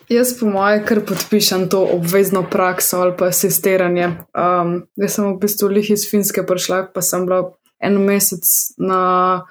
Jaz, 0.10 0.36
po 0.38 0.46
mojem, 0.46 0.84
kar 0.86 1.02
podpišem 1.02 1.66
to 1.70 1.82
obvezno 1.96 2.44
prakso 2.46 3.02
ali 3.02 3.16
pa 3.18 3.32
asistiranje. 3.34 4.12
Um, 4.38 4.84
jaz 5.02 5.18
sem 5.18 5.26
v 5.32 5.40
bistvu 5.42 5.72
lih 5.74 5.90
iz 5.90 6.06
Finske 6.10 6.46
prišla, 6.46 6.92
pa 6.94 7.02
sem 7.02 7.26
bila 7.26 7.56
en 7.82 7.98
mesec 8.06 8.46
na 8.78 9.46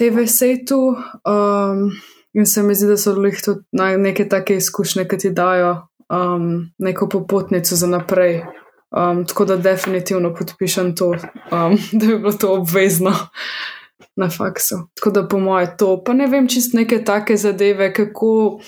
TV-setu 0.00 0.96
um, 1.28 1.92
in 2.32 2.46
se 2.46 2.62
mi 2.62 2.74
zdi, 2.74 2.88
da 2.88 2.96
so 2.96 3.12
lih 3.12 3.36
tudi 3.44 3.60
neke 4.00 4.24
take 4.28 4.56
izkušnje, 4.56 5.04
ki 5.04 5.18
ti 5.20 5.30
dajo 5.36 5.74
um, 6.08 6.70
neko 6.78 7.08
popotnico 7.08 7.76
za 7.76 7.86
naprej. 7.86 8.40
Um, 8.90 9.26
tako 9.26 9.44
da 9.44 9.56
definitivno 9.56 10.34
podpišem 10.34 10.96
to, 10.96 11.08
um, 11.08 11.78
da 12.00 12.06
bi 12.06 12.18
bilo 12.18 12.32
to 12.32 12.54
obvezno 12.54 13.12
na 14.16 14.30
faksu. 14.30 14.74
Tako 14.94 15.10
da 15.10 15.28
po 15.28 15.38
mojem 15.38 15.68
to, 15.78 16.02
pa 16.04 16.12
ne 16.12 16.26
vem 16.26 16.48
čist 16.48 16.74
neke 16.74 17.04
take 17.04 17.36
zadeve, 17.36 17.92
kako 17.94 18.60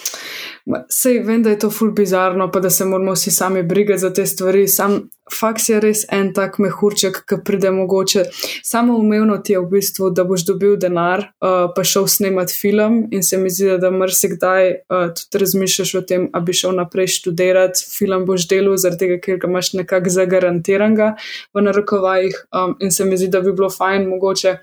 Sej 0.88 1.18
vem, 1.26 1.42
da 1.42 1.50
je 1.50 1.58
to 1.58 1.70
ful 1.70 1.90
bizarno, 1.90 2.50
pa 2.50 2.60
da 2.60 2.70
se 2.70 2.84
moramo 2.84 3.12
vsi 3.12 3.30
sami 3.30 3.62
brigati 3.62 3.98
za 3.98 4.12
te 4.14 4.26
stvari. 4.26 4.68
Sam 4.68 5.08
faks 5.40 5.68
je 5.68 5.80
res 5.80 6.02
en 6.12 6.30
tak 6.34 6.58
mehurček, 6.62 7.22
ki 7.26 7.40
pride 7.44 7.70
mogoče. 7.74 8.24
Samo 8.62 8.96
umevno 8.98 9.38
ti 9.38 9.56
je 9.56 9.60
v 9.60 9.66
bistvu, 9.72 10.10
da 10.14 10.24
boš 10.24 10.44
dobil 10.46 10.76
denar, 10.78 11.24
uh, 11.42 11.72
pa 11.74 11.84
šel 11.84 12.06
snemat 12.06 12.52
film 12.54 13.02
in 13.10 13.26
se 13.26 13.38
mi 13.38 13.50
zdi, 13.50 13.72
da 13.82 13.90
marsikdaj 13.90 14.70
uh, 14.70 15.08
tudi 15.18 15.42
razmišljaš 15.42 15.94
o 15.98 16.04
tem, 16.06 16.28
a 16.32 16.40
bi 16.40 16.54
šel 16.54 16.76
naprej 16.78 17.10
študirati, 17.16 17.86
film 17.98 18.26
boš 18.28 18.46
delal, 18.50 18.76
zaradi 18.78 19.06
tega, 19.06 19.18
ker 19.24 19.42
ga 19.42 19.50
imaš 19.50 19.72
nekako 19.80 20.14
zagarantiranga 20.14 21.14
v 21.54 21.66
narekovajih 21.66 22.44
um, 22.52 22.76
in 22.78 22.94
se 22.94 23.08
mi 23.08 23.18
zdi, 23.18 23.32
da 23.32 23.42
bi 23.42 23.54
bilo 23.56 23.70
fajn 23.70 24.06
mogoče 24.14 24.56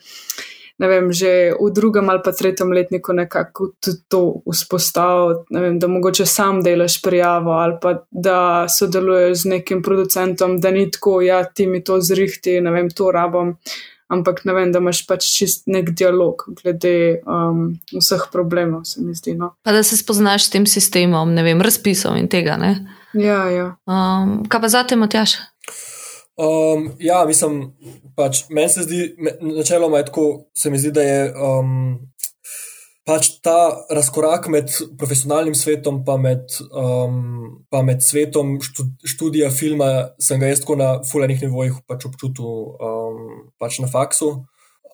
ne 0.80 0.88
vem, 0.88 1.12
že 1.12 1.52
v 1.60 1.70
drugem 1.76 2.10
ali 2.10 2.24
pa 2.24 2.32
tretjem 2.32 2.72
letniku 2.72 3.14
nekako 3.14 3.72
tudi 3.84 3.98
to 4.08 4.42
vzpostaviti, 4.48 5.78
da 5.80 5.88
mogoče 5.88 6.26
sam 6.26 6.64
delaš 6.64 7.02
prijavo 7.02 7.52
ali 7.52 7.78
pa 7.82 8.00
da 8.12 8.68
sodeluješ 8.70 9.44
z 9.44 9.46
nekim 9.46 9.84
producentom, 9.84 10.58
da 10.60 10.72
ni 10.72 10.90
tako, 10.92 11.22
ja, 11.22 11.44
ti 11.44 11.68
mi 11.68 11.84
to 11.84 12.02
zrihti, 12.02 12.62
ne 12.62 12.72
vem, 12.72 12.90
to 12.90 13.12
rabom. 13.12 13.56
Ampak 14.10 14.42
ne 14.46 14.54
vem, 14.58 14.72
da 14.74 14.80
imaš 14.82 15.04
pač 15.06 15.28
čist 15.38 15.68
nek 15.70 15.92
dialog 15.94 16.48
glede 16.64 17.20
um, 17.30 17.76
vseh 17.94 18.24
problemov, 18.34 18.88
se 18.90 19.04
mi 19.06 19.14
zdi. 19.14 19.36
No. 19.38 19.52
Pa 19.62 19.76
da 19.76 19.84
se 19.86 20.00
spoznaš 20.00 20.48
s 20.48 20.56
tem 20.56 20.66
sistemom, 20.66 21.30
ne 21.36 21.44
vem, 21.46 21.62
razpisom 21.62 22.18
in 22.18 22.26
tega. 22.28 22.58
Ne? 22.58 22.72
Ja, 23.14 23.44
ja. 23.54 23.68
Um, 23.86 24.40
kaj 24.50 24.64
pa 24.66 24.72
zate, 24.74 24.98
Matjaš? 24.98 25.38
Um, 26.40 26.91
ja, 27.03 27.26
mislim, 27.28 27.74
pač 28.16 28.45
meni 28.49 28.70
se 28.72 28.86
zdi, 28.86 28.99
načeloma 29.41 29.99
je 29.99 30.06
tako, 30.07 30.28
se 30.56 30.70
mi 30.72 30.80
zdi, 30.80 30.94
da 30.95 31.03
je 31.03 31.34
um, 31.36 31.98
pač 33.03 33.28
ta 33.44 33.57
razkorak 33.91 34.48
med 34.48 34.72
profesionalnim 34.98 35.56
svetom 35.57 35.99
in 35.99 36.22
med, 36.24 36.56
um, 36.72 37.66
med 37.86 38.06
svetom 38.06 38.56
študija 39.03 39.49
filma, 39.52 40.14
sem 40.22 40.40
ga 40.40 40.48
jaz 40.48 40.64
tako 40.64 40.78
na 40.80 40.90
fulajnih 41.11 41.44
nivojih 41.44 41.82
pač 41.88 42.07
občutil 42.07 42.48
um, 42.80 43.52
pač 43.60 43.82
na 43.84 43.91
faksu. 43.91 44.32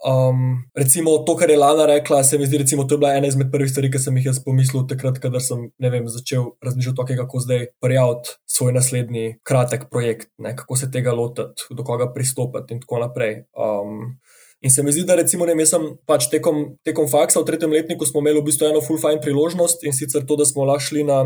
Um, 0.06 0.70
recimo 0.78 1.18
to, 1.26 1.34
kar 1.36 1.50
je 1.50 1.58
Lana 1.58 1.86
rekla, 1.86 2.24
se 2.24 2.38
mi 2.38 2.46
zdi, 2.46 2.58
da 2.58 2.64
je 2.94 2.98
bila 2.98 3.14
ena 3.14 3.28
izmed 3.28 3.48
prvih 3.52 3.72
stvari, 3.72 3.90
ki 3.92 4.00
sem 4.00 4.18
jih 4.18 4.28
jaz 4.30 4.40
pomislil, 4.46 4.84
takrat, 4.86 5.18
ko 5.18 5.40
sem 5.42 5.64
vem, 5.82 6.06
začel 6.14 6.52
razmišljati 6.62 7.02
o 7.02 7.06
tem, 7.10 7.18
kako 7.18 7.42
zdaj 7.42 7.66
prijaviti 7.82 8.36
svoj 8.46 8.76
naslednji 8.76 9.40
kratek 9.44 9.88
projekt, 9.90 10.30
ne, 10.38 10.54
kako 10.56 10.78
se 10.78 10.92
tega 10.94 11.14
lotiti, 11.18 11.66
do 11.72 11.84
koga 11.84 12.12
pristopiti 12.14 12.78
in 12.78 12.84
tako 12.86 13.02
naprej. 13.02 13.34
Um, 13.58 14.20
in 14.62 14.72
se 14.72 14.84
mi 14.84 14.94
zdi, 14.94 15.08
da 15.10 15.18
recimo, 15.18 15.50
ne, 15.50 15.66
sem 15.66 15.96
pač 16.06 16.30
tekom, 16.30 16.78
tekom 16.86 17.10
faksa 17.10 17.42
v 17.42 17.50
tretjem 17.50 17.74
letniku 17.74 18.06
smo 18.06 18.22
imeli 18.22 18.44
v 18.44 18.52
bistvu 18.52 18.70
eno 18.70 18.86
full 18.86 19.02
fine 19.02 19.24
priložnost 19.26 19.90
in 19.90 19.98
sicer 19.98 20.22
to, 20.30 20.38
da 20.38 20.46
smo 20.46 20.70
lahko 20.70 20.86
šli 20.92 21.08
na 21.10 21.24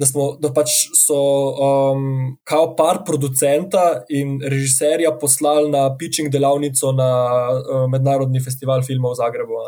da, 0.00 0.06
smo, 0.08 0.30
da 0.40 0.48
pač 0.56 0.72
so 0.96 1.18
um, 1.60 2.04
kao 2.48 2.70
par 2.76 3.02
producenta 3.06 4.00
in 4.08 4.38
režiserja 4.40 5.12
poslali 5.20 5.68
na 5.70 5.90
pitching 6.00 6.32
delavnico 6.32 6.92
na 6.96 7.10
uh, 7.52 7.84
Mednarodni 7.92 8.40
festival 8.40 8.80
filmov 8.86 9.12
v 9.12 9.20
Zagrebu. 9.20 9.60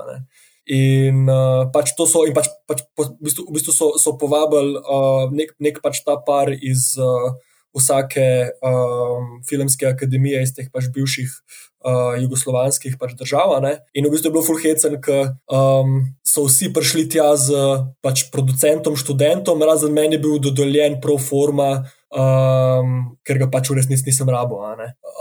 In 0.73 1.29
uh, 1.29 1.69
pač 1.75 1.93
to 1.99 2.09
so, 2.09 2.25
in 2.25 2.33
pač, 2.33 2.49
pač 2.71 2.81
po, 2.97 3.11
v 3.13 3.29
bistvu, 3.29 3.45
v 3.51 3.59
bistvu 3.59 3.77
so, 3.77 3.93
so 4.01 4.17
povabili 4.17 4.81
uh, 4.81 5.29
nek, 5.37 5.53
nek 5.61 5.83
pač 5.85 6.01
ta 6.07 6.17
par 6.17 6.55
iz. 6.57 6.95
Uh, 6.97 7.37
vsake 7.77 8.53
um, 8.61 9.41
filmske 9.49 9.87
akademije 9.89 10.43
iz 10.43 10.55
teh 10.57 10.69
pač 10.73 10.91
bivših 10.93 11.31
uh, 11.85 12.15
jugoslovanskih 12.21 12.97
pač 13.01 13.15
držav. 13.19 13.57
Ne? 13.65 13.77
In 13.97 14.07
v 14.07 14.13
bistvu 14.13 14.31
je 14.31 14.35
bilo 14.35 14.45
fulhecen, 14.47 14.99
ker 15.03 15.35
um, 15.53 16.01
so 16.27 16.47
vsi 16.49 16.73
prišli 16.75 17.09
tja 17.13 17.33
z 17.41 17.57
pač 18.05 18.27
producentom, 18.35 18.97
študentom, 18.99 19.63
razen 19.67 19.95
meni 19.95 20.19
je 20.19 20.25
bil 20.25 20.39
dodeljen 20.43 21.01
pro 21.03 21.19
forma, 21.21 21.85
um, 22.13 23.17
ker 23.27 23.43
ga 23.43 23.51
pač 23.53 23.73
v 23.73 23.81
resnici 23.81 24.09
nisem 24.09 24.31
rabo. 24.33 24.63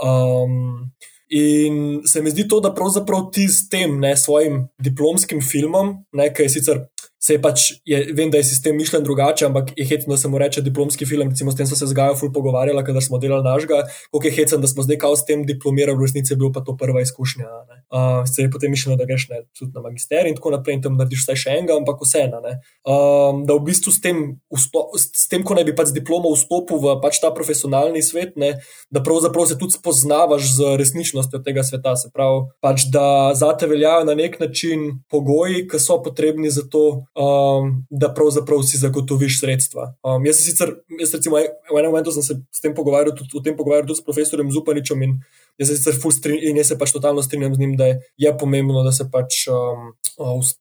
Um, 0.04 0.92
in 1.32 2.02
se 2.08 2.22
mi 2.22 2.32
zdi 2.32 2.46
to, 2.48 2.60
da 2.60 2.74
pravzaprav 2.76 3.30
ti 3.32 3.48
s 3.48 3.68
tem, 3.72 3.98
ne 4.00 4.14
svojim 4.16 4.66
diplomskim 4.82 5.40
filmom, 5.40 6.02
nekaj 6.12 6.52
sicer 6.52 6.86
se 7.22 7.36
je 7.36 7.40
pač, 7.42 7.68
je, 7.86 7.98
vem, 8.16 8.30
da 8.30 8.40
je 8.40 8.48
sistem 8.50 8.76
mišljen 8.76 9.04
drugače, 9.06 9.46
ampak 9.46 9.70
je 9.76 9.86
hecno, 9.86 10.16
da 10.16 10.18
se 10.18 10.28
mu 10.28 10.38
reče 10.42 10.62
diplomski 10.66 11.06
film. 11.06 11.30
Recimo, 11.30 11.52
s 11.52 11.56
tem 11.56 11.68
so 11.70 11.78
se 11.78 11.86
z 11.86 11.94
Gajo 11.94 12.16
ful 12.18 12.32
pogovarjali, 12.34 12.82
kadar 12.84 13.04
smo 13.04 13.20
delali 13.22 13.46
našega, 13.46 13.84
koliko 14.10 14.26
je 14.26 14.32
hecno, 14.40 14.58
da 14.58 14.66
smo 14.66 14.82
zdaj 14.82 14.98
kao 15.04 15.14
s 15.16 15.24
tem 15.28 15.44
diplomirali, 15.46 15.94
v 15.98 16.08
resnici 16.08 16.32
je 16.32 16.38
bil 16.40 16.50
pa 16.52 16.64
to 16.66 16.74
prva 16.76 17.00
izkušnja. 17.00 17.46
Uh, 17.92 18.26
se 18.26 18.42
je 18.42 18.50
potem 18.50 18.70
mišljeno, 18.74 18.96
da 18.98 19.06
greš 19.06 19.28
ne, 19.30 19.42
tudi 19.58 19.70
na 19.74 19.84
magister 19.84 20.26
in 20.26 20.34
tako 20.34 20.50
naprej, 20.56 20.80
in 20.80 20.82
tam 20.82 20.98
narediš 20.98 21.22
vsaj 21.22 21.38
še 21.44 21.54
enega, 21.60 21.76
ampak 21.78 22.02
vseeno. 22.02 22.42
Um, 22.42 23.44
da 23.46 23.54
v 23.54 23.62
bistvu 23.70 23.94
s 23.94 24.02
tem, 24.02 24.22
vsto, 24.50 24.88
s 24.98 25.28
tem, 25.30 25.46
ko 25.46 25.54
naj 25.54 25.68
bi 25.68 25.76
pač 25.78 25.92
z 25.92 25.98
diplomo 26.00 26.32
vstopil 26.34 26.82
v 26.82 26.96
pač 27.04 27.22
ta 27.22 27.30
profesionalni 27.30 28.02
svet, 28.02 28.34
ne, 28.34 28.56
da 28.90 29.04
pravzaprav 29.04 29.46
se 29.46 29.60
tudi 29.60 29.78
spoznavaš 29.78 30.48
z 30.56 30.74
resničnostjo 30.80 31.42
tega 31.46 31.62
sveta. 31.62 31.94
Se 31.94 32.10
pravi, 32.10 32.48
pač, 32.64 32.88
da 32.90 33.30
za 33.38 33.52
te 33.54 33.68
veljajo 33.70 34.08
na 34.08 34.18
nek 34.18 34.40
način 34.40 35.04
pogoji, 35.12 35.68
ki 35.70 35.78
so 35.78 36.00
potrebni 36.02 36.50
za 36.50 36.64
to 36.66 37.04
um, 37.14 37.84
da 37.90 38.08
pravzaprav 38.14 38.62
si 38.62 38.78
zagotoviš 38.78 39.40
sredstva. 39.40 39.94
Um, 40.02 40.24
jaz, 40.26 40.40
sicer, 40.40 40.74
jaz 41.00 41.14
recimo, 41.14 41.36
v 41.36 41.78
enem 41.78 41.90
momentu 41.90 42.12
sem 42.12 42.24
se 42.24 42.38
s 42.52 42.60
tem 42.64 42.74
pogovarjal, 42.74 43.14
tudi, 43.16 43.36
o 43.36 43.42
tem 43.44 43.56
pogovarjal 43.56 43.86
tudi 43.86 44.00
s 44.00 44.06
profesorjem 44.06 44.52
Zupaničem 44.52 45.02
in 45.02 45.18
jaz 45.60 45.68
se 45.68 45.76
sicer 45.76 45.98
strin, 46.12 46.40
in 46.40 46.56
jaz 46.56 46.72
se 46.72 46.78
pač 46.80 46.92
totalno 46.92 47.22
strinjam 47.22 47.54
z 47.54 47.60
njim, 47.60 47.76
da 47.76 47.90
je, 47.92 48.00
je 48.16 48.32
pomembno, 48.38 48.84
da 48.84 48.92
se 48.92 49.08
pač 49.12 49.46
um, 49.52 49.92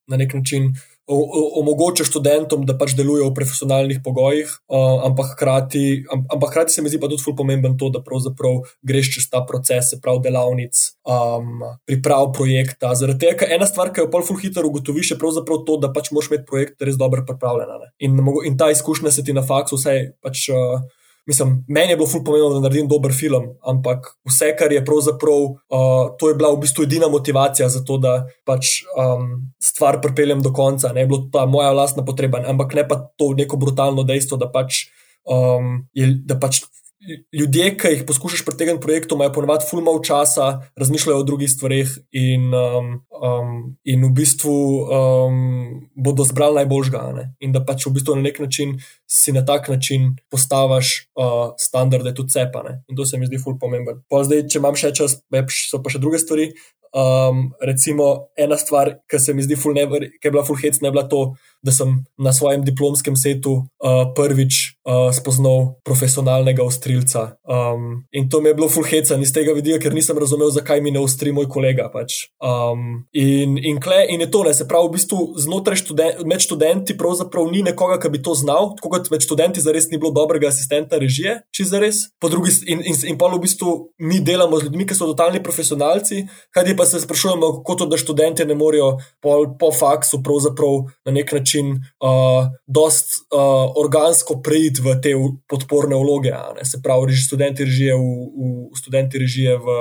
na 0.07 0.19
nek 0.19 0.33
način 0.33 0.73
omogoča 1.07 2.05
študentom, 2.07 2.65
da 2.65 2.75
pač 2.77 2.93
delujejo 2.95 3.31
v 3.31 3.35
profesionalnih 3.35 3.99
pogojih, 4.05 4.51
uh, 4.69 5.01
ampak, 5.07 5.33
hkrati, 5.35 6.05
ampak 6.11 6.51
hkrati 6.51 6.75
se 6.75 6.81
mi 6.81 6.91
zdi 6.91 6.99
pa 7.01 7.09
tudi 7.11 7.23
zelo 7.23 7.35
pomemben 7.35 7.77
to, 7.77 7.89
da 7.89 8.03
pravzaprav 8.05 8.61
greš 8.85 9.15
čez 9.15 9.27
ta 9.31 9.41
proces, 9.47 9.89
se 9.91 9.99
pravi 10.03 10.23
delavnic, 10.27 10.77
um, 11.03 11.65
priprav 11.89 12.31
projekta. 12.37 12.93
Zaradi 12.95 13.27
tega, 13.27 13.49
ena 13.49 13.67
stvar, 13.67 13.91
ki 13.91 14.05
jo 14.05 14.11
pol 14.13 14.23
full 14.27 14.39
hitro 14.39 14.67
ugotoviš, 14.69 15.15
je 15.15 15.19
pravzaprav 15.19 15.65
to, 15.67 15.77
da 15.81 15.91
pač 15.91 16.13
moraš 16.15 16.31
imeti 16.31 16.47
projekt 16.47 16.87
res 16.87 16.99
dobro 17.01 17.25
pripravljen. 17.27 17.89
In, 18.05 18.21
in 18.47 18.57
ta 18.57 18.71
izkušnja 18.71 19.11
se 19.11 19.25
ti 19.25 19.35
na 19.35 19.45
faksu 19.45 19.81
vsaj 19.81 20.11
pač. 20.23 20.47
Uh, 20.53 20.81
Mislim, 21.29 21.65
meni 21.67 21.93
je 21.93 21.97
bilo 21.99 22.07
ful 22.09 22.23
pomembno, 22.25 22.55
da 22.55 22.63
naredim 22.63 22.87
dober 22.89 23.13
film, 23.13 23.51
ampak 23.61 24.07
vse, 24.25 24.55
kar 24.57 24.73
je 24.73 24.81
pravzaprav, 24.85 25.43
uh, 25.43 26.15
to 26.19 26.31
je 26.31 26.35
bila 26.35 26.49
v 26.55 26.63
bistvu 26.63 26.87
edina 26.87 27.09
motivacija 27.13 27.69
za 27.69 27.83
to, 27.85 27.99
da 28.01 28.15
pač 28.45 28.81
um, 28.97 29.27
stvar 29.61 29.99
pripeljem 30.01 30.41
do 30.41 30.49
konca. 30.53 30.89
Ne 30.95 31.05
je 31.05 31.11
bilo 31.11 31.27
ta 31.33 31.45
moja 31.45 31.69
lastna 31.77 32.05
potreba, 32.05 32.41
ampak 32.49 32.73
ne 32.73 32.87
pa 32.87 32.97
to 33.17 33.31
neko 33.37 33.61
brutalno 33.61 34.03
dejstvo, 34.03 34.41
da 34.41 34.49
pač, 34.49 34.87
um, 35.29 35.83
je, 35.93 36.09
da 36.25 36.39
pač 36.41 36.63
ljudje, 37.33 37.77
ki 37.77 37.91
jih 37.95 38.03
poskušaš 38.07 38.43
pritegniti 38.45 38.81
projektu, 38.81 39.15
imajo 39.15 39.33
ponovadi 39.33 39.65
ful 39.69 39.81
malo 39.81 40.01
časa, 40.05 40.61
razmišljajo 40.77 41.19
o 41.19 41.23
drugih 41.25 41.49
stvareh 41.49 41.89
in, 42.11 42.51
um, 42.53 42.91
um, 43.21 43.53
in 43.83 44.05
v 44.05 44.11
bistvu 44.21 44.53
um, 44.53 45.39
bodo 45.95 46.25
zbrali 46.27 46.61
najboljžga. 46.61 47.03
In 47.41 47.55
da 47.55 47.63
pač 47.65 47.87
v 47.87 47.95
bistvu 47.97 48.17
na 48.19 48.27
nek 48.27 48.39
način 48.39 48.77
si 49.09 49.33
na 49.33 49.45
tak 49.45 49.69
način 49.69 50.15
postaviš 50.29 50.93
uh, 51.15 51.53
standarde 51.57 52.13
tudi 52.13 52.33
cepane. 52.37 52.83
In 52.89 52.95
to 52.95 53.05
se 53.05 53.17
mi 53.17 53.25
zdi 53.25 53.41
ful 53.41 53.57
pomemben. 53.59 54.03
Pa 54.09 54.23
zdaj, 54.27 54.45
če 54.49 54.61
imam 54.61 54.77
še 54.77 54.93
čas, 54.93 55.17
so 55.57 55.81
pa 55.81 55.93
še 55.93 56.01
druge 56.01 56.21
stvari. 56.21 56.51
Um, 56.91 57.53
recimo, 57.63 58.27
ena 58.35 58.57
stvar, 58.59 58.97
ki 59.07 59.19
se 59.19 59.33
mi 59.33 59.43
zdi, 59.45 59.55
never, 59.73 60.03
ki 60.19 60.27
je 60.27 60.31
bila 60.31 60.43
fulhec, 60.43 60.81
ne 60.83 60.91
bila 60.91 61.07
to, 61.07 61.35
da 61.63 61.71
sem 61.71 62.03
na 62.17 62.33
svojem 62.33 62.63
diplomskem 62.65 63.15
setu 63.15 63.51
uh, 63.53 64.09
prvič 64.15 64.53
uh, 64.81 65.13
spoznal 65.13 65.77
profesionalnega 65.85 66.63
ostrilca. 66.63 67.37
Um, 67.45 68.05
in 68.11 68.29
to 68.29 68.41
mi 68.41 68.49
je 68.49 68.57
bilo 68.57 68.69
fulhec 68.69 69.11
iz 69.21 69.33
tega 69.33 69.53
vidika, 69.53 69.79
ker 69.79 69.93
nisem 69.93 70.17
razumel, 70.17 70.49
zakaj 70.49 70.81
mi 70.81 70.91
ne 70.91 70.99
ostri 70.99 71.31
moj 71.31 71.49
kolega. 71.49 71.89
Pač. 71.93 72.31
Um, 72.41 73.05
in, 73.13 73.57
in, 73.57 73.77
kle, 73.81 74.05
in 74.09 74.21
je 74.25 74.29
to, 74.31 74.43
ne, 74.43 74.53
se 74.57 74.67
pravi, 74.67 74.89
v 74.89 74.95
bistvu 74.97 75.19
znotraj 75.37 75.81
študen, 75.83 76.23
med 76.25 76.41
študenti 76.41 76.97
pravzaprav 76.97 77.51
ni 77.51 77.61
nekoga, 77.65 77.99
ki 78.01 78.09
bi 78.09 78.23
to 78.23 78.33
znal, 78.37 78.73
tako 78.79 78.95
kot 78.95 79.11
med 79.13 79.25
študenti 79.25 79.61
zares 79.61 79.91
ni 79.91 80.01
bilo 80.01 80.13
dobrega 80.15 80.49
asistenta 80.49 80.97
režije, 81.01 81.41
če 81.53 81.67
zares. 81.69 82.01
Drugi, 82.31 82.53
in 82.71 82.81
in, 82.87 82.97
in 83.11 83.17
pa 83.19 83.27
v 83.29 83.41
bistvu 83.43 83.93
mi 84.01 84.21
delamo 84.23 84.57
z 84.57 84.69
ljudmi, 84.69 84.87
ki 84.87 84.97
so 84.97 85.09
totalni 85.11 85.43
profesionalci, 85.43 86.23
kaj 86.55 86.73
pa 86.77 86.87
se 86.87 87.03
sprašujemo, 87.03 87.53
kako 87.61 87.75
to, 87.83 87.89
da 87.91 87.99
študenti 87.99 88.47
ne 88.47 88.55
morejo 88.55 88.95
po, 89.21 89.43
po 89.59 89.69
faksu 89.75 90.21
na 91.05 91.11
nek 91.11 91.31
način 91.31 91.50
uh, 91.59 92.47
dost 92.67 93.25
uh, 93.33 93.67
organsko 93.75 94.39
preiti 94.45 94.81
v 94.81 94.95
te 95.03 95.11
podporne 95.49 95.99
vloge. 95.99 96.31
Se 96.63 96.79
pravi, 96.83 97.11
reži, 97.11 97.25
študenti 97.27 97.67
režije 97.67 97.97
v, 97.97 98.07
v 98.71 98.79
študenti 98.79 99.21
režije 99.21 99.57
v. 99.57 99.77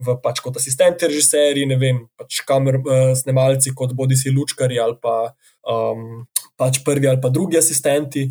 V 0.00 0.14
pač 0.24 0.38
kot 0.40 0.56
asistenti, 0.56 1.04
režiserji, 1.04 1.66
ne 1.68 1.76
vem, 1.76 1.98
pač 2.16 2.38
kamer, 2.48 2.78
uh, 2.80 3.10
snemalci, 3.12 3.74
kot 3.76 3.92
bodi 3.92 4.16
si 4.16 4.32
lučkari 4.32 4.78
ali 4.80 4.96
pa 4.96 5.34
um, 5.68 6.24
pač 6.56 6.80
prvi 6.80 7.04
ali 7.04 7.20
pa 7.20 7.28
drugi 7.28 7.60
asistenti. 7.60 8.24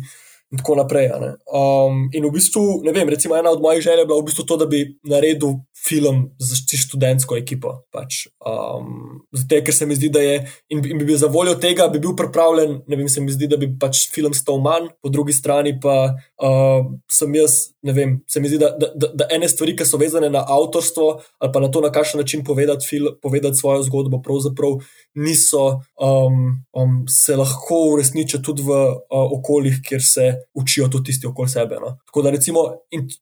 In 0.50 0.58
tako 0.58 0.74
naprej. 0.74 1.10
Um, 1.46 2.08
in 2.12 2.26
v 2.26 2.30
bistvu, 2.34 2.82
ne 2.82 2.92
vem, 2.92 3.08
recimo 3.08 3.36
ena 3.36 3.50
od 3.50 3.62
mojih 3.62 3.82
želja 3.82 4.02
je 4.02 4.06
bila 4.06 4.18
v 4.18 4.26
bistvu 4.26 4.44
to, 4.46 4.56
da 4.56 4.66
bi 4.66 4.82
naredil 5.06 5.60
film 5.88 6.30
za 6.38 6.56
študentsko 6.76 7.36
ekipo. 7.36 7.86
Pač. 7.94 8.26
Um, 8.42 9.22
zato, 9.32 9.60
ker 9.64 9.74
se 9.74 9.86
mi 9.86 9.94
zdi, 9.94 10.10
da 10.10 10.20
je 10.20 10.40
in, 10.68 10.82
in 10.82 10.98
bi 10.98 11.06
bil 11.06 11.18
za 11.18 11.30
voljo 11.30 11.54
tega, 11.54 11.88
bi 11.88 12.02
bil 12.02 12.16
pripravljen, 12.18 12.80
ne 12.86 12.98
vem, 12.98 13.08
se 13.08 13.22
mi 13.22 13.32
zdi, 13.32 13.46
da 13.50 13.56
bi 13.60 13.70
pač 13.80 14.08
film 14.12 14.34
stal 14.34 14.58
manj, 14.62 14.90
po 15.02 15.12
drugi 15.12 15.32
strani 15.36 15.76
pa 15.80 15.96
uh, 16.42 16.82
sem 17.10 17.34
jaz, 17.38 17.70
ne 17.86 17.94
vem, 17.96 18.18
se 18.28 18.42
mi 18.42 18.50
zdi, 18.50 18.58
da, 18.60 18.72
da, 18.74 18.90
da, 18.94 19.12
da 19.22 19.30
ene 19.30 19.48
stvari, 19.48 19.76
ki 19.78 19.86
so 19.86 20.00
vezane 20.02 20.28
na 20.30 20.42
avtorstvo 20.42 21.08
ali 21.40 21.52
pa 21.54 21.62
na 21.62 21.70
to, 21.70 21.80
na 21.80 21.92
kakšen 21.94 22.20
način 22.20 22.44
povedati, 22.44 22.86
film, 22.86 23.14
povedati 23.22 23.56
svojo 23.56 23.86
zgodbo, 23.86 24.20
pravzaprav 24.22 24.80
niso, 25.14 25.80
um, 26.00 26.60
um, 26.74 27.00
se 27.08 27.36
lahko 27.36 27.80
uresničijo 27.94 28.42
tudi 28.44 28.66
v 28.66 28.74
uh, 28.74 29.32
okoljih, 29.38 29.80
kjer 29.86 30.02
se 30.04 30.39
učijo 30.54 30.88
tudi 30.88 31.10
tisti 31.10 31.26
okoli 31.26 31.48
sebe. 31.48 31.80
No. 31.82 31.96
Tako 32.06 32.22
da, 32.22 32.32
recimo, 32.34 32.64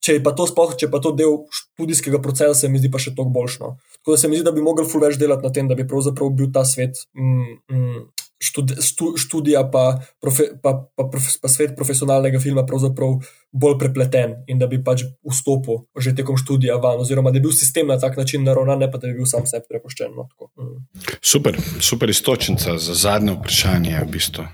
če 0.05 0.19
je 0.19 0.23
pa 0.25 0.35
to 0.37 0.47
sploh, 0.51 0.75
če 0.79 0.91
pa 0.93 1.01
to 1.05 1.13
del 1.17 1.41
študijskega 1.55 2.23
procesa, 2.25 2.55
se 2.55 2.71
mi 2.73 2.81
zdi 2.83 2.91
pa 2.91 3.01
še 3.03 3.15
toliko 3.15 3.35
boljšno. 3.39 3.75
Tako 4.01 4.15
da 4.15 4.21
se 4.21 4.31
mi 4.31 4.39
zdi, 4.39 4.47
da 4.47 4.55
bi 4.55 4.65
mogli 4.65 4.87
ful 4.89 5.05
več 5.05 5.19
delati 5.21 5.47
na 5.47 5.53
tem, 5.55 5.69
da 5.69 5.79
bi 5.79 5.89
pravzaprav 5.89 6.33
bil 6.39 6.53
ta 6.55 6.65
svet. 6.69 7.01
Mm, 7.17 7.61
mm, 7.73 8.07
Študija, 8.39 9.65
pa, 9.73 9.99
profe, 10.23 10.45
pa, 10.63 10.71
pa, 10.97 11.09
pa 11.43 11.49
svet 11.51 11.75
profesionalnega 11.77 12.39
filma, 12.39 12.63
pravzaprav 12.67 13.17
bolj 13.51 13.75
prepleten 13.81 14.37
in 14.47 14.61
da 14.61 14.69
bi 14.71 14.79
pač 14.85 15.03
vstopil 15.27 15.81
že 15.99 16.15
tekom 16.15 16.39
študija 16.39 16.77
van, 16.79 17.01
oziroma 17.03 17.33
da 17.33 17.41
bi 17.41 17.49
bil 17.49 17.57
sistem 17.57 17.91
na 17.91 17.99
tak 17.99 18.17
način 18.17 18.45
naravnan, 18.47 18.79
ne 18.79 18.91
pa 18.91 19.01
da 19.03 19.11
bi 19.11 19.19
bil 19.19 19.27
sam 19.27 19.47
sebi 19.47 19.67
prepuščen. 19.73 20.15
No, 20.15 20.29
mm. 20.55 20.77
Super, 21.19 21.59
super 21.81 22.11
istočnica 22.11 22.79
za 22.79 22.95
zadnje 22.95 23.35
vprašanje. 23.41 23.99
V 24.07 24.11
bistvu. 24.13 24.47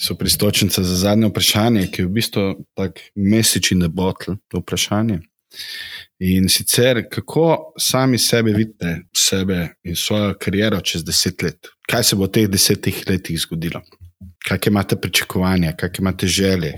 Super 0.00 0.26
istočnica 0.26 0.82
za 0.82 0.96
zadnje 0.96 1.26
vprašanje, 1.26 1.88
ki 1.90 2.02
je 2.02 2.06
v 2.06 2.10
bistvu 2.14 2.42
tako 2.78 3.00
message 3.14 3.74
in 3.74 3.82
bottle, 3.90 4.36
to 4.48 4.62
vprašanje. 4.62 5.20
In 6.18 6.48
sicer, 6.48 7.04
kako 7.10 7.72
sami 7.78 8.18
sebe 8.18 8.52
vidite, 8.52 8.96
sebe 9.16 9.68
in 9.82 9.96
svojo 9.96 10.34
kariero 10.40 10.80
čez 10.80 11.04
deset 11.04 11.42
let? 11.42 11.70
Kaj 11.90 12.04
se 12.04 12.16
bo 12.16 12.26
v 12.26 12.32
teh 12.34 12.48
desetih 12.50 13.04
letih 13.08 13.38
zgodilo? 13.40 13.82
Kakšne 14.48 14.70
imate 14.70 14.96
pričakovanja, 14.96 15.76
kakšne 15.76 16.02
imate 16.02 16.26
želje? 16.26 16.72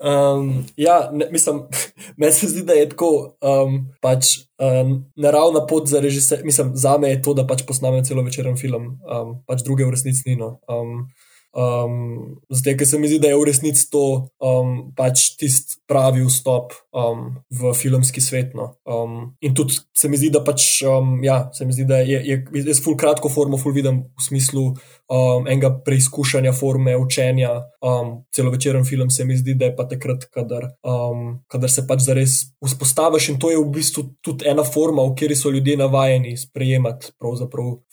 Um, 0.00 0.64
ja, 0.76 1.10
ne, 1.12 1.28
mislim, 1.30 1.62
meni 2.18 2.32
se 2.32 2.48
zdi, 2.48 2.62
da 2.62 2.72
je 2.72 2.88
tako 2.88 3.36
um, 3.42 3.80
pač, 4.00 4.38
um, 4.58 5.04
naravna 5.16 5.66
pot 5.66 5.88
za 5.88 6.00
režiserja. 6.00 6.44
Mislim, 6.44 6.70
za 6.74 6.98
me 6.98 7.10
je 7.10 7.22
to, 7.22 7.34
da 7.34 7.46
pač 7.46 7.62
posnamem 7.66 8.04
celo 8.04 8.22
večeren 8.22 8.56
film, 8.56 8.96
um, 9.04 9.36
pač 9.46 9.66
druge 9.66 9.84
v 9.84 9.92
resnici 9.92 10.22
ni. 10.30 10.36
No. 10.40 10.58
Um, 10.70 11.08
Um, 11.56 12.36
zdaj, 12.52 12.74
ker 12.76 12.88
se 12.88 12.98
mi 13.00 13.08
zdi, 13.08 13.16
da 13.22 13.30
je 13.30 13.36
v 13.40 13.44
resnici 13.48 13.86
to 13.88 14.28
um, 14.44 14.90
pač 14.96 15.30
tisti 15.40 15.78
pravi 15.88 16.20
vstop 16.26 16.74
um, 16.92 17.30
v 17.48 17.72
filmski 17.72 18.20
svet. 18.20 18.52
No. 18.52 18.74
Um, 18.84 19.32
in 19.40 19.56
tudi 19.56 19.78
se 19.96 20.10
mi 20.12 20.20
zdi, 20.20 20.28
da 20.34 20.42
pač, 20.44 20.66
um, 20.84 21.16
ja, 21.24 21.46
se 21.56 21.64
mi 21.64 21.72
zdi, 21.72 21.86
da 21.88 22.02
je, 22.04 22.20
je, 22.20 22.36
je 22.52 22.64
jaz 22.66 22.82
ful 22.84 22.98
kratko 23.00 23.32
formo, 23.32 23.56
ful 23.56 23.72
vidim 23.72 24.04
v 24.04 24.26
smislu 24.28 24.66
um, 25.08 25.46
enega 25.48 25.70
preizkušanja 25.84 26.52
forme, 26.52 26.96
učenja. 26.96 27.50
Um, 27.80 28.24
celo 28.34 28.50
večeren 28.50 28.84
film 28.84 29.10
se 29.10 29.24
mi 29.24 29.36
zdi, 29.36 29.54
da 29.54 29.64
je 29.64 29.76
pa 29.76 29.86
takrat, 29.88 30.24
kadar, 30.34 30.68
um, 30.82 31.38
kadar 31.48 31.70
se 31.70 31.86
pač 31.86 32.02
zares 32.06 32.30
vzpostaviš 32.64 33.28
in 33.28 33.38
to 33.38 33.50
je 33.50 33.60
v 33.60 33.68
bistvu 33.78 34.04
tudi 34.20 34.48
ena 34.48 34.64
forma, 34.64 35.02
v 35.02 35.14
kateri 35.14 35.36
so 35.36 35.50
ljudje 35.50 35.76
navajeni 35.76 36.36
sprejemati 36.36 37.12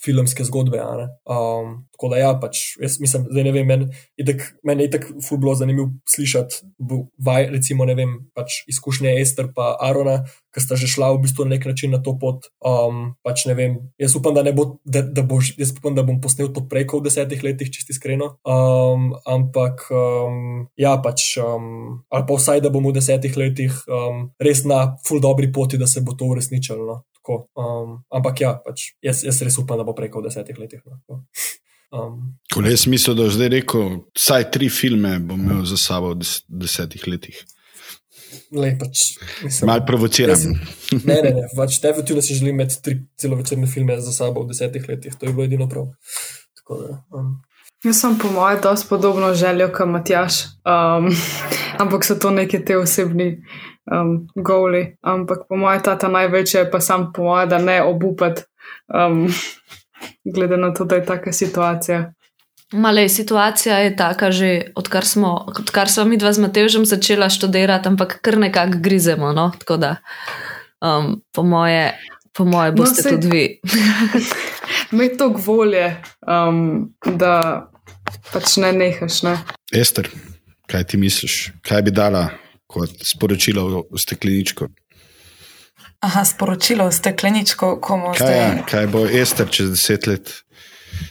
filmske 0.05 0.43
zgodbe. 0.43 0.81
Um, 1.29 1.83
tako 1.93 2.09
da 2.09 2.17
ja, 2.17 2.33
pač 2.41 2.73
jaz 2.81 2.99
mislim, 2.99 3.27
da 3.31 3.43
ne 3.43 3.51
vem, 3.51 3.67
meni 3.67 3.89
men 4.63 4.79
je 4.81 4.89
tako 4.97 5.21
fulblo 5.27 5.55
zanimivo 5.55 5.91
slišati, 6.09 6.63
vaj, 7.25 7.49
recimo, 7.53 7.85
ne 7.85 7.95
vem, 7.95 8.17
pač 8.35 8.63
izkušnje 8.67 9.13
Ester 9.21 9.51
in 9.53 9.75
Arona, 9.79 10.23
ki 10.53 10.61
sta 10.61 10.77
že 10.77 10.87
šla 10.87 11.09
v 11.15 11.23
bistvu 11.25 11.45
na 11.45 11.55
nek 11.55 11.65
način 11.65 11.91
na 11.91 11.99
to 12.03 12.13
pot. 12.21 12.49
Um, 12.61 13.15
pač 13.25 13.45
ne 13.49 13.55
vem, 13.57 13.77
jaz 13.97 14.15
upam, 14.15 14.37
da 14.37 14.45
bo, 14.53 14.77
da, 14.85 15.01
da 15.01 15.25
bo, 15.25 15.39
jaz 15.41 15.73
upam, 15.73 15.95
da 15.97 16.05
bom 16.05 16.19
posnel 16.21 16.51
to 16.53 16.65
preko 16.69 17.01
v 17.01 17.09
desetih 17.09 17.41
letih, 17.43 17.71
čisti 17.73 17.95
iskreno. 17.95 18.37
Um, 18.45 19.11
ampak 19.25 19.87
um, 19.89 20.67
ja, 20.77 20.93
pač, 21.01 21.33
um, 21.41 22.05
ali 22.13 22.27
pa 22.29 22.37
vsaj, 22.37 22.61
da 22.61 22.73
bom 22.73 22.85
v 22.85 22.95
desetih 22.99 23.33
letih 23.39 23.73
um, 23.89 24.29
res 24.37 24.63
na 24.69 24.93
full 25.07 25.23
dobri 25.23 25.49
poti, 25.51 25.81
da 25.81 25.89
se 25.89 26.05
bo 26.05 26.13
to 26.17 26.29
uresničilo. 26.29 26.85
No. 26.85 27.01
Um, 27.55 28.03
ampak 28.13 28.41
ja, 28.43 28.53
pač, 28.61 28.93
jaz, 29.01 29.23
jaz 29.25 29.41
res 29.41 29.57
upam, 29.57 29.79
da 29.81 29.87
bo 29.87 29.95
preko 29.97 30.21
v 30.21 30.29
desetih 30.29 30.59
letih. 30.59 30.85
No. 30.85 31.33
Um, 31.93 32.37
jaz 32.65 32.87
mislim, 32.87 33.17
da 33.17 33.23
je 33.23 33.29
zdaj 33.39 33.49
rekel, 33.53 33.89
vsaj 34.17 34.51
tri 34.51 34.69
filme 34.69 35.17
bom 35.19 35.41
imel 35.41 35.65
za 35.65 35.77
sabo 35.77 36.13
v 36.13 36.21
des, 36.21 36.41
desetih 36.49 37.07
letih. 37.07 37.41
Pač, 38.79 39.05
Mal 39.65 39.85
provociram. 39.85 40.35
Jaz, 40.35 40.45
ne, 41.05 41.15
ne, 41.23 41.31
ne. 41.39 41.47
Pač, 41.57 41.79
definitivno 41.81 42.21
si 42.21 42.37
želim 42.37 42.55
imeti 42.55 42.81
tri 42.83 42.99
celovečerne 43.17 43.67
filme 43.67 43.97
za 44.01 44.11
sabo 44.11 44.43
v 44.43 44.53
desetih 44.53 44.85
letih. 44.89 45.15
To 45.19 45.25
je 45.25 45.33
bilo 45.33 45.47
edino 45.47 45.69
prav. 45.69 45.89
Tako, 46.59 46.79
da, 46.83 47.01
um. 47.17 47.33
Jaz 47.83 47.99
sem 47.99 48.15
po 48.15 48.29
mojem 48.31 48.61
dosti 48.63 48.87
podobno 48.89 49.33
željo 49.33 49.67
kot 49.75 49.89
Matjaš, 49.91 50.33
um, 50.63 51.09
ampak 51.83 52.05
so 52.05 52.15
to 52.15 52.31
neke 52.31 52.61
te 52.65 52.77
osebni 52.77 53.43
um, 53.91 54.27
goli. 54.35 54.97
Ampak 55.01 55.47
po 55.49 55.55
mojem 55.59 55.81
ta 55.83 56.07
največje 56.07 56.61
je 56.61 56.71
pa 56.71 56.79
sam 56.79 57.11
po 57.13 57.23
mojem, 57.23 57.49
da 57.49 57.57
ne 57.57 57.81
obupati. 57.83 58.41
Um, 58.87 59.27
glede 60.35 60.57
na 60.57 60.73
to, 60.73 60.85
da 60.85 60.95
je 60.95 61.05
taka 61.05 61.31
situacija. 61.31 62.13
Male, 62.73 63.09
situacija 63.09 63.77
je 63.77 63.95
taka, 63.95 64.31
že 64.31 64.61
odkar 64.75 65.05
smo, 65.05 65.45
odkar 65.47 65.89
smo 65.89 66.05
mi 66.09 66.17
dva 66.17 66.33
z 66.33 66.41
Matežem 66.41 66.85
začela 66.89 67.29
študirati, 67.29 67.87
ampak 67.87 68.17
kar 68.21 68.37
nekako 68.37 68.81
grizemo. 68.81 69.29
No? 69.33 69.51
Tako 69.59 69.77
da, 69.77 69.95
um, 70.81 71.21
po 71.31 71.43
moje, 71.43 71.93
po 72.33 72.45
moje 72.45 72.71
no, 72.71 72.77
boste 72.77 73.05
no, 73.05 73.09
tudi 73.15 73.27
vi. 73.29 73.45
Me 74.97 75.09
to 75.17 75.29
gvolje, 75.29 76.01
um, 76.25 76.89
da 77.05 77.69
pač 78.33 78.57
ne 78.57 78.73
nehaš. 78.73 79.21
Ne? 79.21 79.37
Ester, 79.73 80.09
kaj 80.65 80.83
ti 80.83 80.97
misliš? 80.97 81.51
Kaj 81.61 81.85
bi 81.85 81.93
dala 81.93 82.29
kot 82.65 83.05
sporočilo 83.05 83.85
v 83.91 84.01
stekleničko? 84.01 84.67
Aha, 86.03 86.25
sporočilo 86.25 86.89
v 86.89 86.95
stekleničko, 86.97 87.77
komu 87.81 88.15
kaj, 88.17 88.25
zdaj. 88.25 88.39
Ja, 88.39 88.65
kaj 88.65 88.89
bo 88.91 89.05
Ester 89.05 89.47
čez 89.49 89.69
deset 89.77 90.09
let? 90.09 90.33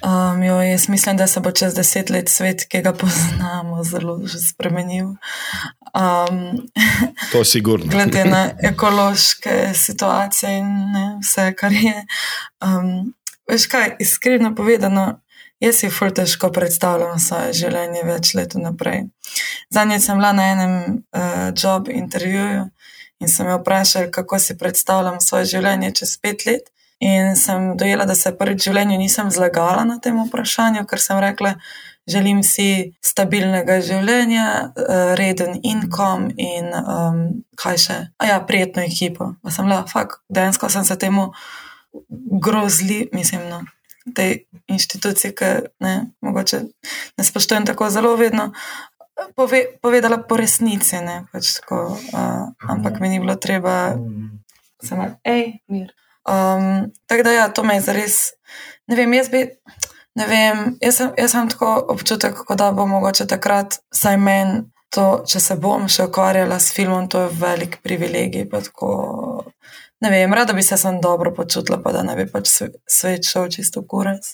Um, 0.03 0.43
jo, 0.43 0.61
jaz 0.63 0.89
mislim, 0.89 1.17
da 1.17 1.27
se 1.27 1.41
bo 1.41 1.51
čez 1.51 1.75
deset 1.75 2.11
let 2.11 2.29
svet, 2.29 2.65
ki 2.69 2.83
ga 2.83 2.93
poznamo, 2.93 3.85
zelo 3.85 4.21
spremenil. 4.51 5.15
Um, 5.95 6.69
to 7.33 7.39
je 7.39 7.45
sigurno. 7.45 7.87
glede 7.87 8.25
na 8.25 8.51
ekološke 8.63 9.75
situacije 9.75 10.59
in 10.59 10.67
ne, 10.93 11.19
vse, 11.23 11.55
kar 11.55 11.73
je. 11.73 12.07
Um, 12.65 13.15
veš 13.51 13.67
kaj, 13.67 13.97
iskreno 13.99 14.55
povedano, 14.55 15.21
jaz 15.61 15.77
si 15.77 15.91
fur 15.91 16.11
težko 16.15 16.51
predstavljam 16.53 17.19
svoje 17.21 17.53
življenje 17.53 18.03
več 18.05 18.35
let 18.35 18.55
naprej. 18.55 19.05
Zadnjič 19.71 20.07
sem 20.07 20.19
bila 20.19 20.33
na 20.33 20.51
enem 20.53 20.75
uh, 20.75 21.51
job 21.55 21.89
intervjuju 21.89 22.69
in 23.23 23.29
sem 23.29 23.47
jo 23.47 23.59
vprašala, 23.61 24.11
kako 24.11 24.39
si 24.39 24.59
predstavljam 24.59 25.21
svoje 25.21 25.45
življenje 25.55 25.93
čez 26.01 26.17
pet 26.19 26.47
let. 26.47 26.73
In 27.03 27.37
sem 27.37 27.73
dojela, 27.77 28.05
da 28.07 28.15
se 28.15 28.31
prvič 28.39 28.61
v 28.63 28.71
življenju 28.71 28.97
nisem 29.01 29.31
zlagala 29.35 29.83
na 29.89 29.97
tem 29.99 30.21
vprašanju, 30.23 30.85
ker 30.87 31.01
sem 31.03 31.19
rekla, 31.19 31.57
želim 32.07 32.45
si 32.47 32.95
stabilnega 33.03 33.81
življenja, 33.83 34.47
eh, 34.71 35.15
reden 35.19 35.59
inkom 35.67 36.29
in 36.39 36.71
um, 36.71 37.19
kaj 37.59 37.79
še. 37.85 37.97
A 38.23 38.29
ja, 38.31 38.37
prijetno 38.47 38.85
ekipo. 38.87 39.33
Pa 39.43 39.51
sem 39.51 39.67
bila, 39.67 39.83
fakt, 39.91 40.23
dejansko 40.31 40.71
sem 40.71 40.87
se 40.87 40.97
temu 40.99 41.33
grozili, 42.43 43.09
mislim, 43.13 43.49
no, 43.51 43.63
tej 44.15 44.45
inštituciji, 44.71 45.35
ki 45.39 45.51
ne, 45.83 45.95
mogoče 46.23 46.63
ne 47.19 47.27
spoštujem 47.27 47.67
tako 47.67 47.91
zelo 47.91 48.15
vedno 48.17 48.53
pove, 49.35 49.65
povedala 49.83 50.21
po 50.23 50.39
resnici. 50.39 51.03
Pač 51.35 51.57
tako, 51.59 51.83
uh, 51.99 52.47
ampak 52.71 53.03
mi 53.03 53.11
ni 53.11 53.19
bilo 53.19 53.35
treba, 53.35 53.99
se 54.83 54.95
malo, 54.95 55.19
hej, 55.27 55.59
mir. 55.67 55.91
Um, 56.29 56.93
tako 57.07 57.23
da, 57.23 57.33
ja, 57.33 57.49
to 57.49 57.65
me 57.65 57.75
je 57.75 57.87
zares. 57.89 58.19
Ne 58.87 58.97
vem, 58.97 59.15
jaz 59.15 59.31
bi. 59.31 59.47
Ne 60.15 60.27
vem, 60.29 60.77
jaz 60.81 61.01
sem, 61.01 61.11
jaz 61.19 61.33
sem 61.33 61.49
tako 61.49 61.73
občutek, 61.95 62.43
da 62.59 62.73
bo 62.77 62.87
mogoče 62.87 63.27
takrat, 63.27 63.79
saj 63.95 64.19
meni 64.21 64.61
to, 64.93 65.07
če 65.29 65.41
se 65.41 65.57
bom 65.61 65.87
še 65.89 66.07
ukvarjala 66.11 66.59
s 66.61 66.75
filmom, 66.77 67.09
to 67.09 67.25
je 67.25 67.35
velik 67.41 67.79
privilegij. 67.85 68.45
Tako, 68.53 68.91
ne 70.03 70.11
vem, 70.11 70.33
rada 70.35 70.53
bi 70.53 70.63
se 70.63 70.77
sem 70.77 71.01
dobro 71.01 71.31
počutila, 71.35 71.79
pa 71.83 71.93
da 71.93 72.03
ne 72.03 72.17
bi 72.19 72.25
pač 72.27 72.51
svet 72.91 73.27
šel 73.27 73.49
čisto 73.55 73.85
kurec. 73.87 74.33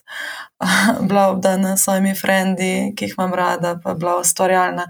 bila 1.08 1.26
obdana 1.28 1.76
s 1.76 1.84
svojimi 1.84 2.14
frendi, 2.16 2.92
ki 2.96 3.04
jih 3.04 3.14
imam 3.18 3.34
rada, 3.34 3.74
pa 3.84 3.94
bila 3.94 4.16
ustvarjalna. 4.22 4.86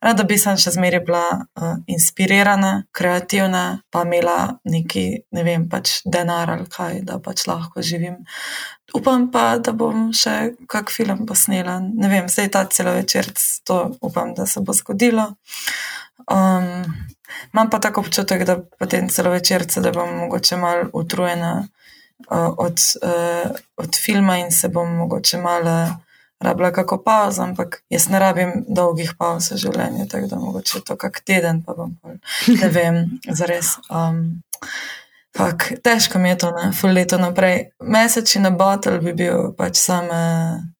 Rada 0.00 0.24
bi 0.24 0.38
sem 0.38 0.56
še 0.56 0.76
zmeraj 0.76 1.02
bila 1.08 1.24
uh, 1.34 1.74
inspirirana, 1.90 2.84
kreativna, 2.94 3.64
pa 3.90 4.04
imela 4.06 4.38
neki, 4.70 5.04
ne 5.34 5.44
vem, 5.44 5.66
pač 5.68 5.98
denar 6.06 6.54
ali 6.54 6.70
kaj, 6.70 7.02
da 7.10 7.18
pač 7.18 7.48
lahko 7.50 7.82
živim. 7.82 8.22
Upam 8.94 9.28
pa, 9.34 9.56
da 9.58 9.74
bom 9.74 10.12
še 10.14 10.54
kak 10.70 10.94
film 10.94 11.26
posnela. 11.26 11.80
Ne 11.82 12.10
vem, 12.10 12.30
zdaj 12.30 12.54
ta 12.54 12.64
celo 12.70 12.94
večer, 12.94 13.34
to 13.66 13.82
upam, 13.98 14.34
da 14.38 14.46
se 14.46 14.62
bo 14.62 14.74
zgodilo. 14.78 15.32
Um, 16.30 16.86
Imam 17.52 17.70
pa 17.70 17.78
tako 17.78 18.00
občutek, 18.00 18.44
da 18.44 18.58
potem 18.78 19.08
celo 19.08 19.30
večerce, 19.30 19.80
da 19.80 19.92
bom 19.92 20.14
mogoče 20.24 20.56
malo 20.56 20.90
utrujena 20.92 21.66
uh, 22.30 22.54
od, 22.58 22.78
uh, 23.02 23.50
od 23.76 23.96
filma 24.04 24.38
in 24.38 24.52
se 24.52 24.68
bom 24.68 24.96
mogoče 24.96 25.38
malo 25.38 25.88
rabila 26.40 26.72
kako 26.72 27.02
pauzo, 27.02 27.42
ampak 27.42 27.82
jaz 27.90 28.08
ne 28.08 28.18
rabim 28.18 28.52
dolgih 28.68 29.12
pauz 29.18 29.50
v 29.52 29.56
življenju, 29.56 30.06
tako 30.08 30.26
da 30.26 30.36
mogoče 30.36 30.80
to 30.86 30.96
kak 30.96 31.20
teden, 31.20 31.62
pa 31.62 31.74
bom 31.76 31.92
pa 32.02 32.16
ne 32.48 32.68
vem, 32.76 33.04
zares. 33.28 33.76
Um, 33.90 34.40
Fak, 35.36 35.68
težko 35.84 36.18
mi 36.18 36.28
je 36.28 36.38
to, 36.42 36.48
ne, 36.50 36.72
full 36.74 36.90
leto 36.92 37.14
naprej. 37.18 37.68
Mesečni 37.86 38.40
na 38.42 38.50
bottle 38.50 38.98
bi 38.98 39.12
bil 39.14 39.52
pač 39.54 39.78
samo, 39.78 40.16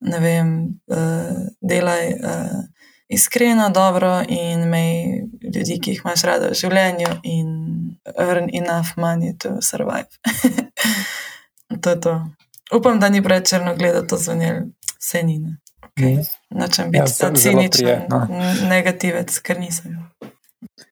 ne 0.00 0.18
vem, 0.20 0.50
uh, 0.90 1.36
delaj. 1.62 2.08
Uh, 2.18 2.79
iskreno, 3.10 3.70
dobro 3.70 4.22
in 4.28 4.62
imej 4.62 5.22
ljudi, 5.54 5.78
ki 5.82 5.90
jih 5.90 6.02
imaš 6.04 6.22
rada 6.22 6.50
v 6.52 6.58
življenju, 6.58 7.08
in 7.22 7.48
earn 8.18 8.50
enough 8.52 8.96
money 8.96 9.34
to 9.38 9.56
survive. 9.62 10.08
to 11.82 11.90
je 11.90 12.00
to. 12.00 12.14
Upam, 12.76 13.00
da 13.00 13.08
ni 13.08 13.22
preveč 13.22 13.50
črno 13.50 13.74
gledati 13.76 14.08
to 14.08 14.16
zvonil, 14.16 14.62
vse 14.98 15.22
ni. 15.22 15.40
Okay. 15.90 16.24
Nočem 16.50 16.90
biti 16.90 17.12
ja, 17.22 17.34
ciničen, 17.34 18.06
no. 18.08 18.26
negativec, 18.68 19.38
ker 19.38 19.58
nisem. 19.58 20.09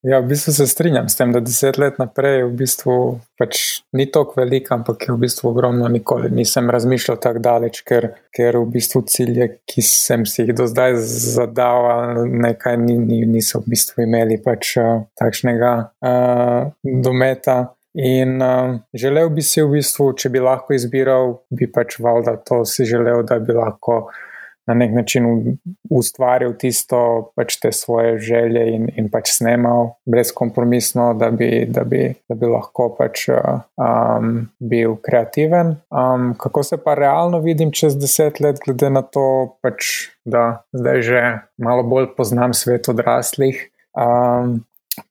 Ja, 0.03 0.21
v 0.21 0.29
bistvu 0.31 0.53
se 0.53 0.67
strinjam 0.67 1.09
s 1.09 1.17
tem, 1.19 1.33
da 1.33 1.41
deset 1.41 1.79
let 1.79 1.99
naprej 1.99 2.45
v 2.47 2.53
bistvu 2.61 2.95
pač 3.39 3.81
ni 3.97 4.07
tako 4.13 4.41
veliko, 4.41 4.77
ampak 4.77 5.09
je 5.09 5.15
v 5.15 5.21
bistvu 5.25 5.51
ogromno. 5.51 5.89
Nikoli 5.91 6.31
nisem 6.31 6.71
razmišljal 6.71 7.19
tako 7.23 7.43
daleč, 7.43 7.81
ker, 7.87 8.11
ker 8.35 8.61
v 8.61 8.67
bistvu 8.77 9.03
cilje, 9.11 9.49
ki 9.69 9.85
sem 9.85 10.27
si 10.27 10.45
jih 10.45 10.55
do 10.59 10.69
zdaj 10.71 10.99
zadal, 11.03 12.23
nekaj 12.29 12.79
ni, 12.83 12.99
ni, 13.03 13.25
niso 13.27 13.63
v 13.63 13.75
bistvu 13.75 14.07
imeli 14.07 14.39
pač 14.45 14.77
uh, 14.79 15.03
takšnega 15.19 15.73
uh, 15.99 16.71
dometa. 16.85 17.59
In 17.99 18.39
uh, 18.45 18.79
želel 18.95 19.33
bi 19.35 19.43
si 19.43 19.65
v 19.65 19.81
bistvu, 19.81 20.13
če 20.15 20.31
bi 20.31 20.43
lahko 20.45 20.77
izbiral, 20.77 21.41
bi 21.51 21.67
pač 21.67 21.99
valjda 21.99 22.37
to 22.47 22.63
si 22.69 22.87
želel, 22.87 23.25
da 23.27 23.41
bi 23.43 23.57
lahko 23.57 24.05
na 24.69 24.75
nek 24.75 24.93
način 24.93 25.25
ustvaril 25.91 26.53
tisto, 26.61 27.31
pač 27.37 27.57
te 27.57 27.73
svoje 27.73 28.19
želje 28.21 28.67
in, 28.75 28.85
in 29.01 29.09
pač 29.09 29.33
snemal 29.39 29.95
brezkompromisno, 30.05 31.15
da 31.17 31.31
bi, 31.33 31.65
da 31.69 31.87
bi, 31.89 32.13
da 32.29 32.37
bi 32.37 32.51
lahko 32.53 32.91
pač 32.99 33.25
um, 33.33 34.35
bil 34.61 34.99
kreativen. 35.03 35.79
Um, 35.89 36.35
kako 36.39 36.63
se 36.63 36.77
pa 36.85 36.95
realno 36.99 37.41
vidim 37.41 37.73
čez 37.73 37.97
deset 37.97 38.43
let, 38.45 38.61
glede 38.67 38.93
na 38.93 39.03
to, 39.03 39.57
pač, 39.65 40.11
da 40.29 40.63
zdaj 40.77 41.03
že 41.09 41.27
malo 41.57 41.83
bolj 41.89 42.13
poznam 42.17 42.55
svet 42.55 42.93
odraslih. 42.93 43.69
Um, 43.97 44.61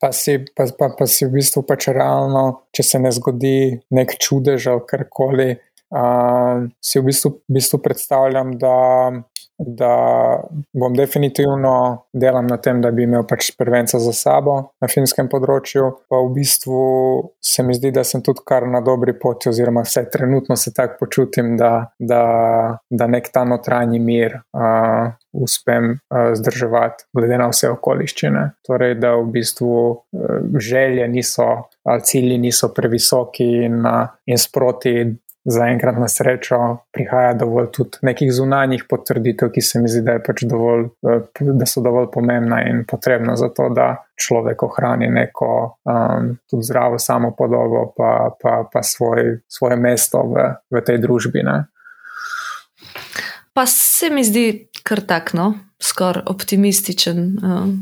Pa 0.02 0.10
si, 0.12 0.34
pa, 0.52 0.66
pa, 0.76 0.90
pa 0.92 1.06
si 1.08 1.24
v 1.24 1.38
bistvu 1.38 1.62
pač 1.64 1.86
realno, 1.96 2.68
če 2.76 2.84
se 2.84 3.00
ne 3.00 3.08
zgodi 3.16 3.78
nek 3.96 4.18
čudež 4.20 4.66
ali 4.68 4.84
karkoli, 4.84 5.48
uh, 5.96 6.68
si 6.84 7.00
v 7.00 7.08
bistvu, 7.08 7.32
v 7.48 7.56
bistvu 7.56 7.80
predstavljam, 7.80 8.52
da 8.60 8.76
da 9.58 10.40
bom 10.74 10.94
definitivno 10.94 12.04
delal 12.14 12.46
na 12.46 12.58
tem, 12.58 12.82
da 12.82 12.92
bi 12.92 13.04
imel 13.04 13.26
pač 13.28 13.50
prvenca 13.58 14.00
za 14.00 14.14
sabo 14.14 14.58
na 14.82 14.90
filmskem 14.92 15.30
področju. 15.32 15.90
Pa 16.10 16.22
v 16.22 16.32
bistvu 16.36 16.82
se 17.42 17.66
mi 17.66 17.76
zdi, 17.78 17.92
da 17.96 18.04
sem 18.06 18.22
tudi 18.26 18.46
kar 18.46 18.68
na 18.70 18.82
dobri 18.86 19.16
poti, 19.18 19.50
oziroma 19.50 19.84
vse 19.86 20.06
trenutno 20.14 20.56
se 20.56 20.74
tako 20.78 21.06
počutim, 21.06 21.56
da, 21.58 21.90
da, 21.98 22.24
da 22.90 23.10
nek 23.10 23.32
ta 23.34 23.46
notranji 23.48 24.02
mir. 24.04 24.42
Uh, 24.54 25.16
Uspem 25.38 25.92
uh, 25.92 26.32
zdržati, 26.34 27.04
glede 27.14 27.38
na 27.38 27.46
vse 27.52 27.68
okoliščine. 27.70 28.42
Torej, 28.66 28.96
da 28.98 29.12
v 29.20 29.28
bistvu 29.36 29.74
uh, 29.92 30.48
želje 30.58 31.06
niso, 31.12 31.46
ali 31.86 32.06
cilji 32.10 32.40
niso 32.42 32.72
previsoki, 32.74 33.46
in, 33.68 33.84
in 34.26 34.42
sproti 34.42 34.96
zaenkrat 35.50 35.96
na 35.98 36.08
srečo 36.08 36.78
prihaja 36.92 37.34
dovolj 37.34 37.70
tudi 37.72 37.98
nekih 38.02 38.32
zunanjih 38.34 38.84
potrditev, 38.90 39.52
ki 39.56 39.62
se 39.62 39.80
mi 39.80 39.88
zdi, 39.90 40.02
da, 40.04 40.18
pač 40.20 40.44
dovolj, 40.44 40.90
eh, 41.08 41.54
da 41.56 41.66
so 41.66 41.82
dovolj 41.82 42.10
pomembna 42.12 42.60
in 42.68 42.84
potrebna 42.88 43.38
za 43.40 43.48
to, 43.56 43.70
da 43.72 43.88
človek 44.20 44.64
ohrani 44.68 45.08
neko 45.14 45.50
um, 45.86 46.34
tudi 46.50 46.68
zdravo 46.68 47.00
samo 47.00 47.32
podobo, 47.38 47.86
pa, 47.98 48.36
pa, 48.42 48.66
pa 48.74 48.84
svoj, 48.84 49.38
svoje 49.48 49.78
mesto 49.80 50.26
v, 50.34 50.50
v 50.74 50.84
tej 50.84 51.00
družbi. 51.06 51.46
Ne. 51.48 51.58
Pa 53.54 53.66
se 53.66 54.10
mi 54.10 54.26
zdi 54.28 54.68
kar 54.84 55.06
takno, 55.08 55.54
skoraj 55.80 56.28
optimističen, 56.28 57.24
um, 57.40 57.74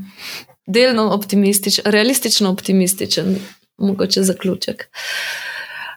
delno 0.68 1.10
optimističen, 1.16 1.90
realistično 1.90 2.52
optimističen, 2.52 3.38
mogoče 3.78 4.24
zaključek. 4.24 4.90
Uh, 4.92 5.55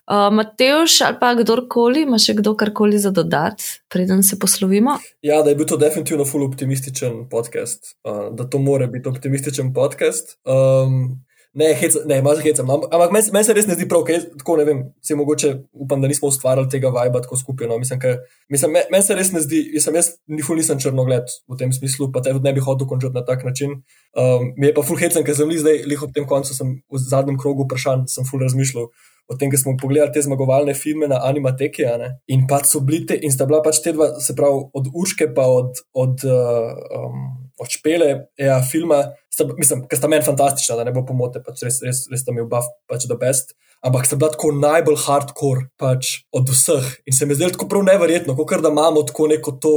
Uh, 0.08 0.32
Mateoš 0.32 1.00
ali 1.04 1.16
pa 1.20 1.34
kdorkoli, 1.36 2.06
ima 2.06 2.16
še 2.16 2.32
kdo 2.38 2.54
karkoli 2.56 2.96
za 2.96 3.10
dodati, 3.12 3.64
preden 3.92 4.22
se 4.24 4.38
poslovimo? 4.40 4.94
Ja, 5.20 5.42
da 5.44 5.52
je 5.52 5.58
bil 5.58 5.68
to 5.68 5.76
definitivno 5.76 6.24
full 6.24 6.46
optimističen 6.46 7.26
podcast, 7.28 7.92
uh, 8.08 8.30
da 8.32 8.46
to 8.48 8.56
more 8.58 8.86
biti 8.88 9.08
optimističen 9.08 9.74
podcast. 9.76 10.38
Um, 10.48 11.18
ne, 11.52 11.68
heca, 11.74 12.00
ne, 12.08 12.22
malo 12.22 12.40
hecam, 12.40 12.70
ampak 12.70 13.12
meni 13.12 13.32
men 13.34 13.44
se 13.44 13.56
res 13.56 13.68
ne 13.68 13.76
zdi 13.76 13.88
prav, 13.90 14.06
ker 14.08 14.24
tako 14.40 14.56
ne 14.60 14.64
vem, 14.68 14.80
se 15.04 15.16
mogoče 15.18 15.50
upam, 15.76 16.00
da 16.00 16.08
nismo 16.08 16.30
ustvarjali 16.32 16.70
tega 16.72 16.92
viba 16.94 17.20
tako 17.24 17.36
skupaj. 17.40 17.68
No. 17.68 17.76
Mislim, 17.82 18.00
mislim 18.48 18.74
meni 18.78 18.94
men 18.94 19.04
se 19.04 19.16
res 19.18 19.32
ne 19.34 19.42
zdi, 19.44 19.60
jaz, 19.76 19.90
jaz 19.92 20.10
ni 20.32 20.44
ful 20.46 20.56
nisem 20.60 20.80
črnogled 20.80 21.28
v 21.48 21.60
tem 21.60 21.74
smislu, 21.74 22.08
pa 22.14 22.24
te 22.24 22.32
ne 22.32 22.54
bi 22.56 22.64
hotel 22.64 22.88
končati 22.88 23.16
na 23.16 23.26
tak 23.28 23.44
način. 23.48 23.76
Um, 24.16 24.52
mi 24.56 24.70
je 24.70 24.74
pa 24.76 24.86
full 24.88 25.00
hecam, 25.00 25.26
ker 25.26 25.36
sem 25.36 25.52
zdaj, 25.52 25.84
lih 25.88 26.08
ob 26.08 26.16
tem 26.16 26.28
koncu, 26.28 26.56
sem 26.56 26.78
v 26.80 27.04
zadnjem 27.04 27.40
krogu 27.40 27.68
vprašanj, 27.68 28.08
sem 28.12 28.28
full 28.28 28.44
razmišljal 28.44 28.88
o 29.28 29.36
tem, 29.36 29.50
ker 29.52 29.60
smo 29.60 29.76
pogledali 29.80 30.12
te 30.14 30.22
zmagovalne 30.24 30.74
filme 30.74 31.08
na 31.10 31.20
Animateki. 31.28 31.84
In 32.32 32.46
pač 32.48 32.70
so 32.72 32.80
bili 32.84 33.04
te, 33.08 33.18
in 33.20 33.32
sta 33.34 33.46
bila 33.48 33.60
pač 33.64 33.82
te 33.84 33.92
dva, 33.92 34.14
se 34.24 34.34
pravi, 34.36 34.64
od 34.80 34.88
Urške 34.88 35.28
pa 35.36 35.44
od, 35.52 35.82
od, 35.92 36.24
uh, 36.24 36.72
um, 36.96 37.26
od 37.60 37.72
Špele, 37.72 38.10
ja, 38.40 38.58
filma, 38.64 39.02
sta, 39.32 39.44
mislim, 39.58 39.84
ker 39.90 40.00
sta 40.00 40.10
meni 40.10 40.24
fantastična, 40.24 40.78
da 40.80 40.88
ne 40.88 40.94
bo 40.96 41.04
pomote, 41.08 41.42
pač 41.44 41.66
res, 41.66 41.82
res, 41.84 42.06
res 42.10 42.24
sta 42.24 42.34
mi 42.34 42.44
oba 42.44 42.62
pač 42.88 43.04
do 43.10 43.18
best. 43.20 43.52
Ampak 43.84 44.08
sta 44.08 44.16
bila 44.18 44.32
tako 44.32 44.50
najbolj 44.56 44.96
hardcore 45.04 45.68
pač 45.78 46.22
od 46.34 46.48
vseh. 46.50 46.88
In 47.06 47.14
se 47.14 47.28
mi 47.28 47.36
zdi 47.36 47.52
tako 47.54 47.68
prav 47.70 47.84
neverjetno, 47.86 48.34
kot 48.34 48.64
da 48.64 48.72
imamo 48.72 49.04
tako 49.06 49.28
neko 49.30 49.54
to, 49.62 49.76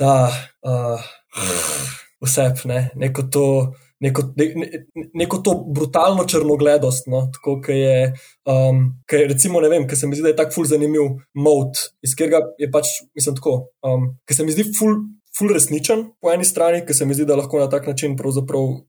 da 0.00 0.14
uh, 0.64 1.10
vse, 2.24 2.48
ne, 2.64 2.80
neko 2.98 3.28
to 3.30 3.46
neko, 4.00 4.24
ne, 4.36 4.84
neko 5.14 5.40
to 5.44 5.54
brutalno 5.74 6.24
črnogledost. 6.24 7.08
No? 7.12 7.26
Tako, 7.34 7.58
ki 7.64 7.78
je, 7.78 7.96
um, 8.48 8.82
ki 9.08 9.22
je, 9.22 9.28
recimo, 9.34 9.60
ne 9.60 9.70
vem, 9.72 9.86
ki 9.88 9.96
se 9.96 10.08
mi 10.08 10.16
zdi, 10.16 10.28
da 10.28 10.34
je 10.34 10.38
tako 10.40 10.58
ful 10.58 10.68
zanimiv 10.70 11.16
mod, 11.36 11.80
iz 12.04 12.16
katerega 12.16 12.42
je 12.60 12.70
pač, 12.72 12.94
mislim, 13.16 13.36
tako, 13.38 13.56
um, 13.86 14.12
ki 14.28 14.36
se 14.36 14.46
mi 14.46 14.56
zdi 14.56 14.68
ful 14.78 14.96
ful 15.40 15.52
resničen 15.56 16.04
po 16.20 16.32
eni 16.34 16.44
strani, 16.44 16.82
ker 16.84 16.96
se 16.96 17.06
mi 17.08 17.16
zdi, 17.16 17.24
da 17.24 17.38
lahko 17.38 17.58
na 17.62 17.68
tak 17.72 17.86
način 17.88 18.16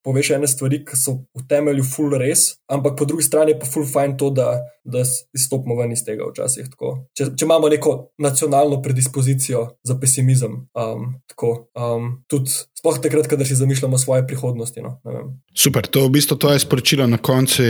poveš 0.03 0.32
ene 0.36 0.48
stvari, 0.52 0.82
ki 0.86 0.98
so 0.99 1.22
v 1.38 1.45
temelju 1.48 1.86
ful 1.88 2.11
res, 2.19 2.57
ampak 2.68 2.98
po 2.99 3.07
drugi 3.07 3.23
strani 3.23 3.56
pa 3.60 3.69
ful 3.69 3.88
fajn 3.88 4.18
to, 4.19 4.30
da, 4.36 4.49
da 4.84 5.06
izstopimo 5.38 5.78
ven 5.80 5.95
iz 5.95 6.03
tega 6.03 6.28
včasih. 6.28 6.68
Če, 7.18 7.32
če 7.38 7.48
imamo 7.48 7.72
neko 7.72 7.95
nacionalno 8.19 8.82
predispozicijo 8.84 9.64
za 9.88 9.95
pesimizem, 10.02 10.60
um, 10.76 11.07
tako, 11.32 11.53
um, 11.80 12.11
tudi 12.28 12.52
sploh 12.82 12.99
takrat, 12.99 13.32
kadar 13.32 13.48
si 13.48 13.56
zamišljamo 13.56 13.98
svoje 14.02 14.28
prihodnosti. 14.28 14.84
No, 14.84 14.98
Super, 15.56 15.88
to 15.88 16.03
v 16.07 16.18
bistvu 16.18 16.36
to 16.41 16.52
je 16.52 16.64
sporočilo 16.65 17.07
na 17.07 17.18
koncu, 17.18 17.64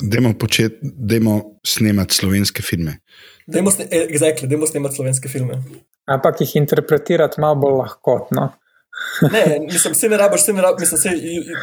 da 0.00 1.16
imamo 1.16 1.40
snemati 1.66 2.14
slovenske 2.14 2.62
filme. 2.62 3.00
Dajmo 3.50 3.70
eh, 3.90 4.66
snemati 4.70 4.94
slovenske 4.94 5.28
filme 5.28 5.58
ampak 6.10 6.40
jih 6.40 6.56
interpretirati 6.60 7.40
malo 7.40 7.60
bolj 7.62 7.78
lahkotno. 7.84 8.50
ne, 9.32 9.44
mislim, 9.72 9.94
se 9.94 10.08
ne 10.08 10.16
rabiš, 10.16 10.44
se 10.44 10.52
ne 10.52 10.62
rabiš, 10.62 10.80
mislim, 10.80 10.98
se 10.98 11.10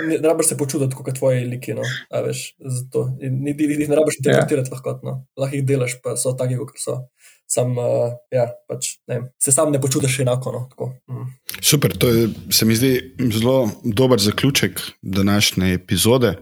ne 0.08 0.28
rabiš 0.28 0.48
se 0.48 0.58
počutiti 0.58 0.96
kot 0.96 1.16
tvoji 1.18 1.46
liki, 1.46 1.74
no, 1.74 1.86
a 2.10 2.22
veš, 2.26 2.56
zato. 2.60 3.08
Ni, 3.22 3.56
jih 3.60 3.90
ne 3.90 3.96
rabiš 3.96 4.20
interpretirati 4.20 4.72
yeah. 4.72 4.74
lahkotno, 4.74 5.20
lahko 5.38 5.56
jih 5.56 5.66
delaš, 5.66 6.00
pa 6.04 6.16
so 6.18 6.34
taki, 6.38 6.58
kot 6.58 6.82
so. 6.82 7.02
Sam, 7.48 7.78
uh, 7.80 8.10
ja, 8.32 8.44
pač, 8.68 8.98
ne, 9.08 9.22
se 9.40 9.54
sam 9.56 9.70
ne 9.72 9.80
počutiš 9.80 10.18
enako. 10.26 10.52
No, 10.52 10.88
mm. 11.08 11.30
Super, 11.64 11.94
to 11.96 12.10
je, 12.12 12.26
se 12.52 12.66
mi 12.68 12.76
zdi 12.76 12.90
zelo 13.32 13.70
dober 13.84 14.20
zaključek 14.20 14.82
današnje 15.02 15.72
epizode. 15.74 16.34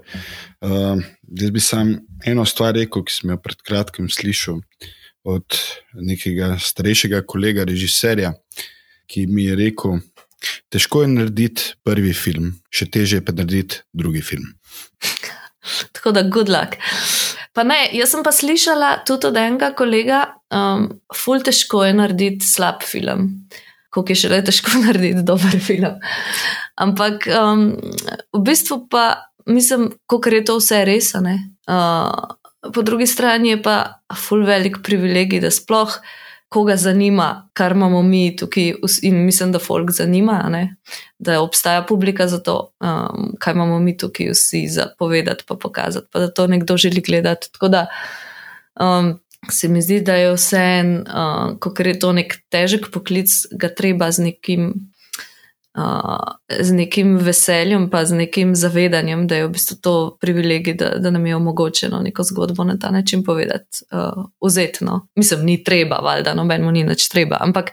Uh, 0.65 0.97
jaz 1.41 1.51
bi 1.53 1.61
sam 1.61 1.93
eno 2.25 2.45
stvar 2.45 2.73
rekel, 2.73 3.05
ki 3.05 3.13
sem 3.13 3.35
jo 3.35 3.37
pred 3.37 3.61
kratkim 3.61 4.09
slišal 4.09 4.63
od 5.25 5.57
nekega 5.93 6.55
starejšega 6.61 7.23
kolega, 7.25 7.65
režiserja, 7.65 8.33
ki 9.09 9.25
mi 9.27 9.47
je 9.49 9.57
rekel, 9.57 9.99
težko 10.69 11.03
je 11.03 11.11
narediti 11.13 11.73
prvi 11.85 12.13
film, 12.13 12.53
še 12.69 12.87
teže 12.93 13.19
je 13.19 13.25
pa 13.25 13.33
narediti 13.35 13.81
drugi 13.93 14.21
film. 14.25 14.53
Tako 15.97 16.13
da, 16.13 16.25
good 16.29 16.51
luck. 16.53 16.77
Pa 17.55 17.63
ne, 17.65 17.77
jaz 17.95 18.11
sem 18.13 18.23
pa 18.25 18.33
slišala 18.35 18.91
tudi 19.07 19.29
od 19.31 19.37
enega 19.39 19.71
kolega, 19.77 20.25
um, 20.53 20.89
ful 21.15 21.41
težko 21.41 21.85
je 21.87 21.95
narediti 21.95 22.45
slab 22.45 22.83
film, 22.85 23.29
koliko 23.89 24.13
je 24.13 24.21
še 24.25 24.33
le 24.33 24.41
težko 24.45 24.77
narediti 24.85 25.25
dober 25.25 25.57
film. 25.63 25.97
Ampak 26.85 27.29
um, 27.31 27.69
v 28.35 28.43
bistvu 28.45 28.83
pa 28.91 29.31
mislim, 29.47 29.93
kako 30.05 30.29
je 30.35 30.45
to 30.45 30.57
vse 30.59 30.81
res. 30.85 31.13
Uh, 31.15 32.11
po 32.73 32.81
drugi 32.81 33.07
strani 33.07 33.49
je 33.49 33.61
pa 33.61 34.01
ful 34.27 34.45
velik 34.45 34.77
privilegij, 34.83 35.41
da 35.41 35.51
sploh 35.51 35.99
koga 36.55 36.75
zanima, 36.77 37.49
kar 37.53 37.71
imamo 37.71 38.01
mi 38.01 38.35
tukaj, 38.35 38.73
in 39.01 39.25
mislim, 39.25 39.51
da 39.51 39.59
folk 39.59 39.91
zanima, 39.91 40.37
ne? 40.49 40.75
da 41.19 41.41
obstaja 41.41 41.83
publika 41.83 42.27
za 42.27 42.39
to, 42.39 42.71
um, 42.79 43.33
kaj 43.39 43.53
imamo 43.53 43.79
mi 43.79 43.97
tukaj 43.97 44.29
vsi 44.31 44.67
za 44.67 44.87
povedati, 44.99 45.43
pa 45.47 45.55
pokazati, 45.55 46.07
pa 46.11 46.19
da 46.19 46.31
to 46.31 46.47
nekdo 46.47 46.77
želi 46.77 47.01
gledati. 47.01 47.51
Tako 47.51 47.67
da 47.67 47.85
um, 48.79 49.19
se 49.51 49.67
mi 49.67 49.81
zdi, 49.81 49.99
da 50.01 50.15
je 50.15 50.33
vse 50.33 50.61
en, 50.61 50.95
uh, 51.07 51.57
ko 51.59 51.73
je 51.79 51.99
to 51.99 52.13
nek 52.13 52.37
težek 52.49 52.91
poklic, 52.91 53.31
ga 53.51 53.69
treba 53.69 54.11
z 54.11 54.29
nekim 54.29 54.73
z 56.59 56.71
nekim 56.71 57.17
veseljem, 57.17 57.89
pa 57.89 58.05
z 58.05 58.15
nekim 58.15 58.55
zavedanjem, 58.55 59.27
da 59.27 59.35
je 59.35 59.47
v 59.47 59.51
bistvu 59.51 59.75
to 59.81 59.93
privilegij, 60.21 60.73
da, 60.73 60.89
da 60.99 61.11
nam 61.11 61.25
je 61.25 61.35
omogočeno 61.35 61.99
neko 61.99 62.23
zgodbo 62.23 62.63
na 62.63 62.77
ta 62.79 62.91
način 62.91 63.23
povedati, 63.23 63.83
uh, 63.91 64.25
vzetno. 64.45 65.07
Mislim, 65.15 65.45
ni 65.45 65.63
treba, 65.63 65.95
valjda, 65.95 66.33
nobenemu 66.33 66.71
ni 66.71 66.83
več 66.83 67.09
treba, 67.11 67.37
ampak 67.41 67.71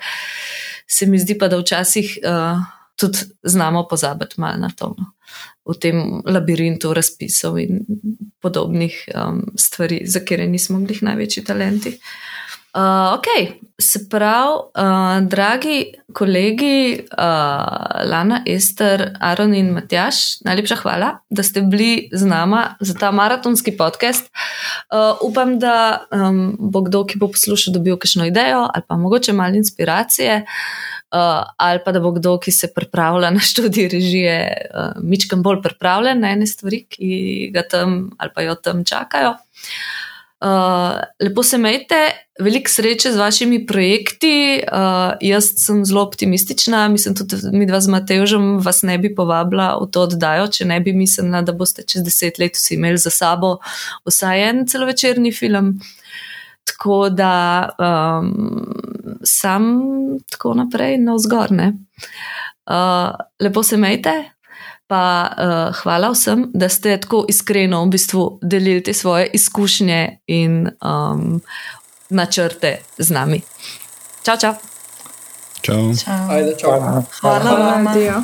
se 0.86 1.06
mi 1.06 1.18
zdi 1.18 1.38
pa, 1.38 1.48
da 1.48 1.60
včasih 1.60 2.18
uh, 2.26 2.58
tudi 2.96 3.18
znamo 3.42 3.86
pozabiti 3.88 4.40
malo 4.40 4.58
na 4.58 4.70
to. 4.76 4.94
No. 4.98 5.12
V 5.64 5.78
tem 5.78 6.22
labirintu 6.26 6.90
razpisov 6.94 7.58
in 7.62 7.84
podobnih 8.42 9.04
um, 9.14 9.44
stvari, 9.56 10.02
za 10.06 10.20
katere 10.20 10.46
nismo 10.50 10.80
bili 10.82 10.98
največji 11.06 11.44
talenti. 11.44 11.88
Uh, 11.88 12.31
ok, 12.74 13.26
se 13.78 14.08
pravi, 14.08 14.52
uh, 14.78 15.28
dragi 15.28 15.84
kolegi 16.12 17.00
uh, 17.12 18.10
Lana, 18.10 18.42
Ester, 18.46 19.16
Aron 19.20 19.54
in 19.54 19.72
Matjaš, 19.72 20.40
najlepša 20.44 20.76
hvala, 20.80 21.10
da 21.30 21.42
ste 21.42 21.60
bili 21.60 22.08
z 22.12 22.26
nama 22.26 22.74
za 22.80 22.94
ta 22.94 23.10
maratonski 23.10 23.76
podcast. 23.76 24.30
Uh, 24.92 25.30
upam, 25.30 25.58
da 25.58 26.06
um, 26.10 26.56
bo 26.58 26.80
kdo, 26.80 27.04
ki 27.04 27.18
bo 27.18 27.28
poslušal, 27.28 27.74
dobil 27.74 27.96
kakšno 27.96 28.26
idejo 28.28 28.64
ali 28.74 28.84
pa 28.88 28.96
mogoče 28.96 29.32
malo 29.32 29.56
inspiracije. 29.56 30.44
Uh, 31.12 31.44
ali 31.56 31.80
pa 31.84 31.92
da 31.92 32.00
bo 32.00 32.12
kdo, 32.12 32.38
ki 32.40 32.52
se 32.52 32.72
pripravlja 32.74 33.30
na 33.30 33.40
študij 33.50 33.88
režije, 33.88 34.38
uh, 34.74 35.02
mičkam 35.04 35.42
bolj 35.42 35.60
pripravljen 35.62 36.20
na 36.20 36.32
ene 36.32 36.46
stvari, 36.46 36.86
ki 36.88 37.50
ga 37.54 37.68
tam 37.68 38.10
ali 38.18 38.30
pa 38.34 38.42
jo 38.42 38.54
tam 38.54 38.84
čakajo. 38.84 39.30
Uh, 39.36 40.01
lepo 41.20 41.42
se 41.42 41.56
imejte, 41.56 41.94
veliko 42.40 42.70
sreče 42.70 43.12
z 43.12 43.16
vašimi 43.16 43.66
projekti. 43.66 44.62
Uh, 44.72 45.12
jaz 45.20 45.52
sem 45.56 45.84
zelo 45.84 46.02
optimistična, 46.02 46.88
mislim 46.88 47.14
tudi, 47.16 47.36
da 47.42 47.50
mi 47.52 47.66
dva 47.66 47.80
z 47.80 47.88
Matežem 47.88 48.58
vas 48.58 48.82
ne 48.82 48.98
bi 48.98 49.14
povabila 49.14 49.76
v 49.82 49.86
to 49.92 50.06
oddajo, 50.08 50.48
če 50.48 50.66
ne 50.66 50.80
bi 50.80 50.92
mislila, 50.92 51.42
da 51.42 51.54
boste 51.54 51.86
čez 51.86 52.02
deset 52.02 52.38
let 52.42 52.58
vsi 52.58 52.74
imeli 52.74 52.98
za 52.98 53.10
sabo 53.10 53.58
vsaj 54.08 54.48
en 54.48 54.66
celovečerni 54.66 55.32
film. 55.32 55.76
Tako 56.64 57.08
da 57.08 57.34
um, 57.78 58.34
sam 59.22 59.72
tako 60.30 60.54
naprej 60.54 60.98
na 60.98 61.14
vzgorne. 61.14 61.72
Uh, 62.66 63.10
lepo 63.42 63.62
se 63.62 63.74
imejte, 63.74 64.31
pa 64.92 65.24
uh, 65.24 65.76
hvala 65.82 66.10
vsem, 66.12 66.50
da 66.54 66.68
ste 66.68 66.98
tako 67.00 67.24
iskreno 67.28 67.80
v 67.84 67.88
bistvu 67.94 68.38
delili 68.42 68.82
te 68.82 68.92
svoje 68.92 69.30
izkušnje 69.32 70.18
in 70.26 70.68
um, 70.68 71.40
načrte 72.10 72.76
z 72.98 73.10
nami. 73.10 73.40
Čau, 74.22 74.36
čau. 74.36 74.54
Čau. 75.62 75.94
Čau. 75.96 76.28
Ajde, 76.28 76.52
čau. 76.60 76.76
Hvala, 77.20 77.40
Hvala. 77.40 77.94
Dio. 77.94 78.22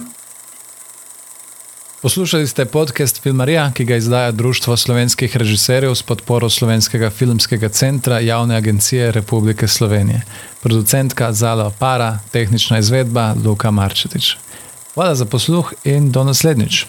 Poslušali 2.02 2.46
ste 2.46 2.64
podcast 2.64 3.22
Filmarija, 3.22 3.70
ki 3.74 3.84
ga 3.84 3.96
izdaja 3.96 4.30
Društvo 4.30 4.76
slovenskih 4.76 5.36
režiserjev 5.36 5.94
s 5.94 6.02
podporo 6.02 6.50
Slovenskega 6.50 7.10
filmskega 7.10 7.68
centra 7.68 8.20
Javne 8.20 8.56
agencije 8.56 9.12
Republike 9.12 9.68
Slovenije. 9.68 10.20
Producentka 10.62 11.32
Zala 11.32 11.72
Para, 11.78 12.18
tehnična 12.30 12.78
izvedba 12.78 13.34
Luka 13.44 13.70
Marčetič. 13.70 14.36
Hvala 14.98 15.14
za 15.14 15.24
posluh 15.24 15.72
in 15.84 16.10
do 16.10 16.24
naslednjič. 16.24 16.86